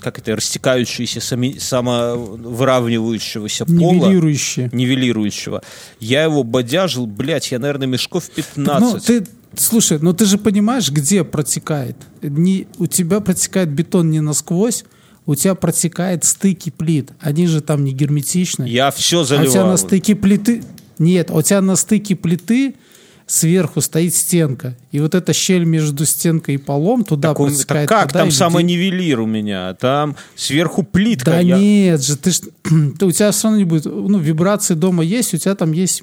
как 0.00 0.18
это, 0.18 0.36
растекающееся, 0.36 1.20
сами... 1.20 1.58
самовыравнивающегося 1.58 3.64
пола. 3.66 3.76
Нивелирующие. 3.78 4.68
Нивелирующего. 4.72 5.62
Я 5.98 6.24
его 6.24 6.42
бодяжил, 6.44 7.06
блядь, 7.06 7.50
я, 7.52 7.58
наверное, 7.58 7.86
мешков 7.86 8.28
15. 8.30 8.92
Ну, 8.92 9.00
ты, 9.00 9.26
слушай, 9.56 9.98
ну 10.00 10.12
ты 10.12 10.24
же 10.24 10.38
понимаешь, 10.38 10.90
где 10.90 11.24
протекает? 11.24 11.96
Не, 12.22 12.66
у 12.78 12.86
тебя 12.86 13.20
протекает 13.20 13.70
бетон 13.70 14.10
не 14.10 14.20
насквозь, 14.20 14.84
у 15.26 15.34
тебя 15.34 15.54
протекает 15.54 16.24
стыки 16.24 16.70
плит. 16.70 17.10
Они 17.20 17.46
же 17.46 17.60
там 17.60 17.84
не 17.84 17.92
герметичны. 17.92 18.64
Я 18.68 18.90
все 18.90 19.18
а 19.18 19.22
у 19.22 19.26
тебя 19.26 19.36
заливал. 19.38 19.66
на 19.68 19.76
стыке 19.76 20.14
плиты... 20.14 20.62
Нет, 20.98 21.30
а 21.30 21.34
у 21.34 21.42
тебя 21.42 21.60
на 21.60 21.76
стыке 21.76 22.16
плиты 22.16 22.74
сверху 23.26 23.80
стоит 23.80 24.14
стенка. 24.14 24.76
И 24.90 24.98
вот 24.98 25.14
эта 25.14 25.32
щель 25.32 25.64
между 25.64 26.04
стенкой 26.04 26.56
и 26.56 26.58
полом, 26.58 27.04
туда 27.04 27.28
Так, 27.28 27.40
он- 27.40 27.48
протекает 27.50 27.88
так 27.88 27.98
как? 27.98 28.06
вода, 28.08 28.18
Там 28.20 28.28
и 28.28 28.32
самонивелир 28.32 29.20
у 29.20 29.26
меня. 29.26 29.72
Там 29.74 30.16
сверху 30.34 30.82
плитка. 30.82 31.30
Да 31.32 31.40
Я- 31.40 31.58
нет 31.58 32.02
же, 32.02 32.16
ты 32.16 32.32
ж, 32.32 32.40
у 33.00 33.10
тебя 33.12 33.30
все 33.30 33.44
равно 33.44 33.58
не 33.58 33.64
будет, 33.64 33.84
ну, 33.84 34.18
вибрации 34.18 34.74
дома 34.74 35.04
есть, 35.04 35.32
у 35.32 35.36
тебя 35.38 35.54
там 35.54 35.72
есть... 35.72 36.02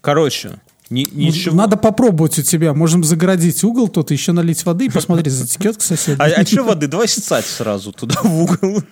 Короче, 0.00 0.52
ни- 0.90 1.06
ничего. 1.12 1.54
Надо 1.56 1.76
попробовать 1.76 2.38
у 2.38 2.42
тебя, 2.42 2.74
можем 2.74 3.04
загородить 3.04 3.62
угол 3.64 3.88
тут, 3.88 4.10
еще 4.10 4.32
налить 4.32 4.64
воды 4.64 4.86
и 4.86 4.88
посмотреть, 4.88 5.32
затекет 5.32 5.78
к 5.78 5.82
соседу. 5.82 6.22
А, 6.22 6.26
а 6.26 6.46
что 6.46 6.62
воды? 6.62 6.86
Давай 6.86 7.08
ссать 7.08 7.46
сразу 7.46 7.92
туда 7.92 8.16
в 8.22 8.42
угол. 8.42 8.82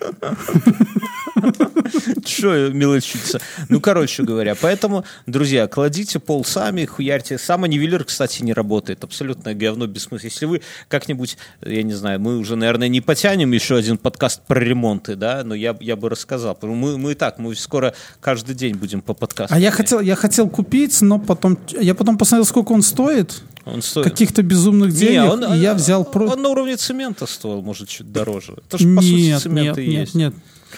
Че 2.25 2.69
мелочиться? 2.71 3.39
Ну, 3.69 3.79
короче 3.79 4.23
говоря, 4.23 4.55
поэтому, 4.55 5.05
друзья, 5.25 5.67
кладите 5.67 6.19
пол 6.19 6.45
сами, 6.45 6.85
хуярьте. 6.85 7.37
Самонивелир, 7.37 8.03
кстати, 8.05 8.41
не 8.41 8.53
работает. 8.53 9.03
Абсолютное 9.03 9.53
говно 9.53 9.87
без 9.87 10.03
смысла. 10.03 10.27
Если 10.27 10.45
вы 10.45 10.61
как-нибудь, 10.87 11.37
я 11.61 11.83
не 11.83 11.93
знаю, 11.93 12.19
мы 12.19 12.37
уже, 12.37 12.55
наверное, 12.55 12.87
не 12.87 13.01
потянем 13.01 13.51
еще 13.51 13.75
один 13.75 13.97
подкаст 13.97 14.41
про 14.47 14.59
ремонты, 14.59 15.15
да, 15.15 15.43
но 15.43 15.55
я, 15.55 15.75
я 15.79 15.95
бы 15.95 16.09
рассказал. 16.09 16.57
Мы, 16.61 16.97
мы 16.97 17.11
и 17.11 17.15
так, 17.15 17.37
мы 17.37 17.53
скоро 17.55 17.93
каждый 18.21 18.55
день 18.55 18.75
будем 18.75 19.01
по 19.01 19.13
подкасту. 19.13 19.53
А 19.53 19.59
я 19.59 19.71
хотел, 19.71 19.99
я 19.99 20.15
хотел 20.15 20.49
купить, 20.49 21.01
но 21.01 21.19
потом, 21.19 21.57
я 21.85 21.95
потом 21.95 22.17
посмотрел, 22.17 22.45
сколько 22.45 22.71
он 22.73 22.81
стоит, 22.81 23.43
Он 23.65 23.81
стоит... 23.81 24.03
каких-то 24.05 24.41
безумных 24.43 24.91
Не, 24.93 24.99
денег, 24.99 25.31
он- 25.31 25.53
и 25.53 25.57
я 25.59 25.73
взял... 25.73 26.03
про- 26.05 26.27
Он 26.31 26.41
на 26.41 26.49
уровне 26.49 26.75
цемента 26.77 27.25
стоил, 27.25 27.61
может, 27.61 27.89
чуть 27.89 28.11
дороже. 28.11 28.55
Это 28.67 28.77
же, 28.77 28.95
по 28.95 29.01
сути, 29.01 29.13
Нет, 29.13 29.41
цемент 29.41 29.77
нет, 29.77 29.85
и 29.85 29.89
нет, 29.89 29.99
есть. 30.01 30.15
нет. 30.15 30.33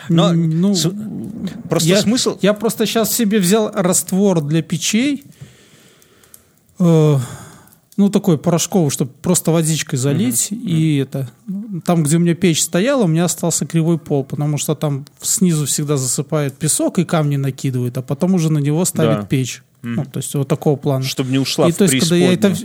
Но 0.10 0.30
Н- 0.32 0.62
ну, 0.62 0.76
с- 0.76 0.92
Просто 1.70 1.90
я, 1.90 2.02
смысл... 2.02 2.38
Я 2.42 2.54
просто 2.54 2.86
сейчас 2.86 3.12
себе 3.14 3.40
взял 3.40 3.72
раствор 3.74 4.42
для 4.42 4.62
печей, 4.62 5.24
э, 6.80 7.18
ну 7.98 8.10
такой 8.10 8.38
порошковый, 8.38 8.92
чтобы 8.92 9.12
просто 9.22 9.52
водичкой 9.52 9.98
залить 9.98 10.50
и 10.52 10.98
это. 10.98 11.30
Там, 11.86 12.04
где 12.04 12.18
у 12.18 12.20
меня 12.20 12.36
печь 12.36 12.62
стояла, 12.62 13.04
у 13.06 13.08
меня 13.08 13.26
остался 13.26 13.66
кривой 13.66 13.98
пол, 13.98 14.24
потому 14.24 14.58
что 14.60 14.76
там 14.76 15.06
снизу 15.20 15.66
всегда 15.66 15.98
засыпают 15.98 16.56
песок 16.56 17.00
и 17.00 17.06
камни 17.06 17.38
накидывают, 17.38 17.98
а 17.98 18.02
потом 18.04 18.36
уже 18.36 18.52
на 18.52 18.60
него 18.60 18.86
ставят 18.86 19.22
Да. 19.22 19.26
печь. 19.26 19.64
Ну, 19.82 20.06
то 20.06 20.18
есть 20.18 20.34
вот 20.36 20.48
такого 20.48 20.76
плана. 20.76 21.04
Чтобы 21.04 21.32
не 21.32 21.40
ушла 21.40 21.70
и 21.70 21.72
в 21.72 21.78
то 21.78 21.86
есть, 21.86 22.00
когда 22.00 22.16
я 22.16 22.34
это, 22.34 22.56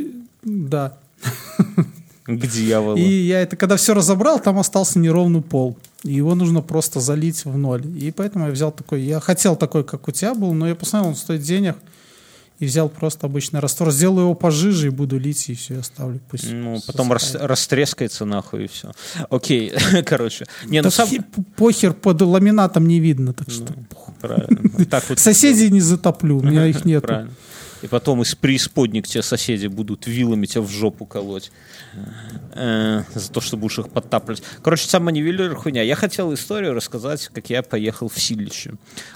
да. 0.43 0.99
К 2.25 2.47
дьяволу. 2.47 2.97
И 2.97 3.03
я 3.03 3.41
это, 3.41 3.57
когда 3.57 3.77
все 3.77 3.95
разобрал, 3.95 4.39
там 4.39 4.59
остался 4.59 4.99
неровный 4.99 5.43
пол. 5.43 5.77
И 6.05 6.15
его 6.15 6.35
нужно 6.35 6.63
просто 6.63 7.01
залить 7.01 7.45
в 7.45 7.57
ноль. 7.59 7.85
И 7.99 8.11
поэтому 8.13 8.47
я 8.47 8.53
взял 8.53 8.73
такой. 8.73 9.03
Я 9.03 9.21
хотел 9.21 9.57
такой, 9.57 9.85
как 9.85 10.07
у 10.09 10.13
тебя 10.13 10.35
был, 10.35 10.53
но 10.53 10.69
я 10.69 10.75
посмотрел, 10.75 11.11
он 11.11 11.17
стоит 11.17 11.43
денег. 11.43 11.77
И 12.63 12.67
взял 12.67 12.89
просто 12.89 13.27
обычный 13.27 13.59
раствор. 13.59 13.91
Сделаю 13.91 14.21
его 14.27 14.35
пожиже 14.35 14.87
и 14.87 14.91
буду 14.91 15.19
лить, 15.19 15.49
и 15.51 15.55
все, 15.55 15.81
оставлю. 15.81 16.21
Пусть 16.31 16.53
Ну, 16.53 16.81
потом 16.87 17.13
рас- 17.13 17.35
растрескается 17.35 18.25
нахуй 18.25 18.65
и 18.65 18.69
все. 18.69 18.93
Окей, 19.31 19.73
короче. 20.07 20.47
Не, 20.67 20.79
ну 20.81 20.85
Да 20.85 20.91
сам... 20.93 21.09
хи- 21.09 21.23
похер, 21.57 21.93
под 21.93 22.23
ламинатом 22.23 22.87
не 22.87 23.01
видно, 23.01 23.33
так 23.33 23.51
что 23.51 23.73
похуй. 23.91 24.15
Правильно. 24.21 24.85
Так 24.89 25.09
вот 25.09 25.19
Соседей 25.19 25.71
не 25.71 25.81
затоплю, 25.81 26.39
у 26.39 26.43
меня 26.43 26.67
их 26.67 26.85
нету. 26.85 27.09
Правильно. 27.09 27.33
И 27.83 27.89
потом 27.89 28.23
из 28.23 28.35
преисподней 28.35 29.03
к 29.03 29.09
тебе 29.09 29.23
соседи 29.23 29.67
будут 29.67 30.07
вилами 30.07 30.47
тебя 30.47 30.63
в 30.63 30.71
жопу 30.71 31.05
колоть. 31.05 31.51
Э, 32.55 33.03
за 33.15 33.31
то, 33.31 33.41
что 33.41 33.57
будешь 33.57 33.79
их 33.79 33.89
подтапливать. 33.91 34.43
Короче, 34.63 34.87
самонивелир 34.89 35.55
хуйня. 35.55 35.83
Я 35.83 35.97
хотел 35.97 36.33
историю 36.33 36.75
рассказать, 36.75 37.29
как 37.33 37.51
я 37.51 37.63
поехал 37.63 38.09
в 38.09 38.21
Силище. 38.21 38.75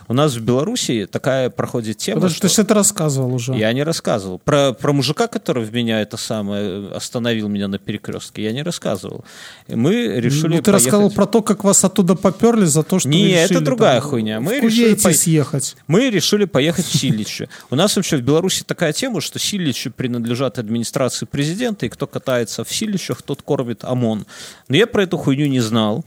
У 0.09 0.15
нас 0.15 0.35
в 0.35 0.41
Беларуси 0.43 1.07
такая 1.11 1.51
проходит 1.51 1.99
тема, 1.99 2.17
Потому 2.17 2.35
что 2.35 2.49
ты 2.55 2.63
это 2.63 2.75
рассказывал 2.75 3.35
уже. 3.35 3.55
Я 3.55 3.73
не 3.73 3.83
рассказывал. 3.83 4.39
Про, 4.39 4.73
про 4.73 4.93
мужика, 4.93 5.27
который 5.27 5.65
в 5.65 5.73
меня 5.73 6.01
это 6.01 6.17
самое 6.17 6.89
остановил 6.95 7.49
меня 7.49 7.69
на 7.69 7.79
перекрестке, 7.79 8.43
я 8.45 8.53
не 8.53 8.63
рассказывал. 8.63 9.25
Мы 9.69 10.07
решили 10.21 10.57
Ну, 10.57 10.63
ты 10.63 10.73
рассказывал 10.73 11.03
поехать- 11.09 11.17
про 11.17 11.27
то, 11.27 11.43
как 11.43 11.65
вас 11.65 11.85
оттуда 11.85 12.15
поперли 12.15 12.65
за 12.65 12.83
то, 12.83 12.99
что 12.99 13.09
Не, 13.09 13.31
это 13.31 13.61
другая 13.61 14.01
там, 14.01 14.11
хуйня. 14.11 14.41
Мы 14.41 14.61
решили 14.61 14.95
пой- 14.95 15.15
съехать. 15.15 15.77
Мы 15.87 16.11
решили 16.11 16.45
поехать 16.47 16.87
в 16.87 16.99
Силище. 16.99 17.49
У 17.71 17.77
нас 17.77 17.97
вообще 17.97 18.17
в 18.17 18.23
Беларуси 18.23 18.56
Беларуси 18.57 18.65
такая 18.65 18.93
тема, 18.93 19.21
что 19.21 19.39
силищи 19.39 19.91
принадлежат 19.91 20.59
администрации 20.59 21.27
президента, 21.27 21.87
и 21.87 21.89
кто 21.89 22.07
катается 22.07 22.65
в 22.65 22.73
силищах, 22.73 23.23
тот 23.23 23.43
кормит 23.43 23.85
ОМОН. 23.85 24.27
Но 24.69 24.77
я 24.77 24.87
про 24.87 25.03
эту 25.03 25.19
хуйню 25.19 25.47
не 25.47 25.61
знал. 25.61 26.05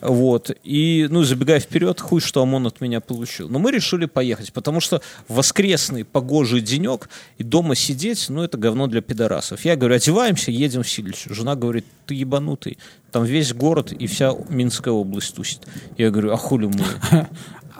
Вот. 0.00 0.50
И, 0.64 1.06
ну, 1.10 1.22
забегая 1.22 1.60
вперед, 1.60 2.00
хуй, 2.00 2.20
что 2.20 2.42
ОМОН 2.42 2.66
от 2.66 2.80
меня 2.80 3.00
получил. 3.00 3.48
Но 3.48 3.58
мы 3.58 3.70
решили 3.70 4.06
поехать, 4.06 4.52
потому 4.52 4.80
что 4.80 5.00
воскресный 5.28 6.04
погожий 6.04 6.60
денек 6.60 7.08
и 7.38 7.44
дома 7.44 7.74
сидеть, 7.74 8.26
ну, 8.28 8.42
это 8.42 8.58
говно 8.58 8.88
для 8.88 9.00
пидорасов. 9.00 9.64
Я 9.64 9.76
говорю, 9.76 9.94
одеваемся, 9.94 10.50
едем 10.50 10.82
в 10.82 10.88
Силищу. 10.88 11.34
Жена 11.34 11.54
говорит, 11.54 11.86
ты 12.06 12.14
ебанутый. 12.14 12.78
Там 13.12 13.24
весь 13.24 13.54
город 13.54 13.92
и 13.92 14.06
вся 14.06 14.34
Минская 14.48 14.92
область 14.92 15.34
тусит. 15.34 15.60
Я 15.96 16.10
говорю, 16.10 16.32
а 16.32 16.36
хули 16.36 16.66
мы? 16.66 16.84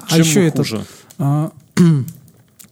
А 0.08 0.18
еще 0.18 0.38
мы 0.38 0.46
это, 0.46 0.62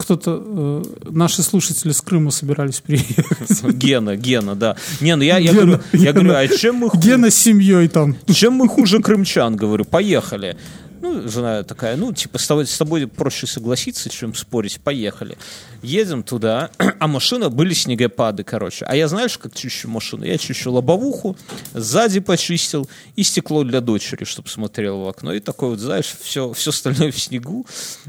кто-то, 0.04 0.42
э, 0.46 0.82
наши 1.10 1.42
слушатели 1.42 1.92
с 1.92 2.00
Крыма 2.00 2.30
собирались 2.30 2.80
приехать. 2.80 3.62
Гена, 3.74 4.16
Гена, 4.16 4.54
да. 4.54 4.76
Не, 5.00 5.16
ну 5.16 5.22
я, 5.22 5.38
я 5.38 5.52
Гена, 5.52 5.60
говорю, 5.62 5.80
я 5.92 6.12
говорю, 6.12 6.28
Гена. 6.30 6.38
а 6.40 6.48
чем 6.48 6.76
мы 6.76 6.90
хуже? 6.90 7.08
Гена 7.08 7.30
с 7.30 7.34
семьей 7.34 7.88
там. 7.88 8.16
Чем 8.32 8.54
мы 8.54 8.68
хуже 8.68 9.00
крымчан, 9.00 9.56
говорю, 9.56 9.84
поехали. 9.84 10.56
Ну, 11.04 11.28
жена 11.28 11.62
такая, 11.64 11.96
ну, 11.96 12.14
типа, 12.14 12.38
с 12.38 12.46
тобой, 12.46 12.64
с 12.64 12.78
тобой 12.78 13.06
проще 13.06 13.46
согласиться, 13.46 14.08
чем 14.08 14.34
спорить, 14.34 14.80
поехали. 14.80 15.36
Едем 15.82 16.22
туда, 16.22 16.70
а 16.98 17.06
машина, 17.06 17.50
были 17.50 17.74
снегопады, 17.74 18.42
короче. 18.42 18.86
А 18.86 18.96
я 18.96 19.06
знаешь, 19.06 19.36
как 19.36 19.54
чищу 19.54 19.86
машину? 19.90 20.24
Я 20.24 20.38
чищу 20.38 20.72
лобовуху, 20.72 21.36
сзади 21.74 22.20
почистил, 22.20 22.88
и 23.16 23.22
стекло 23.22 23.64
для 23.64 23.82
дочери, 23.82 24.24
чтобы 24.24 24.48
смотрел 24.48 25.02
в 25.02 25.08
окно. 25.08 25.34
И 25.34 25.40
такой 25.40 25.68
вот, 25.68 25.78
знаешь, 25.78 26.16
все, 26.22 26.54
все 26.54 26.70
остальное 26.70 27.12
в 27.12 27.20
снегу. 27.20 27.66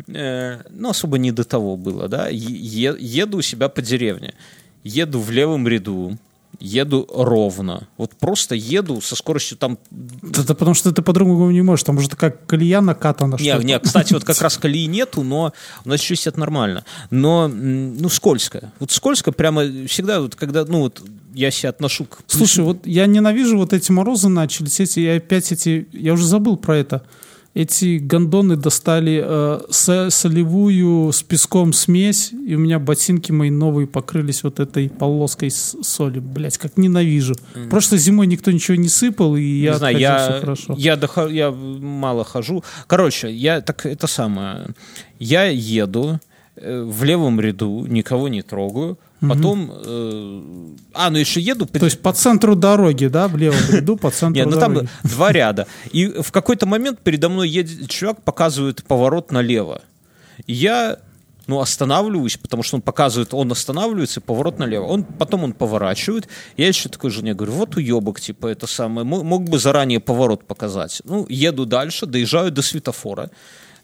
Э, 0.08 0.62
ну, 0.70 0.92
особо 0.92 1.18
не 1.18 1.34
до 1.34 1.44
того 1.44 1.76
было, 1.76 2.08
да. 2.08 2.30
Е- 2.30 2.96
еду 2.98 3.40
у 3.40 3.42
себя 3.42 3.68
по 3.68 3.82
деревне. 3.82 4.36
Еду 4.86 5.20
в 5.20 5.32
левом 5.32 5.68
ряду, 5.68 6.18
еду 6.60 7.08
ровно. 7.12 7.88
Вот 7.98 8.16
просто 8.16 8.56
еду 8.56 9.02
со 9.02 9.16
скоростью 9.16 9.58
там 9.58 9.80
Это 10.24 10.54
потому 10.54 10.76
что 10.76 10.92
ты 10.92 11.02
по-другому 11.02 11.52
не 11.52 11.62
можешь. 11.62 11.84
Там 11.84 11.98
уже 11.98 12.10
такая 12.10 12.32
колея 12.32 12.82
накатана. 12.82 13.38
не, 13.40 13.52
что 13.54 13.64
не, 13.64 13.80
кстати, 13.80 14.14
вот 14.14 14.24
как 14.24 14.40
раз 14.42 14.58
колеи 14.58 14.86
нету, 14.86 15.24
но 15.24 15.54
у 15.84 15.90
нас 15.90 16.00
чистят 16.00 16.36
это 16.36 16.40
нормально. 16.42 16.84
Но, 17.10 17.48
ну, 17.48 18.10
скользко. 18.10 18.72
Вот 18.80 18.92
скользко 18.92 19.32
прямо 19.32 19.64
всегда, 19.88 20.20
вот 20.22 20.36
когда, 20.36 20.66
ну, 20.66 20.82
вот 20.82 21.02
я 21.34 21.52
себя 21.52 21.70
отношу 21.70 22.06
к... 22.06 22.20
Слушай, 22.28 22.64
вот 22.64 22.86
я 22.86 23.06
ненавижу 23.06 23.58
вот 23.58 23.74
эти 23.74 23.92
морозы 23.92 24.30
начались, 24.30 24.80
эти, 24.80 25.00
я 25.00 25.16
опять 25.16 25.52
эти, 25.52 25.88
я 25.92 26.14
уже 26.14 26.26
забыл 26.26 26.58
про 26.58 26.78
это. 26.78 27.06
Эти 27.56 28.00
гондоны 28.00 28.58
достали 28.58 29.24
э, 29.26 29.60
со- 29.70 30.10
солевую 30.10 31.14
с 31.14 31.24
песком 31.24 31.72
смесь, 31.72 32.34
и 32.34 32.54
у 32.56 32.60
меня 32.60 32.80
ботинки 32.80 33.32
мои 33.32 33.50
новые 33.50 33.88
покрылись 33.88 34.44
вот 34.44 34.60
этой 34.60 34.90
полоской 34.90 35.50
соли. 35.52 36.20
Блять, 36.20 36.58
как 36.58 36.76
ненавижу. 36.78 37.34
Прошлой 37.70 38.00
зимой 38.00 38.28
никто 38.28 38.52
ничего 38.52 38.76
не 38.76 38.90
сыпал, 38.90 39.38
и 39.38 39.42
я 39.42 39.72
не 39.72 39.78
знаю, 39.78 39.98
я, 39.98 40.38
хорошо. 40.42 40.76
я, 40.78 40.98
дохо- 40.98 41.30
я 41.30 41.50
мало 41.52 42.26
хожу. 42.26 42.62
Короче, 42.88 43.32
я 43.32 43.62
так 43.62 43.86
это 43.86 44.08
самое. 44.08 44.68
Я 45.18 45.46
еду 45.46 46.20
э, 46.58 46.82
в 46.84 47.06
левом 47.06 47.40
ряду, 47.40 47.86
никого 47.88 48.28
не 48.28 48.42
трогаю. 48.42 49.00
Потом, 49.22 49.72
э, 49.74 50.42
а, 50.94 51.10
ну 51.10 51.18
еще 51.18 51.40
еду. 51.40 51.66
То 51.66 51.86
есть 51.86 52.02
по 52.02 52.14
центру 52.14 52.56
дороги, 52.56 53.08
да, 53.08 53.28
в 53.28 53.38
левом 53.38 53.60
ряду, 53.72 53.96
по 53.98 54.12
центру 54.12 54.44
Нет, 54.44 54.54
ну 54.54 54.60
там 54.60 54.74
дороги. 54.74 54.90
два 55.04 55.32
ряда. 55.32 55.68
И 55.92 56.08
в 56.08 56.32
какой-то 56.32 56.66
момент 56.66 57.00
передо 57.00 57.30
мной 57.30 57.50
едет 57.50 57.90
чувак, 57.90 58.22
показывает 58.24 58.84
поворот 58.84 59.32
налево. 59.32 59.82
И 60.46 60.54
я 60.54 60.98
ну, 61.48 61.60
останавливаюсь, 61.60 62.38
потому 62.38 62.64
что 62.64 62.76
он 62.78 62.82
показывает, 62.82 63.34
он 63.34 63.52
останавливается, 63.52 64.20
поворот 64.20 64.60
налево. 64.60 64.86
Он, 64.86 65.04
потом 65.04 65.44
он 65.44 65.54
поворачивает. 65.54 66.28
Я 66.58 66.68
еще 66.68 66.90
такой 66.90 67.12
жене 67.12 67.34
говорю, 67.34 67.54
вот 67.54 67.76
уебок, 67.76 68.20
типа, 68.20 68.48
это 68.48 68.68
самое. 68.68 69.06
Мо- 69.06 69.24
Мог 69.24 69.48
бы 69.48 69.60
заранее 69.60 70.00
поворот 70.00 70.46
показать. 70.46 71.02
Ну, 71.06 71.26
еду 71.30 71.66
дальше, 71.66 72.06
доезжаю 72.06 72.52
до 72.52 72.62
светофора. 72.62 73.30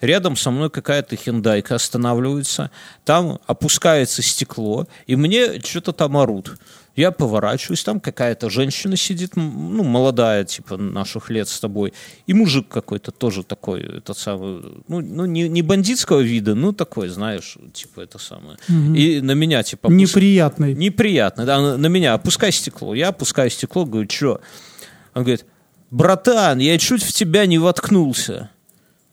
Рядом 0.01 0.35
со 0.35 0.51
мной 0.51 0.69
какая-то 0.69 1.15
хендайка 1.15 1.75
останавливается. 1.75 2.71
Там 3.05 3.39
опускается 3.47 4.21
стекло, 4.21 4.87
и 5.05 5.15
мне 5.15 5.61
что-то 5.61 5.93
там 5.93 6.17
орут. 6.17 6.57
Я 6.95 7.11
поворачиваюсь, 7.11 7.83
там 7.83 8.01
какая-то 8.01 8.49
женщина 8.49 8.97
сидит, 8.97 9.37
ну, 9.37 9.83
молодая, 9.83 10.43
типа, 10.43 10.75
наших 10.75 11.29
лет 11.29 11.47
с 11.47 11.59
тобой. 11.59 11.93
И 12.27 12.33
мужик 12.33 12.67
какой-то 12.67 13.11
тоже 13.11 13.43
такой, 13.43 13.81
этот 13.99 14.17
самый, 14.17 14.61
ну, 14.89 14.99
ну 14.99 15.25
не, 15.25 15.47
не 15.47 15.61
бандитского 15.61 16.19
вида, 16.19 16.53
ну, 16.53 16.73
такой, 16.73 17.07
знаешь, 17.07 17.57
типа, 17.71 18.01
это 18.01 18.17
самое. 18.17 18.57
И 18.67 19.21
на 19.21 19.31
меня, 19.31 19.63
типа... 19.63 19.87
опус- 19.87 19.95
Неприятный. 19.95 20.73
Неприятно, 20.73 21.45
да, 21.45 21.61
на, 21.61 21.77
на 21.77 21.87
меня, 21.87 22.13
опускай 22.13 22.51
стекло. 22.51 22.93
Я 22.93 23.09
опускаю 23.09 23.49
стекло, 23.49 23.85
говорю, 23.85 24.09
что? 24.09 24.41
Он 25.13 25.23
говорит, 25.23 25.45
братан, 25.91 26.59
я 26.59 26.77
чуть 26.77 27.03
в 27.03 27.13
тебя 27.13 27.45
не 27.45 27.57
воткнулся. 27.57 28.49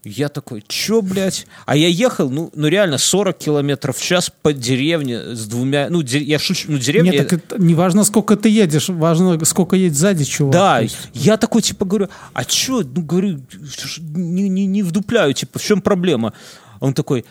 Я 0.08 0.28
такой, 0.28 0.64
чё, 0.66 1.02
блядь? 1.02 1.46
А 1.66 1.76
я 1.76 1.88
ехал, 1.88 2.30
ну, 2.30 2.50
ну 2.54 2.68
реально, 2.68 2.98
40 2.98 3.38
километров 3.38 3.96
в 3.98 4.02
час 4.02 4.30
по 4.42 4.52
деревне 4.52 5.34
с 5.36 5.46
двумя... 5.46 5.88
Ну, 5.90 6.02
де- 6.02 6.22
я 6.22 6.38
шучу, 6.38 6.72
ну, 6.72 6.78
деревня... 6.78 7.12
Нет, 7.12 7.28
так 7.28 7.40
это, 7.40 7.60
не 7.62 7.74
важно, 7.74 8.04
сколько 8.04 8.36
ты 8.36 8.48
едешь, 8.48 8.88
важно, 8.88 9.44
сколько 9.44 9.76
едет 9.76 9.96
сзади 9.96 10.24
чувак. 10.24 10.52
Да, 10.52 10.82
я 11.12 11.36
такой, 11.36 11.62
типа, 11.62 11.84
говорю, 11.84 12.08
а 12.32 12.44
чё, 12.44 12.82
ну, 12.82 13.02
говорю, 13.02 13.40
не, 13.98 14.48
не, 14.48 14.66
не 14.66 14.82
вдупляю, 14.82 15.34
типа, 15.34 15.58
в 15.58 15.62
чем 15.62 15.80
проблема? 15.80 16.32
Он 16.80 16.94
такой, 16.94 17.24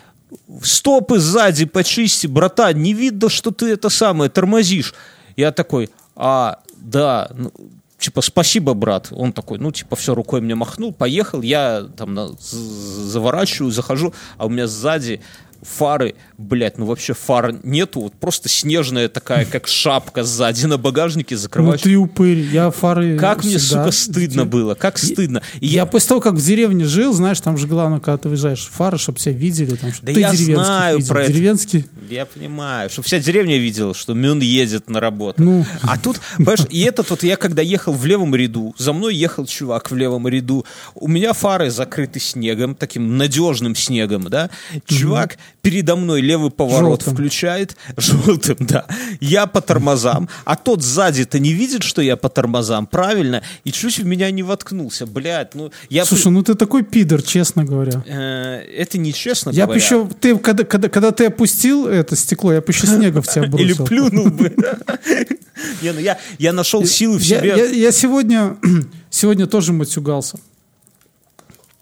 стопы 0.62 1.18
сзади 1.18 1.64
почисти, 1.64 2.26
братан, 2.26 2.76
не 2.76 2.92
видно, 2.94 3.28
что 3.28 3.50
ты 3.50 3.66
это 3.72 3.88
самое, 3.88 4.30
тормозишь. 4.30 4.94
Я 5.36 5.52
такой, 5.52 5.90
а, 6.14 6.58
да, 6.76 7.30
ну, 7.34 7.52
типа, 7.98 8.20
спасибо, 8.22 8.74
брат. 8.74 9.08
Он 9.10 9.32
такой, 9.32 9.58
ну, 9.58 9.72
типа, 9.72 9.96
все, 9.96 10.14
рукой 10.14 10.40
мне 10.40 10.54
махнул, 10.54 10.92
поехал, 10.92 11.42
я 11.42 11.86
там 11.96 12.14
на- 12.14 12.30
заворачиваю, 12.38 13.70
захожу, 13.72 14.14
а 14.36 14.46
у 14.46 14.48
меня 14.48 14.66
сзади 14.66 15.20
фары, 15.62 16.14
блядь, 16.36 16.78
ну 16.78 16.86
вообще 16.86 17.14
фар 17.14 17.54
нету, 17.62 18.00
вот 18.00 18.14
просто 18.14 18.48
снежная 18.48 19.08
такая, 19.08 19.44
как 19.44 19.66
шапка 19.66 20.24
сзади 20.24 20.66
на 20.66 20.78
багажнике 20.78 21.34
Ну 21.34 21.40
закрываешь. 21.40 21.80
ты 21.82 21.96
упырь, 21.96 22.38
я 22.52 22.70
фары 22.70 23.16
Как 23.18 23.44
мне, 23.44 23.58
сука, 23.58 23.90
стыдно 23.90 24.44
было, 24.46 24.74
как 24.74 24.98
стыдно. 24.98 25.42
И 25.60 25.66
Я 25.66 25.86
после 25.86 26.08
того, 26.10 26.20
как 26.20 26.34
в 26.34 26.44
деревне 26.44 26.84
жил, 26.84 27.12
знаешь, 27.12 27.40
там 27.40 27.56
же 27.56 27.66
главное, 27.66 28.00
когда 28.00 28.18
ты 28.18 28.28
выезжаешь, 28.28 28.68
фары, 28.72 28.98
чтобы 28.98 29.18
тебя 29.18 29.32
видели. 29.32 29.74
Там, 29.76 29.92
что 29.92 30.06
Да 30.06 30.12
ты 30.12 30.20
я 30.20 30.32
знаю 30.32 30.98
видел. 30.98 31.08
про 31.12 31.22
это. 31.22 31.32
Деревенский, 31.32 31.86
Я 32.08 32.26
понимаю, 32.26 32.90
что 32.90 33.02
вся 33.02 33.18
деревня 33.18 33.58
видела, 33.58 33.94
что 33.94 34.14
Мюн 34.14 34.40
едет 34.40 34.88
на 34.88 35.00
работу. 35.00 35.42
Ну. 35.42 35.66
А 35.82 35.98
тут, 35.98 36.20
понимаешь, 36.36 36.60
и 36.70 36.80
этот 36.82 37.10
вот 37.10 37.22
я 37.22 37.36
когда 37.36 37.62
ехал 37.62 37.92
в 37.92 38.04
левом 38.06 38.34
ряду, 38.34 38.74
за 38.78 38.92
мной 38.92 39.14
ехал 39.14 39.46
чувак 39.46 39.90
в 39.90 39.96
левом 39.96 40.26
ряду, 40.28 40.64
у 40.94 41.08
меня 41.08 41.32
фары 41.32 41.70
закрыты 41.70 42.20
снегом, 42.20 42.74
таким 42.74 43.16
надежным 43.16 43.74
снегом, 43.74 44.28
да, 44.28 44.50
чувак 44.86 45.36
передо 45.62 45.96
мной 45.96 46.20
левый 46.20 46.50
поворот 46.50 47.00
Желтым. 47.02 47.14
включает, 47.14 47.76
желтым, 47.96 48.56
да, 48.60 48.86
я 49.20 49.46
по 49.46 49.60
тормозам, 49.60 50.28
а 50.44 50.56
тот 50.56 50.82
сзади-то 50.82 51.38
не 51.38 51.52
видит, 51.52 51.82
что 51.82 52.00
я 52.02 52.16
по 52.16 52.28
тормозам, 52.28 52.86
правильно, 52.86 53.42
и 53.64 53.72
чуть 53.72 53.98
в 53.98 54.06
меня 54.06 54.30
не 54.30 54.42
воткнулся, 54.42 55.06
блядь, 55.06 55.54
ну, 55.54 55.70
я... 55.90 56.04
Слушай, 56.04 56.32
ну 56.32 56.42
ты 56.42 56.54
такой 56.54 56.82
пидор, 56.84 57.22
честно 57.22 57.64
говоря. 57.64 58.02
э, 58.06 58.64
это 58.76 58.98
нечестно 58.98 59.50
Я 59.50 59.66
бы 59.66 59.74
еще, 59.74 60.08
ты, 60.20 60.36
когда, 60.38 60.64
когда, 60.64 60.88
когда 60.88 61.10
ты 61.10 61.26
опустил 61.26 61.86
это 61.86 62.16
стекло, 62.16 62.52
я 62.52 62.60
бы 62.60 62.66
еще 62.68 62.86
снега 62.86 63.20
в 63.22 63.28
тебя 63.28 63.46
бросил. 63.48 63.64
Или 63.66 63.86
плюнул 63.86 64.30
бы. 64.30 64.54
Не, 65.82 65.92
ну 65.92 65.98
я, 66.00 66.18
я 66.38 66.52
нашел 66.52 66.84
силы 66.86 67.18
в 67.18 67.24
себе. 67.24 67.48
я- 67.48 67.56
я 67.66 67.92
сегодня, 67.92 68.56
сегодня 69.10 69.46
тоже 69.46 69.72
матюгался. 69.72 70.38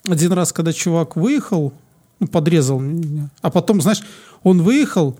Один 0.09 0.33
раз, 0.33 0.53
когда 0.53 0.73
чувак 0.73 1.17
выехал, 1.17 1.73
ну, 2.21 2.27
подрезал 2.27 2.81
меня, 2.81 3.31
а 3.43 3.51
потом, 3.51 3.81
знаешь, 3.81 4.03
он 4.43 4.63
выехал, 4.63 5.17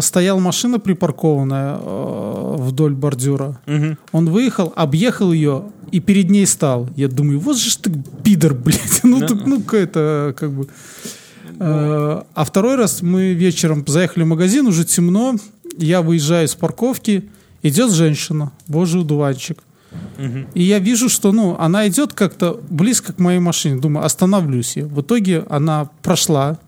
стояла 0.00 0.38
машина 0.40 0.78
припаркованная 0.78 1.78
э, 1.80 2.56
вдоль 2.58 2.94
бордюра. 2.94 3.60
Он 4.12 4.28
выехал, 4.30 4.72
объехал 4.76 5.32
ее 5.32 5.64
и 5.92 6.00
перед 6.00 6.30
ней 6.30 6.46
стал. 6.46 6.88
Я 6.96 7.08
думаю, 7.08 7.38
вот 7.38 7.56
же 7.56 7.78
ты 7.78 7.92
пидор, 8.22 8.54
блядь. 8.64 9.00
Ну, 9.04 9.20
Да. 9.20 9.34
ну 9.46 9.62
это 9.72 10.34
как 10.36 10.50
бы... 10.52 10.68
Э, 11.60 12.22
А 12.34 12.44
второй 12.44 12.76
раз 12.76 13.02
мы 13.02 13.32
вечером 13.34 13.84
заехали 13.86 14.24
в 14.24 14.28
магазин, 14.28 14.66
уже 14.66 14.84
темно, 14.84 15.36
я 15.78 16.02
выезжаю 16.02 16.48
с 16.48 16.54
парковки, 16.54 17.28
идет 17.62 17.92
женщина, 17.92 18.50
божий 18.66 19.00
удуванчик. 19.00 19.58
И 20.54 20.62
я 20.62 20.78
вижу, 20.78 21.08
что 21.08 21.32
ну, 21.32 21.56
она 21.58 21.88
идет 21.88 22.12
как-то 22.12 22.60
близко 22.70 23.12
к 23.12 23.18
моей 23.18 23.40
машине. 23.40 23.80
Думаю, 23.80 24.06
остановлюсь 24.06 24.76
я. 24.76 24.86
В 24.86 25.00
итоге 25.00 25.44
она 25.48 25.90
прошла, 26.02 26.58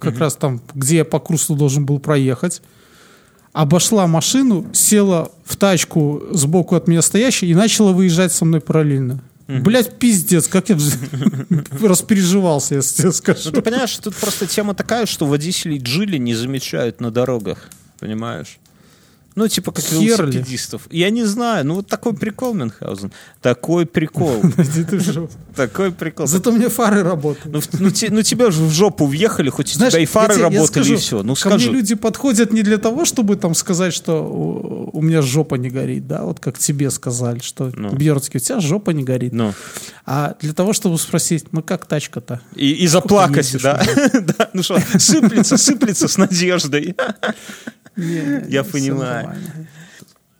как 0.00 0.18
раз 0.18 0.36
там, 0.36 0.60
где 0.74 0.98
я 0.98 1.04
по 1.04 1.18
курсу 1.18 1.54
должен 1.54 1.84
был 1.84 1.98
проехать, 1.98 2.62
обошла 3.52 4.06
машину, 4.06 4.66
села 4.72 5.30
в 5.44 5.56
тачку 5.56 6.22
сбоку 6.30 6.76
от 6.76 6.88
меня 6.88 7.02
стоящей 7.02 7.48
и 7.50 7.54
начала 7.54 7.92
выезжать 7.92 8.32
со 8.32 8.44
мной 8.44 8.60
параллельно. 8.60 9.20
Блять, 9.48 9.98
пиздец, 9.98 10.46
как 10.46 10.68
я 10.68 10.78
распереживался, 11.82 12.76
если 12.76 13.02
тебе 13.02 13.12
скажу. 13.12 13.40
Ну, 13.46 13.52
ты 13.52 13.62
понимаешь, 13.62 13.96
тут 13.96 14.14
просто 14.14 14.46
тема 14.46 14.74
такая, 14.74 15.06
что 15.06 15.26
водителей 15.26 15.78
джили 15.78 16.18
не 16.18 16.34
замечают 16.34 17.00
на 17.00 17.10
дорогах. 17.10 17.68
Понимаешь? 17.98 18.58
Ну, 19.36 19.48
типа 19.48 19.72
как 19.72 19.90
велосипедистов. 19.90 20.82
Я 20.90 21.10
не 21.10 21.24
знаю. 21.24 21.64
Ну, 21.66 21.74
вот 21.76 21.86
такой 21.86 22.14
прикол, 22.14 22.54
Мюнхгаузен. 22.54 23.12
Такой 23.40 23.86
прикол. 23.86 24.42
Такой 25.56 25.92
прикол. 25.92 26.26
Зато 26.26 26.52
мне 26.52 26.68
фары 26.68 27.02
работают. 27.02 27.46
Ну, 27.46 27.60
ну, 27.78 27.90
ну, 28.10 28.22
тебя 28.22 28.50
же 28.50 28.62
в 28.62 28.70
жопу 28.70 29.06
въехали, 29.06 29.50
хоть 29.50 29.74
у 29.74 29.78
тебя 29.78 29.98
и 29.98 30.06
фары 30.06 30.36
работали, 30.36 30.92
и 30.92 30.96
все. 30.96 31.22
Ну, 31.22 31.34
ко 31.34 31.48
мне 31.48 31.58
скажи. 31.58 31.70
люди 31.70 31.94
подходят 31.94 32.52
не 32.52 32.62
для 32.62 32.78
того, 32.78 33.04
чтобы 33.04 33.36
там 33.36 33.54
сказать, 33.54 33.92
что 33.92 34.22
у, 34.92 35.02
меня 35.02 35.22
жопа 35.22 35.56
не 35.56 35.70
горит, 35.70 36.06
да, 36.06 36.22
вот 36.24 36.40
как 36.40 36.58
тебе 36.58 36.90
сказали, 36.90 37.40
что 37.40 37.70
Ну. 37.74 37.90
Бьердский, 37.90 38.38
у 38.38 38.40
тебя 38.40 38.60
жопа 38.60 38.90
не 38.90 39.04
горит. 39.04 39.32
А 40.06 40.34
для 40.40 40.52
того, 40.52 40.72
чтобы 40.72 40.98
спросить, 40.98 41.52
ну 41.52 41.62
как 41.62 41.86
тачка-то? 41.86 42.40
и, 42.54 42.86
заплакать, 42.86 43.56
да? 43.62 43.82
Ну 44.52 44.62
что, 44.62 44.78
сыплется, 44.98 45.56
сыплется 45.56 46.08
с 46.08 46.16
надеждой. 46.16 46.96
Я 47.96 48.64
понимаю. 48.64 49.19
Нормально. 49.22 49.68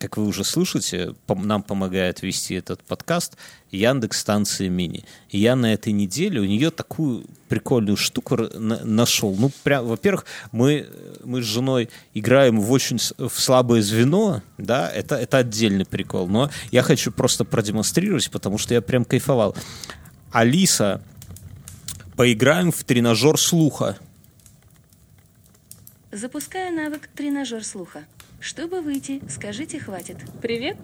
Как 0.01 0.17
вы 0.17 0.25
уже 0.25 0.43
слышите, 0.43 1.13
нам 1.27 1.61
помогает 1.61 2.23
вести 2.23 2.55
этот 2.55 2.81
подкаст 2.81 3.37
Яндекс 3.69 4.19
станция 4.21 4.67
мини. 4.67 5.05
И 5.29 5.37
я 5.37 5.55
на 5.55 5.71
этой 5.71 5.93
неделе 5.93 6.39
у 6.41 6.45
нее 6.45 6.71
такую 6.71 7.25
прикольную 7.49 7.97
штуку 7.97 8.35
на- 8.35 8.83
нашел. 8.83 9.35
Ну, 9.35 9.51
прям, 9.61 9.85
во-первых, 9.85 10.25
мы, 10.51 10.89
мы 11.23 11.43
с 11.43 11.45
женой 11.45 11.91
играем 12.15 12.59
в 12.59 12.71
очень 12.71 12.97
в 13.19 13.39
слабое 13.39 13.83
звено, 13.83 14.41
да, 14.57 14.89
это, 14.89 15.17
это 15.17 15.37
отдельный 15.37 15.85
прикол. 15.85 16.27
Но 16.27 16.49
я 16.71 16.81
хочу 16.81 17.11
просто 17.11 17.45
продемонстрировать, 17.45 18.31
потому 18.31 18.57
что 18.57 18.73
я 18.73 18.81
прям 18.81 19.05
кайфовал. 19.05 19.55
Алиса, 20.31 20.99
поиграем 22.15 22.71
в 22.71 22.83
тренажер 22.85 23.39
слуха. 23.39 23.97
Запускаю 26.11 26.73
навык 26.73 27.07
«Тренажер 27.15 27.63
слуха». 27.63 28.03
Чтобы 28.41 28.81
выйти, 28.81 29.21
скажите 29.29 29.79
«хватит». 29.79 30.17
Привет! 30.41 30.75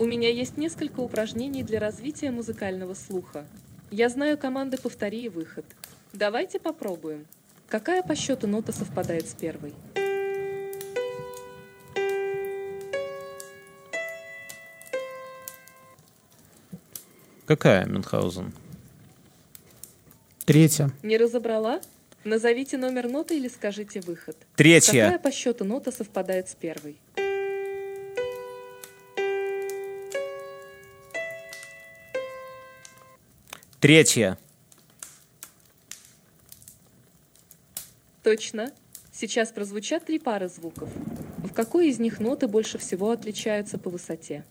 У 0.00 0.04
меня 0.04 0.28
есть 0.28 0.56
несколько 0.56 0.98
упражнений 0.98 1.62
для 1.62 1.78
развития 1.78 2.32
музыкального 2.32 2.94
слуха. 2.94 3.46
Я 3.92 4.08
знаю 4.08 4.36
команды 4.36 4.78
«Повтори» 4.78 5.22
и 5.22 5.28
«Выход». 5.28 5.64
Давайте 6.12 6.58
попробуем. 6.58 7.24
Какая 7.68 8.02
по 8.02 8.16
счету 8.16 8.48
нота 8.48 8.72
совпадает 8.72 9.28
с 9.28 9.34
первой? 9.34 9.72
Какая, 17.46 17.86
Мюнхгаузен? 17.86 18.52
Третья. 20.44 20.90
Не 21.04 21.16
разобрала? 21.16 21.80
Назовите 22.24 22.78
номер 22.78 23.08
ноты 23.08 23.36
или 23.36 23.48
скажите 23.48 24.00
«Выход». 24.00 24.36
Третья. 24.56 25.04
Какая 25.04 25.18
по 25.18 25.30
счету 25.30 25.64
нота 25.64 25.92
совпадает 25.92 26.48
с 26.48 26.54
первой? 26.54 26.98
Третья. 33.78 34.38
Точно. 38.22 38.72
Сейчас 39.12 39.52
прозвучат 39.52 40.06
три 40.06 40.18
пары 40.18 40.48
звуков. 40.48 40.88
В 41.36 41.52
какой 41.52 41.88
из 41.88 41.98
них 41.98 42.20
ноты 42.20 42.48
больше 42.48 42.78
всего 42.78 43.10
отличаются 43.10 43.76
по 43.76 43.90
высоте? 43.90 44.44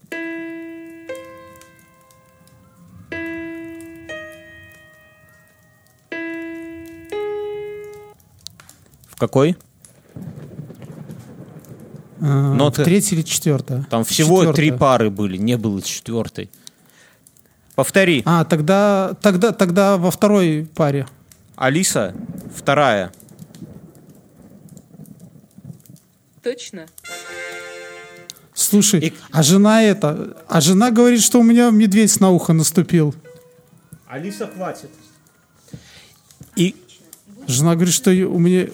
Какой? 9.28 9.56
А, 12.20 12.54
Ноты. 12.54 12.84
Третья 12.84 13.16
или 13.16 13.24
четвертая? 13.24 13.88
Там 13.90 14.04
всего 14.04 14.40
Четвертая. 14.40 14.56
три 14.56 14.72
пары 14.72 15.10
были, 15.10 15.38
не 15.38 15.56
было 15.58 15.82
четвертой. 15.82 16.50
Повтори. 17.76 18.22
А, 18.26 18.44
тогда, 18.44 19.16
тогда, 19.22 19.52
тогда 19.54 19.98
во 19.98 20.12
второй 20.12 20.68
паре. 20.76 21.08
Алиса, 21.56 22.14
вторая. 22.56 23.12
Точно. 26.44 26.86
Слушай, 28.54 29.00
И- 29.08 29.14
а 29.32 29.42
жена 29.42 29.82
это, 29.84 30.38
а 30.50 30.60
жена 30.60 30.92
говорит, 30.92 31.22
что 31.22 31.40
у 31.40 31.44
меня 31.44 31.70
медведь 31.72 32.20
на 32.20 32.30
ухо 32.32 32.52
наступил. 32.54 33.16
Алиса, 34.06 34.48
хватит. 34.54 34.90
И 36.58 36.76
Жена 37.48 37.74
говорит, 37.76 37.94
что 37.94 38.12
у 38.12 38.40
меня 38.40 38.68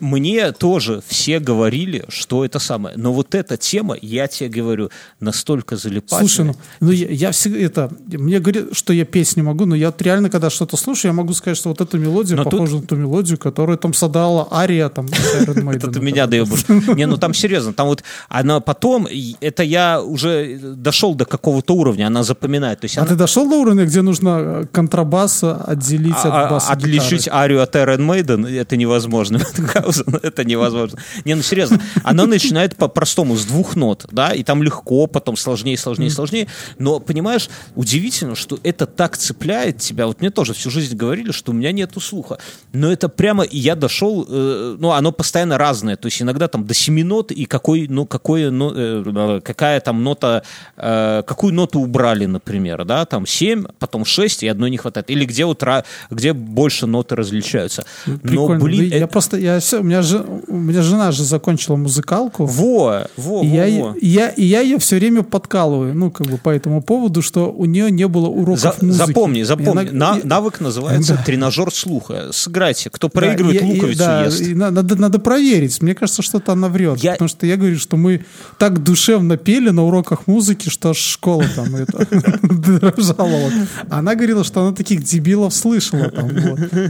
мне 0.00 0.52
тоже 0.52 1.02
все 1.06 1.38
говорили, 1.40 2.04
что 2.08 2.44
это 2.44 2.58
самое. 2.58 2.96
Но 2.96 3.12
вот 3.12 3.34
эта 3.34 3.56
тема, 3.56 3.96
я 4.00 4.26
тебе 4.26 4.48
говорю, 4.48 4.90
настолько 5.20 5.76
залипательная. 5.76 6.28
Слушай, 6.28 6.44
ну, 6.46 6.54
ну 6.80 6.90
я, 6.90 7.08
я 7.08 7.30
всегда 7.32 7.58
это. 7.58 7.90
Мне 8.06 8.38
говорят, 8.38 8.66
что 8.72 8.92
я 8.92 9.04
петь 9.04 9.36
не 9.36 9.42
могу, 9.42 9.64
но 9.66 9.74
я 9.74 9.92
реально, 9.98 10.30
когда 10.30 10.50
что-то 10.50 10.76
слушаю, 10.76 11.10
я 11.10 11.14
могу 11.14 11.32
сказать, 11.34 11.56
что 11.56 11.68
вот 11.70 11.80
эта 11.80 11.98
мелодия 11.98 12.36
Но 12.36 12.44
тут- 12.44 12.52
похожа 12.52 12.76
на 12.76 12.82
ту 12.82 12.96
мелодию, 12.96 13.38
которую 13.38 13.78
там 13.78 13.94
садала 13.94 14.48
Ария, 14.50 14.88
там, 14.88 15.06
Это 15.06 15.90
ты 15.90 16.00
меня 16.00 16.26
доебаешь. 16.26 16.68
Не, 16.96 17.06
ну 17.06 17.16
там 17.16 17.34
серьезно, 17.34 17.72
там 17.72 17.88
вот 17.88 18.02
она 18.28 18.60
потом, 18.60 19.08
это 19.40 19.62
я 19.62 20.00
уже 20.00 20.58
дошел 20.58 21.14
до 21.14 21.24
какого-то 21.24 21.74
уровня, 21.74 22.06
она 22.06 22.22
запоминает. 22.22 22.84
А 22.96 23.06
ты 23.06 23.14
дошел 23.14 23.48
до 23.48 23.56
уровня, 23.56 23.84
где 23.84 24.02
нужно 24.02 24.28
э, 24.40 24.66
контрабас 24.70 25.42
отделить 25.42 26.14
А- 26.24 26.44
от 26.44 26.50
баса 26.50 26.72
отличить 26.72 27.28
арию 27.28 27.62
от 27.62 27.74
Iron 27.74 28.06
Maiden 28.06 28.48
это 28.48 28.76
невозможно. 28.76 29.40
это 30.22 30.44
невозможно. 30.44 30.98
Не, 31.24 31.34
ну 31.34 31.42
серьезно. 31.42 31.80
Она 32.04 32.26
начинает 32.26 32.76
по-простому 32.76 33.36
с 33.36 33.44
двух 33.44 33.76
нот, 33.76 34.06
да, 34.10 34.32
и 34.32 34.42
там 34.42 34.62
легко, 34.62 35.06
потом 35.06 35.36
сложнее, 35.36 35.76
сложнее, 35.78 36.10
сложнее. 36.10 36.46
Но, 36.78 37.00
понимаешь, 37.00 37.48
удивительно, 37.74 38.34
что 38.34 38.58
это 38.62 38.86
так 38.86 39.16
цепляет 39.16 39.78
тебя. 39.78 40.06
Вот 40.06 40.20
мне 40.20 40.30
тоже 40.30 40.52
всю 40.54 40.70
жизнь 40.70 40.96
говорили, 40.96 41.32
что 41.32 41.52
у 41.52 41.54
меня 41.54 41.72
нету 41.72 42.00
слуха. 42.00 42.38
Но 42.72 42.90
это 42.92 43.08
прямо, 43.08 43.44
и 43.44 43.58
я 43.58 43.74
дошел, 43.74 44.26
э, 44.28 44.76
ну, 44.78 44.90
оно 44.92 45.12
постоянно 45.12 45.58
разное. 45.58 45.96
То 45.96 46.06
есть 46.06 46.20
иногда 46.22 46.48
там 46.48 46.66
до 46.66 46.74
семи 46.74 47.02
нот, 47.02 47.32
и 47.32 47.44
какой, 47.44 47.88
ну, 47.88 48.06
какое, 48.06 48.50
но- 48.50 48.72
э, 48.74 49.40
какая 49.44 49.80
там 49.80 50.02
нота, 50.04 50.42
э, 50.76 51.22
какую 51.26 51.54
ноту 51.54 51.80
убрали, 51.80 52.26
например, 52.26 52.84
да, 52.84 53.04
там 53.04 53.26
семь, 53.26 53.64
потом 53.78 54.04
шесть, 54.04 54.42
и 54.42 54.48
одной 54.48 54.70
не 54.70 54.76
хватает. 54.76 55.10
Или 55.10 55.24
где 55.24 55.44
вот, 55.44 55.62
где 56.10 56.32
больше 56.32 56.86
ноты 56.86 57.16
различаются. 57.16 57.84
Но, 58.06 58.18
Прикольно. 58.18 58.64
блин, 58.64 58.90
Да 58.90 58.96
я 58.96 59.02
это- 59.04 59.12
просто, 59.12 59.36
я 59.36 59.58
всё- 59.60 59.77
у 59.80 59.82
меня 59.84 60.02
же, 60.02 60.24
у 60.46 60.56
меня 60.56 60.82
жена 60.82 61.12
же 61.12 61.24
закончила 61.24 61.76
музыкалку. 61.76 62.46
Во, 62.46 63.06
во, 63.16 63.42
И 63.42 63.48
во, 63.48 63.54
я, 63.54 63.84
во. 63.84 63.94
и 64.00 64.06
я, 64.06 64.28
и 64.30 64.44
я 64.44 64.60
ее 64.60 64.78
все 64.78 64.96
время 64.96 65.22
подкалываю, 65.22 65.94
ну, 65.94 66.10
как 66.10 66.26
бы 66.26 66.38
по 66.38 66.50
этому 66.50 66.82
поводу, 66.82 67.22
что 67.22 67.50
у 67.52 67.64
нее 67.64 67.90
не 67.90 68.06
было 68.08 68.26
уроков 68.26 68.60
За- 68.60 68.74
музыки. 68.80 69.06
запомни, 69.06 69.40
И 69.40 69.44
запомни. 69.44 69.70
она- 69.90 70.12
На- 70.14 70.18
и- 70.18 70.22
навык 70.26 70.60
называется 70.60 71.14
Да. 71.14 71.22
тренажер 71.22 71.72
слуха. 71.72 72.30
Сыграйте. 72.32 72.90
Кто 72.90 73.08
да, 73.08 73.12
проигрывает, 73.20 73.62
и- 73.62 73.66
и- 73.66 73.74
луковицу 73.74 73.98
да, 73.98 74.24
ест. 74.24 74.40
и 74.40 74.54
на- 74.54 74.70
надо, 74.70 74.96
надо 74.96 75.18
проверить. 75.18 75.80
Мне 75.82 75.94
кажется, 75.94 76.22
что-то 76.22 76.52
она 76.52 76.68
врет. 76.68 76.98
Я- 76.98 77.12
Потому 77.12 77.28
что 77.28 77.46
я 77.46 77.56
говорю, 77.56 77.78
что 77.78 77.96
мы 77.96 78.24
так 78.58 78.82
душевно 78.82 79.36
пели 79.36 79.70
на 79.70 79.84
уроках 79.84 80.26
музыки, 80.26 80.68
что 80.68 80.90
аж 80.90 80.96
школа 80.98 81.44
там 81.54 81.66
дрожала. 82.42 83.50
Она 83.90 84.14
говорила, 84.14 84.44
что 84.44 84.60
она 84.62 84.72
таких 84.74 85.02
дебилов 85.02 85.54
слышала. 85.54 86.12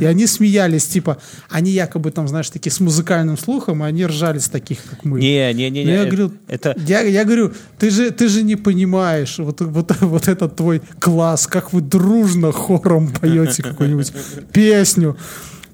И 0.00 0.04
они 0.04 0.26
смеялись, 0.26 0.84
типа, 0.86 1.18
они 1.50 1.70
якобы 1.70 2.10
там, 2.10 2.28
знаешь, 2.28 2.50
такие 2.50 2.70
с 2.78 2.80
музыкальным 2.80 3.36
слухом, 3.36 3.82
и 3.82 3.86
они 3.86 4.06
ржали 4.06 4.38
с 4.38 4.48
таких, 4.48 4.78
как 4.90 5.04
мы. 5.04 5.20
Не, 5.20 5.52
не, 5.52 5.70
не, 5.70 5.84
не. 5.84 5.90
я 5.90 6.02
э, 6.02 6.06
говорю, 6.06 6.32
это 6.46 6.76
я, 6.86 7.00
я 7.00 7.24
говорю, 7.24 7.52
ты 7.78 7.90
же, 7.90 8.10
ты 8.10 8.28
же 8.28 8.42
не 8.42 8.56
понимаешь, 8.56 9.38
вот, 9.38 9.60
вот, 9.60 9.96
вот 10.00 10.28
этот 10.28 10.56
твой 10.56 10.80
класс, 11.00 11.46
как 11.46 11.72
вы 11.72 11.80
дружно 11.80 12.52
хором 12.52 13.12
поете 13.12 13.62
какую-нибудь 13.62 14.12
песню 14.52 15.16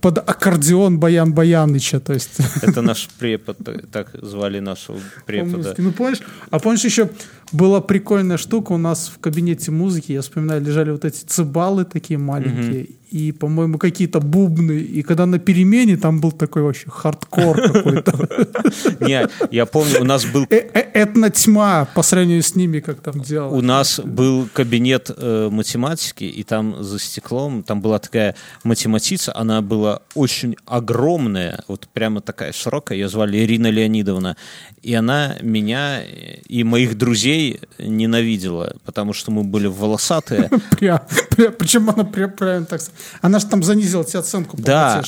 под 0.01 0.19
аккордеон 0.19 0.99
Баян 0.99 1.33
Баяныча, 1.33 1.99
то 1.99 2.13
есть... 2.13 2.33
Это 2.61 2.83
наш 2.83 3.09
препод, 3.19 3.57
так 3.91 4.11
звали 4.13 4.61
нашего 4.61 4.99
препода. 5.25 5.75
Ну, 5.79 5.93
помнишь, 5.93 6.21
а 6.51 6.59
помнишь 6.59 6.85
еще 6.85 7.09
была 7.55 7.81
прикольная 7.81 8.37
штука 8.37 8.73
у 8.73 8.79
нас 8.79 9.11
в 9.15 9.21
кабинете 9.21 9.71
музыки, 9.71 10.13
я 10.13 10.23
вспоминаю, 10.23 10.61
лежали 10.61 10.91
вот 10.91 11.05
эти 11.05 11.25
цибалы 11.25 11.85
такие 11.85 12.19
маленькие, 12.19 12.89
и, 13.15 13.31
по-моему, 13.31 13.79
какие-то 13.79 14.19
бубны, 14.19 14.73
и 14.73 15.03
когда 15.03 15.25
на 15.27 15.39
перемене 15.39 15.97
там 15.97 16.21
был 16.21 16.33
такой 16.33 16.63
вообще 16.63 16.91
хардкор 16.91 17.73
какой-то. 17.73 18.29
Не, 19.07 19.29
я 19.53 19.67
помню, 19.67 20.01
у 20.01 20.05
нас 20.05 20.25
был 20.25 20.47
Э- 20.51 20.69
э- 20.75 20.91
Этно-тьма 20.95 21.87
по 21.95 22.03
сравнению 22.03 22.43
с 22.43 22.57
ними, 22.57 22.81
как 22.81 23.01
там 23.01 23.21
делал. 23.21 23.55
У 23.55 23.61
нас 23.61 24.01
был 24.01 24.49
кабинет 24.53 25.11
э, 25.17 25.49
математики, 25.49 26.25
и 26.25 26.43
там 26.43 26.83
за 26.83 26.99
стеклом, 26.99 27.63
там 27.63 27.81
была 27.81 28.01
такая 28.01 28.35
математица, 28.65 29.33
она 29.37 29.63
была 29.63 30.01
очень 30.17 30.57
огромная, 30.67 31.63
вот 31.69 31.89
прямо 31.93 32.21
такая 32.21 32.53
широкая, 32.53 32.99
ее 32.99 33.09
звали 33.09 33.39
Ирина 33.39 33.71
Леонидовна, 33.71 34.37
и 34.83 34.93
она 34.93 35.37
меня 35.41 36.03
и 36.49 36.65
моих 36.65 36.99
друзей 36.99 37.44
детей 37.45 37.61
ненавидела, 37.79 38.77
потому 38.85 39.13
что 39.13 39.31
мы 39.31 39.45
были 39.45 39.67
волосатые. 39.67 40.51
Причем 41.59 41.91
она 41.91 42.05
прям, 42.05 42.67
так... 42.67 42.81
Она 43.21 43.39
же 43.39 43.47
там 43.47 43.63
занизила 43.63 44.05
тебе 44.05 44.21
оценку 44.21 44.57
Да, 44.59 45.03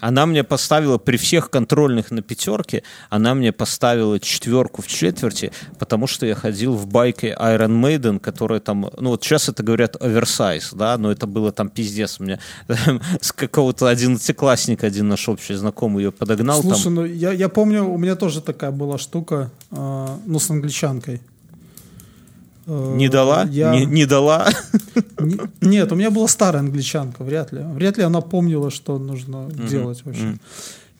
она 0.00 0.26
мне 0.26 0.44
поставила 0.44 0.98
при 0.98 1.16
всех 1.16 1.50
контрольных 1.50 2.10
на 2.10 2.22
пятерке, 2.22 2.82
она 3.08 3.34
мне 3.34 3.52
поставила 3.52 4.18
четверку 4.20 4.82
в 4.82 4.86
четверти, 4.86 5.52
потому 5.78 6.06
что 6.06 6.26
я 6.26 6.34
ходил 6.34 6.74
в 6.74 6.86
байке 6.86 7.36
Iron 7.38 7.80
Maiden, 7.80 8.20
которая 8.20 8.60
там, 8.60 8.90
ну 8.98 9.10
вот 9.10 9.24
сейчас 9.24 9.48
это 9.48 9.62
говорят 9.62 9.96
оверсайз, 10.00 10.70
да, 10.72 10.98
но 10.98 11.10
это 11.10 11.26
было 11.26 11.52
там 11.52 11.68
пиздец. 11.68 12.20
У 12.20 12.24
меня 12.24 12.38
с 13.20 13.32
какого-то 13.32 13.88
одиннадцатиклассника 13.88 14.86
один 14.86 15.08
наш 15.08 15.28
общий 15.28 15.54
знакомый 15.54 16.04
ее 16.04 16.12
подогнал. 16.12 16.60
Слушай, 16.60 16.84
там. 16.84 16.94
ну 16.94 17.04
я, 17.04 17.32
я 17.32 17.48
помню, 17.48 17.84
у 17.84 17.98
меня 17.98 18.14
тоже 18.14 18.40
такая 18.40 18.70
была 18.70 18.98
штука, 18.98 19.50
э, 19.70 20.06
ну, 20.26 20.38
с 20.38 20.50
англичанкой. 20.50 21.20
Э, 22.70 22.94
Не 22.96 23.08
дала? 23.08 23.44
Я... 23.50 23.72
Не, 23.72 23.84
не 23.86 24.06
дала? 24.06 24.48
Не- 25.18 25.38
Нет, 25.60 25.90
у 25.92 25.96
меня 25.96 26.10
была 26.10 26.28
старая 26.28 26.62
англичанка, 26.62 27.24
вряд 27.24 27.52
ли. 27.52 27.60
Вряд 27.74 27.98
ли 27.98 28.04
она 28.04 28.20
помнила, 28.20 28.70
что 28.70 28.98
нужно 28.98 29.48
делать 29.50 30.02
вообще. 30.04 30.38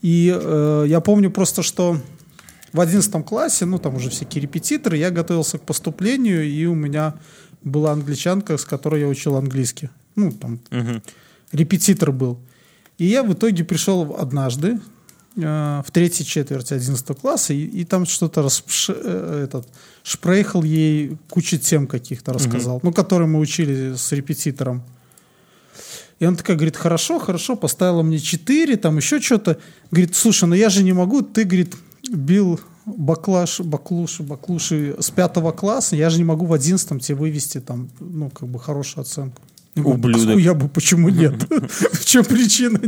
И 0.02 0.34
э, 0.36 0.84
я 0.88 1.00
помню 1.00 1.30
просто, 1.30 1.62
что 1.62 1.96
в 2.72 2.80
11 2.80 3.24
классе, 3.24 3.66
ну 3.66 3.78
там 3.78 3.94
уже 3.96 4.10
всякие 4.10 4.42
репетиторы, 4.42 4.96
я 4.96 5.10
готовился 5.10 5.58
к 5.58 5.62
поступлению, 5.62 6.44
и 6.44 6.66
у 6.66 6.74
меня 6.74 7.14
была 7.62 7.92
англичанка, 7.92 8.56
с 8.56 8.64
которой 8.64 9.00
я 9.02 9.08
учил 9.08 9.36
английский. 9.36 9.90
Ну, 10.16 10.32
там 10.32 10.58
Мгм. 10.70 11.02
репетитор 11.52 12.10
был. 12.12 12.38
И 12.98 13.06
я 13.06 13.22
в 13.22 13.32
итоге 13.32 13.64
пришел 13.64 14.16
однажды 14.18 14.80
в 15.36 15.86
третьей 15.92 16.26
четверти 16.26 16.74
11 16.74 17.18
класса, 17.18 17.54
и, 17.54 17.64
и 17.64 17.84
там 17.84 18.04
что-то 18.04 18.40
распш- 18.40 18.94
э, 18.94 19.44
этот, 19.44 19.68
шпрейхал 20.02 20.64
ей 20.64 21.16
кучу 21.28 21.58
тем 21.58 21.86
каких-то 21.86 22.32
рассказал, 22.32 22.80
ну, 22.82 22.92
которые 22.92 23.28
мы 23.28 23.38
учили 23.38 23.94
с 23.96 24.10
репетитором. 24.12 24.82
И 26.18 26.24
она 26.24 26.36
такая 26.36 26.56
говорит, 26.56 26.76
хорошо, 26.76 27.18
хорошо, 27.18 27.56
поставила 27.56 28.02
мне 28.02 28.18
4, 28.18 28.76
там 28.76 28.96
еще 28.96 29.20
что-то. 29.20 29.58
Говорит, 29.90 30.14
слушай, 30.14 30.44
ну 30.44 30.54
я 30.54 30.68
же 30.68 30.82
не 30.82 30.92
могу, 30.92 31.22
ты, 31.22 31.44
говорит, 31.44 31.74
бил 32.12 32.60
баклаш, 32.84 33.60
баклуши, 33.60 34.22
баклуши 34.22 34.96
с 34.98 35.10
пятого 35.10 35.52
класса, 35.52 35.96
я 35.96 36.10
же 36.10 36.18
не 36.18 36.24
могу 36.24 36.46
в 36.46 36.52
одиннадцатом 36.52 37.00
тебе 37.00 37.16
вывести 37.16 37.60
там, 37.60 37.88
ну, 38.00 38.30
как 38.30 38.48
бы 38.48 38.58
хорошую 38.58 39.02
оценку. 39.02 39.42
Ублюдок. 39.76 40.36
«А 40.36 40.40
я 40.40 40.54
бы, 40.54 40.68
почему 40.68 41.08
нет? 41.08 41.34
В 41.48 42.04
чем 42.04 42.24
причина? 42.24 42.80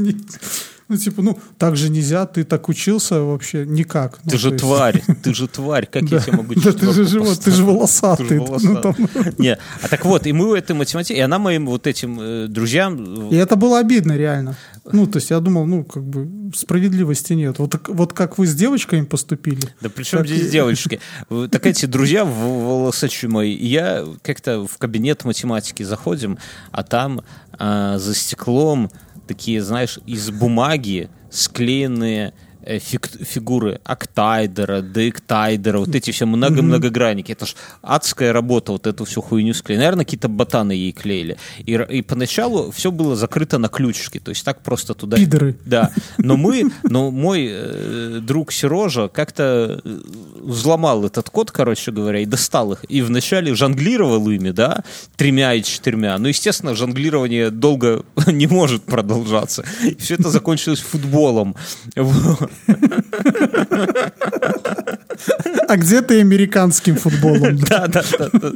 Ну, 0.92 0.98
типа, 0.98 1.22
ну, 1.22 1.38
так 1.56 1.74
же 1.76 1.88
нельзя, 1.88 2.26
ты 2.26 2.44
так 2.44 2.68
учился 2.68 3.22
вообще 3.22 3.64
никак. 3.64 4.18
Ну, 4.24 4.30
Ты 4.32 4.36
же 4.38 4.48
есть- 4.50 4.60
тварь, 4.60 5.02
ты 5.22 5.32
же 5.32 5.48
тварь, 5.48 5.86
как 5.90 6.02
я 6.02 6.18
тебе 6.18 6.36
могу 6.36 6.52
да 6.54 6.70
ты 6.72 6.92
же 6.92 7.06
живот, 7.06 7.40
ты 7.40 7.50
же 7.50 7.64
волосатый. 7.64 8.36
Ну, 8.36 8.44
волосатый. 8.44 9.06
Не, 9.38 9.56
а 9.80 9.88
так 9.88 10.04
вот, 10.04 10.26
и 10.26 10.32
мы 10.34 10.50
у 10.50 10.54
этой 10.54 10.76
математики, 10.76 11.14
и 11.14 11.20
она 11.20 11.38
моим 11.38 11.64
вот 11.66 11.86
этим 11.86 12.20
э, 12.20 12.46
друзьям 12.46 13.30
И 13.30 13.36
это 13.36 13.56
было 13.56 13.78
обидно, 13.78 14.18
реально. 14.18 14.54
Ну, 14.92 15.06
то 15.06 15.16
есть 15.16 15.30
я 15.30 15.40
думал, 15.40 15.64
ну, 15.64 15.82
как 15.84 16.02
бы 16.02 16.28
справедливости 16.54 17.32
нет. 17.32 17.58
Вот, 17.58 17.70
так- 17.70 17.88
вот 17.88 18.12
как 18.12 18.36
вы 18.36 18.46
с 18.46 18.54
девочками 18.54 19.06
поступили. 19.06 19.62
Да 19.80 19.88
при 19.88 20.02
чем 20.04 20.26
здесь 20.26 20.50
девочки? 20.50 21.00
Так 21.50 21.66
эти 21.66 21.86
друзья 21.86 22.26
волосачи 22.26 23.26
мои, 23.28 23.54
я 23.54 24.04
как-то 24.20 24.66
в 24.66 24.76
кабинет 24.76 25.24
математики 25.24 25.84
заходим, 25.84 26.36
а 26.70 26.82
там 26.82 27.22
а, 27.58 27.98
за 27.98 28.14
стеклом 28.14 28.90
такие, 29.26 29.62
знаешь, 29.62 29.98
из 30.06 30.30
бумаги 30.30 31.08
склеенные 31.30 32.34
фиг- 32.66 33.24
фигуры 33.24 33.80
октайдера, 33.84 34.80
деэктайдера, 34.80 35.78
вот 35.78 35.94
эти 35.94 36.10
все 36.10 36.26
много-многогранники. 36.26 37.32
Это 37.32 37.46
ж 37.46 37.54
адская 37.82 38.32
работа, 38.32 38.72
вот 38.72 38.86
эту 38.86 39.04
всю 39.04 39.22
хуйню 39.22 39.54
склеить. 39.54 39.80
Наверное, 39.80 40.04
какие-то 40.04 40.28
ботаны 40.28 40.72
ей 40.72 40.92
клеили. 40.92 41.36
И, 41.58 41.72
и 41.72 42.02
поначалу 42.02 42.70
все 42.70 42.90
было 42.90 43.16
закрыто 43.16 43.58
на 43.58 43.68
ключики, 43.68 44.18
то 44.18 44.30
есть 44.30 44.44
так 44.44 44.62
просто 44.62 44.94
туда... 44.94 45.16
Пидоры. 45.16 45.56
Да, 45.64 45.92
но 46.18 46.36
мы, 46.36 46.70
но 46.82 47.10
мой 47.10 47.48
э, 47.50 48.20
друг 48.22 48.52
Сережа 48.52 49.08
как-то 49.08 49.80
э, 49.84 50.00
взломал 50.40 51.04
этот 51.04 51.30
код, 51.30 51.50
короче 51.50 51.90
говоря, 51.90 52.20
и 52.20 52.26
достал 52.26 52.72
их. 52.72 52.84
И 52.88 53.02
вначале 53.02 53.54
жонглировал 53.54 54.28
ими, 54.30 54.50
да, 54.50 54.84
тремя 55.16 55.54
и 55.54 55.62
четырьмя. 55.62 56.18
Но, 56.18 56.28
естественно, 56.28 56.74
жонглирование 56.74 57.50
долго 57.50 58.04
не 58.26 58.46
может 58.46 58.84
продолжаться. 58.84 59.64
И 59.82 59.94
все 59.96 60.14
это 60.14 60.30
закончилось 60.30 60.80
футболом. 60.80 61.56
Вот. 61.96 62.50
А 65.68 65.76
где 65.76 66.02
ты 66.02 66.20
американским 66.20 66.96
футболом? 66.96 67.58
Да, 67.58 67.86
да, 67.86 68.02
да. 68.12 68.52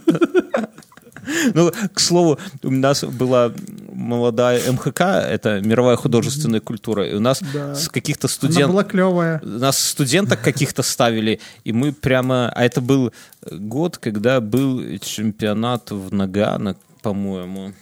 Ну, 1.55 1.73
к 1.93 2.01
слову, 2.01 2.39
у 2.63 2.71
нас 2.71 3.03
была 3.05 3.53
молодая 3.93 4.61
МХК, 4.71 5.01
это 5.01 5.61
мировая 5.61 5.97
художественная 5.97 6.61
культура, 6.61 7.07
и 7.07 7.15
у 7.15 7.21
нас 7.21 7.43
Да. 7.53 7.75
с 7.75 7.89
каких-то 7.89 8.29
студентов... 8.29 8.71
была 8.71 8.85
клевая. 8.85 9.41
нас 9.43 9.79
студенток 9.79 10.41
каких-то 10.41 10.83
ставили, 10.83 11.41
и 11.65 11.73
мы 11.73 11.93
прямо... 11.93 12.51
А 12.55 12.65
это 12.65 12.81
был 12.81 13.13
год, 13.51 13.99
когда 13.99 14.41
был 14.41 14.83
чемпионат 15.01 15.91
в 15.91 16.15
Нагано, 16.15 16.77
по-моему. 17.03 17.73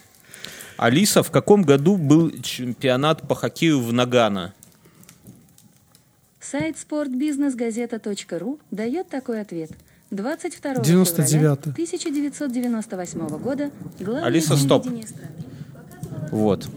Алиса, 0.77 1.23
в 1.23 1.31
каком 1.31 1.63
году 1.63 1.97
был 1.97 2.33
чемпионат 2.43 3.27
по 3.29 3.35
хоккею 3.35 3.81
в 3.81 3.93
Нагано? 3.93 4.53
Сайт 6.55 6.79
спортбизнесгазета.ру 6.79 8.61
дает 8.71 9.09
такой 9.09 9.41
ответ. 9.41 9.73
22 10.13 10.75
февраля 10.75 11.03
99-й. 11.03 11.71
1998 11.73 13.27
года 13.39 13.73
главное 13.99 14.25
Алиса, 14.25 14.57
стоп. 14.57 14.87
Вот. 16.31 16.69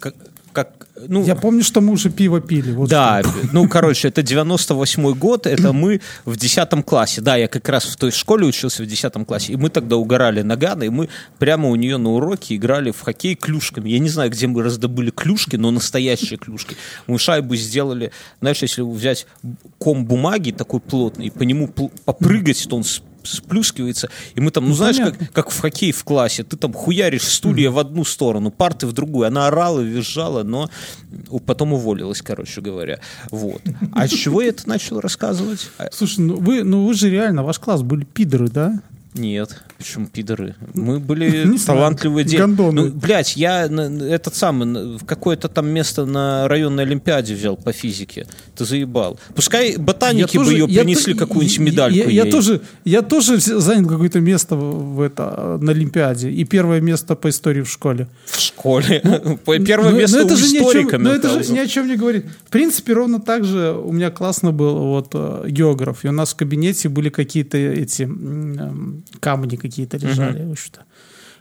Как, 0.00 0.16
как, 0.52 0.83
ну, 0.96 1.24
Я 1.24 1.34
помню, 1.34 1.64
что 1.64 1.80
мы 1.80 1.92
уже 1.92 2.08
пиво 2.08 2.40
пили. 2.40 2.70
Вот 2.72 2.88
Да, 2.88 3.22
что. 3.22 3.32
ну, 3.52 3.68
короче, 3.68 4.08
это 4.08 4.20
98-й 4.20 5.14
год, 5.14 5.46
это 5.46 5.72
мы 5.72 6.00
в 6.24 6.36
10 6.36 6.84
классе. 6.84 7.20
Да, 7.20 7.36
я 7.36 7.48
как 7.48 7.68
раз 7.68 7.84
в 7.84 7.96
той 7.96 8.12
школе 8.12 8.46
учился 8.46 8.84
в 8.84 8.86
10 8.86 9.12
классе, 9.26 9.52
и 9.52 9.56
мы 9.56 9.70
тогда 9.70 9.96
угорали 9.96 10.42
Нагано, 10.42 10.84
и 10.84 10.90
мы 10.90 11.08
прямо 11.38 11.68
у 11.68 11.74
нее 11.74 11.96
на 11.96 12.10
уроке 12.10 12.54
играли 12.54 12.92
в 12.92 13.00
хоккей 13.00 13.34
клюшками. 13.34 13.90
Я 13.90 13.98
не 13.98 14.08
знаю, 14.08 14.30
где 14.30 14.46
мы 14.46 14.62
раздобыли 14.62 15.10
клюшки, 15.10 15.56
но 15.56 15.72
настоящие 15.72 16.38
клюшки. 16.38 16.76
Мы 17.08 17.18
шайбу 17.18 17.56
сделали, 17.56 18.12
знаешь, 18.40 18.62
если 18.62 18.82
взять 18.82 19.26
ком 19.78 20.04
бумаги 20.04 20.52
такой 20.52 20.78
плотный, 20.78 21.26
и 21.26 21.30
по 21.30 21.42
нему 21.42 21.68
попрыгать, 22.04 22.66
то 22.68 22.76
он 22.76 22.84
сплюскивается, 23.24 24.08
и 24.34 24.40
мы 24.40 24.50
там, 24.50 24.68
ну, 24.68 24.74
знаешь, 24.74 24.96
как, 24.96 25.14
понятно. 25.16 25.28
как 25.32 25.50
в 25.50 25.60
хоккей 25.60 25.92
в 25.92 26.04
классе, 26.04 26.44
ты 26.44 26.56
там 26.56 26.72
хуяришь 26.72 27.22
стулья 27.22 27.70
в 27.70 27.78
одну 27.78 28.04
сторону, 28.04 28.50
парты 28.50 28.86
в 28.86 28.92
другую. 28.92 29.26
Она 29.26 29.48
орала, 29.48 29.80
визжала, 29.80 30.42
но 30.42 30.70
потом 31.46 31.72
уволилась, 31.72 32.22
короче 32.22 32.60
говоря. 32.60 33.00
Вот. 33.30 33.62
А 33.92 34.06
с 34.06 34.10
чего 34.10 34.42
я 34.42 34.48
это 34.48 34.68
начал 34.68 35.00
рассказывать? 35.00 35.70
Слушай, 35.92 36.20
ну 36.20 36.36
вы, 36.36 36.62
ну 36.62 36.86
вы 36.86 36.94
же 36.94 37.10
реально, 37.10 37.42
ваш 37.42 37.58
класс 37.58 37.82
были 37.82 38.04
пидоры, 38.04 38.48
да? 38.48 38.80
Нет, 39.14 39.62
почему 39.78 40.06
пидоры? 40.06 40.56
Мы 40.74 40.98
были 40.98 41.26
Не 41.46 41.56
знаю, 41.56 41.78
талантливые 41.78 42.24
дети. 42.24 42.42
Ну, 42.42 42.90
блядь, 42.90 43.36
я 43.36 43.66
этот 43.66 44.34
самый, 44.34 44.98
в 44.98 45.04
какое-то 45.04 45.48
там 45.48 45.68
место 45.68 46.04
на 46.04 46.48
районной 46.48 46.82
олимпиаде 46.82 47.34
взял 47.34 47.56
по 47.56 47.72
физике. 47.72 48.26
Ты 48.56 48.64
заебал. 48.64 49.20
Пускай 49.36 49.76
ботаники 49.76 50.36
бы 50.36 50.52
ее 50.52 50.66
принесли 50.66 51.14
какую-нибудь 51.14 51.58
медальку 51.58 52.10
Я, 52.10 52.24
тоже, 52.24 52.60
я 52.84 53.02
тоже 53.02 53.38
занял 53.38 53.88
какое-то 53.88 54.20
место 54.20 54.56
в, 54.56 55.00
это, 55.00 55.58
на 55.60 55.70
Олимпиаде. 55.70 56.30
И 56.30 56.44
первое 56.44 56.80
место 56.80 57.14
по 57.14 57.28
истории 57.28 57.62
в 57.62 57.70
школе. 57.70 58.08
В 58.26 58.40
школе. 58.40 59.00
Первое 59.64 59.90
Ну, 59.92 59.98
место 59.98 60.24
у 60.24 60.34
историка 60.34 60.98
Но 60.98 61.12
это 61.12 61.42
же 61.42 61.52
ни 61.52 61.58
о 61.58 61.66
чем 61.66 61.86
не 61.86 61.96
говорит. 61.96 62.26
В 62.46 62.50
принципе, 62.50 62.94
ровно 62.94 63.20
так 63.20 63.44
же 63.44 63.72
у 63.72 63.92
меня 63.92 64.10
классно 64.10 64.50
был 64.52 64.76
вот 64.76 65.10
э, 65.12 65.46
географ. 65.48 66.04
И 66.04 66.08
у 66.08 66.12
нас 66.12 66.32
в 66.32 66.36
кабинете 66.36 66.88
были 66.88 67.10
какие-то 67.10 67.58
эти 67.58 68.02
эм, 68.02 69.03
камни 69.20 69.56
какие-то 69.56 69.96
лежали. 69.96 70.44
в 70.44 70.50
общем-то. 70.52 70.80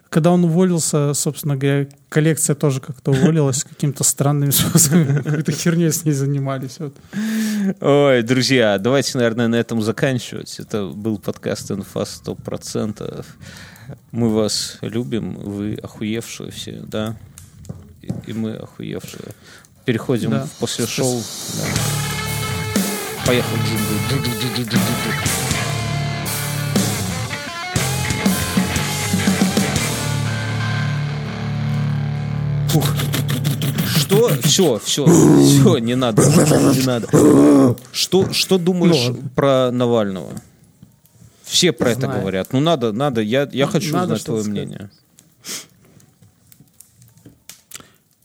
Когда 0.09 0.29
он 0.31 0.43
уволился, 0.45 1.13
собственно 1.15 1.55
говоря, 1.57 1.87
коллекция 2.09 2.55
тоже 2.55 2.79
как-то 2.79 3.09
уволилась 3.11 3.63
каким-то 3.63 4.03
странным 4.03 4.51
способом. 4.51 5.23
Какой-то 5.23 5.51
херней 5.51 5.91
с 5.91 6.05
ней 6.05 6.11
занимались. 6.13 6.77
Вот. 6.79 6.95
Ой, 7.81 8.21
друзья, 8.21 8.77
давайте, 8.77 9.17
наверное, 9.17 9.47
на 9.47 9.55
этом 9.55 9.81
заканчивать. 9.81 10.59
Это 10.59 10.87
был 10.87 11.17
подкаст 11.17 11.71
«Инфа 11.71 12.01
100%». 12.03 13.25
Мы 14.11 14.29
вас 14.33 14.77
любим, 14.81 15.33
вы 15.33 15.75
охуевшие 15.81 16.51
все, 16.51 16.81
да? 16.87 17.15
И, 18.03 18.11
и 18.27 18.33
мы 18.33 18.51
охуевшие. 18.53 19.29
Переходим 19.85 20.29
Да. 20.29 20.45
в 20.45 20.51
после 20.59 20.85
шоу. 20.85 21.21
Да. 21.57 21.65
Поехал 23.25 23.57
джингл. 23.65 25.42
Фух. 32.73 32.87
Что? 33.85 34.29
Все, 34.41 34.79
все, 34.83 35.05
все, 35.05 35.77
не 35.77 35.95
надо, 35.95 36.23
не 36.23 36.85
надо. 36.85 37.75
Что, 37.91 38.31
что 38.33 38.57
думаешь 38.57 39.09
Ну 39.09 39.21
про 39.35 39.69
Навального? 39.71 40.31
Все 41.43 41.71
про 41.71 41.91
это 41.91 42.01
Знаю. 42.01 42.21
говорят. 42.21 42.51
Ну, 42.51 42.59
надо, 42.59 42.91
надо, 42.91 43.21
я, 43.21 43.47
я 43.51 43.67
хочу 43.67 43.93
надо 43.93 44.13
узнать 44.13 44.25
твое 44.25 44.41
сказать. 44.43 44.51
мнение. 44.67 44.89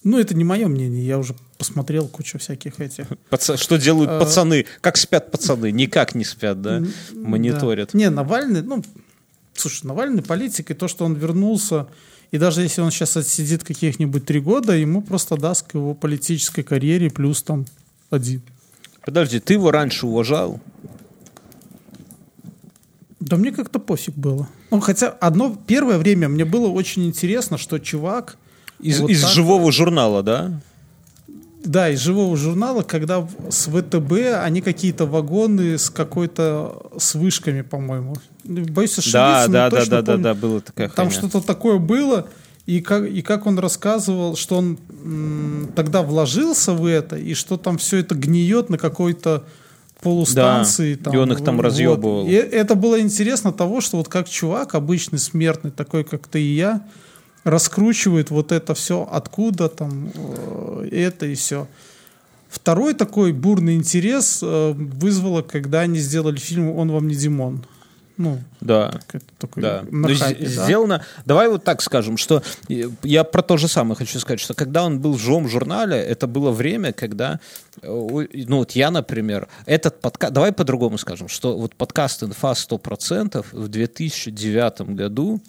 Ну, 0.05 0.19
это 0.19 0.35
не 0.35 0.45
мое 0.45 0.69
мнение, 0.69 1.05
я 1.07 1.19
уже 1.19 1.35
посмотрел 1.59 2.09
кучу 2.09 2.39
всяких 2.39 2.81
этих. 2.81 3.07
Паца- 3.31 3.59
Что 3.59 3.77
делают 3.77 4.11
Э, 4.11 4.19
пацаны? 4.20 4.65
Как 4.81 4.97
спят 4.97 5.31
пацаны? 5.31 5.70
Никак 5.73 6.15
не 6.15 6.25
спят, 6.25 6.62
да? 6.62 6.83
Мониторят. 7.12 7.91
да. 7.93 7.99
Не, 7.99 8.09
Навальный, 8.09 8.62
ну, 8.62 8.83
слушай, 9.55 9.85
Навальный 9.87 10.23
политик, 10.23 10.70
и 10.70 10.75
то, 10.75 10.89
что 10.89 11.05
он 11.05 11.15
вернулся, 11.15 11.89
и 12.31 12.39
даже 12.39 12.63
если 12.63 12.83
он 12.83 12.91
сейчас 12.91 13.17
отсидит 13.17 13.65
каких-нибудь 13.65 14.27
три 14.27 14.41
года, 14.41 14.77
ему 14.77 15.03
просто 15.03 15.37
даст 15.37 15.67
к 15.67 15.75
его 15.75 15.95
политической 15.95 16.63
карьере 16.63 17.11
плюс 17.11 17.43
там 17.43 17.67
один. 18.11 18.43
Подожди, 19.05 19.41
ты 19.41 19.55
его 19.55 19.71
раньше 19.71 20.07
уважал? 20.07 20.61
Да 23.21 23.37
мне 23.37 23.53
как-то 23.53 23.79
пофиг 23.79 24.15
было. 24.15 24.49
Ну, 24.71 24.81
хотя 24.81 25.09
одно 25.09 25.57
первое 25.67 25.99
время 25.99 26.29
мне 26.29 26.45
было 26.45 26.69
очень 26.69 27.07
интересно, 27.07 27.59
что 27.59 27.79
чувак... 27.79 28.37
Из, 28.81 29.01
вот 29.01 29.11
из 29.11 29.23
так- 29.23 29.31
живого 29.31 29.73
журнала, 29.73 30.23
да? 30.23 30.61
Да, 31.65 31.91
из 31.91 32.01
живого 32.01 32.37
журнала, 32.37 32.83
когда 32.83 33.27
с 33.51 33.67
ВТБ 33.67 34.43
они 34.43 34.61
какие-то 34.61 35.07
вагоны 35.07 35.77
с 35.77 35.91
какой-то 35.91 36.91
с 36.97 37.15
вышками, 37.15 37.63
по-моему. 37.63 38.15
Боюсь 38.49 38.99
ошибиться, 38.99 39.12
Да, 39.12 39.49
да, 39.49 39.70
да, 39.70 39.85
да, 39.87 40.03
да, 40.03 40.16
да, 40.16 40.35
было 40.35 40.61
такая 40.61 40.89
Там 40.89 41.11
что-то 41.11 41.41
такое 41.41 41.79
было, 41.79 42.29
и 42.66 42.81
как, 42.81 43.07
и 43.07 43.23
как 43.23 43.47
он 43.47 43.59
рассказывал, 43.59 44.37
что 44.37 44.57
он 44.57 44.79
м, 44.91 45.70
тогда 45.75 46.03
вложился 46.03 46.73
в 46.73 46.87
это, 46.87 47.16
и 47.16 47.35
что 47.35 47.57
там 47.57 47.79
все 47.79 47.99
это 47.99 48.15
гниет 48.15 48.70
на 48.70 48.79
какой-то 48.79 49.45
полустанции. 50.01 50.95
Да, 50.95 51.05
там, 51.05 51.15
и 51.15 51.16
он 51.16 51.33
их 51.33 51.45
там 51.45 51.57
вот. 51.57 51.62
разъебывал. 51.62 52.27
И 52.27 52.33
это 52.33 52.75
было 52.75 53.01
интересно 53.01 53.53
того, 53.53 53.81
что 53.81 53.97
вот 53.99 54.09
как 54.09 54.29
чувак, 54.29 54.75
обычный 54.75 55.19
смертный, 55.19 55.70
такой, 55.70 56.05
как 56.05 56.27
ты 56.29 56.41
и 56.41 56.55
я, 56.55 56.83
раскручивает 57.45 58.31
вот 58.31 58.53
это 58.53 58.75
все, 58.75 59.09
откуда 59.11 59.69
там 59.69 60.11
э, 60.15 60.89
это 60.93 61.27
и 61.27 61.35
все. 61.35 61.66
Второй 62.49 62.95
такой 62.95 63.33
бурный 63.33 63.75
интерес 63.75 64.41
э, 64.43 64.73
вызвало, 64.73 65.43
когда 65.43 65.81
они 65.81 65.99
сделали 65.99 66.37
фильм 66.39 66.70
«Он 66.70 66.91
вам 66.91 67.09
не 67.09 67.15
Димон». 67.15 67.65
Ну, 68.19 68.40
Да. 68.61 69.01
такой 69.39 69.62
Да. 69.62 69.85
на 69.90 70.15
хайпе, 70.15 70.45
да. 70.45 70.65
Сделано. 70.65 71.05
Давай 71.24 71.49
вот 71.49 71.62
так 71.62 71.81
скажем, 71.81 72.16
что 72.16 72.43
я 73.05 73.23
про 73.23 73.43
то 73.43 73.57
же 73.57 73.69
самое 73.69 73.97
хочу 73.97 74.19
сказать, 74.19 74.40
что 74.40 74.55
когда 74.55 74.85
он 74.85 75.01
был 75.01 75.15
в 75.15 75.20
живом 75.20 75.49
журнале, 75.49 75.97
это 75.97 76.27
было 76.27 76.51
время, 76.51 76.93
когда, 76.93 77.39
э, 77.81 77.86
ну 77.86 78.59
вот 78.59 78.73
я, 78.73 78.90
например, 78.90 79.49
этот 79.66 80.01
подкаст, 80.01 80.32
давай 80.35 80.53
по-другому 80.53 80.99
скажем, 80.99 81.28
что 81.28 81.57
вот 81.57 81.77
подкаст 81.77 82.24
«Инфа 82.24 82.55
100% 82.55 83.47
в 83.53 83.69
2009 83.69 84.81
году 84.97 85.40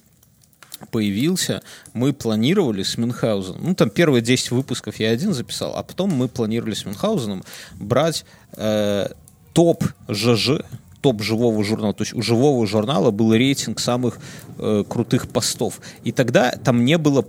появился, 0.92 1.64
мы 1.94 2.14
планировали 2.14 2.84
с 2.84 2.98
Мюнхгаузеном, 2.98 3.64
ну 3.64 3.76
там 3.76 3.90
первые 3.90 4.22
10 4.22 4.52
выпусков 4.52 4.98
я 5.00 5.10
один 5.10 5.34
записал, 5.34 5.76
а 5.76 5.82
потом 5.82 6.12
мы 6.12 6.28
планировали 6.28 6.76
с 6.76 6.86
Мюнхгаузеном 6.86 7.44
брать 7.80 8.26
э, 8.56 9.10
топ 9.54 9.84
ЖЖ, 10.08 10.62
топ 11.02 11.22
живого 11.22 11.64
журнала, 11.64 11.94
то 11.94 12.04
есть 12.04 12.14
у 12.14 12.22
живого 12.22 12.66
журнала 12.68 13.12
был 13.12 13.34
рейтинг 13.34 13.80
самых 13.80 14.20
э, 14.58 14.84
крутых 14.88 15.30
постов. 15.30 15.80
И 16.04 16.12
тогда 16.12 16.52
там 16.52 16.86
не 16.86 16.98
было 16.98 17.26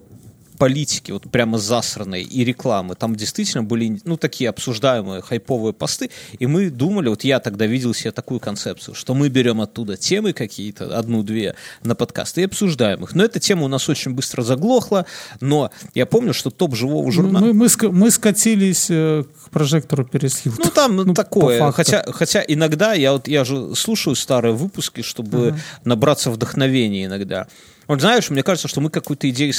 политики, 0.61 1.11
вот 1.11 1.23
прямо 1.31 1.57
засранной, 1.57 2.23
и 2.23 2.45
рекламы. 2.45 2.95
Там 2.95 3.17
действительно 3.17 3.65
были, 3.65 3.99
ну, 4.05 4.19
такие 4.19 4.51
обсуждаемые 4.51 5.23
хайповые 5.23 5.73
посты, 5.73 6.11
и 6.39 6.47
мы 6.47 6.69
думали, 6.69 7.09
вот 7.09 7.25
я 7.25 7.41
тогда 7.41 7.65
видел 7.65 7.95
себе 7.95 8.13
такую 8.13 8.41
концепцию, 8.41 8.95
что 8.95 9.15
мы 9.15 9.31
берем 9.31 9.63
оттуда 9.63 9.97
темы 9.97 10.35
какие-то, 10.35 10.99
одну-две, 10.99 11.55
на 11.83 11.95
подкаст 11.95 12.37
и 12.37 12.43
обсуждаем 12.43 13.03
их. 13.05 13.15
Но 13.15 13.25
эта 13.25 13.41
тема 13.41 13.65
у 13.65 13.69
нас 13.69 13.89
очень 13.89 14.13
быстро 14.13 14.43
заглохла, 14.43 15.07
но 15.41 15.71
я 15.95 16.05
помню, 16.05 16.35
что 16.35 16.51
топ 16.51 16.75
живого 16.77 17.11
журнала... 17.11 17.47
Мы, 17.47 17.55
мы, 17.55 17.91
мы 17.91 18.11
скатились 18.11 18.89
э, 18.91 19.25
к 19.47 19.49
прожектору 19.49 20.05
Перес 20.05 20.43
Ну, 20.45 20.71
там 20.71 20.95
Ну, 20.95 21.15
такое. 21.15 21.73
Хотя, 21.73 22.05
хотя 22.13 22.45
иногда 22.47 22.93
я 22.93 23.13
вот 23.13 23.29
я 23.29 23.45
же 23.45 23.75
слушаю 23.75 24.15
старые 24.15 24.53
выпуски, 24.53 25.01
чтобы 25.01 25.57
набраться 25.85 26.31
вдохновения 26.31 27.07
иногда. 27.07 27.47
Вот 27.91 28.01
знаешь, 28.01 28.31
мне 28.31 28.45
кажется, 28.45 28.69
что 28.69 28.81
мы 28.81 28.89
какую-то 28.89 29.29
идею 29.31 29.53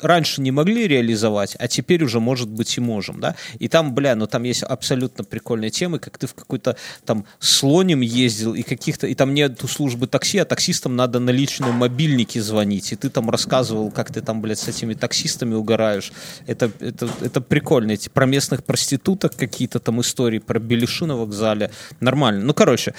раньше 0.00 0.40
не 0.40 0.50
могли 0.50 0.88
реализовать, 0.88 1.54
а 1.58 1.68
теперь 1.68 2.02
уже, 2.02 2.18
может 2.18 2.48
быть, 2.48 2.78
и 2.78 2.80
можем, 2.80 3.20
да? 3.20 3.36
И 3.58 3.68
там, 3.68 3.94
бля, 3.94 4.14
ну 4.14 4.26
там 4.26 4.44
есть 4.44 4.62
абсолютно 4.62 5.22
прикольные 5.22 5.68
темы, 5.68 5.98
как 5.98 6.16
ты 6.16 6.26
в 6.26 6.32
какой-то 6.32 6.78
там 7.04 7.26
слонем 7.40 8.00
ездил, 8.00 8.54
и 8.54 8.62
каких-то, 8.62 9.06
и 9.06 9.14
там 9.14 9.34
нету 9.34 9.68
службы 9.68 10.06
такси, 10.06 10.38
а 10.38 10.46
таксистам 10.46 10.96
надо 10.96 11.18
на 11.18 11.28
личном 11.28 11.74
мобильнике 11.74 12.40
звонить, 12.40 12.90
и 12.92 12.96
ты 12.96 13.10
там 13.10 13.28
рассказывал, 13.28 13.90
как 13.90 14.10
ты 14.10 14.22
там, 14.22 14.40
блядь, 14.40 14.60
с 14.60 14.68
этими 14.68 14.94
таксистами 14.94 15.52
угораешь. 15.52 16.10
Это, 16.46 16.72
это, 16.80 17.06
это 17.20 17.42
прикольно. 17.42 17.92
Эти 17.92 18.08
про 18.08 18.24
местных 18.24 18.64
проституток 18.64 19.36
какие-то 19.36 19.78
там 19.78 20.00
истории, 20.00 20.38
про 20.38 20.58
Беляши 20.58 21.04
на 21.04 21.16
вокзале. 21.16 21.70
Нормально. 22.00 22.46
Ну, 22.46 22.54
короче, 22.54 22.94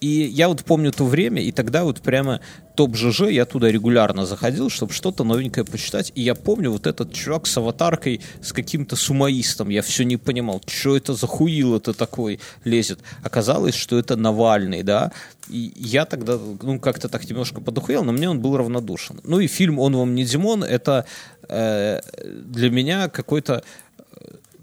и 0.00 0.06
я 0.06 0.48
вот 0.48 0.64
помню 0.64 0.92
то 0.92 1.04
время, 1.04 1.42
и 1.42 1.52
тогда 1.52 1.84
вот 1.84 2.00
прямо 2.00 2.40
топ 2.74 2.96
ЖЖ, 2.96 3.28
я 3.30 3.44
туда 3.44 3.70
регулярно 3.70 4.24
заходил, 4.24 4.70
чтобы 4.70 4.94
что-то 4.94 5.24
новенькое 5.24 5.66
почитать. 5.66 6.12
И 6.14 6.22
я 6.22 6.34
помню 6.34 6.70
вот 6.70 6.86
этот 6.86 7.12
чувак 7.12 7.46
с 7.46 7.58
аватаркой, 7.58 8.22
с 8.40 8.54
каким-то 8.54 8.96
сумаистом. 8.96 9.68
Я 9.68 9.82
все 9.82 10.04
не 10.04 10.16
понимал, 10.16 10.62
что 10.66 10.96
это 10.96 11.12
за 11.12 11.26
хуил 11.26 11.76
это 11.76 11.92
такой 11.92 12.40
лезет. 12.64 13.00
Оказалось, 13.22 13.74
что 13.74 13.98
это 13.98 14.16
Навальный, 14.16 14.82
да. 14.82 15.12
И 15.50 15.72
я 15.76 16.06
тогда, 16.06 16.38
ну, 16.62 16.80
как-то 16.80 17.08
так 17.08 17.28
немножко 17.28 17.60
подухуел, 17.60 18.02
но 18.02 18.12
мне 18.12 18.30
он 18.30 18.40
был 18.40 18.56
равнодушен. 18.56 19.20
Ну 19.24 19.40
и 19.40 19.48
фильм 19.48 19.78
«Он 19.78 19.96
вам 19.96 20.14
не 20.14 20.24
Димон»— 20.24 20.64
это 20.64 21.04
э, 21.48 22.00
для 22.24 22.70
меня 22.70 23.08
какой-то 23.08 23.62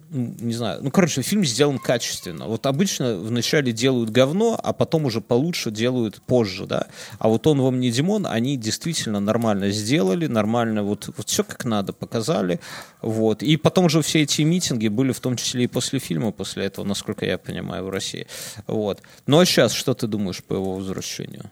ну, 0.09 0.35
не 0.39 0.53
знаю, 0.53 0.79
ну, 0.83 0.91
короче, 0.91 1.21
фильм 1.21 1.43
сделан 1.43 1.79
качественно. 1.79 2.45
Вот 2.45 2.65
обычно 2.65 3.17
вначале 3.17 3.71
делают 3.71 4.09
говно, 4.09 4.59
а 4.61 4.73
потом 4.73 5.05
уже 5.05 5.21
получше 5.21 5.71
делают 5.71 6.21
позже, 6.21 6.65
да. 6.65 6.87
А 7.19 7.27
вот 7.27 7.45
он 7.47 7.61
вам 7.61 7.79
не 7.79 7.91
Димон, 7.91 8.25
они 8.25 8.57
действительно 8.57 9.19
нормально 9.19 9.71
сделали, 9.71 10.27
нормально 10.27 10.83
вот, 10.83 11.09
вот 11.15 11.27
все 11.27 11.43
как 11.43 11.65
надо 11.65 11.93
показали, 11.93 12.59
вот. 13.01 13.43
И 13.43 13.57
потом 13.57 13.89
же 13.89 14.01
все 14.01 14.21
эти 14.21 14.41
митинги 14.43 14.87
были 14.87 15.11
в 15.11 15.19
том 15.19 15.35
числе 15.35 15.65
и 15.65 15.67
после 15.67 15.99
фильма, 15.99 16.31
после 16.31 16.65
этого, 16.65 16.85
насколько 16.85 17.25
я 17.25 17.37
понимаю, 17.37 17.85
в 17.85 17.89
России, 17.89 18.27
вот. 18.67 19.01
Ну, 19.25 19.39
а 19.39 19.45
сейчас 19.45 19.73
что 19.73 19.93
ты 19.93 20.07
думаешь 20.07 20.43
по 20.43 20.53
его 20.53 20.75
возвращению? 20.75 21.49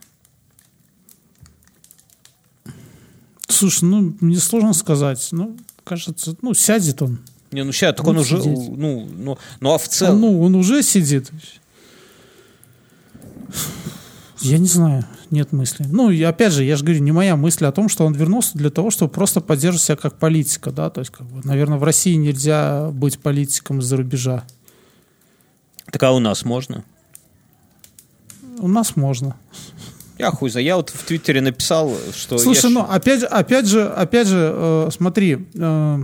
Слушай, 3.47 3.85
ну, 3.85 4.15
мне 4.19 4.37
сложно 4.37 4.73
сказать. 4.73 5.27
Ну, 5.31 5.57
кажется, 5.83 6.35
ну, 6.41 6.53
сядет 6.53 7.01
он. 7.01 7.19
Не, 7.51 7.63
ну 7.63 7.71
сейчас, 7.71 7.95
так 7.95 8.07
он 8.07 8.15
Будет 8.15 8.25
уже, 8.25 8.41
сидеть. 8.41 8.69
ну, 8.77 9.07
ну, 9.17 9.37
ну, 9.59 9.73
а 9.73 9.77
в 9.77 9.83
Он, 9.83 9.89
целом... 9.89 10.21
ну, 10.21 10.41
он 10.41 10.55
уже 10.55 10.83
сидит. 10.83 11.31
Я 14.41 14.57
не 14.57 14.67
знаю, 14.67 15.05
нет 15.31 15.51
мысли. 15.53 15.85
Ну, 15.89 16.09
и 16.09 16.21
опять 16.21 16.53
же, 16.53 16.63
я 16.63 16.75
же 16.75 16.83
говорю, 16.83 17.01
не 17.01 17.11
моя 17.11 17.35
мысль 17.35 17.65
о 17.65 17.71
том, 17.71 17.89
что 17.89 18.05
он 18.05 18.13
вернулся 18.13 18.57
для 18.57 18.69
того, 18.69 18.91
чтобы 18.91 19.11
просто 19.11 19.41
поддерживать 19.41 19.83
себя 19.83 19.95
как 19.95 20.17
политика, 20.17 20.71
да, 20.71 20.89
то 20.89 20.99
есть, 20.99 21.11
как 21.11 21.25
бы, 21.27 21.41
наверное, 21.47 21.77
в 21.77 21.83
России 21.83 22.15
нельзя 22.15 22.89
быть 22.91 23.19
политиком 23.19 23.79
из-за 23.79 23.97
рубежа. 23.97 24.43
Так 25.91 26.03
а 26.03 26.11
у 26.11 26.19
нас 26.19 26.43
можно? 26.43 26.83
У 28.59 28.67
нас 28.67 28.95
можно. 28.95 29.35
Я 30.17 30.31
хуй 30.31 30.49
за. 30.49 30.59
Я 30.59 30.77
вот 30.77 30.89
в 30.89 31.03
Твиттере 31.03 31.41
написал, 31.41 31.93
что... 32.15 32.37
Слушай, 32.37 32.65
я 32.65 32.69
ну 32.69 32.81
опять 32.81 33.23
опять 33.23 33.67
же, 33.67 33.87
опять 33.87 34.27
же, 34.27 34.51
э, 34.53 34.89
смотри, 34.91 35.45
э, 35.53 36.03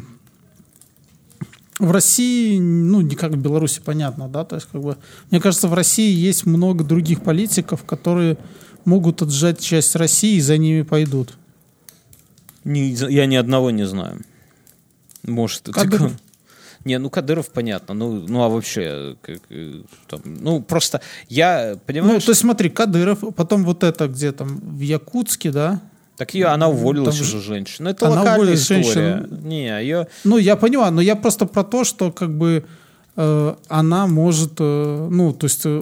в 1.82 1.92
России, 1.92 2.60
ну 2.60 3.02
не 3.02 3.16
как 3.16 3.32
в 3.32 3.38
Беларуси, 3.38 3.82
понятно, 3.84 4.28
да, 4.28 4.46
то 4.46 4.56
есть 4.56 4.68
как 4.72 4.82
бы, 4.82 4.98
мне 5.30 5.40
кажется, 5.42 5.68
в 5.68 5.74
России 5.74 6.12
есть 6.14 6.46
много 6.46 6.84
других 6.84 7.22
политиков, 7.22 7.84
которые 7.84 8.38
могут 8.86 9.22
отжать 9.22 9.60
часть 9.60 9.96
России 9.96 10.36
и 10.38 10.42
за 10.42 10.58
ними 10.58 10.84
пойдут. 10.84 11.38
Не- 12.64 12.92
я 12.92 13.26
ни 13.26 13.36
одного 13.36 13.72
не 13.72 13.86
знаю. 13.88 14.22
Может, 15.28 15.64
ты 15.64 15.72
Кадыров? 15.72 16.12
такой- 16.12 16.18
Не, 16.86 16.98
ну 16.98 17.10
Кадыров 17.12 17.50
понятно, 17.52 17.94
ну, 17.94 18.26
ну 18.28 18.42
а 18.42 18.50
вообще, 18.50 19.16
как, 19.22 19.40
э, 19.52 19.82
там, 20.08 20.22
ну 20.26 20.62
просто 20.64 21.02
я, 21.30 21.72
Ну, 21.74 21.80
понимаешь, 21.86 22.24
то 22.26 22.32
есть 22.32 22.42
смотри, 22.42 22.70
Кадыров, 22.70 23.20
потом 23.36 23.64
вот 23.64 23.84
это 23.84 24.08
где 24.08 24.32
там, 24.32 24.58
в 24.60 24.80
Якутске, 24.80 25.52
да, 25.52 25.80
так 26.22 26.36
ее, 26.36 26.46
она 26.54 26.68
уволилась 26.68 27.16
там 27.18 27.24
уже 27.26 27.38
же- 27.40 27.42
женщина. 27.42 27.90
Это 27.90 28.06
Она 28.06 28.22
локальная 28.22 28.54
история. 28.54 28.84
женщина. 28.84 29.28
Не, 29.44 29.82
ее, 29.82 30.08
Ну, 30.24 30.38
я 30.38 30.56
понимаю, 30.56 30.92
но 30.94 31.02
я 31.02 31.16
просто 31.16 31.46
про 31.48 31.64
то, 31.64 31.84
что 31.84 32.12
как 32.12 32.30
бы 32.30 32.64
э, 33.18 33.56
она 33.70 34.06
может, 34.08 34.52
э, 34.60 35.08
ну, 35.12 35.34
то 35.34 35.46
есть 35.48 35.62
э, 35.66 35.82